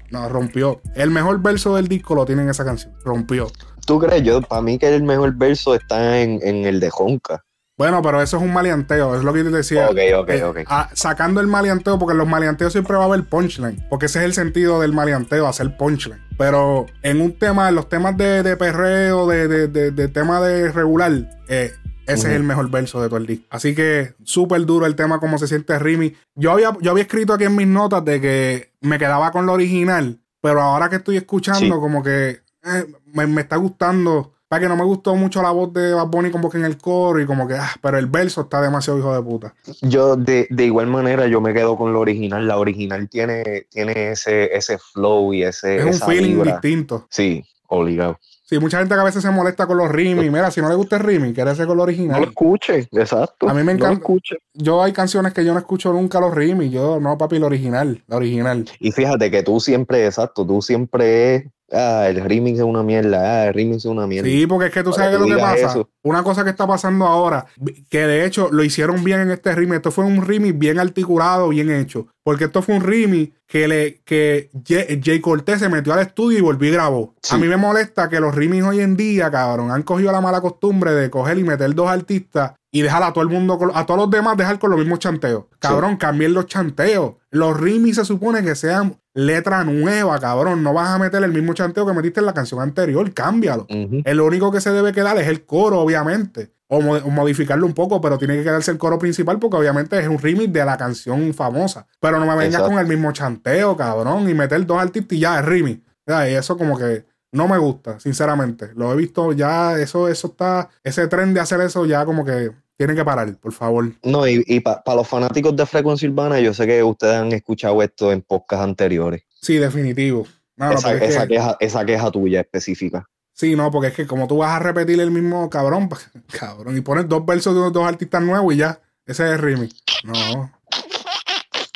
no, 0.10 0.28
rompió. 0.30 0.82
El 0.96 1.12
mejor 1.12 1.42
verso 1.42 1.76
del 1.76 1.88
disco 1.88 2.16
lo 2.16 2.26
tiene 2.26 2.42
en 2.42 2.50
esa 2.50 2.66
canción. 2.66 2.94
Rompió. 3.04 3.52
¿Tú 3.86 4.00
crees? 4.00 4.24
Yo, 4.24 4.42
para 4.42 4.64
mí 4.64 4.80
que 4.80 4.88
el 4.88 5.04
mejor 5.04 5.36
verso 5.36 5.76
está 5.76 6.20
en, 6.20 6.40
en 6.42 6.66
el 6.66 6.80
de 6.80 6.90
Honka. 6.92 7.45
Bueno, 7.78 8.02
pero 8.02 8.22
eso 8.22 8.38
es 8.38 8.44
un 8.44 8.54
maleanteo, 8.54 9.16
es 9.18 9.24
lo 9.24 9.34
que 9.34 9.44
yo 9.44 9.52
te 9.52 9.58
decía. 9.58 9.90
Ok, 9.90 9.98
ok, 10.18 10.30
Eh, 10.30 10.44
ok. 10.44 10.58
ah, 10.68 10.90
sacando 10.94 11.42
el 11.42 11.48
maleanteo, 11.48 12.00
porque 12.00 12.14
en 12.14 12.20
los 12.20 12.28
maleanteos 12.28 12.72
siempre 12.72 12.96
va 12.96 13.04
a 13.04 13.08
haber 13.08 13.26
punchline, 13.26 13.86
porque 13.90 14.06
ese 14.06 14.20
es 14.20 14.26
el 14.26 14.34
sentido 14.34 14.80
del 14.80 14.94
maleanteo, 14.94 15.46
hacer 15.46 15.76
punchline. 15.76 16.22
Pero 16.38 16.86
en 17.02 17.20
un 17.20 17.38
tema, 17.38 17.68
en 17.68 17.76
los 17.76 17.90
temas 17.90 18.16
de, 18.16 18.44
de 18.44 18.56
perreo, 18.56 19.28
de, 19.28 19.50
de, 19.50 19.68
de- 19.68 19.92
de 19.92 20.08
tema 20.08 20.40
de 20.40 20.72
regular, 20.72 21.12
eh, 21.50 21.74
ese 22.08 22.30
es 22.30 22.36
el 22.36 22.44
mejor 22.44 22.70
verso 22.70 23.02
de 23.02 23.08
todo 23.10 23.18
el 23.18 23.26
disco. 23.26 23.46
Así 23.50 23.76
que 23.76 24.14
súper 24.24 24.66
duro 24.66 24.86
el 24.86 24.96
tema, 24.96 25.20
cómo 25.20 25.38
se 25.38 25.48
siente 25.48 25.78
Rimi. 25.78 26.14
Yo 26.36 26.52
había, 26.52 26.72
yo 26.80 26.92
había 26.92 27.04
escrito 27.04 27.34
aquí 27.34 27.44
en 27.44 27.56
mis 27.58 27.68
notas 27.68 28.06
de 28.06 28.22
que 28.22 28.72
me 28.80 28.98
quedaba 29.00 29.32
con 29.32 29.46
lo 29.46 29.52
original, 29.54 30.20
pero 30.40 30.62
ahora 30.62 30.88
que 30.90 30.98
estoy 30.98 31.18
escuchando, 31.18 31.60
Sí. 31.60 31.70
como 31.82 32.02
que 32.04 32.42
eh, 32.64 32.86
me, 33.14 33.28
me 33.28 33.42
está 33.42 33.58
gustando. 33.58 34.32
Para 34.56 34.68
que 34.68 34.70
no 34.70 34.78
me 34.78 34.86
gustó 34.86 35.16
mucho 35.18 35.42
la 35.42 35.52
voz 35.52 35.74
de 35.74 35.94
Bad 35.94 36.08
Bunny 36.08 36.32
como 36.32 36.50
que 36.50 36.58
en 36.58 36.64
el 36.64 36.78
coro 36.78 37.20
y 37.20 37.26
como 37.26 37.46
que, 37.46 37.56
ah, 37.56 37.72
pero 37.82 37.98
el 37.98 38.06
verso 38.06 38.40
está 38.40 38.62
demasiado 38.62 38.98
hijo 38.98 39.14
de 39.14 39.22
puta. 39.22 39.54
Yo 39.82 40.16
de, 40.16 40.48
de 40.50 40.64
igual 40.66 40.88
manera 40.88 41.28
yo 41.28 41.42
me 41.42 41.54
quedo 41.54 41.76
con 41.76 41.92
lo 41.92 42.00
original. 42.00 42.48
La 42.48 42.58
original 42.58 43.10
tiene, 43.10 43.66
tiene 43.70 44.12
ese, 44.12 44.56
ese 44.56 44.78
flow 44.78 45.34
y 45.34 45.44
ese 45.44 45.76
Es 45.76 45.84
un 46.02 46.08
feeling 46.08 46.36
vibra. 46.36 46.54
distinto. 46.54 47.06
Sí, 47.10 47.44
obligado. 47.68 48.18
Sí, 48.48 48.58
mucha 48.60 48.78
gente 48.78 48.94
que 48.96 49.02
a 49.02 49.04
veces 49.04 49.24
se 49.24 49.30
molesta 49.32 49.68
con 49.68 49.76
los 49.78 49.92
rimis. 49.92 50.32
Mira, 50.32 50.50
si 50.52 50.62
no 50.62 50.70
le 50.70 50.76
gusta 50.76 50.96
el 50.96 51.04
rimi, 51.04 51.34
quiere 51.34 51.54
ser 51.54 51.66
con 51.68 51.76
lo 51.76 51.84
No 51.84 51.88
lo 51.88 51.92
original. 51.92 52.24
escuche, 52.24 52.88
exacto. 52.94 53.50
A 53.50 53.54
mí 53.54 53.62
me 53.62 53.74
No 53.74 53.80
lo 53.80 53.86
encanta. 53.88 53.94
escuche. 54.04 54.36
Yo 54.54 54.82
hay 54.82 54.94
canciones 54.94 55.34
que 55.34 55.44
yo 55.44 55.52
no 55.52 55.60
escucho 55.60 55.92
nunca 55.92 56.22
los 56.22 56.34
rimis. 56.34 56.72
Yo, 56.72 57.00
no, 57.02 57.18
papi, 57.18 57.40
lo 57.40 57.48
original. 57.48 58.02
La 58.08 58.16
original. 58.16 58.64
Y 58.80 58.94
fíjate 58.94 59.30
que 59.32 59.44
tú 59.44 59.60
siempre, 59.60 60.06
exacto, 60.06 60.46
tú 60.46 60.62
siempre 60.62 61.36
es, 61.36 61.44
ah, 61.76 62.08
el 62.10 62.24
remix 62.24 62.60
es 62.60 62.66
una 62.66 62.84
mierda, 62.84 63.20
ah, 63.22 63.48
el 63.48 63.54
remix 63.54 63.78
es 63.78 63.86
una 63.86 64.08
mierda. 64.08 64.30
Sí, 64.30 64.48
porque 64.48 64.68
es 64.68 64.74
que 64.74 64.84
tú 64.84 64.94
sabes 64.94 65.18
que 65.18 65.20
lo 65.20 65.36
que 65.36 65.42
pasa. 65.42 65.68
eso. 65.68 65.90
Una 66.04 66.24
cosa 66.24 66.44
que 66.44 66.50
está 66.50 66.66
pasando 66.66 67.06
ahora, 67.06 67.46
que 67.90 68.00
de 68.08 68.26
hecho 68.26 68.50
lo 68.52 68.64
hicieron 68.64 69.04
bien 69.04 69.22
en 69.22 69.32
este 69.32 69.54
remix. 69.54 69.78
Esto 69.78 69.92
fue 69.92 70.06
un 70.06 70.26
remix 70.26 70.58
bien 70.58 70.80
articulado, 70.80 71.50
bien 71.50 71.70
hecho. 71.70 72.08
Porque 72.24 72.46
esto 72.46 72.62
fue 72.62 72.76
un 72.76 72.82
remix 72.82 73.34
que 73.48 73.68
le 73.68 74.02
que 74.04 74.50
Jay, 74.66 75.00
Jay 75.04 75.20
Cortés 75.20 75.60
se 75.60 75.70
metió 75.70 75.94
al 75.94 76.00
estudio 76.00 76.40
y 76.40 76.42
volvió 76.42 76.70
y 76.70 76.74
grabó. 76.74 77.14
Sí. 77.22 77.36
A 77.36 77.38
mí 77.38 77.48
me 77.48 77.58
molesta 77.58 78.10
que 78.10 78.20
los 78.20 78.34
remix 78.34 78.64
hoy 78.64 78.80
en 78.80 78.98
día, 78.98 79.30
cabrón, 79.30 79.72
han 79.72 79.84
cogido 79.84 80.12
la 80.12 80.22
mala 80.22 80.42
costumbre 80.42 80.92
de 80.92 81.10
coger 81.10 81.38
y 81.38 81.44
meter 81.44 81.74
dos 81.76 81.90
artistas 81.90 82.54
y 82.78 82.82
dejar 82.82 83.04
a 83.04 83.14
todo 83.14 83.24
el 83.24 83.30
mundo, 83.30 83.58
a 83.74 83.86
todos 83.86 83.98
los 84.02 84.10
demás, 84.10 84.36
dejar 84.36 84.60
con 84.60 84.70
los 84.70 84.78
mismos 84.78 85.00
chanteos. 85.00 85.46
Cabrón, 85.60 85.96
cambien 85.96 86.34
los 86.34 86.46
chanteos. 86.48 87.14
Los 87.32 87.58
remix 87.58 87.96
se 87.96 88.04
supone 88.04 88.44
que 88.44 88.54
sean 88.54 88.98
letra 89.14 89.64
nueva, 89.64 90.20
cabrón. 90.20 90.62
No 90.62 90.74
vas 90.74 90.90
a 90.90 90.98
meter 91.00 91.24
el 91.24 91.32
mismo 91.32 91.54
chanteo 91.54 91.86
que 91.86 91.94
metiste 91.94 92.20
en 92.20 92.26
la 92.26 92.34
canción 92.34 92.60
anterior. 92.60 93.14
Cámbialo. 93.14 93.64
Ujú. 93.70 94.02
El 94.04 94.20
único 94.20 94.52
que 94.52 94.60
se 94.60 94.72
debe 94.72 94.92
quedar 94.92 95.18
es 95.18 95.28
el 95.30 95.46
coro, 95.46 95.80
obviamente. 95.80 96.52
O, 96.68 96.82
mo- 96.82 96.96
o 96.96 97.10
modificarlo 97.12 97.66
un 97.66 97.74
poco, 97.74 98.02
pero 98.02 98.18
tiene 98.18 98.36
que 98.36 98.44
quedarse 98.44 98.72
el 98.72 98.78
coro 98.78 99.00
principal 99.00 99.40
porque 99.40 99.56
obviamente 99.56 99.98
es 99.98 100.08
un 100.10 100.18
remix 100.18 100.52
de 100.52 100.66
la 100.66 100.76
canción 100.76 101.34
famosa. 101.34 101.88
Pero 102.02 102.20
no 102.20 102.26
me 102.26 102.32
vengas 102.36 102.56
Exacto. 102.56 102.72
con 102.72 102.80
el 102.80 102.88
mismo 102.88 103.12
chanteo, 103.14 103.78
cabrón, 103.78 104.28
y 104.30 104.34
meter 104.34 104.66
dos 104.66 104.82
artistas 104.82 105.14
y 105.16 105.22
ya 105.22 105.40
es 105.40 105.46
remix. 105.46 105.80
Y 106.08 106.34
eso 106.34 106.58
como 106.58 106.78
que 106.78 107.06
no 107.32 107.48
me 107.48 107.58
gusta, 107.58 108.00
sinceramente. 108.00 108.72
Lo 108.76 108.92
he 108.92 108.96
visto 108.96 109.32
ya, 109.34 109.78
eso, 109.80 110.08
eso 110.08 110.28
está, 110.28 110.70
ese 110.84 111.08
tren 111.08 111.34
de 111.34 111.40
hacer 111.40 111.62
eso 111.62 111.86
ya 111.86 112.04
como 112.06 112.24
que 112.26 112.52
tiene 112.78 112.96
que 112.96 113.06
parar, 113.06 113.36
por 113.38 113.54
favor. 113.54 113.92
No, 114.04 114.28
y, 114.28 114.44
y 114.48 114.60
para 114.60 114.82
los 114.96 115.08
fanáticos 115.08 115.56
de 115.56 115.66
Frecuencia 115.66 116.10
Urbana, 116.10 116.40
yo 116.40 116.54
sé 116.54 116.66
que 116.68 116.84
ustedes 116.84 117.16
han 117.16 117.32
escuchado 117.32 117.82
esto 117.82 118.12
en 118.12 118.22
podcasts 118.22 118.64
anteriores. 118.64 119.24
Sí, 119.42 119.58
definitivo. 119.58 120.26
No, 120.58 120.72
esa, 120.72 120.90
porque 120.90 121.06
es 121.06 121.12
esa 121.12 121.22
que- 121.28 121.34
queja, 121.36 121.58
esa 121.60 121.86
queja 121.86 122.12
tuya 122.12 122.42
específica. 122.42 123.06
Sí, 123.34 123.56
no, 123.56 123.70
porque 123.70 123.90
es 123.90 123.94
que 123.94 124.08
como 124.08 124.28
tú 124.28 124.38
vas 124.38 124.52
a 124.52 124.60
repetir 124.60 125.00
el 125.02 125.12
mismo 125.12 125.50
cabrón, 125.50 125.90
cabrón, 126.40 126.78
y 126.78 126.82
pones 126.82 127.08
dos 127.10 127.26
versos 127.26 127.54
de 127.54 127.60
unos 127.60 127.74
dos 127.74 127.86
artistas 127.88 128.22
nuevos 128.22 128.54
y 128.54 128.58
ya, 128.58 128.80
ese 129.06 129.26
es 129.26 129.32
el 129.34 129.40
remix. 129.40 129.76
No. 130.04 130.52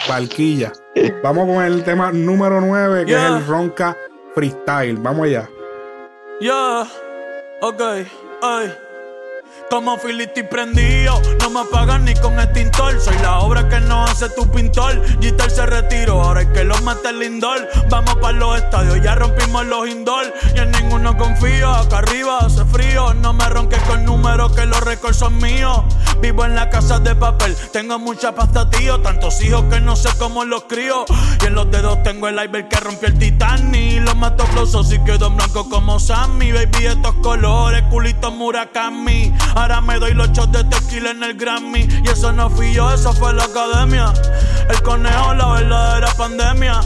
Barquilla. 0.08 0.72
Vamos 1.24 1.46
con 1.48 1.64
el 1.64 1.84
tema 1.84 2.12
número 2.12 2.62
9, 2.62 3.06
que 3.06 3.12
Yeah. 3.12 3.28
es 3.28 3.42
el 3.42 3.48
Ronca 3.48 3.98
Freestyle. 4.34 4.96
Vamos 4.98 5.26
allá. 5.28 5.50
Yeah, 6.42 6.88
ok, 7.62 7.82
ay. 8.42 8.74
Como 9.70 9.98
Filiti 10.00 10.42
prendido, 10.42 11.22
no 11.42 11.52
me 11.52 11.60
apagan 11.60 12.04
ni 12.04 12.16
con 12.16 12.40
extintor. 12.40 13.00
Soy 13.00 13.16
la 13.20 13.40
obra 13.40 13.70
que 13.70 13.80
no 13.80 14.04
hace 14.04 14.28
tu 14.30 14.50
pintor. 14.50 15.00
Gitter 15.22 15.52
se 15.52 15.66
retiró, 15.66 16.24
ahora 16.24 16.40
hay 16.40 16.48
que 16.48 16.64
lo 16.64 16.76
mate 16.82 17.10
el 17.10 17.20
lindor. 17.20 17.70
Vamos 17.88 18.16
para 18.16 18.34
los 18.34 18.58
estadios, 18.58 19.00
ya 19.04 19.14
rompimos 19.14 19.66
los 19.68 19.88
indoor. 19.88 20.34
Y 20.56 20.60
en 20.60 20.72
ninguno 20.72 21.16
confío, 21.16 21.70
acá 21.70 22.00
arriba 22.00 22.40
hace 22.40 22.66
frío. 22.66 23.14
No 23.14 23.34
me 23.34 23.48
ronques 23.48 23.82
con 23.84 24.04
números 24.06 24.54
que 24.54 24.66
los 24.66 24.82
récords 24.82 25.18
son 25.18 25.38
míos. 25.38 25.84
Vivo 26.20 26.46
en 26.46 26.56
la 26.56 26.70
casa 26.70 27.00
de 27.00 27.16
papel, 27.16 27.56
tengo 27.72 28.00
mucha 28.00 28.34
pasta, 28.34 28.70
tío. 28.72 29.00
Tantos 29.02 29.40
hijos 29.42 29.66
que 29.70 29.80
no 29.80 29.96
sé 29.96 30.10
cómo 30.18 30.46
los 30.46 30.64
crío. 30.64 31.06
Y 31.44 31.46
en 31.46 31.54
los 31.54 31.70
dedos 31.70 32.02
tengo 32.02 32.28
el 32.28 32.36
iceberg 32.36 32.70
que 32.70 32.80
rompió 32.80 33.08
el 33.08 33.20
Titanic. 33.20 34.02
Los 34.02 34.16
mato 34.16 34.46
flosos 34.48 34.92
y 34.92 35.00
quedo 35.04 35.30
blanco 35.30 35.70
como 35.70 36.00
Sammy. 36.00 36.52
Baby, 36.52 36.88
estos 36.88 37.14
colores, 37.22 37.84
culito 37.84 38.32
Murakami. 38.32 39.32
Ahora 39.60 39.82
me 39.82 40.00
doy 40.00 40.14
los 40.14 40.32
shots 40.32 40.54
de 40.54 40.64
tequila 40.64 41.12
en 41.12 41.22
el 41.22 41.34
Grammy. 41.34 41.86
Y 42.02 42.08
eso 42.08 42.32
no 42.32 42.50
fui 42.50 42.74
yo, 42.74 42.90
eso 42.94 43.12
fue 43.12 43.34
la 43.34 43.44
academia. 43.44 44.14
El 44.70 44.82
conejo, 44.84 45.34
la 45.34 45.48
verdadera 45.52 46.08
pandemia. 46.18 46.80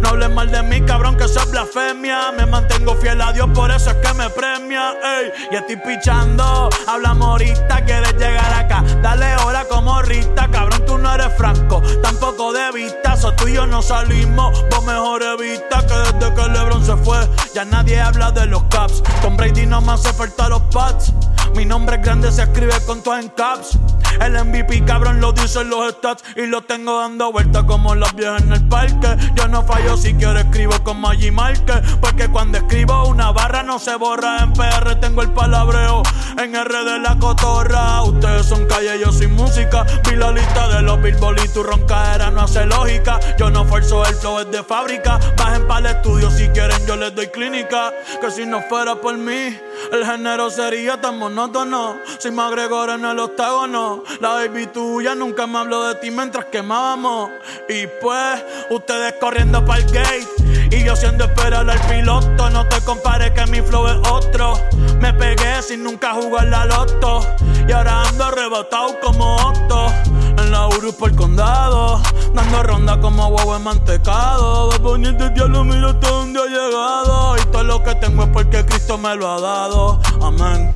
No 0.00 0.08
hables 0.08 0.30
mal 0.30 0.50
de 0.50 0.62
mí, 0.62 0.80
cabrón, 0.80 1.18
que 1.18 1.24
eso 1.24 1.40
es 1.40 1.50
blasfemia. 1.50 2.32
Me 2.32 2.46
mantengo 2.46 2.94
fiel 2.96 3.20
a 3.20 3.30
Dios, 3.34 3.50
por 3.54 3.70
eso 3.70 3.90
es 3.90 3.96
que 3.96 4.14
me 4.14 4.30
premia. 4.30 4.92
Ey, 5.02 5.32
y 5.52 5.56
estoy 5.56 5.76
pichando. 5.76 6.70
Hablamos 6.86 7.28
ahorita, 7.28 7.84
quieres 7.84 8.14
llegar 8.14 8.54
acá. 8.54 8.82
Dale 9.02 9.36
hora 9.44 9.66
como 9.68 10.00
Rita, 10.00 10.48
cabrón, 10.50 10.82
tú 10.86 10.96
no 10.96 11.12
eres 11.12 11.36
franco. 11.36 11.82
Tampoco 12.02 12.54
de 12.54 12.72
vista, 12.72 13.18
tú 13.36 13.48
y 13.48 13.52
yo 13.52 13.66
no 13.66 13.82
salimos. 13.82 14.64
Vos 14.70 14.84
mejor 14.86 15.22
evita 15.22 15.86
que 15.86 15.94
desde 15.94 16.34
que 16.34 16.48
LeBron 16.48 16.86
se 16.86 16.96
fue, 16.96 17.18
ya 17.54 17.66
nadie 17.66 18.00
habla 18.00 18.30
de 18.30 18.46
los 18.46 18.62
caps. 18.64 19.02
Tom 19.20 19.36
Brady 19.36 19.66
no 19.66 19.82
me 19.82 19.92
hace 19.92 20.10
falta 20.14 20.48
los 20.48 20.62
pads. 20.72 21.12
Mi 21.54 21.64
nombre 21.64 21.96
es 21.96 22.02
grande, 22.02 22.30
se 22.32 22.42
escribe 22.42 22.74
con 22.86 23.02
todo 23.02 23.18
en 23.18 23.28
caps. 23.28 23.78
El 24.20 24.44
MVP, 24.44 24.84
cabrón, 24.84 25.20
lo 25.20 25.32
dicen 25.32 25.68
los 25.68 25.92
stats. 25.92 26.24
Y 26.36 26.46
lo 26.46 26.62
tengo 26.62 27.00
dando 27.00 27.32
vueltas 27.32 27.64
como 27.64 27.94
las 27.94 28.14
viejas 28.14 28.42
en 28.42 28.52
el 28.52 28.66
parque. 28.68 29.16
Yo 29.34 29.48
no 29.48 29.62
fallo 29.64 29.96
si 29.96 30.14
quiero 30.14 30.38
escribo 30.38 30.82
con 30.84 31.00
Maggi 31.00 31.30
Marque. 31.30 31.74
Porque 32.00 32.28
cuando 32.28 32.58
escribo 32.58 33.08
una 33.08 33.32
barra 33.32 33.62
no 33.62 33.78
se 33.78 33.96
borra. 33.96 34.42
En 34.42 34.52
PR 34.52 34.94
tengo 35.00 35.22
el 35.22 35.30
palabreo. 35.30 36.02
En 36.38 36.54
R 36.54 36.84
de 36.84 36.98
la 37.00 37.18
cotorra. 37.18 38.02
Ustedes 38.02 38.46
son 38.46 38.66
calle, 38.66 38.98
yo 39.00 39.12
soy 39.12 39.26
música. 39.26 39.84
Vi 40.08 40.16
la 40.16 40.30
lista 40.30 40.68
de 40.68 40.82
los 40.82 41.00
billboard 41.02 41.44
y 41.44 41.48
tu 41.48 41.62
roncaera 41.62 42.30
no 42.30 42.42
hace 42.42 42.66
lógica. 42.66 43.18
Yo 43.38 43.50
no 43.50 43.64
forzo 43.64 44.06
el 44.06 44.14
flow, 44.14 44.40
es 44.40 44.50
de 44.50 44.62
fábrica. 44.62 45.18
Bajen 45.36 45.66
para 45.66 45.90
el 45.90 45.96
estudio 45.96 46.30
si 46.30 46.48
quieren, 46.48 46.86
yo 46.86 46.96
les 46.96 47.14
doy 47.14 47.28
clínica. 47.28 47.92
Que 48.20 48.30
si 48.30 48.46
no 48.46 48.62
fuera 48.62 48.94
por 48.94 49.16
mí, 49.16 49.58
el 49.92 50.04
género 50.04 50.50
sería 50.50 51.00
tan 51.00 51.18
monótono. 51.18 51.96
Soy 52.18 52.30
McGregor 52.30 52.90
en 52.90 53.04
el 53.04 53.18
octágono. 53.18 54.02
La 54.20 54.30
baby 54.30 54.66
tuya 54.66 55.14
nunca 55.14 55.46
me 55.46 55.58
habló 55.58 55.84
de 55.84 55.94
ti 55.96 56.10
mientras 56.10 56.46
quemábamos. 56.46 57.30
Y 57.68 57.86
pues, 58.00 58.44
ustedes 58.70 59.14
corriendo 59.20 59.64
para 59.64 59.80
el 59.80 59.90
gate. 59.92 60.26
Y 60.70 60.84
yo 60.84 60.96
siendo 60.96 61.24
esperar 61.24 61.68
al 61.68 61.80
piloto. 61.88 62.50
No 62.50 62.66
te 62.68 62.80
compares 62.82 63.32
que 63.32 63.46
mi 63.46 63.60
flow 63.60 63.86
es 63.88 64.08
otro. 64.10 64.58
Me 65.00 65.12
pegué 65.12 65.62
sin 65.62 65.82
nunca 65.82 66.12
jugar 66.14 66.46
la 66.46 66.64
loto. 66.64 67.20
Y 67.66 67.72
ahora 67.72 68.02
ando 68.08 68.24
arrebatado 68.24 69.00
como 69.00 69.36
Otto. 69.36 69.86
En 70.36 70.50
la 70.50 70.66
Urus 70.68 70.94
por 70.94 71.10
el 71.10 71.16
condado. 71.16 72.00
Dando 72.34 72.62
ronda 72.62 73.00
como 73.00 73.28
huevo 73.28 73.58
mantecado. 73.58 74.70
De 74.70 74.78
poniente 74.80 75.30
diablo, 75.30 75.64
mira 75.64 75.90
hasta 75.90 76.08
dónde 76.08 76.40
ha 76.40 76.46
llegado. 76.46 77.36
Y 77.36 77.46
todo 77.46 77.64
lo 77.64 77.82
que 77.82 77.94
tengo 77.96 78.24
es 78.24 78.28
porque 78.30 78.64
Cristo 78.64 78.98
me 78.98 79.14
lo 79.16 79.30
ha 79.30 79.40
dado. 79.40 80.00
Amén. 80.22 80.74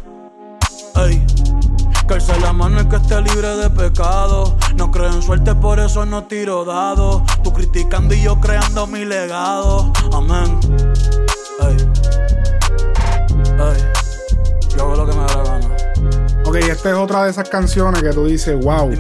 Ey. 0.97 1.25
Que 2.07 2.15
alce 2.15 2.41
la 2.41 2.55
mano 2.55 2.81
el 2.81 2.89
que 2.89 2.97
esté 2.97 3.21
libre 3.21 3.57
de 3.57 3.69
pecado. 3.69 4.57
No 4.77 4.91
creo 4.91 5.13
en 5.13 5.23
suerte, 5.23 5.55
por 5.55 5.79
eso 5.79 6.07
no 6.07 6.25
tiro 6.25 6.65
dados. 6.65 7.23
Tú 7.43 7.53
criticando 7.53 8.15
y 8.15 8.23
yo 8.23 8.41
creando 8.41 8.87
mi 8.87 9.05
legado. 9.05 9.93
Amén. 10.13 10.59
Ey. 11.61 11.77
Ey. 13.59 13.85
Yo 14.75 14.85
hago 14.85 14.97
lo 14.97 15.07
que 15.07 15.17
me 15.17 15.27
da 15.27 15.37
la 15.37 15.43
gana. 15.43 15.69
Ok, 16.49 16.57
esta 16.57 16.91
es 16.91 16.97
otra 16.97 17.25
de 17.25 17.31
esas 17.31 17.49
canciones 17.51 18.03
que 18.03 18.11
tú 18.11 18.25
dices, 18.27 18.59
wow. 18.59 18.91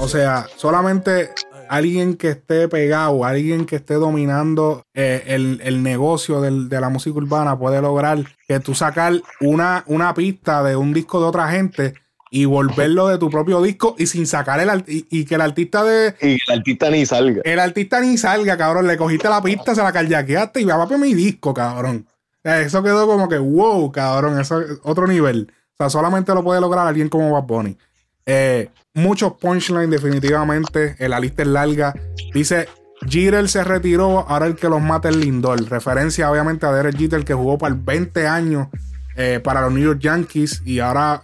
O 0.00 0.08
sea, 0.08 0.46
solamente 0.56 1.30
alguien 1.68 2.16
que 2.16 2.30
esté 2.30 2.66
pegado, 2.68 3.24
alguien 3.24 3.64
que 3.64 3.76
esté 3.76 3.94
dominando 3.94 4.82
eh, 4.94 5.22
el, 5.28 5.60
el 5.62 5.82
negocio 5.84 6.40
del- 6.40 6.68
de 6.68 6.80
la 6.80 6.88
música 6.88 7.16
urbana 7.16 7.56
puede 7.58 7.80
lograr 7.80 8.18
que 8.48 8.58
tú 8.60 8.74
sacar 8.74 9.14
una, 9.40 9.84
una 9.86 10.14
pista 10.14 10.62
de 10.64 10.74
un 10.74 10.92
disco 10.92 11.20
de 11.20 11.26
otra 11.26 11.48
gente 11.48 11.94
y 12.30 12.44
volverlo 12.44 13.06
de 13.06 13.18
tu 13.18 13.30
propio 13.30 13.62
disco 13.62 13.94
y 13.98 14.06
sin 14.08 14.26
sacar 14.26 14.58
el 14.58 14.84
y, 14.88 15.06
y 15.08 15.24
que 15.24 15.36
el 15.36 15.40
artista 15.42 15.84
de 15.84 16.14
Y 16.20 16.32
el 16.48 16.58
artista 16.58 16.90
ni 16.90 17.06
salga. 17.06 17.40
el 17.44 17.58
artista 17.60 18.00
ni 18.00 18.18
salga, 18.18 18.56
cabrón. 18.56 18.86
Le 18.88 18.96
cogiste 18.96 19.28
la 19.28 19.40
pista, 19.40 19.76
se 19.76 19.82
la 19.82 19.92
carjaqueaste 19.92 20.60
y 20.60 20.64
va 20.64 20.84
para 20.84 20.98
mi 20.98 21.14
disco, 21.14 21.54
cabrón. 21.54 22.06
Eso 22.42 22.82
quedó 22.82 23.06
como 23.06 23.28
que, 23.28 23.38
wow, 23.38 23.90
cabrón. 23.92 24.40
Eso 24.40 24.60
es 24.60 24.78
otro 24.82 25.06
nivel. 25.06 25.52
O 25.78 25.84
sea, 25.84 25.90
solamente 25.90 26.32
lo 26.34 26.42
puede 26.42 26.60
lograr 26.60 26.86
alguien 26.86 27.08
como 27.08 27.32
Bad 27.32 27.42
Bunny. 27.44 27.76
Eh, 28.24 28.70
muchos 28.94 29.34
punchlines, 29.34 29.90
definitivamente. 29.90 30.96
eh, 30.98 31.08
La 31.08 31.20
lista 31.20 31.42
es 31.42 31.48
larga. 31.48 31.94
Dice, 32.32 32.66
Jeter 33.06 33.46
se 33.48 33.62
retiró, 33.62 34.20
ahora 34.28 34.46
el 34.46 34.56
que 34.56 34.68
los 34.70 34.80
mata 34.80 35.10
es 35.10 35.16
Lindor. 35.16 35.62
Referencia, 35.68 36.30
obviamente, 36.30 36.64
a 36.66 36.72
Derek 36.72 36.96
Jeter, 36.96 37.24
que 37.24 37.34
jugó 37.34 37.58
por 37.58 37.76
20 37.76 38.26
años 38.26 38.68
eh, 39.16 39.40
para 39.44 39.60
los 39.60 39.72
New 39.72 39.84
York 39.84 40.00
Yankees. 40.00 40.62
Y 40.64 40.80
ahora 40.80 41.20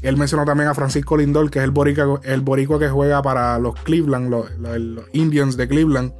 él 0.00 0.16
mencionó 0.16 0.46
también 0.46 0.70
a 0.70 0.74
Francisco 0.74 1.16
Lindor, 1.18 1.50
que 1.50 1.58
es 1.58 1.64
el 1.66 1.70
boricua, 1.70 2.20
el 2.24 2.40
boricua 2.40 2.78
que 2.78 2.88
juega 2.88 3.20
para 3.22 3.58
los 3.58 3.74
Cleveland, 3.82 4.30
los, 4.30 4.50
los- 4.58 4.78
los 4.78 5.04
Indians 5.12 5.56
de 5.58 5.68
Cleveland. 5.68 6.12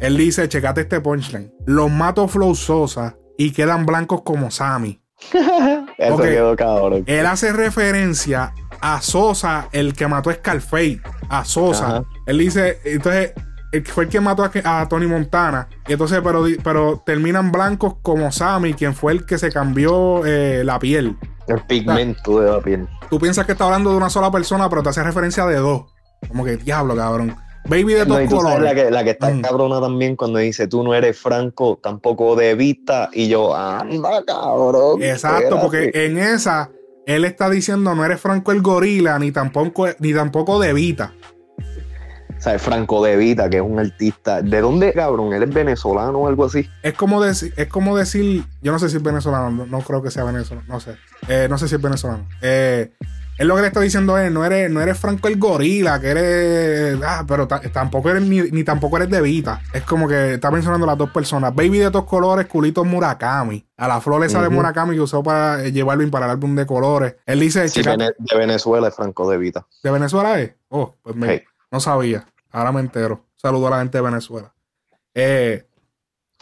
Él 0.00 0.16
dice, 0.16 0.48
checate 0.48 0.82
este 0.82 1.00
punchline. 1.00 1.52
Los 1.66 1.90
mato 1.90 2.28
Flow 2.28 2.54
Sosa 2.54 3.16
y 3.36 3.50
quedan 3.50 3.84
blancos 3.86 4.22
como 4.22 4.52
Sammy. 4.52 5.00
Eso 5.98 6.14
Ok. 6.14 6.22
quedó 6.22 6.56
cabrón. 6.56 7.04
Él 7.06 7.26
hace 7.26 7.52
referencia 7.52 8.52
a 8.80 9.02
Sosa, 9.02 9.68
el 9.72 9.92
que 9.94 10.06
mató 10.06 10.30
a 10.30 10.34
Scarface. 10.34 11.00
A 11.28 11.44
Sosa. 11.44 11.86
Ajá. 11.88 12.04
Él 12.26 12.38
dice, 12.38 12.78
entonces, 12.84 13.32
fue 13.86 14.04
el 14.04 14.10
que 14.10 14.20
mató 14.20 14.44
a, 14.44 14.80
a 14.80 14.88
Tony 14.88 15.06
Montana. 15.06 15.68
Y 15.86 15.92
entonces, 15.92 16.20
pero, 16.22 16.44
pero 16.62 17.02
terminan 17.04 17.50
blancos 17.52 17.96
como 18.00 18.30
Sammy, 18.32 18.74
quien 18.74 18.94
fue 18.94 19.12
el 19.12 19.26
que 19.26 19.38
se 19.38 19.50
cambió 19.50 20.24
eh, 20.24 20.62
la 20.64 20.78
piel. 20.78 21.16
El 21.48 21.60
pigmento 21.66 22.40
de 22.40 22.50
la 22.50 22.60
piel. 22.60 22.88
Tú 23.10 23.18
piensas 23.18 23.44
que 23.46 23.52
está 23.52 23.64
hablando 23.64 23.90
de 23.90 23.96
una 23.96 24.10
sola 24.10 24.30
persona, 24.30 24.68
pero 24.68 24.82
te 24.82 24.90
hace 24.90 25.02
referencia 25.02 25.46
de 25.46 25.56
dos. 25.56 25.82
Como 26.28 26.44
que 26.44 26.56
diablo, 26.56 26.94
cabrón. 26.94 27.34
Baby 27.66 27.94
de 27.94 28.06
No, 28.06 28.14
dos 28.14 28.22
y 28.24 28.28
tú 28.28 28.36
sabes 28.40 28.54
colores. 28.54 28.64
la 28.64 28.74
que, 28.84 28.90
la 28.90 29.04
que 29.04 29.10
está 29.10 29.30
Mm. 29.30 29.42
cabrona 29.42 29.80
también 29.80 30.16
cuando 30.16 30.38
dice 30.38 30.66
tú 30.68 30.82
no 30.82 30.94
eres 30.94 31.18
franco, 31.18 31.78
tampoco 31.82 32.34
de 32.36 32.54
vista. 32.54 33.10
Y 33.12 33.28
yo, 33.28 33.54
anda, 33.54 34.22
cabrón. 34.26 35.02
Exacto, 35.02 35.60
porque 35.60 35.90
en 35.94 36.18
esa 36.18 36.70
él 37.06 37.24
está 37.24 37.48
diciendo 37.50 37.94
no 37.94 38.04
eres 38.04 38.20
Franco 38.20 38.52
el 38.52 38.60
gorila, 38.62 39.18
ni 39.18 39.32
tampoco, 39.32 39.86
ni 39.98 40.12
tampoco 40.14 40.58
de 40.60 40.72
Vita. 40.74 41.12
O 42.36 42.40
sea, 42.40 42.56
Franco 42.58 43.02
De 43.02 43.16
Vita, 43.16 43.50
que 43.50 43.56
es 43.56 43.62
un 43.62 43.80
artista. 43.80 44.42
¿De 44.42 44.60
dónde, 44.60 44.92
cabrón? 44.92 45.32
¿Él 45.32 45.42
es 45.42 45.52
venezolano 45.52 46.18
o 46.20 46.28
algo 46.28 46.44
así? 46.44 46.68
Es 46.84 46.94
como 46.94 47.20
decir, 47.20 47.52
es 47.56 47.66
como 47.66 47.96
decir, 47.96 48.44
yo 48.62 48.70
no 48.70 48.78
sé 48.78 48.88
si 48.88 48.96
es 48.98 49.02
venezolano, 49.02 49.50
no, 49.50 49.66
no 49.66 49.80
creo 49.80 50.02
que 50.02 50.10
sea 50.12 50.22
venezolano, 50.22 50.64
no 50.68 50.78
sé. 50.78 50.94
Eh, 51.26 51.48
no 51.50 51.58
sé 51.58 51.66
si 51.66 51.74
es 51.74 51.82
venezolano. 51.82 52.28
Eh, 52.40 52.92
es 53.38 53.46
lo 53.46 53.54
que 53.54 53.60
le 53.62 53.68
está 53.68 53.80
diciendo 53.80 54.18
es, 54.18 54.30
no 54.32 54.44
eres, 54.44 54.70
no 54.70 54.80
eres 54.80 54.98
Franco 54.98 55.28
el 55.28 55.38
gorila, 55.38 56.00
que 56.00 56.08
eres. 56.08 56.98
Ah, 57.06 57.24
pero 57.26 57.46
ta- 57.46 57.60
tampoco 57.72 58.10
eres 58.10 58.22
ni, 58.22 58.42
ni 58.42 58.64
tampoco 58.64 58.96
eres 58.96 59.08
de 59.10 59.20
Vita. 59.22 59.60
Es 59.72 59.82
como 59.84 60.08
que 60.08 60.34
está 60.34 60.50
mencionando 60.50 60.84
las 60.86 60.98
dos 60.98 61.10
personas. 61.10 61.54
Baby 61.54 61.78
de 61.78 61.90
todos 61.90 62.04
colores, 62.04 62.46
culito 62.46 62.84
Murakami. 62.84 63.64
A 63.76 63.86
la 63.88 64.00
flor 64.00 64.24
esa 64.24 64.42
de. 64.42 64.48
Murakami 64.48 64.94
que 64.96 65.00
usó 65.00 65.22
para 65.22 65.62
llevarlo 65.68 66.10
para 66.10 66.26
el 66.26 66.32
álbum 66.32 66.54
de 66.56 66.66
colores. 66.66 67.14
Él 67.26 67.40
dice, 67.40 67.68
Sí, 67.68 67.80
"Checa- 67.80 67.92
Vene- 67.96 68.12
de 68.18 68.36
Venezuela 68.36 68.88
es 68.88 68.94
Franco 68.96 69.30
de 69.30 69.38
Vita. 69.38 69.66
¿de 69.82 69.90
Venezuela 69.90 70.40
es? 70.40 70.52
Oh, 70.68 70.94
pues 71.02 71.14
me- 71.16 71.28
Hey. 71.28 71.42
no 71.70 71.78
sabía. 71.80 72.26
Ahora 72.50 72.72
me 72.72 72.80
entero. 72.80 73.24
Saludo 73.36 73.68
a 73.68 73.70
la 73.70 73.78
gente 73.78 73.98
de 73.98 74.02
Venezuela. 74.02 74.52
Eh, 75.14 75.64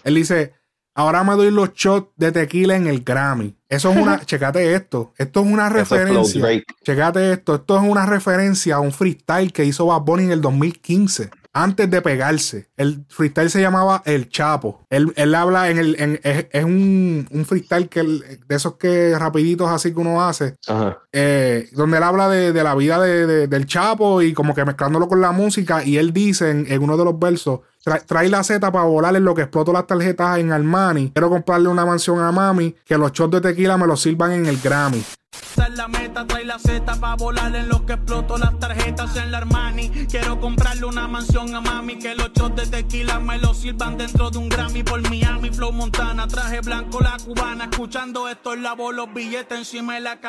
él 0.05 0.14
dice, 0.14 0.55
ahora 0.97 1.23
me 1.23 1.35
doy 1.35 1.51
los 1.52 1.73
shots 1.74 2.09
de 2.16 2.32
tequila 2.32 2.74
en 2.74 2.89
el 2.89 3.05
Grammy. 3.05 3.55
Eso 3.68 3.90
es 3.90 3.97
una, 3.97 4.20
checate 4.27 4.74
esto. 4.74 5.12
Esto 5.16 5.40
es 5.40 5.47
una 5.47 5.68
referencia. 5.68 6.64
Checate 6.82 7.32
esto. 7.32 7.55
Esto 7.55 7.77
es 7.77 7.82
una 7.89 8.06
referencia 8.06 8.77
a 8.77 8.81
un 8.81 8.90
freestyle 8.90 9.52
que 9.52 9.64
hizo 9.64 9.86
Bad 9.86 10.01
Bunny 10.01 10.24
en 10.24 10.32
el 10.32 10.40
2015. 10.40 11.31
Antes 11.59 11.91
de 11.91 12.03
pegarse. 12.03 12.69
El 12.77 13.07
freestyle 13.09 13.49
se 13.49 13.62
llamaba 13.62 14.03
El 14.05 14.28
Chapo. 14.28 14.83
Él, 14.91 15.11
él 15.16 15.35
habla 15.35 15.70
en 15.70 15.78
el. 15.78 15.97
en- 15.99 16.20
es, 16.23 16.47
es 16.51 16.65
un, 16.65 17.27
un 17.31 17.45
freestyle 17.47 17.89
que 17.89 18.01
él- 18.01 18.23
de 18.47 18.55
esos 18.57 18.74
que 18.77 19.16
rapiditos 19.19 19.70
así 19.70 19.95
que 19.95 20.01
uno 20.01 20.23
hace. 20.23 20.57
Ajá. 20.69 20.99
eh, 21.12 21.69
donde 21.73 21.97
él 21.97 22.03
habla 22.03 22.28
de, 22.28 22.53
de 22.53 22.62
la 22.62 22.74
vida 22.74 23.01
de- 23.01 23.27
de- 23.27 23.47
del 23.49 23.65
Chapo 23.66 24.20
y 24.20 24.35
como 24.35 24.55
que 24.55 24.65
mezclándolo 24.66 25.09
con 25.09 25.20
la 25.23 25.33
música. 25.33 25.83
Y 25.83 25.97
él 25.97 26.12
dice 26.12 26.51
en, 26.51 26.66
en 26.70 26.83
uno 26.83 26.97
de 26.99 27.05
los 27.07 27.19
versos: 27.19 27.61
"Tra- 27.85 28.03
Trae 28.05 28.28
la 28.28 28.45
Z 28.45 28.70
para 28.70 28.85
volar 28.85 29.16
en 29.16 29.24
lo 29.24 29.35
que 29.35 29.41
exploto 29.43 29.73
las 29.73 29.87
tarjetas 29.87 30.39
en 30.39 30.53
Armani. 30.53 31.11
Quiero 31.12 31.31
comprarle 31.31 31.69
una 31.70 31.87
mansión 31.87 32.20
a 32.20 32.31
mami. 32.33 32.77
Que 32.85 32.99
los 32.99 33.12
shots 33.12 33.31
de 33.33 33.41
tequila 33.41 33.78
me 33.78 33.87
los 33.87 34.03
sirvan 34.03 34.33
en 34.33 34.45
el 34.47 34.59
Grammy. 34.61 35.03
Esa 35.42 35.66
es 35.68 35.74
la 35.76 35.88
meta, 35.88 36.26
trae 36.26 36.44
la 36.44 36.58
Z 36.58 36.84
para 37.00 37.14
volar 37.16 37.54
en 37.56 37.68
lo 37.68 37.84
que 37.86 37.94
exploto 37.94 38.36
las 38.36 38.58
tarjetas 38.58 39.16
en 39.16 39.32
la 39.32 39.38
Armani. 39.38 39.88
Quiero 40.10 40.38
comprarle 40.40 40.84
una 40.84 41.08
mansión 41.08 41.54
a 41.54 41.60
mami, 41.60 41.98
que 41.98 42.14
los 42.14 42.32
shots 42.34 42.56
de 42.56 42.66
tequila 42.66 43.20
me 43.20 43.38
lo 43.38 43.54
sirvan 43.54 43.96
dentro 43.96 44.30
de 44.30 44.38
un 44.38 44.48
Grammy 44.48 44.82
por 44.82 45.00
Miami, 45.08 45.50
Flow 45.50 45.72
Montana, 45.72 46.26
traje 46.28 46.60
blanco 46.60 47.00
la 47.00 47.16
cubana. 47.24 47.64
Escuchando 47.64 48.28
esto, 48.28 48.54
lavo 48.54 48.92
los 48.92 49.12
billetes 49.14 49.58
encima 49.58 49.94
de 49.94 50.00
la 50.00 50.16
que- 50.20 50.26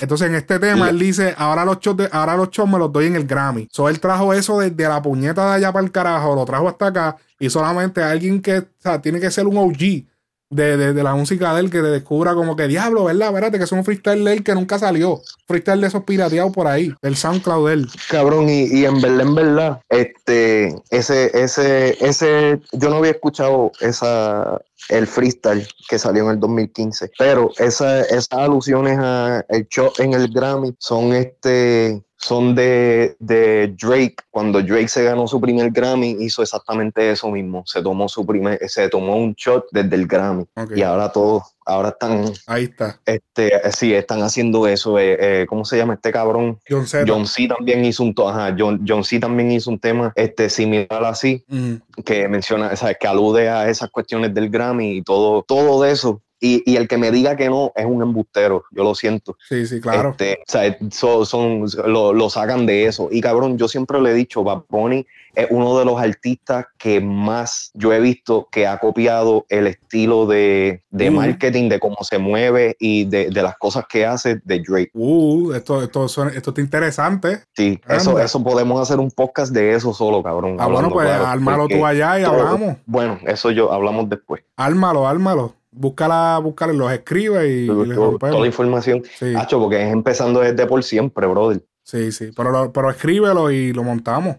Entonces 0.00 0.28
en 0.28 0.36
este 0.36 0.58
tema 0.60 0.90
él 0.90 0.98
dice, 0.98 1.34
ahora 1.36 1.64
los 1.64 1.80
shots, 1.80 1.96
de- 1.98 2.08
ahora 2.12 2.36
los 2.36 2.50
shots 2.50 2.70
me 2.70 2.78
los 2.78 2.92
doy 2.92 3.06
en 3.06 3.16
el 3.16 3.26
Grammy. 3.26 3.68
So 3.70 3.88
él 3.88 3.98
trajo 4.00 4.32
eso 4.32 4.58
desde 4.60 4.88
la 4.88 5.02
puñeta 5.02 5.46
de 5.50 5.56
allá 5.56 5.72
para 5.72 5.84
el 5.84 5.90
carajo, 5.90 6.34
lo 6.34 6.44
trajo 6.44 6.68
hasta 6.68 6.86
acá 6.86 7.16
y 7.38 7.50
solamente 7.50 8.02
alguien 8.02 8.40
que, 8.40 8.58
o 8.58 8.64
sea, 8.78 9.00
tiene 9.02 9.18
que 9.20 9.30
ser 9.30 9.46
un 9.46 9.56
OG 9.58 10.06
de, 10.50 10.76
de- 10.76 10.92
de 10.94 11.02
la 11.02 11.14
música 11.14 11.52
de 11.54 11.60
él 11.60 11.70
que 11.70 11.78
te 11.80 11.88
descubra 11.88 12.34
como 12.34 12.56
que 12.56 12.66
diablo, 12.68 13.04
¿verdad? 13.04 13.28
Espérate 13.28 13.58
que 13.58 13.64
es 13.64 13.72
un 13.72 13.84
freestyle 13.84 14.24
de 14.24 14.32
él 14.32 14.44
que 14.44 14.54
nunca 14.54 14.78
salió. 14.78 15.20
Freestyle 15.46 15.80
de 15.80 15.86
esos 15.88 16.04
pirateados 16.04 16.52
por 16.52 16.66
ahí, 16.66 16.92
del 17.02 17.16
SoundCloud 17.16 17.68
de 17.68 17.74
él. 17.74 17.88
Cabrón, 18.10 18.48
y, 18.48 18.62
y 18.64 18.84
en 18.84 19.00
verdad, 19.00 19.20
en 19.20 19.34
verdad, 19.34 19.80
este, 19.88 20.74
ese, 20.90 21.30
ese, 21.38 21.96
ese, 22.04 22.60
yo 22.72 22.88
no 22.90 22.96
había 22.96 23.10
escuchado 23.12 23.72
esa, 23.80 24.60
el 24.88 25.06
freestyle 25.06 25.66
que 25.88 25.98
salió 25.98 26.24
en 26.24 26.30
el 26.30 26.40
2015, 26.40 27.10
pero 27.18 27.50
esa, 27.58 28.00
esas 28.02 28.28
alusiones 28.32 28.98
a 29.00 29.44
el 29.48 29.66
show 29.68 29.90
en 29.98 30.14
el 30.14 30.28
Grammy 30.28 30.74
son 30.78 31.12
este, 31.12 32.02
son 32.20 32.54
de, 32.54 33.16
de 33.20 33.68
Drake. 33.80 34.16
Cuando 34.30 34.60
Drake 34.60 34.88
se 34.88 35.04
ganó 35.04 35.26
su 35.28 35.40
primer 35.40 35.70
Grammy, 35.70 36.16
hizo 36.20 36.42
exactamente 36.42 37.10
eso 37.10 37.30
mismo. 37.30 37.62
Se 37.64 37.80
tomó 37.80 38.08
su 38.08 38.26
primer, 38.26 38.58
se 38.68 38.88
tomó 38.88 39.16
un 39.16 39.34
shot 39.34 39.66
desde 39.70 39.94
el 39.94 40.06
Grammy. 40.06 40.44
Y 40.74 40.82
ahora 40.82 41.12
todos, 41.12 41.44
ahora 41.64 41.90
están, 41.90 42.24
Ahí 42.48 42.64
está. 42.64 43.00
este, 43.06 43.52
sí, 43.70 43.94
están 43.94 44.22
haciendo 44.22 44.66
eso. 44.66 44.98
eh, 44.98 45.16
eh, 45.42 45.46
¿Cómo 45.48 45.64
se 45.64 45.76
llama 45.76 45.94
este 45.94 46.10
cabrón? 46.10 46.58
John 46.68 46.86
Z. 46.88 47.04
John 47.06 47.24
C 47.26 47.46
también 47.46 47.84
hizo 47.84 48.02
un 48.02 48.12
ajá, 48.26 48.54
John, 48.58 48.84
John 48.86 49.04
C 49.04 49.20
también 49.20 49.52
hizo 49.52 49.70
un 49.70 49.78
tema 49.78 50.12
este 50.16 50.50
similar 50.50 51.04
así 51.04 51.44
Ujú. 51.48 52.02
que 52.04 52.26
menciona, 52.28 52.70
o 52.72 52.76
sea, 52.76 52.94
que 52.94 53.06
alude 53.06 53.48
a 53.48 53.68
esas 53.70 53.90
cuestiones 53.90 54.34
del 54.34 54.50
Grammy 54.50 54.96
y 54.96 55.02
todo, 55.02 55.42
todo 55.44 55.82
de 55.82 55.92
eso. 55.92 56.20
Y, 56.40 56.62
y 56.70 56.76
el 56.76 56.86
que 56.86 56.98
me 56.98 57.10
diga 57.10 57.34
que 57.36 57.48
no 57.48 57.72
es 57.74 57.84
un 57.84 58.00
embustero, 58.02 58.64
yo 58.70 58.84
lo 58.84 58.94
siento. 58.94 59.36
Sí, 59.48 59.66
sí, 59.66 59.80
claro. 59.80 60.10
Este, 60.10 60.34
o 60.46 60.50
sea, 60.50 60.78
so- 60.92 61.24
son, 61.24 61.64
lo, 61.86 62.12
lo 62.12 62.30
sacan 62.30 62.64
de 62.66 62.86
eso. 62.86 63.08
Y 63.10 63.20
cabrón, 63.20 63.58
yo 63.58 63.66
siempre 63.68 64.00
le 64.00 64.10
he 64.10 64.14
dicho, 64.14 64.44
Bad 64.44 64.62
Bunny 64.68 65.04
es 65.34 65.46
uno 65.50 65.78
de 65.78 65.84
los 65.84 66.00
artistas 66.00 66.66
que 66.78 67.00
más 67.00 67.70
yo 67.74 67.92
he 67.92 68.00
visto 68.00 68.48
que 68.50 68.66
ha 68.66 68.78
copiado 68.78 69.46
el 69.48 69.66
estilo 69.68 70.26
de, 70.26 70.82
de 70.90 71.10
Mm. 71.10 71.14
marketing, 71.14 71.68
de 71.68 71.78
cómo 71.80 71.96
se 72.02 72.18
mueve 72.18 72.76
y 72.78 73.04
de, 73.04 73.30
de 73.30 73.42
las 73.42 73.56
cosas 73.58 73.84
que 73.88 74.06
hace 74.06 74.40
de 74.44 74.60
Drake. 74.60 74.90
Uh, 74.94 75.52
esto, 75.52 75.82
esto, 75.82 76.08
suena- 76.08 76.32
esto 76.32 76.50
está 76.50 76.60
interesante. 76.60 77.42
Sí, 77.56 77.80
eso, 77.88 78.18
eso 78.18 78.42
podemos 78.42 78.80
hacer 78.80 78.98
un 79.00 79.10
podcast 79.10 79.52
de 79.52 79.74
eso 79.74 79.92
solo, 79.92 80.22
cabrón. 80.22 80.56
Ah, 80.60 80.66
bueno, 80.68 80.88
pues 80.90 81.06
claro, 81.08 81.26
ármalo 81.26 81.68
tú 81.68 81.84
allá 81.84 82.18
y 82.20 82.24
todo- 82.24 82.34
hablamos. 82.46 82.76
Bueno, 82.86 83.18
eso 83.26 83.50
yo 83.50 83.72
hablamos 83.72 84.08
después. 84.08 84.42
Ármalo, 84.56 85.06
ármalo. 85.06 85.54
Búscala, 85.78 86.38
búscala, 86.42 86.72
los 86.72 86.90
escribe 86.90 87.48
y, 87.48 87.64
y 87.64 87.66
toda 87.68 88.40
la 88.40 88.46
información. 88.46 89.02
Sí. 89.18 89.34
Hacho, 89.36 89.60
porque 89.60 89.80
es 89.86 89.92
empezando 89.92 90.40
desde 90.40 90.66
por 90.66 90.82
siempre, 90.82 91.26
brother. 91.26 91.64
Sí, 91.84 92.10
sí, 92.12 92.30
pero, 92.36 92.50
lo- 92.50 92.72
pero 92.72 92.90
escríbelo 92.90 93.50
y 93.50 93.72
lo 93.72 93.84
montamos. 93.84 94.36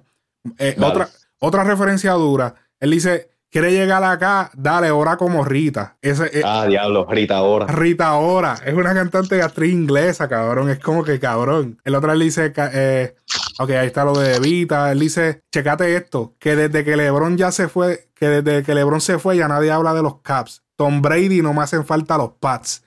Eh, 0.58 0.76
otra, 0.82 1.08
otra 1.40 1.64
referencia 1.64 2.12
dura. 2.14 2.54
Él 2.80 2.92
dice, 2.92 3.30
quiere 3.50 3.72
llegar 3.72 4.04
acá, 4.04 4.52
dale, 4.54 4.92
ora 4.92 5.18
como 5.18 5.44
Rita. 5.46 5.98
Ese, 6.02 6.26
eh, 6.38 6.42
Ah, 6.46 6.66
diablo, 6.68 7.06
Rita 7.10 7.38
ahora. 7.38 7.66
Rita 7.68 8.14
Ora 8.16 8.56
es 8.66 8.74
una 8.74 8.94
cantante 8.94 9.36
de 9.36 9.42
actriz 9.44 9.72
inglesa, 9.74 10.28
cabrón. 10.28 10.70
Es 10.70 10.80
como 10.80 11.04
que 11.04 11.20
cabrón. 11.20 11.80
El 11.84 11.96
otro 11.96 12.12
él 12.12 12.20
dice, 12.20 12.54
eh, 12.56 13.16
ok, 13.60 13.70
ahí 13.72 13.88
está 13.88 14.04
lo 14.04 14.14
de 14.14 14.40
Vita. 14.40 14.92
Él 14.92 15.00
dice, 15.00 15.42
checate 15.52 15.96
esto, 15.96 16.36
que 16.38 16.56
desde 16.56 16.84
que 16.84 16.96
LeBron 16.96 17.38
ya 17.38 17.52
se 17.52 17.68
fue, 17.70 18.10
que 18.14 18.28
desde 18.28 18.64
que 18.64 18.76
LeBron 18.76 19.02
se 19.02 19.18
fue 19.20 19.38
ya 19.38 19.48
nadie 19.48 19.72
habla 19.72 19.94
de 19.94 20.04
los 20.04 20.22
Caps. 20.22 20.64
Tom 20.80 21.02
Brady 21.02 21.42
no 21.42 21.54
me 21.54 21.62
hacen 21.62 21.86
falta 21.86 22.18
los 22.18 22.32
Pats. 22.40 22.86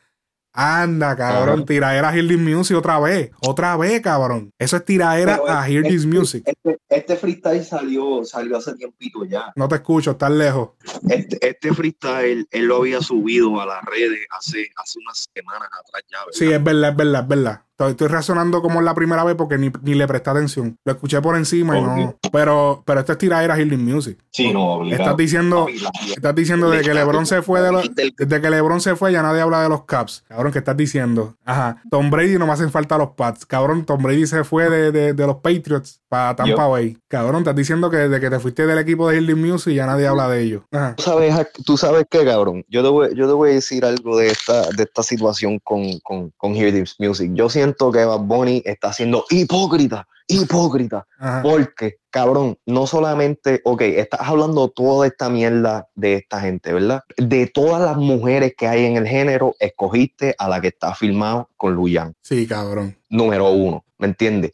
Anda, 0.54 1.14
cabrón, 1.14 1.58
Ajá. 1.58 1.66
tiraera 1.66 2.08
a 2.08 2.16
Hear 2.16 2.26
This 2.26 2.38
Music 2.38 2.74
otra 2.74 2.98
vez. 2.98 3.30
Otra 3.46 3.76
vez, 3.76 4.00
cabrón. 4.00 4.50
Eso 4.58 4.78
es 4.78 4.84
tiraera 4.86 5.38
Pero 5.42 5.50
a 5.50 5.68
Hear 5.68 5.82
This 5.82 6.06
Music. 6.06 6.42
Este, 6.46 6.78
este 6.88 7.16
freestyle 7.16 7.62
salió, 7.62 8.24
salió 8.24 8.56
hace 8.56 8.72
tiempito 8.76 9.26
ya. 9.26 9.52
No 9.56 9.68
te 9.68 9.74
escucho, 9.74 10.12
estás 10.12 10.30
lejos. 10.30 10.70
Este, 11.06 11.46
este 11.46 11.74
freestyle 11.74 12.46
él 12.50 12.64
lo 12.64 12.78
había 12.78 13.02
subido 13.02 13.60
a 13.60 13.66
las 13.66 13.84
redes 13.84 14.20
hace, 14.30 14.70
hace 14.76 14.98
unas 15.00 15.28
semanas 15.34 15.68
atrás 15.68 16.02
ya. 16.10 16.18
¿verdad? 16.20 16.32
Sí, 16.32 16.50
es 16.50 16.64
verdad, 16.64 16.90
es 16.92 16.96
verdad, 16.96 17.22
es 17.22 17.28
verdad. 17.28 17.60
Estoy, 17.72 17.92
estoy 17.92 18.08
razonando 18.08 18.60
como 18.62 18.78
es 18.80 18.84
la 18.84 18.94
primera 18.94 19.24
vez 19.24 19.34
porque 19.34 19.56
ni, 19.58 19.72
ni 19.82 19.94
le 19.94 20.06
presté 20.06 20.30
atención. 20.30 20.76
Lo 20.84 20.92
escuché 20.92 21.20
por 21.20 21.36
encima 21.36 21.78
y 21.78 21.82
no. 21.82 22.16
Pero, 22.30 22.82
pero 22.86 23.00
esto 23.00 23.12
es 23.12 23.18
tiradera 23.18 23.56
This 23.56 23.78
Music. 23.78 24.18
Sí, 24.30 24.52
no, 24.52 24.74
obligado. 24.74 25.02
Estás 25.02 25.16
diciendo, 25.16 25.66
estás 26.14 26.34
diciendo 26.34 26.70
de 26.70 26.82
que 26.82 26.94
LeBron 26.94 27.26
se 27.26 27.42
fue 27.42 27.60
de 27.60 27.72
los, 27.72 27.94
Del- 27.94 28.14
desde 28.16 28.40
que 28.40 28.50
LeBron 28.50 28.80
se 28.80 28.94
fue 28.96 29.12
ya 29.12 29.22
nadie 29.22 29.40
habla 29.40 29.62
de 29.62 29.68
los 29.68 29.84
Caps. 29.84 30.24
Cabrón, 30.28 30.52
¿qué 30.52 30.58
estás 30.58 30.76
diciendo? 30.76 31.34
Ajá. 31.44 31.82
Tom 31.90 32.10
Brady 32.10 32.38
no 32.38 32.46
me 32.46 32.52
hacen 32.52 32.70
falta 32.70 32.96
los 32.98 33.10
Pats. 33.10 33.46
Cabrón, 33.46 33.84
Tom 33.84 34.02
Brady 34.02 34.26
se 34.26 34.44
fue 34.44 34.68
de, 34.70 34.92
de- 34.92 35.12
de 35.14 35.26
los 35.26 35.36
Patriots 35.36 36.00
para 36.08 36.36
Tampa 36.36 36.50
Yo- 36.64 36.70
Bay. 36.70 36.98
Cabrón, 37.08 37.38
estás 37.38 37.56
diciendo 37.56 37.90
que 37.90 37.96
desde 37.96 38.20
que 38.20 38.30
te 38.30 38.38
fuiste 38.38 38.66
del 38.66 38.78
equipo 38.78 39.08
de 39.08 39.20
This 39.22 39.36
Music 39.36 39.74
ya 39.74 39.86
nadie 39.86 40.06
habla 40.06 40.28
de 40.28 40.42
ellos. 40.42 40.62
Ajá. 40.70 40.94
¿Tú 40.96 41.02
sabes, 41.04 41.34
tú 41.64 41.76
sabes 41.76 42.04
qué, 42.10 42.24
cabrón. 42.24 42.64
Yo 42.68 42.82
te 42.82 42.88
voy, 42.88 43.08
yo 43.14 43.26
te 43.26 43.32
voy 43.32 43.50
a 43.50 43.54
decir 43.54 43.84
algo 43.84 44.16
de 44.18 44.28
esta, 44.28 44.68
de 44.70 44.82
esta 44.84 45.02
situación 45.02 45.58
con, 45.64 45.98
con, 46.00 46.30
con 46.36 46.52
This 46.52 46.96
Music. 46.98 47.30
Yo 47.34 47.48
siento 47.62 47.92
que 47.92 48.04
Bad 48.04 48.20
Bunny 48.20 48.60
está 48.64 48.92
siendo 48.92 49.24
hipócrita, 49.30 50.08
hipócrita. 50.26 51.06
Ajá. 51.18 51.42
Porque, 51.42 51.98
cabrón, 52.10 52.58
no 52.66 52.88
solamente, 52.88 53.60
ok, 53.64 53.82
estás 53.82 54.20
hablando 54.22 54.68
toda 54.68 55.06
esta 55.06 55.30
mierda 55.30 55.86
de 55.94 56.14
esta 56.14 56.40
gente, 56.40 56.72
¿verdad? 56.72 57.02
De 57.16 57.46
todas 57.46 57.80
las 57.80 57.96
mujeres 57.96 58.54
que 58.56 58.66
hay 58.66 58.84
en 58.84 58.96
el 58.96 59.06
género, 59.06 59.54
escogiste 59.60 60.34
a 60.38 60.48
la 60.48 60.60
que 60.60 60.68
está 60.68 60.92
filmado 60.94 61.48
con 61.56 61.74
Luyan, 61.74 62.14
Sí, 62.22 62.46
cabrón. 62.48 62.96
número 63.08 63.50
uno, 63.50 63.84
¿me 63.98 64.08
entiendes? 64.08 64.50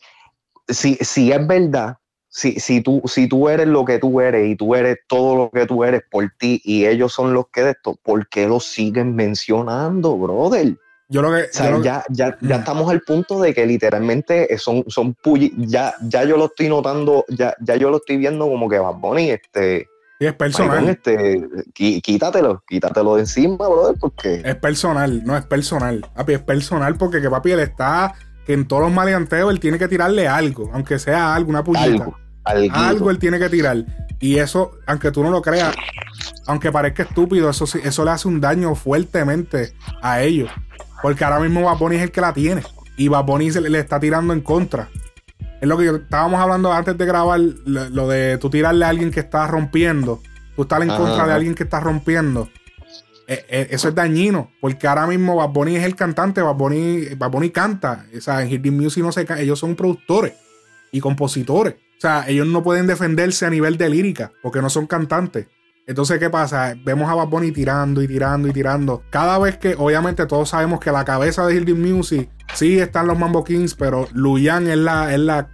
Si, 0.69 0.97
si 0.97 1.33
es 1.33 1.47
verdad, 1.47 1.97
si, 2.29 2.61
si, 2.61 2.83
tú, 2.83 3.01
si 3.07 3.27
tú 3.27 3.49
eres 3.49 3.67
lo 3.67 3.87
que 3.87 3.99
tú 3.99 4.21
eres 4.21 4.47
y 4.51 4.55
tú 4.55 4.75
eres 4.75 4.99
todo 5.09 5.35
lo 5.35 5.51
que 5.51 5.65
tú 5.65 5.83
eres 5.83 6.03
por 6.11 6.31
ti 6.39 6.61
y 6.63 6.85
ellos 6.85 7.15
son 7.15 7.33
los 7.33 7.49
que 7.49 7.63
de 7.63 7.71
esto, 7.71 7.99
¿por 8.03 8.29
qué 8.29 8.47
lo 8.47 8.61
siguen 8.61 9.17
mencionando, 9.17 10.15
brother? 10.19 10.77
Yo 11.09 11.23
lo 11.23 11.31
que. 11.31 11.45
O 11.45 11.47
sea, 11.51 11.67
yo 11.67 11.71
lo 11.73 11.79
que- 11.79 11.85
ya, 11.85 12.05
ya, 12.11 12.37
ya 12.41 12.57
estamos 12.57 12.91
al 12.91 13.01
punto 13.01 13.41
de 13.41 13.55
que 13.55 13.65
literalmente 13.67 14.57
son, 14.59 14.85
son 14.89 15.15
pulli- 15.17 15.53
ya, 15.57 15.95
ya 16.03 16.25
yo 16.25 16.37
lo 16.37 16.47
estoy 16.47 16.69
notando, 16.69 17.25
ya, 17.29 17.55
ya 17.61 17.77
yo 17.77 17.91
lo 17.91 17.97
estoy 17.97 18.19
viendo 18.19 18.47
como 18.47 18.69
que 18.69 18.79
Bad 18.79 18.95
Bunny, 18.97 19.31
este, 19.31 19.89
sí, 20.21 20.27
es 20.27 20.35
personal. 20.35 20.89
este, 20.89 21.43
quítatelo, 22.03 22.63
quítatelo 22.69 23.15
de 23.17 23.21
encima, 23.23 23.57
brother, 23.69 23.97
porque 23.99 24.43
Es 24.45 24.57
personal, 24.57 25.23
no 25.25 25.37
es 25.37 25.45
personal. 25.47 26.05
Papi, 26.15 26.35
es 26.35 26.41
personal 26.41 26.97
porque 26.97 27.21
que 27.23 27.31
papi 27.31 27.53
él 27.53 27.61
está 27.61 28.15
que 28.45 28.53
en 28.55 28.67
todos 28.67 28.83
los 28.83 28.93
maleanteos 28.93 29.51
él 29.51 29.61
tiene 29.61 29.79
que 29.79 29.89
tirarle 29.89 30.27
algo, 30.29 30.71
aunque 30.73 30.99
sea 30.99 31.35
algo, 31.35 31.51
una 31.51 31.59
algo, 31.61 32.17
alguito. 32.45 32.75
Algo 32.77 33.11
él 33.11 33.19
tiene 33.19 33.39
que 33.39 33.49
tirar. 33.49 33.85
Y 34.21 34.39
eso, 34.39 34.73
aunque 34.87 35.11
tú 35.13 35.23
no 35.23 35.31
lo 35.31 35.41
creas, 35.43 35.75
aunque 36.47 36.73
parezca 36.73 37.03
estúpido, 37.05 37.49
eso, 37.51 37.67
sí- 37.67 37.79
eso 37.85 38.05
le 38.05 38.11
hace 38.11 38.27
un 38.27 38.41
daño 38.41 38.75
fuertemente 38.75 39.73
a 40.03 40.23
ellos. 40.23 40.51
Porque 41.03 41.25
ahora 41.25 41.41
mismo 41.41 41.63
Bad 41.65 41.79
Bunny 41.79 41.97
es 41.97 42.03
el 42.03 42.11
que 42.11 42.21
la 42.21 42.33
tiene. 42.33 42.63
Y 42.97 43.09
Bad 43.09 43.25
Bunny 43.25 43.51
se 43.53 43.61
le, 43.61 43.69
le 43.71 43.79
está 43.79 44.01
tirando 44.01 44.33
en 44.33 44.41
contra. 44.41 44.89
Es 45.61 45.69
lo 45.69 45.77
que 45.77 45.85
yo- 45.87 45.97
estábamos 45.97 46.41
hablando 46.41 46.73
antes 46.73 46.97
de 46.99 47.07
grabar, 47.07 47.41
lo, 47.41 47.89
lo 47.91 48.09
de 48.09 48.39
tú 48.39 48.51
tirarle 48.51 48.85
a 48.85 48.89
alguien 48.89 49.11
que 49.11 49.21
está 49.21 49.47
rompiendo, 49.47 50.21
tú 50.57 50.63
estar 50.63 50.83
en 50.83 50.91
Ajá, 50.91 50.99
contra 50.99 51.27
de 51.27 51.33
alguien 51.33 51.55
que 51.55 51.65
está 51.65 51.81
rompiendo. 51.81 52.49
Eh, 53.27 53.45
eh, 53.49 53.69
eso 53.71 53.89
es 53.89 53.95
dañino, 53.95 54.51
porque 54.61 54.87
ahora 54.89 55.07
mismo 55.07 55.37
Bad 55.37 55.51
Bunny 55.51 55.77
es 55.77 55.85
el 55.85 55.95
cantante, 55.97 56.41
Bad 56.43 56.55
Bunny, 56.55 57.15
Bad 57.17 57.31
Bunny 57.31 57.51
canta. 57.51 58.07
O 58.17 58.21
sea, 58.21 58.43
en 58.43 58.63
the 58.63 58.71
Music 58.71 59.03
no 59.03 59.13
se 59.13 59.27
ellos 59.39 59.59
son 59.59 59.75
productores 59.77 60.33
y 60.93 61.01
compositores. 61.01 61.75
O 61.75 62.01
sea, 62.01 62.25
ellos 62.29 62.47
no 62.47 62.63
pueden 62.63 62.87
defenderse 62.87 63.45
a 63.45 63.51
nivel 63.51 63.77
de 63.77 63.89
lírica, 63.91 64.33
porque 64.43 64.63
no 64.63 64.71
son 64.71 64.87
cantantes. 64.87 65.47
Entonces, 65.89 66.19
¿qué 66.19 66.29
pasa? 66.29 66.75
Vemos 66.85 67.11
a 67.11 67.15
Bad 67.15 67.29
Bunny 67.29 67.51
tirando 67.51 68.03
y 68.03 68.07
tirando 68.07 68.47
y 68.47 68.53
tirando. 68.53 69.03
Cada 69.09 69.39
vez 69.39 69.57
que, 69.57 69.75
obviamente, 69.75 70.27
todos 70.27 70.51
sabemos 70.51 70.81
que 70.81 70.93
la 70.93 71.03
cabeza 71.03 71.47
de 71.47 71.63
the 71.63 71.73
Music 71.73 72.29
sí 72.53 72.79
están 72.79 73.07
los 73.07 73.19
Mambo 73.19 73.43
Kings, 73.43 73.75
pero 73.75 74.07
Luyan 74.13 74.67
es 74.67 74.77
la, 74.77 75.15
es 75.15 75.19
la, 75.19 75.49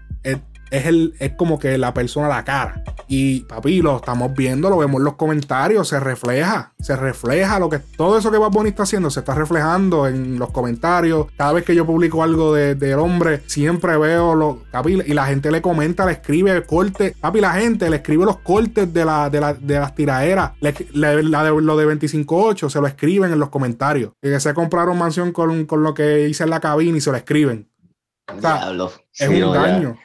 es, 0.77 0.87
el, 0.87 1.15
es 1.19 1.33
como 1.33 1.59
que 1.59 1.77
la 1.79 1.93
persona, 1.95 2.29
la 2.29 2.45
cara. 2.45 2.83
Y 3.09 3.41
papi, 3.41 3.83
lo 3.83 3.97
estamos 3.97 4.33
viendo, 4.35 4.71
lo 4.71 4.79
vemos 4.79 4.99
en 4.99 5.05
los 5.05 5.15
comentarios, 5.15 5.89
se 5.89 6.01
refleja, 6.01 6.73
se 6.81 6.97
refleja 6.97 7.59
lo 7.59 7.69
que 7.69 7.79
todo 7.79 8.19
eso 8.19 8.31
que 8.31 8.39
Bad 8.39 8.51
Bunny 8.51 8.71
está 8.71 8.85
haciendo 8.85 9.11
se 9.11 9.21
está 9.21 9.35
reflejando 9.35 10.07
en 10.09 10.39
los 10.39 10.51
comentarios. 10.51 11.27
Cada 11.37 11.53
vez 11.53 11.65
que 11.65 11.75
yo 11.75 11.85
publico 11.87 12.23
algo 12.23 12.55
de- 12.55 12.75
del 12.75 12.99
hombre, 12.99 13.43
siempre 13.47 13.97
veo 13.99 14.35
los 14.35 14.57
papi, 14.71 15.01
y 15.07 15.15
la 15.15 15.27
gente 15.27 15.51
le 15.51 15.61
comenta, 15.63 16.07
le 16.07 16.13
escribe 16.13 16.65
cortes. 16.65 17.15
Papi, 17.21 17.41
la 17.41 17.53
gente 17.53 17.89
le 17.91 17.97
escribe 17.97 18.25
los 18.25 18.39
cortes 18.39 18.93
de, 18.93 19.05
la, 19.05 19.29
de, 19.31 19.41
la- 19.41 19.55
de 19.55 19.79
las 19.79 19.95
tiraderas. 19.95 20.53
Le- 20.61 20.75
le- 20.93 21.23
la 21.25 21.45
de- 21.45 21.61
lo 21.63 21.77
de 21.77 21.87
25.8 21.87 22.69
se 22.71 22.81
lo 22.81 22.87
escriben 22.87 23.33
en 23.33 23.39
los 23.39 23.51
comentarios. 23.51 24.13
Que 24.23 24.41
se 24.41 24.55
compraron 24.55 24.99
mansión 24.99 25.33
con, 25.33 25.67
con 25.67 25.83
lo 25.83 25.95
que 25.95 26.29
hice 26.29 26.45
en 26.45 26.51
la 26.51 26.61
cabina 26.61 26.99
y 26.99 27.01
se 27.01 27.11
lo 27.11 27.17
escriben. 27.17 27.69
O 28.35 28.41
sea, 28.41 28.73
es 29.19 29.29
un 29.29 29.35
ya. 29.55 29.97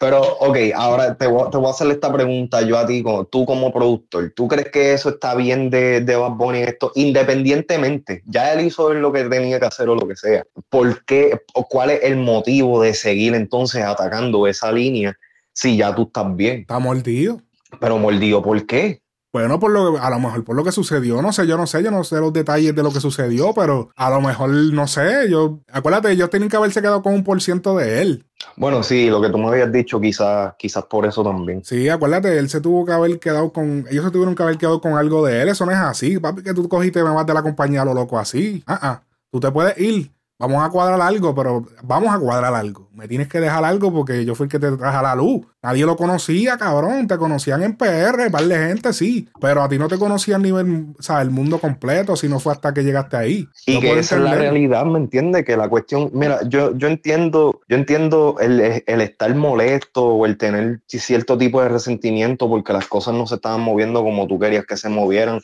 Pero, 0.00 0.22
ok, 0.22 0.56
ahora 0.74 1.16
te 1.16 1.26
voy, 1.26 1.50
te 1.50 1.56
voy 1.56 1.66
a 1.66 1.70
hacer 1.70 1.88
esta 1.88 2.12
pregunta 2.12 2.62
yo 2.62 2.78
a 2.78 2.86
ti, 2.86 3.02
como, 3.02 3.24
tú 3.24 3.44
como 3.44 3.72
productor. 3.72 4.32
¿Tú 4.34 4.46
crees 4.46 4.70
que 4.70 4.92
eso 4.92 5.08
está 5.08 5.34
bien 5.34 5.70
de, 5.70 6.00
de 6.00 6.16
Bad 6.16 6.32
Bunny 6.32 6.60
esto? 6.60 6.92
Independientemente, 6.94 8.22
ya 8.26 8.52
él 8.52 8.66
hizo 8.66 8.92
lo 8.94 9.12
que 9.12 9.24
tenía 9.24 9.58
que 9.58 9.66
hacer 9.66 9.88
o 9.88 9.94
lo 9.94 10.06
que 10.06 10.16
sea. 10.16 10.44
¿Por 10.68 11.04
qué 11.04 11.40
o 11.54 11.66
cuál 11.66 11.90
es 11.90 12.00
el 12.04 12.16
motivo 12.16 12.80
de 12.82 12.94
seguir 12.94 13.34
entonces 13.34 13.82
atacando 13.82 14.46
esa 14.46 14.70
línea 14.70 15.16
si 15.52 15.76
ya 15.76 15.94
tú 15.94 16.02
estás 16.02 16.34
bien? 16.36 16.60
Está 16.60 16.78
mordido. 16.78 17.40
Pero 17.80 17.98
mordido, 17.98 18.42
¿por 18.42 18.64
qué? 18.66 19.02
Bueno, 19.38 19.60
por 19.60 19.70
lo, 19.70 20.02
a 20.02 20.10
lo 20.10 20.18
mejor 20.18 20.42
por 20.42 20.56
lo 20.56 20.64
que 20.64 20.72
sucedió, 20.72 21.22
no 21.22 21.32
sé, 21.32 21.46
yo 21.46 21.56
no 21.56 21.64
sé, 21.64 21.80
yo 21.80 21.92
no 21.92 22.02
sé 22.02 22.16
los 22.16 22.32
detalles 22.32 22.74
de 22.74 22.82
lo 22.82 22.92
que 22.92 22.98
sucedió, 22.98 23.54
pero 23.54 23.88
a 23.94 24.10
lo 24.10 24.20
mejor, 24.20 24.50
no 24.50 24.88
sé, 24.88 25.30
yo, 25.30 25.60
acuérdate, 25.70 26.10
ellos 26.10 26.28
tienen 26.28 26.48
que 26.48 26.56
haberse 26.56 26.82
quedado 26.82 27.04
con 27.04 27.14
un 27.14 27.22
por 27.22 27.40
ciento 27.40 27.76
de 27.76 28.02
él. 28.02 28.26
Bueno, 28.56 28.82
sí, 28.82 29.08
lo 29.08 29.22
que 29.22 29.28
tú 29.28 29.38
me 29.38 29.46
habías 29.46 29.70
dicho, 29.70 30.00
quizás, 30.00 30.54
quizás 30.58 30.86
por 30.86 31.06
eso 31.06 31.22
también. 31.22 31.62
Sí, 31.64 31.88
acuérdate, 31.88 32.36
él 32.36 32.48
se 32.48 32.60
tuvo 32.60 32.84
que 32.84 32.90
haber 32.90 33.20
quedado 33.20 33.52
con, 33.52 33.86
ellos 33.88 34.06
se 34.06 34.10
tuvieron 34.10 34.34
que 34.34 34.42
haber 34.42 34.58
quedado 34.58 34.80
con 34.80 34.94
algo 34.94 35.24
de 35.24 35.40
él, 35.40 35.50
eso 35.50 35.64
no 35.64 35.70
es 35.70 35.78
así, 35.78 36.18
papi, 36.18 36.42
que 36.42 36.52
tú 36.52 36.68
cogiste 36.68 37.04
me 37.04 37.10
vas 37.10 37.24
de 37.24 37.34
la 37.34 37.42
compañía 37.44 37.82
a 37.82 37.84
lo 37.84 37.94
loco 37.94 38.18
así. 38.18 38.64
Ah, 38.66 38.80
ah, 38.82 39.02
tú 39.30 39.38
te 39.38 39.52
puedes 39.52 39.78
ir, 39.78 40.10
vamos 40.38 40.62
a 40.62 40.70
cuadrar 40.70 41.00
algo, 41.00 41.34
pero 41.34 41.66
vamos 41.82 42.14
a 42.14 42.18
cuadrar 42.18 42.54
algo. 42.54 42.88
Me 42.92 43.08
tienes 43.08 43.28
que 43.28 43.40
dejar 43.40 43.64
algo 43.64 43.92
porque 43.92 44.24
yo 44.24 44.34
fui 44.34 44.44
el 44.44 44.50
que 44.50 44.58
te 44.58 44.72
traje 44.76 44.96
a 44.96 45.02
la 45.02 45.14
luz. 45.14 45.46
Nadie 45.62 45.84
lo 45.84 45.96
conocía, 45.96 46.56
cabrón. 46.56 47.06
Te 47.06 47.16
conocían 47.16 47.62
en 47.62 47.76
PR, 47.76 48.30
par 48.30 48.44
de 48.44 48.56
gente, 48.56 48.92
sí. 48.92 49.28
Pero 49.40 49.62
a 49.62 49.68
ti 49.68 49.78
no 49.78 49.88
te 49.88 49.98
conocían 49.98 50.42
nivel, 50.42 50.94
o 50.98 51.02
sea, 51.02 51.20
el 51.22 51.30
mundo 51.30 51.58
completo, 51.58 52.16
si 52.16 52.28
no 52.28 52.40
fue 52.40 52.52
hasta 52.52 52.72
que 52.72 52.82
llegaste 52.82 53.16
ahí. 53.16 53.48
Y 53.66 53.74
Yo 53.74 53.80
que 53.80 53.98
esa 53.98 54.16
es 54.16 54.22
la 54.22 54.34
realidad, 54.34 54.84
¿me 54.84 54.98
entiendes? 54.98 55.44
Que 55.44 55.56
la 55.56 55.68
cuestión, 55.68 56.10
mira, 56.12 56.40
yo, 56.48 56.76
yo 56.76 56.88
entiendo, 56.88 57.60
yo 57.68 57.76
entiendo 57.76 58.36
el, 58.40 58.82
el 58.86 59.00
estar 59.00 59.34
molesto 59.34 60.04
o 60.06 60.26
el 60.26 60.36
tener 60.36 60.80
cierto 60.86 61.38
tipo 61.38 61.62
de 61.62 61.68
resentimiento 61.68 62.48
porque 62.48 62.72
las 62.72 62.86
cosas 62.86 63.14
no 63.14 63.26
se 63.26 63.36
estaban 63.36 63.60
moviendo 63.60 64.02
como 64.02 64.26
tú 64.26 64.38
querías 64.38 64.66
que 64.66 64.76
se 64.76 64.88
movieran 64.88 65.40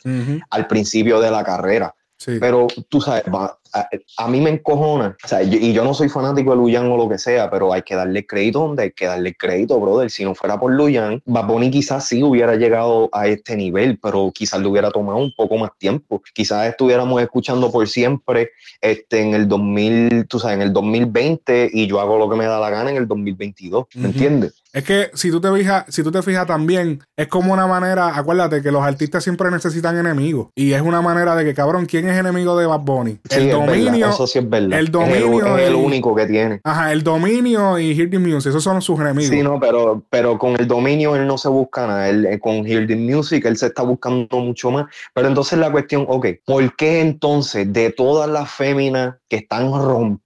al 0.49 0.67
principio 0.67 1.19
de 1.19 1.31
la 1.31 1.43
carrera. 1.43 1.95
Sí. 2.17 2.37
Pero 2.39 2.67
tú 2.89 3.01
sabes, 3.01 3.23
va, 3.33 3.57
a, 3.73 3.89
a 4.17 4.27
mí 4.29 4.39
me 4.39 4.49
encojona, 4.51 5.17
o 5.23 5.27
sea, 5.27 5.41
yo- 5.43 5.57
y 5.59 5.73
yo 5.73 5.83
no 5.83 5.93
soy 5.93 6.07
fanático 6.07 6.51
de 6.51 6.57
Luyan 6.57 6.89
o 6.91 6.95
lo 6.97 7.09
que 7.09 7.17
sea, 7.17 7.49
pero 7.49 7.73
hay 7.73 7.81
que 7.81 7.93
darle 7.95 8.25
crédito 8.25 8.59
donde 8.59 8.83
hay 8.83 8.91
que 8.91 9.05
darle 9.05 9.35
crédito, 9.35 9.79
brother. 9.79 10.09
Si 10.09 10.23
no 10.23 10.33
fuera 10.33 10.57
por 10.59 10.71
Luyan, 10.71 11.21
Bad 11.25 11.47
Bunny 11.47 11.69
quizás 11.71 12.07
sí 12.07 12.23
hubiera 12.23 12.55
llegado 12.55 13.09
a 13.11 13.27
este 13.27 13.55
nivel, 13.57 13.99
pero 14.01 14.31
quizás 14.33 14.61
le 14.61 14.67
hubiera 14.67 14.91
tomado 14.91 15.17
un 15.17 15.33
poco 15.35 15.57
más 15.57 15.71
tiempo. 15.77 16.21
Quizás 16.33 16.67
estuviéramos 16.69 17.21
escuchando 17.21 17.69
por 17.71 17.87
siempre 17.87 18.51
este, 18.81 19.21
en 19.21 19.33
el 19.33 19.47
2000, 19.47 20.25
tú 20.27 20.39
sabes, 20.39 20.55
en 20.55 20.61
el 20.61 20.71
2020 20.73 21.69
y 21.73 21.87
yo 21.87 21.99
hago 21.99 22.17
lo 22.17 22.29
que 22.29 22.35
me 22.37 22.45
da 22.45 22.59
la 22.59 22.69
gana 22.69 22.91
en 22.91 22.97
el 22.97 23.07
2022, 23.07 23.85
¿me 23.95 24.01
Ujú. 24.01 24.07
entiendes? 24.11 24.63
Es 24.75 24.83
que 24.83 25.09
si 25.13 25.31
tú 25.31 25.39
te 25.39 25.49
fijas, 25.53 25.85
si 25.87 26.03
tú 26.03 26.11
te 26.11 26.21
fijas 26.21 26.45
también, 26.45 27.01
es 27.15 27.27
como 27.27 27.53
una 27.53 27.65
manera, 27.65 28.17
acuérdate 28.17 28.61
que 28.61 28.73
los 28.73 28.83
artistas 28.83 29.23
siempre 29.23 29.49
necesitan 29.49 29.97
enemigos. 29.97 30.49
Y 30.53 30.73
es 30.73 30.81
una 30.81 31.01
manera 31.01 31.33
de 31.33 31.45
que, 31.45 31.53
cabrón, 31.53 31.85
¿quién 31.85 32.09
es 32.09 32.17
enemigo 32.19 32.57
de 32.57 32.65
Bad 32.65 32.81
Bunny? 32.81 33.17
Sí, 33.29 33.39
el 33.39 33.45
verdad, 33.47 33.65
dominio. 33.67 34.09
eso 34.09 34.27
sí 34.27 34.39
es 34.39 34.49
verdad. 34.49 34.77
el 34.77 34.87
Es 34.87 34.91
dominio 34.91 35.57
es 35.57 35.69
el 35.69 35.75
único 35.75 36.13
que 36.13 36.25
tiene. 36.25 36.59
Ajá, 36.65 36.91
el 36.91 37.03
dominio 37.03 37.79
y 37.79 37.97
Hear 37.97 38.09
the 38.09 38.19
Music, 38.19 38.49
esos 38.49 38.61
son 38.65 38.81
sus 38.81 38.99
enemigos. 38.99 39.29
Sí, 39.29 39.41
no, 39.41 39.61
pero, 39.61 40.03
pero 40.09 40.37
con 40.37 40.59
el 40.59 40.67
dominio 40.67 41.15
él 41.15 41.25
no 41.25 41.37
se 41.37 41.47
busca 41.47 41.87
nada. 41.87 42.09
Él, 42.09 42.25
eh, 42.25 42.37
con 42.41 42.67
Hear 42.67 42.85
the 42.85 42.97
Music 42.97 43.45
él 43.45 43.55
se 43.55 43.67
está 43.67 43.81
buscando 43.83 44.39
mucho 44.39 44.71
más. 44.71 44.87
Pero 45.13 45.29
entonces 45.29 45.57
la 45.57 45.71
cuestión, 45.71 46.03
ok, 46.09 46.27
¿por 46.45 46.75
qué 46.75 46.99
entonces 46.99 47.71
de 47.71 47.91
todas 47.91 48.29
las 48.29 48.51
féminas 48.51 49.15
que 49.29 49.37
están 49.37 49.71
rompiendo 49.71 50.24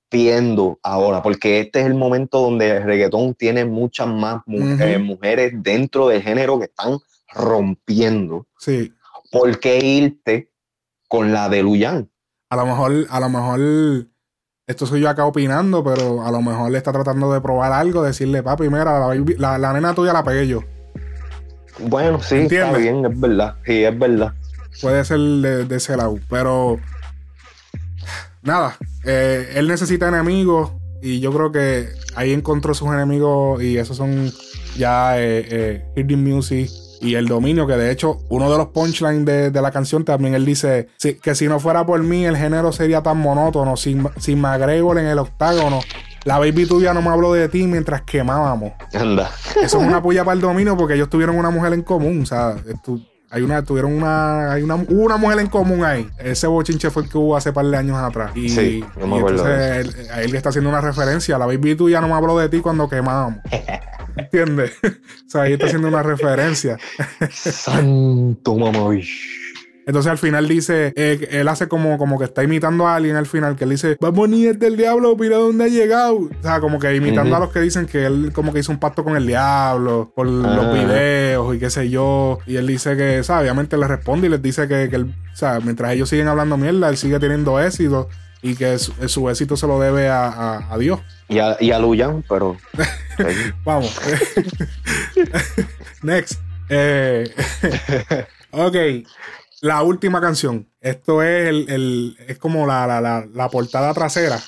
ahora? 0.83 1.21
Porque 1.21 1.59
este 1.61 1.81
es 1.81 1.85
el 1.85 1.93
momento 1.95 2.41
donde 2.41 2.77
el 2.77 2.83
reggaetón 2.83 3.33
tiene 3.35 3.65
muchas 3.65 4.07
más 4.07 4.41
mu- 4.45 4.77
eh, 4.79 4.97
mujeres 4.97 5.53
dentro 5.55 6.07
del 6.07 6.21
género 6.21 6.57
que 6.59 6.65
están 6.65 6.97
rompiendo. 7.33 8.45
Sí. 8.57 8.91
¿Por 9.31 9.59
qué 9.59 9.77
irte 9.85 10.51
con 11.07 11.31
la 11.31 11.49
de 11.49 11.61
Luyan? 11.63 12.09
A 12.49 12.55
lo 12.55 12.65
mejor, 12.65 12.91
a 13.09 13.19
lo 13.19 13.29
mejor, 13.29 13.59
esto 14.65 14.85
soy 14.87 15.01
yo 15.01 15.09
acá 15.09 15.25
opinando, 15.25 15.83
pero 15.83 16.23
a 16.25 16.31
lo 16.31 16.41
mejor 16.41 16.71
le 16.71 16.77
está 16.79 16.91
tratando 16.91 17.31
de 17.31 17.41
probar 17.41 17.71
algo, 17.71 18.01
decirle, 18.01 18.41
papi, 18.41 18.63
mira, 18.69 18.85
la, 18.99 19.05
baby- 19.07 19.35
la- 19.37 19.57
la 19.59 19.73
nena 19.73 19.93
tuya 19.93 20.13
la 20.13 20.23
pegué 20.23 20.47
yo. 20.47 20.61
Bueno, 21.79 22.19
sí, 22.21 22.35
está 22.39 22.71
bien, 22.77 23.05
es 23.05 23.19
verdad. 23.19 23.55
Sí, 23.65 23.83
es 23.83 23.97
verdad. 23.97 24.33
Puede 24.81 25.05
ser 25.05 25.19
de, 25.19 25.65
de 25.65 25.75
ese 25.77 25.95
lado. 25.95 26.17
Pero 26.29 26.79
nada, 28.43 28.77
eh, 29.05 29.53
él 29.55 29.67
necesita 29.67 30.07
enemigos 30.07 30.71
y 31.01 31.19
yo 31.19 31.31
creo 31.31 31.51
que 31.51 31.87
ahí 32.15 32.33
encontró 32.33 32.73
sus 32.73 32.87
enemigos 32.89 33.61
y 33.63 33.77
esos 33.77 33.97
son 33.97 34.31
ya 34.77 35.17
eh, 35.19 35.83
eh, 35.95 36.03
the 36.07 36.15
Music 36.15 36.69
y 37.01 37.15
el 37.15 37.27
dominio, 37.27 37.65
que 37.65 37.73
de 37.77 37.91
hecho 37.91 38.17
uno 38.29 38.51
de 38.51 38.57
los 38.57 38.67
punchlines 38.67 39.23
de, 39.25 39.51
de 39.51 39.61
la 39.61 39.71
canción 39.71 40.03
también 40.03 40.33
él 40.35 40.45
dice 40.45 40.89
que 41.21 41.33
si 41.33 41.47
no 41.47 41.59
fuera 41.59 41.85
por 41.85 42.03
mí 42.03 42.25
el 42.25 42.35
género 42.35 42.73
sería 42.73 43.01
tan 43.01 43.17
monótono, 43.17 43.77
sin, 43.77 44.05
sin 44.17 44.41
McGregor 44.41 44.99
en 44.99 45.05
el 45.05 45.19
octágono. 45.19 45.79
La 46.25 46.37
baby 46.37 46.65
tuya 46.65 46.93
no 46.93 47.01
me 47.01 47.07
habló 47.09 47.31
de 47.31 47.47
ti 47.47 47.63
mientras 47.65 48.01
quemábamos. 48.01 48.73
Anda. 48.93 49.31
Eso 49.63 49.79
es 49.81 49.87
una 49.87 50.01
puya 50.03 50.25
para 50.25 50.35
el 50.35 50.41
dominio 50.41 50.75
porque 50.75 50.95
ellos 50.95 51.09
tuvieron 51.09 51.37
una 51.37 51.49
mujer 51.49 51.71
en 51.71 51.81
común. 51.81 52.23
O 52.23 52.25
sea, 52.25 52.57
estu- 52.57 53.07
hay 53.31 53.41
una, 53.43 53.63
tuvieron 53.63 53.93
una, 53.93 54.51
hay 54.53 54.63
una, 54.63 54.75
hubo 54.75 55.03
una 55.03 55.17
mujer 55.17 55.39
en 55.39 55.47
común 55.47 55.83
ahí. 55.85 56.09
Ese 56.17 56.47
bochinche 56.47 56.89
fue 56.89 57.03
el 57.03 57.09
que 57.09 57.17
hubo 57.17 57.35
hace 57.37 57.53
par 57.53 57.65
de 57.65 57.77
años 57.77 57.97
atrás. 57.97 58.31
Y, 58.35 58.49
Sí, 58.49 58.83
yo 58.99 59.07
me 59.07 59.15
y 59.15 59.19
acuerdo 59.19 59.47
entonces 59.47 59.95
él- 59.99 60.11
a 60.11 60.21
él 60.23 60.31
le 60.31 60.37
está 60.37 60.49
haciendo 60.49 60.69
una 60.69 60.81
referencia. 60.81 61.37
La 61.37 61.45
baby 61.45 61.75
tuya 61.75 62.01
no 62.01 62.07
me 62.07 62.13
habló 62.15 62.37
de 62.39 62.49
ti 62.49 62.59
cuando 62.59 62.89
quemábamos. 62.89 63.39
¿Entiendes? 64.17 64.71
o 64.83 65.29
sea, 65.29 65.43
ahí 65.43 65.53
está 65.53 65.67
haciendo 65.67 65.87
una 65.87 66.01
referencia. 66.03 66.77
Santo 67.31 68.55
mamabicho. 68.57 69.13
Entonces 69.89 70.11
al 70.11 70.19
final 70.19 70.47
dice, 70.47 70.93
eh, 70.95 71.27
él 71.31 71.47
hace 71.47 71.67
como, 71.67 71.97
como 71.97 72.19
que 72.19 72.25
está 72.25 72.43
imitando 72.43 72.87
a 72.87 72.93
alguien 72.95 73.15
al 73.15 73.25
final, 73.25 73.55
que 73.55 73.63
él 73.63 73.71
dice, 73.71 73.97
vamos 73.99 74.29
ni 74.29 74.43
del 74.45 74.77
diablo, 74.77 75.15
mira 75.15 75.37
dónde 75.37 75.63
ha 75.63 75.67
llegado. 75.67 76.15
O 76.17 76.29
sea, 76.43 76.59
como 76.59 76.77
que 76.77 76.95
imitando 76.95 77.35
a 77.35 77.39
los 77.39 77.49
que 77.49 77.59
dicen 77.59 77.87
que 77.87 78.05
él 78.05 78.29
como 78.31 78.53
que 78.53 78.59
hizo 78.59 78.71
un 78.71 78.79
pacto 78.79 79.03
con 79.03 79.17
el 79.17 79.25
diablo 79.25 80.11
por 80.15 80.27
los 80.27 80.45
Ah. 80.67 80.71
videos 80.73 81.55
y 81.55 81.59
qué 81.59 81.71
sé 81.71 81.89
yo. 81.89 82.37
Y 82.45 82.57
él 82.57 82.67
dice 82.67 82.95
que, 82.95 83.21
o 83.21 83.23
sea, 83.23 83.39
obviamente 83.39 83.77
le 83.77 83.87
responde 83.87 84.27
y 84.27 84.29
les 84.29 84.43
dice 84.43 84.67
que, 84.67 84.89
que 84.91 84.95
él, 84.97 85.15
o 85.33 85.35
sea, 85.35 85.59
mientras 85.59 85.91
ellos 85.93 86.07
siguen 86.07 86.27
hablando 86.27 86.55
mierda, 86.55 86.87
él 86.89 86.97
sigue 86.97 87.17
teniendo 87.17 87.59
éxito 87.59 88.09
y 88.43 88.53
que 88.55 88.77
su, 88.77 88.93
su 89.09 89.27
éxito 89.27 89.57
se 89.57 89.65
lo 89.65 89.79
debe 89.79 90.07
a, 90.07 90.27
a- 90.27 90.71
a 90.71 90.77
Dios. 90.77 90.99
Y 91.29 91.39
a, 91.39 91.57
y 91.59 91.71
a 91.71 91.79
Luyan, 91.79 92.23
pero. 92.29 92.57
Vamos. 93.65 93.99
Next. 96.03 96.39
Eh, 96.69 97.27
ok. 98.51 98.75
La 99.61 99.81
última 99.83 100.21
canción. 100.21 100.67
Esto 100.79 101.21
es 101.21 101.47
el, 101.49 101.69
el- 101.69 102.17
es 102.27 102.37
como 102.37 102.65
la, 102.65 102.87
la, 102.87 103.01
la, 103.01 103.25
la 103.33 103.49
portada 103.49 103.93
trasera 103.93 104.39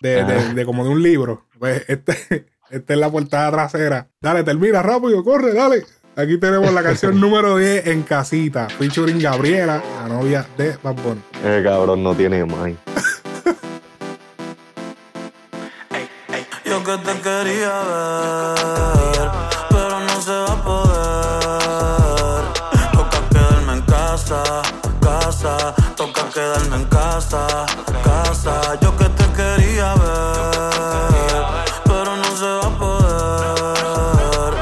de, 0.00 0.24
de- 0.54 0.64
como 0.66 0.84
de 0.84 0.90
un 0.90 1.02
libro. 1.02 1.46
Pues 1.58 1.84
este, 1.88 2.46
esta 2.70 2.92
es 2.92 2.98
la 2.98 3.10
portada 3.10 3.50
trasera. 3.50 4.08
Dale, 4.20 4.42
termina 4.42 4.82
rápido, 4.82 5.22
corre, 5.24 5.54
dale. 5.54 5.84
Aquí 6.14 6.36
tenemos 6.38 6.70
la 6.74 6.82
canción 6.82 7.18
número 7.20 7.56
10 7.56 7.86
en 7.86 8.02
casita. 8.02 8.68
Featuring 8.68 9.18
Gabriela, 9.20 9.82
la 10.02 10.08
novia 10.08 10.46
de 10.58 10.76
Bad 10.82 10.96
Bunny. 10.96 11.22
El 11.44 11.64
cabrón 11.64 12.02
no 12.02 12.14
tiene 12.14 12.44
más. 12.44 12.72
Yo 16.64 16.82
que 16.84 16.96
te 16.98 17.20
quería 17.20 17.82
ver, 18.54 19.30
casa, 27.22 27.66
casa. 28.02 28.78
Yo 28.80 28.96
que 28.96 29.04
te 29.04 29.24
quería 29.32 29.94
ver, 29.94 31.44
pero 31.84 32.16
no 32.16 32.36
se 32.36 32.46
va 32.46 32.66
a 32.66 32.78
poder. 32.78 34.54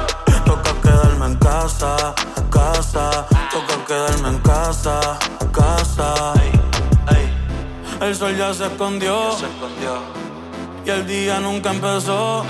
Toca 0.45 0.73
quedarme 0.83 1.27
en 1.27 1.35
casa, 1.37 2.15
casa. 2.51 3.27
Toca 3.53 3.85
quedarme 3.87 4.29
en 4.29 4.39
casa, 4.39 5.19
casa. 5.53 6.35
El 8.01 8.17
sol 8.17 8.37
ya 8.37 8.53
se 8.55 8.67
escondió. 8.67 9.37
Y 10.85 10.91
el 10.91 11.07
día 11.07 11.41
nunca 11.41 11.71
empezó. 11.71 12.45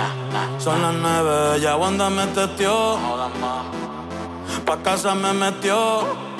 Son 0.58 0.82
las 0.82 0.94
nueve, 0.94 1.60
ya 1.60 1.76
Wanda 1.76 2.10
me 2.10 2.26
testió. 2.28 2.98
Pa' 4.64 4.76
casa 4.82 5.14
me 5.14 5.32
metió. 5.32 6.30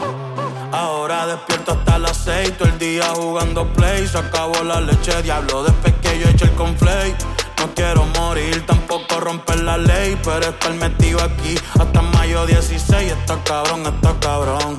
Ahora 0.73 1.27
despierto 1.27 1.73
hasta 1.73 1.99
las 1.99 2.17
seis, 2.17 2.57
todo 2.57 2.69
el 2.69 2.79
día 2.79 3.05
jugando 3.15 3.67
play. 3.73 4.07
Se 4.07 4.19
acabó 4.19 4.63
la 4.63 4.81
leche, 4.81 5.21
diablo, 5.23 5.65
después 5.65 5.95
que 6.01 6.21
yo 6.21 6.29
eché 6.29 6.45
el 6.45 6.53
conflay. 6.53 7.15
No 7.59 7.75
quiero 7.75 8.05
morir, 8.19 8.65
tampoco 8.67 9.21
romper 9.21 9.61
la 9.61 9.77
ley, 9.77 10.19
pero 10.23 10.47
estar 10.47 10.73
metido 10.75 11.21
aquí 11.23 11.57
hasta 11.79 12.03
mayo 12.03 12.47
16. 12.47 13.13
Está 13.13 13.43
cabrón, 13.43 13.85
está 13.85 14.15
cabrón. 14.21 14.77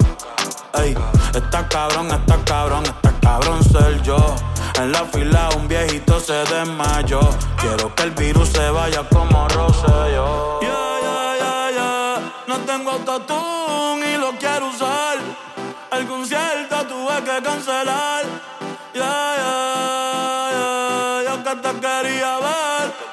Ey, 0.76 0.96
está 1.36 1.68
cabrón, 1.68 2.08
está 2.10 2.38
cabrón, 2.46 2.84
está 2.86 3.14
cabrón 3.20 3.64
ser 3.64 4.02
yo. 4.02 4.36
En 4.80 4.92
la 4.94 5.04
fila 5.06 5.50
un 5.58 5.68
viejito 5.68 6.20
se 6.20 6.34
desmayó. 6.34 7.20
Quiero 7.58 7.94
que 7.94 8.04
el 8.04 8.12
virus 8.12 8.50
se 8.50 8.70
vaya 8.70 9.04
como 9.10 9.48
Rosselló. 9.50 10.60
Yeah, 10.62 11.00
yeah, 11.02 11.36
yeah, 11.38 11.72
yeah. 11.72 12.34
No 12.48 12.58
tengo 12.66 12.92
autotune 12.92 13.61
El 15.92 16.08
concierto 16.08 16.88
tuve 16.88 17.24
que 17.24 17.44
cancelar. 17.44 18.24
Yeah, 18.94 19.36
yeah, 19.38 20.52
yeah. 20.54 21.24
Yo 21.26 21.44
que 21.44 21.56
te 21.56 21.80
quería 21.82 22.38
ver. 22.40 23.11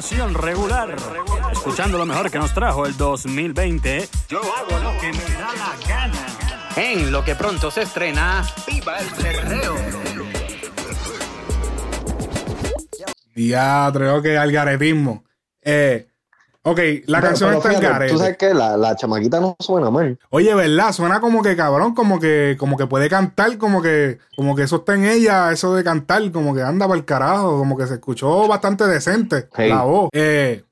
Programación 0.00 0.34
regular. 0.34 0.96
Escuchando 1.52 1.98
lo 1.98 2.06
mejor 2.06 2.30
que 2.30 2.38
nos 2.38 2.54
trajo 2.54 2.86
el 2.86 2.96
2020. 2.96 4.08
Yo 4.28 4.40
hago 4.40 4.78
lo 4.82 4.98
que 4.98 5.12
me 5.12 5.24
da 5.34 5.52
la 5.54 5.74
gana. 5.86 6.26
En 6.76 7.12
lo 7.12 7.22
que 7.24 7.34
pronto 7.34 7.70
se 7.70 7.82
estrena, 7.82 8.42
¡Viva 8.66 8.98
el 8.98 9.06
Perreo! 9.08 9.74
Diatre, 13.34 14.10
ok, 14.10 14.26
algaretismo. 14.38 15.24
Eh, 15.24 15.29
ok, 16.70 16.78
la 17.06 17.18
Pero- 17.20 17.28
canción 17.28 17.50
pero 17.50 17.58
está 17.58 17.72
en 17.72 17.80
garete. 17.80 18.12
Tú 18.12 18.18
sabes 18.18 18.36
que 18.36 18.54
la, 18.54 18.76
la 18.76 18.96
chamaquita 18.96 19.40
no 19.40 19.56
suena 19.58 19.90
mal. 19.90 20.18
Oye, 20.30 20.54
¿verdad? 20.54 20.92
Suena 20.92 21.20
como 21.20 21.42
que 21.42 21.56
cabrón, 21.56 21.94
como 21.94 22.18
que, 22.20 22.56
como 22.58 22.76
que 22.76 22.86
puede 22.86 23.08
cantar, 23.08 23.58
como 23.58 23.82
que, 23.82 24.18
como 24.36 24.54
que 24.56 24.62
eso 24.62 24.76
está 24.76 24.94
en 24.94 25.04
ella, 25.04 25.52
eso 25.52 25.74
de 25.74 25.84
cantar, 25.84 26.30
como 26.32 26.54
que 26.54 26.62
anda 26.62 26.86
para 26.86 26.98
el 26.98 27.04
carajo, 27.04 27.58
como 27.58 27.76
que 27.76 27.86
se 27.86 27.94
escuchó 27.94 28.46
bastante 28.48 28.86
decente 28.86 29.48
Hey. 29.54 29.70
la 29.70 29.82
voz. 29.82 30.08
Eh, 30.12 30.64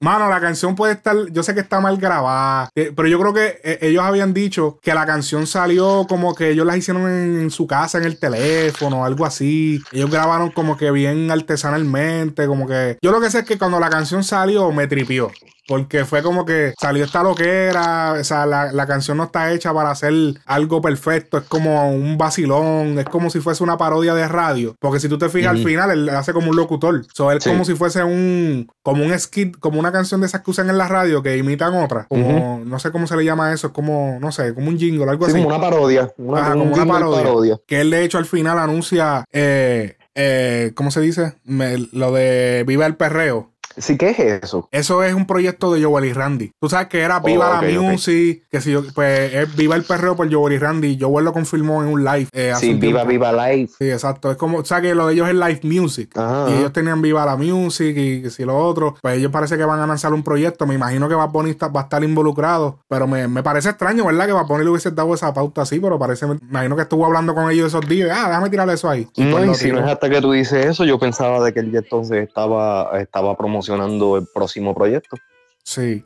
mano, 0.00 0.28
la 0.28 0.40
canción 0.40 0.74
puede 0.74 0.94
estar, 0.94 1.16
yo 1.30 1.42
sé 1.42 1.54
que 1.54 1.60
está 1.60 1.80
mal 1.80 1.98
grabada, 1.98 2.70
eh, 2.74 2.92
pero 2.94 3.08
yo 3.08 3.20
creo 3.20 3.34
que 3.34 3.60
eh, 3.62 3.78
ellos 3.82 4.02
habían 4.02 4.34
dicho 4.34 4.78
que 4.82 4.94
la 4.94 5.06
canción 5.06 5.46
salió 5.46 6.06
como 6.08 6.34
que 6.34 6.50
ellos 6.50 6.66
la 6.66 6.76
hicieron 6.76 7.02
en, 7.02 7.40
en 7.40 7.50
su 7.50 7.66
casa, 7.66 7.98
en 7.98 8.04
el 8.04 8.18
teléfono, 8.18 9.04
algo 9.04 9.26
así. 9.26 9.80
Ellos 9.92 10.10
grabaron 10.10 10.50
como 10.50 10.76
que 10.76 10.90
bien 10.90 11.30
artesanalmente, 11.30 12.46
como 12.46 12.66
que. 12.66 12.98
Yo 13.02 13.12
lo 13.12 13.20
que 13.20 13.30
sé 13.30 13.40
es 13.40 13.44
que 13.44 13.58
cuando 13.58 13.78
la 13.78 13.90
canción 13.90 14.24
salió 14.24 14.72
me 14.72 14.86
tripió. 14.86 15.30
Porque 15.68 16.04
fue 16.04 16.22
como 16.22 16.44
que 16.44 16.74
salió 16.80 17.04
esta 17.04 17.22
loquera, 17.22 18.14
o 18.20 18.24
sea, 18.24 18.46
la, 18.46 18.72
la 18.72 18.86
canción 18.86 19.16
no 19.16 19.24
está 19.24 19.52
hecha 19.52 19.72
para 19.72 19.90
hacer 19.90 20.12
algo 20.46 20.80
perfecto, 20.80 21.38
es 21.38 21.44
como 21.44 21.90
un 21.92 22.18
vacilón, 22.18 22.98
es 22.98 23.04
como 23.06 23.30
si 23.30 23.40
fuese 23.40 23.62
una 23.62 23.76
parodia 23.78 24.14
de 24.14 24.26
radio. 24.26 24.74
Porque 24.80 24.98
si 25.00 25.08
tú 25.08 25.18
te 25.18 25.28
fijas 25.28 25.50
al 25.52 25.58
final, 25.64 25.90
él 25.90 26.08
hace 26.10 26.32
como 26.32 26.50
un 26.50 26.56
locutor. 26.56 27.04
So, 27.14 27.30
él 27.30 27.40
Sí. 27.40 27.50
como 27.50 27.64
si 27.64 27.74
fuese 27.74 28.02
un, 28.02 28.68
como 28.82 29.04
un 29.04 29.16
skit, 29.18 29.56
como 29.58 29.78
una 29.78 29.92
canción 29.92 30.20
de 30.20 30.26
esas 30.26 30.40
que 30.42 30.50
usan 30.50 30.70
en 30.70 30.78
la 30.78 30.88
radio 30.88 31.22
que 31.22 31.36
imitan 31.36 31.74
otras. 31.74 32.06
Como, 32.08 32.62
no 32.64 32.78
sé 32.78 32.90
cómo 32.90 33.06
se 33.06 33.16
le 33.16 33.24
llama 33.24 33.52
eso, 33.52 33.68
es 33.68 33.72
como, 33.72 34.18
no 34.20 34.32
sé, 34.32 34.54
como 34.54 34.68
un 34.68 34.78
jingle, 34.78 35.08
algo 35.08 35.26
Sí, 35.26 35.32
así. 35.32 35.42
como 35.42 35.54
una 35.56 35.60
parodia. 35.64 36.12
Una, 36.18 36.40
Ajá, 36.40 36.54
un 36.54 36.70
como 36.70 36.74
una 36.82 36.86
parodia. 36.86 37.58
Que 37.66 37.80
él 37.80 37.90
de 37.90 38.02
hecho 38.04 38.18
al 38.18 38.26
final 38.26 38.58
anuncia, 38.58 39.24
eh, 39.32 39.96
eh, 40.14 40.72
¿cómo 40.74 40.90
se 40.90 41.00
dice? 41.00 41.34
Me- 41.44 41.78
lo 41.92 42.12
de 42.12 42.64
Viva 42.66 42.86
el 42.86 42.96
Perreo. 42.96 43.49
Sí, 43.76 43.96
¿qué 43.96 44.10
es 44.10 44.18
eso? 44.44 44.68
Eso 44.72 45.02
es 45.04 45.14
un 45.14 45.26
proyecto 45.26 45.72
de 45.72 45.82
Joel 45.84 46.06
y 46.06 46.12
Randy. 46.12 46.52
Tú 46.60 46.68
sabes 46.68 46.88
que 46.88 47.00
era 47.00 47.18
Oh, 47.18 47.22
Viva 47.22 47.58
ok, 47.58 47.62
la. 47.62 47.80
Music, 47.80 48.42
que 48.50 48.60
si 48.60 48.72
yo, 48.72 48.82
pues 48.94 49.32
es 49.32 49.56
Viva 49.56 49.76
el 49.76 49.84
Perreo 49.84 50.16
por 50.16 50.30
Joel 50.32 50.54
y 50.54 50.58
Randy. 50.58 50.98
Joel 51.00 51.24
lo 51.24 51.32
confirmó 51.32 51.82
en 51.82 51.88
un 51.88 52.04
live. 52.04 52.28
eh, 52.32 52.50
hace 52.50 52.66
Sí, 52.66 52.72
un 52.72 52.80
Viva 52.80 53.00
tiempo. 53.06 53.26
Viva 53.26 53.48
Life. 53.48 53.74
Sí, 53.78 53.90
exacto. 53.90 54.30
Es 54.30 54.36
como, 54.36 54.58
o 54.58 54.64
sea, 54.64 54.80
que 54.80 54.94
lo 54.94 55.06
de 55.06 55.14
ellos 55.14 55.28
es 55.28 55.34
live 55.34 55.60
music. 55.62 56.16
Ajá, 56.16 56.46
y 56.48 56.50
ajá. 56.52 56.58
ellos 56.58 56.72
tenían 56.72 57.00
Viva 57.00 57.24
la 57.24 57.36
Music 57.36 57.94
y 57.96 58.22
que 58.22 58.30
si 58.30 58.44
lo 58.44 58.56
otro. 58.58 58.96
Pues 59.00 59.18
ellos 59.18 59.30
parece 59.30 59.56
que 59.56 59.64
van 59.64 59.78
a 59.80 59.86
lanzar 59.86 60.12
un 60.12 60.22
proyecto. 60.24 60.66
Me 60.66 60.74
imagino 60.74 61.08
que 61.08 61.14
Bad 61.14 61.30
Bunny 61.30 61.50
está- 61.50 61.68
va 61.68 61.80
a 61.80 61.84
estar 61.84 62.02
involucrado. 62.02 62.80
Pero 62.88 63.06
me, 63.06 63.28
me 63.28 63.42
parece 63.42 63.68
extraño, 63.70 64.04
¿verdad? 64.06 64.26
Que 64.26 64.32
Bad 64.32 64.46
Bunny 64.46 64.64
le 64.64 64.70
hubiese 64.70 64.90
dado 64.90 65.14
esa 65.14 65.32
pauta 65.32 65.62
así. 65.62 65.78
Pero 65.78 65.98
parece, 65.98 66.26
me 66.26 66.34
imagino 66.48 66.74
que 66.74 66.82
estuvo 66.82 67.06
hablando 67.06 67.34
con 67.34 67.48
ellos 67.50 67.68
esos 67.68 67.86
días. 67.88 68.10
Ah, 68.12 68.28
déjame 68.28 68.50
tirarle 68.50 68.74
eso 68.74 68.90
ahí. 68.90 69.06
Y 69.14 69.24
No, 69.24 69.36
pues 69.36 69.50
y 69.50 69.54
si 69.54 69.72
no 69.72 69.78
es 69.78 69.86
hasta 69.86 70.10
que 70.10 70.20
tú 70.20 70.32
dices 70.32 70.66
eso, 70.66 70.84
yo 70.84 70.98
pensaba 70.98 71.42
de 71.44 71.52
que 71.54 71.60
él 71.60 71.70
ya 71.70 71.78
entonces 71.78 72.26
estaba, 72.26 72.98
estaba 73.00 73.36
promocionando 73.36 73.59
el 73.68 74.26
próximo 74.32 74.74
proyecto. 74.74 75.16
Sí. 75.62 76.02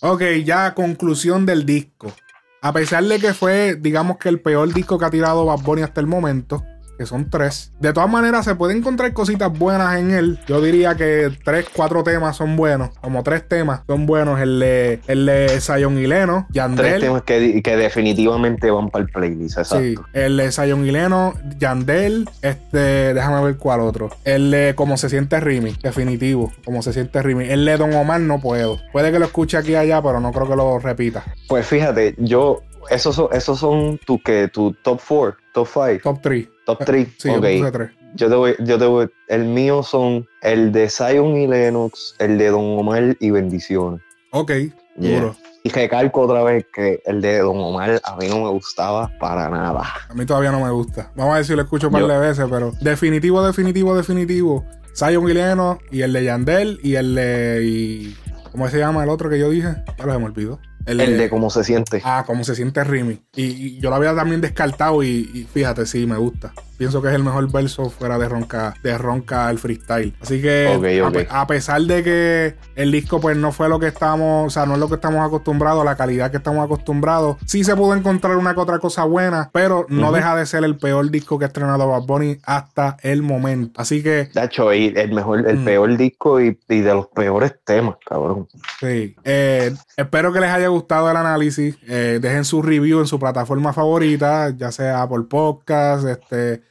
Ok, 0.00 0.22
ya 0.44 0.74
conclusión 0.74 1.46
del 1.46 1.64
disco. 1.64 2.12
A 2.60 2.72
pesar 2.72 3.04
de 3.04 3.18
que 3.18 3.34
fue, 3.34 3.76
digamos 3.76 4.18
que 4.18 4.28
el 4.28 4.40
peor 4.40 4.72
disco 4.72 4.98
que 4.98 5.04
ha 5.04 5.10
tirado 5.10 5.44
Bad 5.44 5.60
Bunny 5.60 5.82
hasta 5.82 6.00
el 6.00 6.06
momento, 6.06 6.64
que 6.98 7.06
son 7.06 7.30
tres. 7.30 7.72
De 7.80 7.92
todas 7.92 8.08
maneras, 8.10 8.44
se 8.44 8.54
pueden 8.54 8.78
encontrar 8.78 9.12
cositas 9.12 9.56
buenas 9.56 9.98
en 9.98 10.10
él. 10.12 10.38
Yo 10.46 10.60
diría 10.60 10.94
que 10.94 11.30
tres, 11.44 11.66
cuatro 11.72 12.02
temas 12.02 12.36
son 12.36 12.56
buenos. 12.56 12.90
Como 13.00 13.22
tres 13.22 13.48
temas 13.48 13.82
son 13.86 14.06
buenos. 14.06 14.40
El 14.40 14.60
de, 14.60 15.00
el 15.06 15.26
de 15.26 15.60
Zion 15.60 15.98
y 15.98 16.06
Leno, 16.06 16.46
Tres 16.48 16.54
Yandel. 16.54 17.00
temas 17.00 17.22
que, 17.22 17.62
que 17.62 17.76
definitivamente 17.76 18.70
van 18.70 18.90
para 18.90 19.04
el 19.04 19.10
playlist, 19.10 19.58
exacto. 19.58 19.84
Sí, 19.84 19.94
el 20.12 20.36
de 20.36 20.52
Zion 20.52 20.84
y 20.86 20.90
Leno, 20.90 21.34
Yandel, 21.58 22.28
este, 22.42 23.14
déjame 23.14 23.42
ver 23.44 23.56
cuál 23.56 23.80
otro. 23.80 24.10
El 24.24 24.50
de 24.50 24.74
Como 24.76 24.96
se 24.96 25.08
siente 25.08 25.40
Rimi, 25.40 25.76
definitivo, 25.82 26.52
Como 26.64 26.82
se 26.82 26.92
siente 26.92 27.22
Rimi. 27.22 27.44
El 27.48 27.64
de 27.64 27.76
Don 27.76 27.92
Omar 27.94 28.20
no 28.20 28.40
puedo. 28.40 28.78
Puede 28.92 29.10
que 29.12 29.18
lo 29.18 29.26
escuche 29.26 29.56
aquí 29.56 29.72
y 29.72 29.76
allá, 29.76 30.02
pero 30.02 30.20
no 30.20 30.32
creo 30.32 30.48
que 30.48 30.56
lo 30.56 30.78
repita. 30.78 31.24
Pues 31.48 31.66
fíjate, 31.66 32.14
yo, 32.18 32.62
esos 32.90 33.14
son, 33.16 33.28
esos 33.32 33.58
son 33.58 33.98
tu, 34.06 34.22
que, 34.22 34.48
tu 34.48 34.72
top 34.82 35.00
4, 35.06 35.36
top 35.52 35.68
5, 35.72 36.00
Top 36.02 36.20
3. 36.22 36.48
Top 36.64 36.84
3. 36.84 37.08
Sí, 37.18 37.28
yo 37.28 37.34
ok. 37.38 37.40
puse 37.58 37.72
tres. 37.72 37.90
Yo 38.16 38.28
te 38.28 38.34
voy, 38.36 38.54
yo 38.60 38.78
te 38.78 38.86
voy, 38.86 39.08
el 39.28 39.44
mío 39.44 39.82
son 39.82 40.26
el 40.42 40.70
de 40.72 40.88
Zion 40.88 41.36
y 41.36 41.46
Lennox, 41.48 42.14
el 42.20 42.38
de 42.38 42.48
Don 42.50 42.78
Omar 42.78 43.16
y 43.20 43.30
Bendiciones. 43.30 44.00
Ok, 44.30 44.50
Yeah. 44.96 45.20
duro. 45.20 45.36
Y 45.64 45.70
recalco 45.70 46.20
otra 46.20 46.44
vez 46.44 46.66
que 46.72 47.02
el 47.06 47.20
de 47.20 47.38
Don 47.38 47.58
Omar 47.58 48.00
a 48.04 48.16
mí 48.16 48.28
no 48.28 48.42
me 48.44 48.50
gustaba 48.50 49.10
para 49.18 49.48
nada. 49.48 49.82
A 50.08 50.14
mí 50.14 50.24
todavía 50.26 50.52
no 50.52 50.60
me 50.60 50.70
gusta. 50.70 51.10
Vamos 51.16 51.32
a 51.32 51.36
ver 51.38 51.44
si 51.46 51.54
lo 51.56 51.62
escucho 51.62 51.88
un 51.88 51.92
par 51.94 52.02
Yo- 52.02 52.08
de 52.08 52.18
veces, 52.18 52.46
pero 52.50 52.72
definitivo, 52.80 53.44
definitivo, 53.44 53.96
definitivo. 53.96 54.64
Zion 54.94 55.26
Guileno 55.26 55.78
y 55.90 56.02
el 56.02 56.12
de 56.12 56.22
Yandel 56.24 56.78
y 56.84 56.94
el 56.94 57.14
de. 57.16 57.62
y- 57.64 58.16
¿Cómo 58.52 58.68
se 58.68 58.78
llama 58.78 59.02
el 59.02 59.10
otro 59.10 59.28
que 59.28 59.38
yo 59.40 59.50
dije? 59.50 59.74
Ya 59.98 60.06
lo 60.06 60.12
se 60.12 60.18
me 60.20 60.24
olvidó. 60.26 60.60
El 60.86 61.16
de 61.16 61.30
cómo 61.30 61.50
se 61.50 61.64
siente. 61.64 62.00
Ah, 62.04 62.24
cómo 62.26 62.44
se 62.44 62.54
siente 62.54 62.84
Rimi. 62.84 63.20
Y, 63.34 63.44
y 63.44 63.80
yo 63.80 63.90
lo 63.90 63.96
había 63.96 64.14
también 64.14 64.40
descartado 64.40 65.02
y, 65.02 65.30
y 65.32 65.48
fíjate, 65.52 65.86
sí, 65.86 66.06
me 66.06 66.16
gusta. 66.16 66.52
Pienso 66.76 67.00
que 67.00 67.08
es 67.08 67.14
el 67.14 67.22
mejor 67.22 67.50
verso 67.52 67.88
fuera 67.90 68.18
de 68.18 68.28
Ronca, 68.28 68.74
de 68.82 68.98
Ronca 68.98 69.48
el 69.50 69.58
freestyle. 69.58 70.14
Así 70.20 70.42
que 70.42 71.26
a 71.30 71.46
pesar 71.46 71.80
de 71.82 72.02
que 72.02 72.54
el 72.74 72.90
disco 72.92 73.20
pues 73.20 73.36
no 73.36 73.52
fue 73.52 73.68
lo 73.68 73.78
que 73.78 73.86
estamos, 73.86 74.46
o 74.46 74.50
sea, 74.50 74.66
no 74.66 74.74
es 74.74 74.80
lo 74.80 74.88
que 74.88 74.96
estamos 74.96 75.24
acostumbrados, 75.26 75.84
la 75.84 75.96
calidad 75.96 76.30
que 76.30 76.38
estamos 76.38 76.64
acostumbrados, 76.64 77.36
sí 77.46 77.62
se 77.64 77.76
pudo 77.76 77.94
encontrar 77.94 78.36
una 78.36 78.54
que 78.54 78.60
otra 78.60 78.78
cosa 78.78 79.04
buena, 79.04 79.50
pero 79.52 79.86
no 79.88 80.10
deja 80.12 80.34
de 80.36 80.46
ser 80.46 80.64
el 80.64 80.76
peor 80.76 81.10
disco 81.10 81.38
que 81.38 81.44
ha 81.44 81.48
estrenado 81.48 81.88
Bad 81.88 82.02
Bunny 82.02 82.38
hasta 82.44 82.96
el 83.02 83.22
momento. 83.22 83.80
Así 83.80 84.02
que 84.02 84.30
Dacho, 84.34 84.72
y 84.74 84.92
el 84.96 85.12
mejor, 85.12 85.48
el 85.48 85.58
Mm. 85.58 85.64
peor 85.64 85.96
disco 85.96 86.40
y, 86.40 86.58
y 86.68 86.80
de 86.80 86.94
los 86.94 87.06
peores 87.08 87.54
temas, 87.64 87.96
cabrón. 88.04 88.48
Sí. 88.80 89.14
Eh, 89.24 89.72
espero 89.96 90.32
que 90.32 90.40
les 90.40 90.50
haya 90.50 90.68
gustado 90.68 91.10
el 91.10 91.16
análisis. 91.16 91.76
Eh, 91.86 92.18
dejen 92.20 92.44
su 92.44 92.60
review 92.62 93.00
en 93.00 93.06
su 93.06 93.18
plataforma 93.18 93.72
favorita, 93.72 94.50
ya 94.56 94.72
sea 94.72 95.02
Apple 95.02 95.24
Podcast, 95.28 96.06
este, 96.06 96.62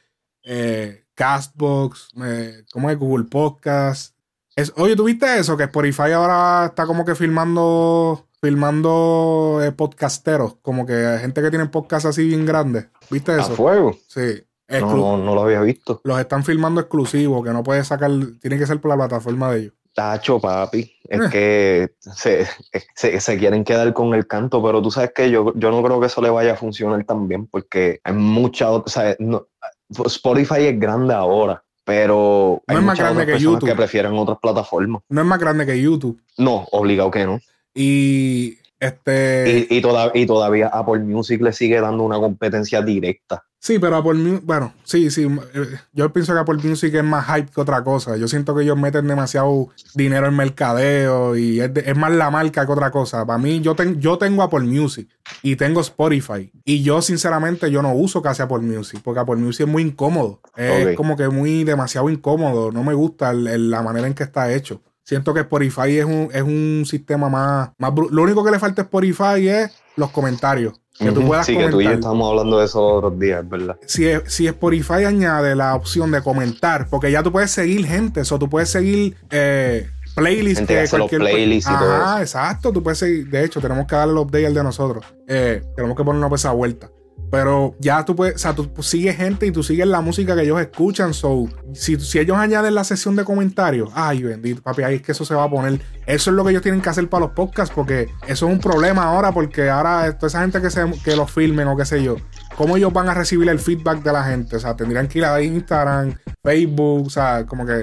eh, 0.44 1.04
Castbox, 1.14 2.10
eh, 2.24 2.64
¿cómo 2.72 2.90
es? 2.90 2.98
Google 2.98 3.24
Podcast. 3.24 4.14
Es, 4.56 4.72
oye, 4.76 4.94
¿tuviste 4.94 5.38
eso? 5.38 5.56
Que 5.56 5.64
Spotify 5.64 6.12
ahora 6.12 6.66
está 6.66 6.86
como 6.86 7.04
que 7.04 7.14
filmando, 7.14 8.28
filmando 8.40 9.60
eh, 9.64 9.72
podcasteros, 9.72 10.56
como 10.62 10.86
que 10.86 11.18
gente 11.20 11.42
que 11.42 11.50
tiene 11.50 11.66
podcast 11.66 12.06
así 12.06 12.26
bien 12.26 12.46
grandes. 12.46 12.86
¿Viste 13.10 13.32
A 13.32 13.40
eso? 13.40 13.54
fuego. 13.56 13.96
Sí. 14.08 14.44
No, 14.68 14.96
no, 14.96 15.16
no 15.18 15.34
lo 15.34 15.42
había 15.42 15.60
visto. 15.60 16.00
Los 16.04 16.18
están 16.18 16.42
filmando 16.44 16.80
exclusivos, 16.80 17.44
que 17.44 17.50
no 17.52 17.62
puedes 17.62 17.86
sacar, 17.86 18.10
tiene 18.40 18.58
que 18.58 18.66
ser 18.66 18.80
por 18.80 18.90
la 18.90 18.96
plataforma 18.96 19.52
de 19.52 19.60
ellos. 19.60 19.74
Tacho, 19.94 20.40
papi. 20.40 20.90
Es 21.04 21.20
Eh. 21.20 21.28
que 21.30 21.94
se, 22.00 22.46
se, 22.96 23.20
se 23.20 23.38
quieren 23.38 23.62
quedar 23.62 23.92
con 23.92 24.14
el 24.14 24.26
canto, 24.26 24.60
pero 24.62 24.82
tú 24.82 24.90
sabes 24.90 25.12
que 25.14 25.30
yo, 25.30 25.52
yo 25.54 25.70
no 25.70 25.82
creo 25.82 26.00
que 26.00 26.06
eso 26.06 26.20
le 26.22 26.30
vaya 26.30 26.54
a 26.54 26.56
funcionar 26.56 27.04
tan 27.04 27.28
bien, 27.28 27.46
porque 27.46 28.00
hay 28.02 28.12
mucha 28.14 28.70
otra. 28.70 28.84
O 28.86 28.88
sea, 28.90 29.16
no- 29.20 29.46
Spotify 30.06 30.62
es 30.66 30.78
grande 30.80 31.14
ahora, 31.14 31.62
pero 31.84 32.62
hay 32.66 32.74
No 32.76 32.80
es 32.80 32.86
más 32.86 32.98
grande 32.98 33.22
otras 33.22 33.36
que 33.38 33.42
YouTube. 33.44 33.68
que 33.68 33.74
prefieren 33.76 34.12
otras 34.14 34.38
plataformas. 34.40 35.02
No 35.08 35.20
es 35.20 35.26
más 35.26 35.38
grande 35.38 35.66
que 35.66 35.80
YouTube. 35.80 36.20
No, 36.38 36.66
obligado 36.72 37.10
que 37.10 37.24
no. 37.26 37.40
Y 37.74 38.58
este. 38.80 39.66
Y, 39.70 39.76
y, 39.78 39.80
toda- 39.80 40.10
y 40.14 40.26
todavía 40.26 40.68
Apple 40.68 41.00
Music 41.00 41.40
le 41.42 41.52
sigue 41.52 41.80
dando 41.80 42.02
una 42.04 42.18
competencia 42.18 42.82
directa. 42.82 43.44
Sí, 43.66 43.78
pero 43.78 43.96
Apple 43.96 44.12
Music, 44.12 44.42
bueno, 44.44 44.74
sí, 44.84 45.10
sí. 45.10 45.22
eh, 45.54 45.78
Yo 45.94 46.12
pienso 46.12 46.34
que 46.34 46.38
Apple 46.40 46.58
Music 46.62 46.92
es 46.92 47.02
más 47.02 47.24
hype 47.34 47.50
que 47.50 47.58
otra 47.62 47.82
cosa. 47.82 48.14
Yo 48.18 48.28
siento 48.28 48.54
que 48.54 48.62
ellos 48.62 48.76
meten 48.76 49.08
demasiado 49.08 49.68
dinero 49.94 50.26
en 50.26 50.36
mercadeo 50.36 51.34
y 51.34 51.60
es, 51.60 51.72
de- 51.72 51.80
es 51.86 51.96
más 51.96 52.12
la 52.12 52.30
marca 52.30 52.66
que 52.66 52.72
otra 52.72 52.90
cosa. 52.90 53.24
Para 53.24 53.38
mí, 53.38 53.62
yo, 53.62 53.74
ten- 53.74 53.98
yo 54.02 54.18
tengo 54.18 54.42
Apple 54.42 54.64
Music 54.66 55.08
y 55.42 55.56
tengo 55.56 55.80
Spotify. 55.80 56.52
Y 56.66 56.82
yo, 56.82 57.00
sinceramente, 57.00 57.70
yo 57.70 57.80
no 57.80 57.94
uso 57.94 58.20
casi 58.20 58.42
Apple 58.42 58.58
Music 58.58 59.00
porque 59.02 59.20
Apple 59.20 59.36
Music 59.36 59.66
es 59.66 59.72
muy 59.72 59.82
incómodo. 59.82 60.42
Es 60.56 60.96
como 60.96 61.16
que 61.16 61.26
muy 61.30 61.64
demasiado 61.64 62.10
incómodo. 62.10 62.70
No 62.70 62.84
me 62.84 62.92
gusta 62.92 63.30
el- 63.30 63.46
el- 63.46 63.70
la 63.70 63.80
manera 63.82 64.06
en 64.06 64.12
que 64.12 64.24
está 64.24 64.52
hecho. 64.52 64.82
Siento 65.04 65.32
que 65.32 65.40
Spotify 65.40 65.96
es 65.98 66.04
un, 66.04 66.28
es 66.34 66.42
un 66.42 66.84
sistema 66.86 67.30
más, 67.30 67.70
más... 67.78 67.92
Lo 68.10 68.22
único 68.22 68.44
que 68.44 68.50
le 68.50 68.58
falta 68.58 68.82
a 68.82 68.84
Spotify 68.84 69.48
es 69.48 69.70
los 69.96 70.10
comentarios. 70.10 70.74
Que 70.98 71.10
tú 71.10 71.26
puedas 71.26 71.44
sí, 71.44 71.56
que 71.56 71.68
tú 71.68 71.80
y 71.80 71.84
yo 71.84 71.90
estábamos 71.90 72.30
hablando 72.30 72.58
de 72.60 72.66
eso 72.66 72.78
los 72.80 72.98
otros 72.98 73.18
días, 73.18 73.48
¿verdad? 73.48 73.76
si, 73.84 74.06
si 74.26 74.46
Spotify 74.46 75.04
añade 75.04 75.56
la 75.56 75.74
opción 75.74 76.12
de 76.12 76.22
comentar, 76.22 76.88
porque 76.88 77.10
ya 77.10 77.22
tú 77.22 77.32
puedes 77.32 77.50
seguir 77.50 77.84
gente, 77.84 78.20
o 78.20 78.38
tú 78.38 78.48
puedes 78.48 78.68
seguir 78.70 79.16
eh, 79.30 79.90
playlists 80.14 80.58
Gente 80.60 80.74
que 80.74 80.80
hace 80.80 80.98
los 80.98 81.10
playlists 81.10 81.68
y 81.70 81.76
todo 81.76 81.92
Ajá, 81.92 82.14
eso. 82.14 82.38
exacto, 82.38 82.72
tú 82.72 82.82
puedes 82.82 82.98
seguir. 82.98 83.28
De 83.28 83.44
hecho, 83.44 83.60
tenemos 83.60 83.86
que 83.86 83.96
darle 83.96 84.12
el 84.12 84.18
update 84.18 84.46
al 84.46 84.54
de 84.54 84.62
nosotros. 84.62 85.04
Eh, 85.26 85.62
tenemos 85.74 85.96
que 85.96 86.04
ponernos 86.04 86.28
por 86.28 86.38
esa 86.38 86.52
vuelta. 86.52 86.88
Pero 87.30 87.74
ya 87.80 88.04
tú 88.04 88.14
puedes, 88.14 88.36
o 88.36 88.38
sea, 88.38 88.54
tú 88.54 88.70
sigues 88.82 89.16
gente 89.16 89.46
y 89.46 89.50
tú 89.50 89.62
sigues 89.62 89.86
la 89.86 90.00
música 90.00 90.36
que 90.36 90.42
ellos 90.42 90.60
escuchan. 90.60 91.14
So, 91.14 91.48
si, 91.72 91.98
si 91.98 92.18
ellos 92.18 92.36
añaden 92.36 92.74
la 92.74 92.84
sesión 92.84 93.16
de 93.16 93.24
comentarios, 93.24 93.90
ay, 93.94 94.22
bendito, 94.22 94.62
papi, 94.62 94.82
ahí 94.82 94.94
es 94.96 95.02
que 95.02 95.12
eso 95.12 95.24
se 95.24 95.34
va 95.34 95.44
a 95.44 95.50
poner. 95.50 95.80
Eso 96.06 96.30
es 96.30 96.36
lo 96.36 96.44
que 96.44 96.50
ellos 96.50 96.62
tienen 96.62 96.80
que 96.80 96.88
hacer 96.88 97.08
para 97.08 97.26
los 97.26 97.34
podcasts, 97.34 97.74
porque 97.74 98.08
eso 98.28 98.46
es 98.46 98.52
un 98.52 98.60
problema 98.60 99.04
ahora, 99.04 99.32
porque 99.32 99.68
ahora 99.68 100.16
toda 100.16 100.28
esa 100.28 100.42
gente 100.42 100.60
que, 100.60 100.70
se, 100.70 100.84
que 101.02 101.16
los 101.16 101.30
filmen 101.30 101.66
o 101.68 101.76
qué 101.76 101.84
sé 101.84 102.02
yo, 102.02 102.16
¿cómo 102.56 102.76
ellos 102.76 102.92
van 102.92 103.08
a 103.08 103.14
recibir 103.14 103.48
el 103.48 103.58
feedback 103.58 104.02
de 104.02 104.12
la 104.12 104.24
gente? 104.24 104.56
O 104.56 104.60
sea, 104.60 104.76
tendrían 104.76 105.08
que 105.08 105.18
ir 105.18 105.24
a 105.24 105.42
Instagram, 105.42 106.14
Facebook, 106.42 107.06
o 107.06 107.10
sea, 107.10 107.46
como 107.46 107.66
que 107.66 107.82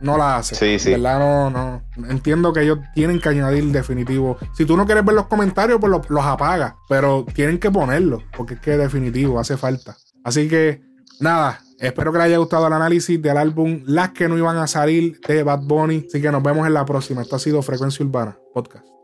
no 0.00 0.16
la 0.16 0.36
hacen. 0.36 0.58
Sí, 0.58 0.78
sí. 0.78 0.90
¿Verdad? 0.92 1.18
No, 1.18 1.50
no. 1.50 1.82
Entiendo 2.08 2.52
que 2.52 2.62
ellos 2.62 2.78
tienen 2.94 3.20
que 3.20 3.28
añadir 3.28 3.64
definitivo. 3.66 4.38
Si 4.56 4.64
tú 4.64 4.76
no 4.76 4.86
quieres 4.86 5.04
ver 5.04 5.14
los 5.14 5.26
comentarios, 5.26 5.78
pues 5.80 5.90
los, 5.90 6.08
los 6.10 6.24
apagas. 6.24 6.74
Pero 6.88 7.26
tienen 7.34 7.58
que 7.58 7.70
ponerlos, 7.70 8.22
porque 8.36 8.54
es 8.54 8.60
que 8.60 8.76
definitivo, 8.76 9.38
hace 9.38 9.56
falta. 9.56 9.96
Así 10.24 10.48
que, 10.48 10.82
nada. 11.20 11.60
Espero 11.78 12.10
que 12.10 12.18
les 12.18 12.26
haya 12.26 12.38
gustado 12.38 12.66
el 12.66 12.72
análisis 12.72 13.22
del 13.22 13.36
álbum 13.36 13.82
Las 13.86 14.10
que 14.10 14.28
no 14.28 14.36
iban 14.36 14.56
a 14.56 14.66
salir 14.66 15.20
de 15.20 15.44
Bad 15.44 15.60
Bunny. 15.62 16.06
Así 16.08 16.20
que 16.20 16.32
nos 16.32 16.42
vemos 16.42 16.66
en 16.66 16.74
la 16.74 16.84
próxima. 16.84 17.22
Esto 17.22 17.36
ha 17.36 17.38
sido 17.38 17.62
Frecuencia 17.62 18.04
Urbana 18.04 18.36
Podcast. 18.52 18.97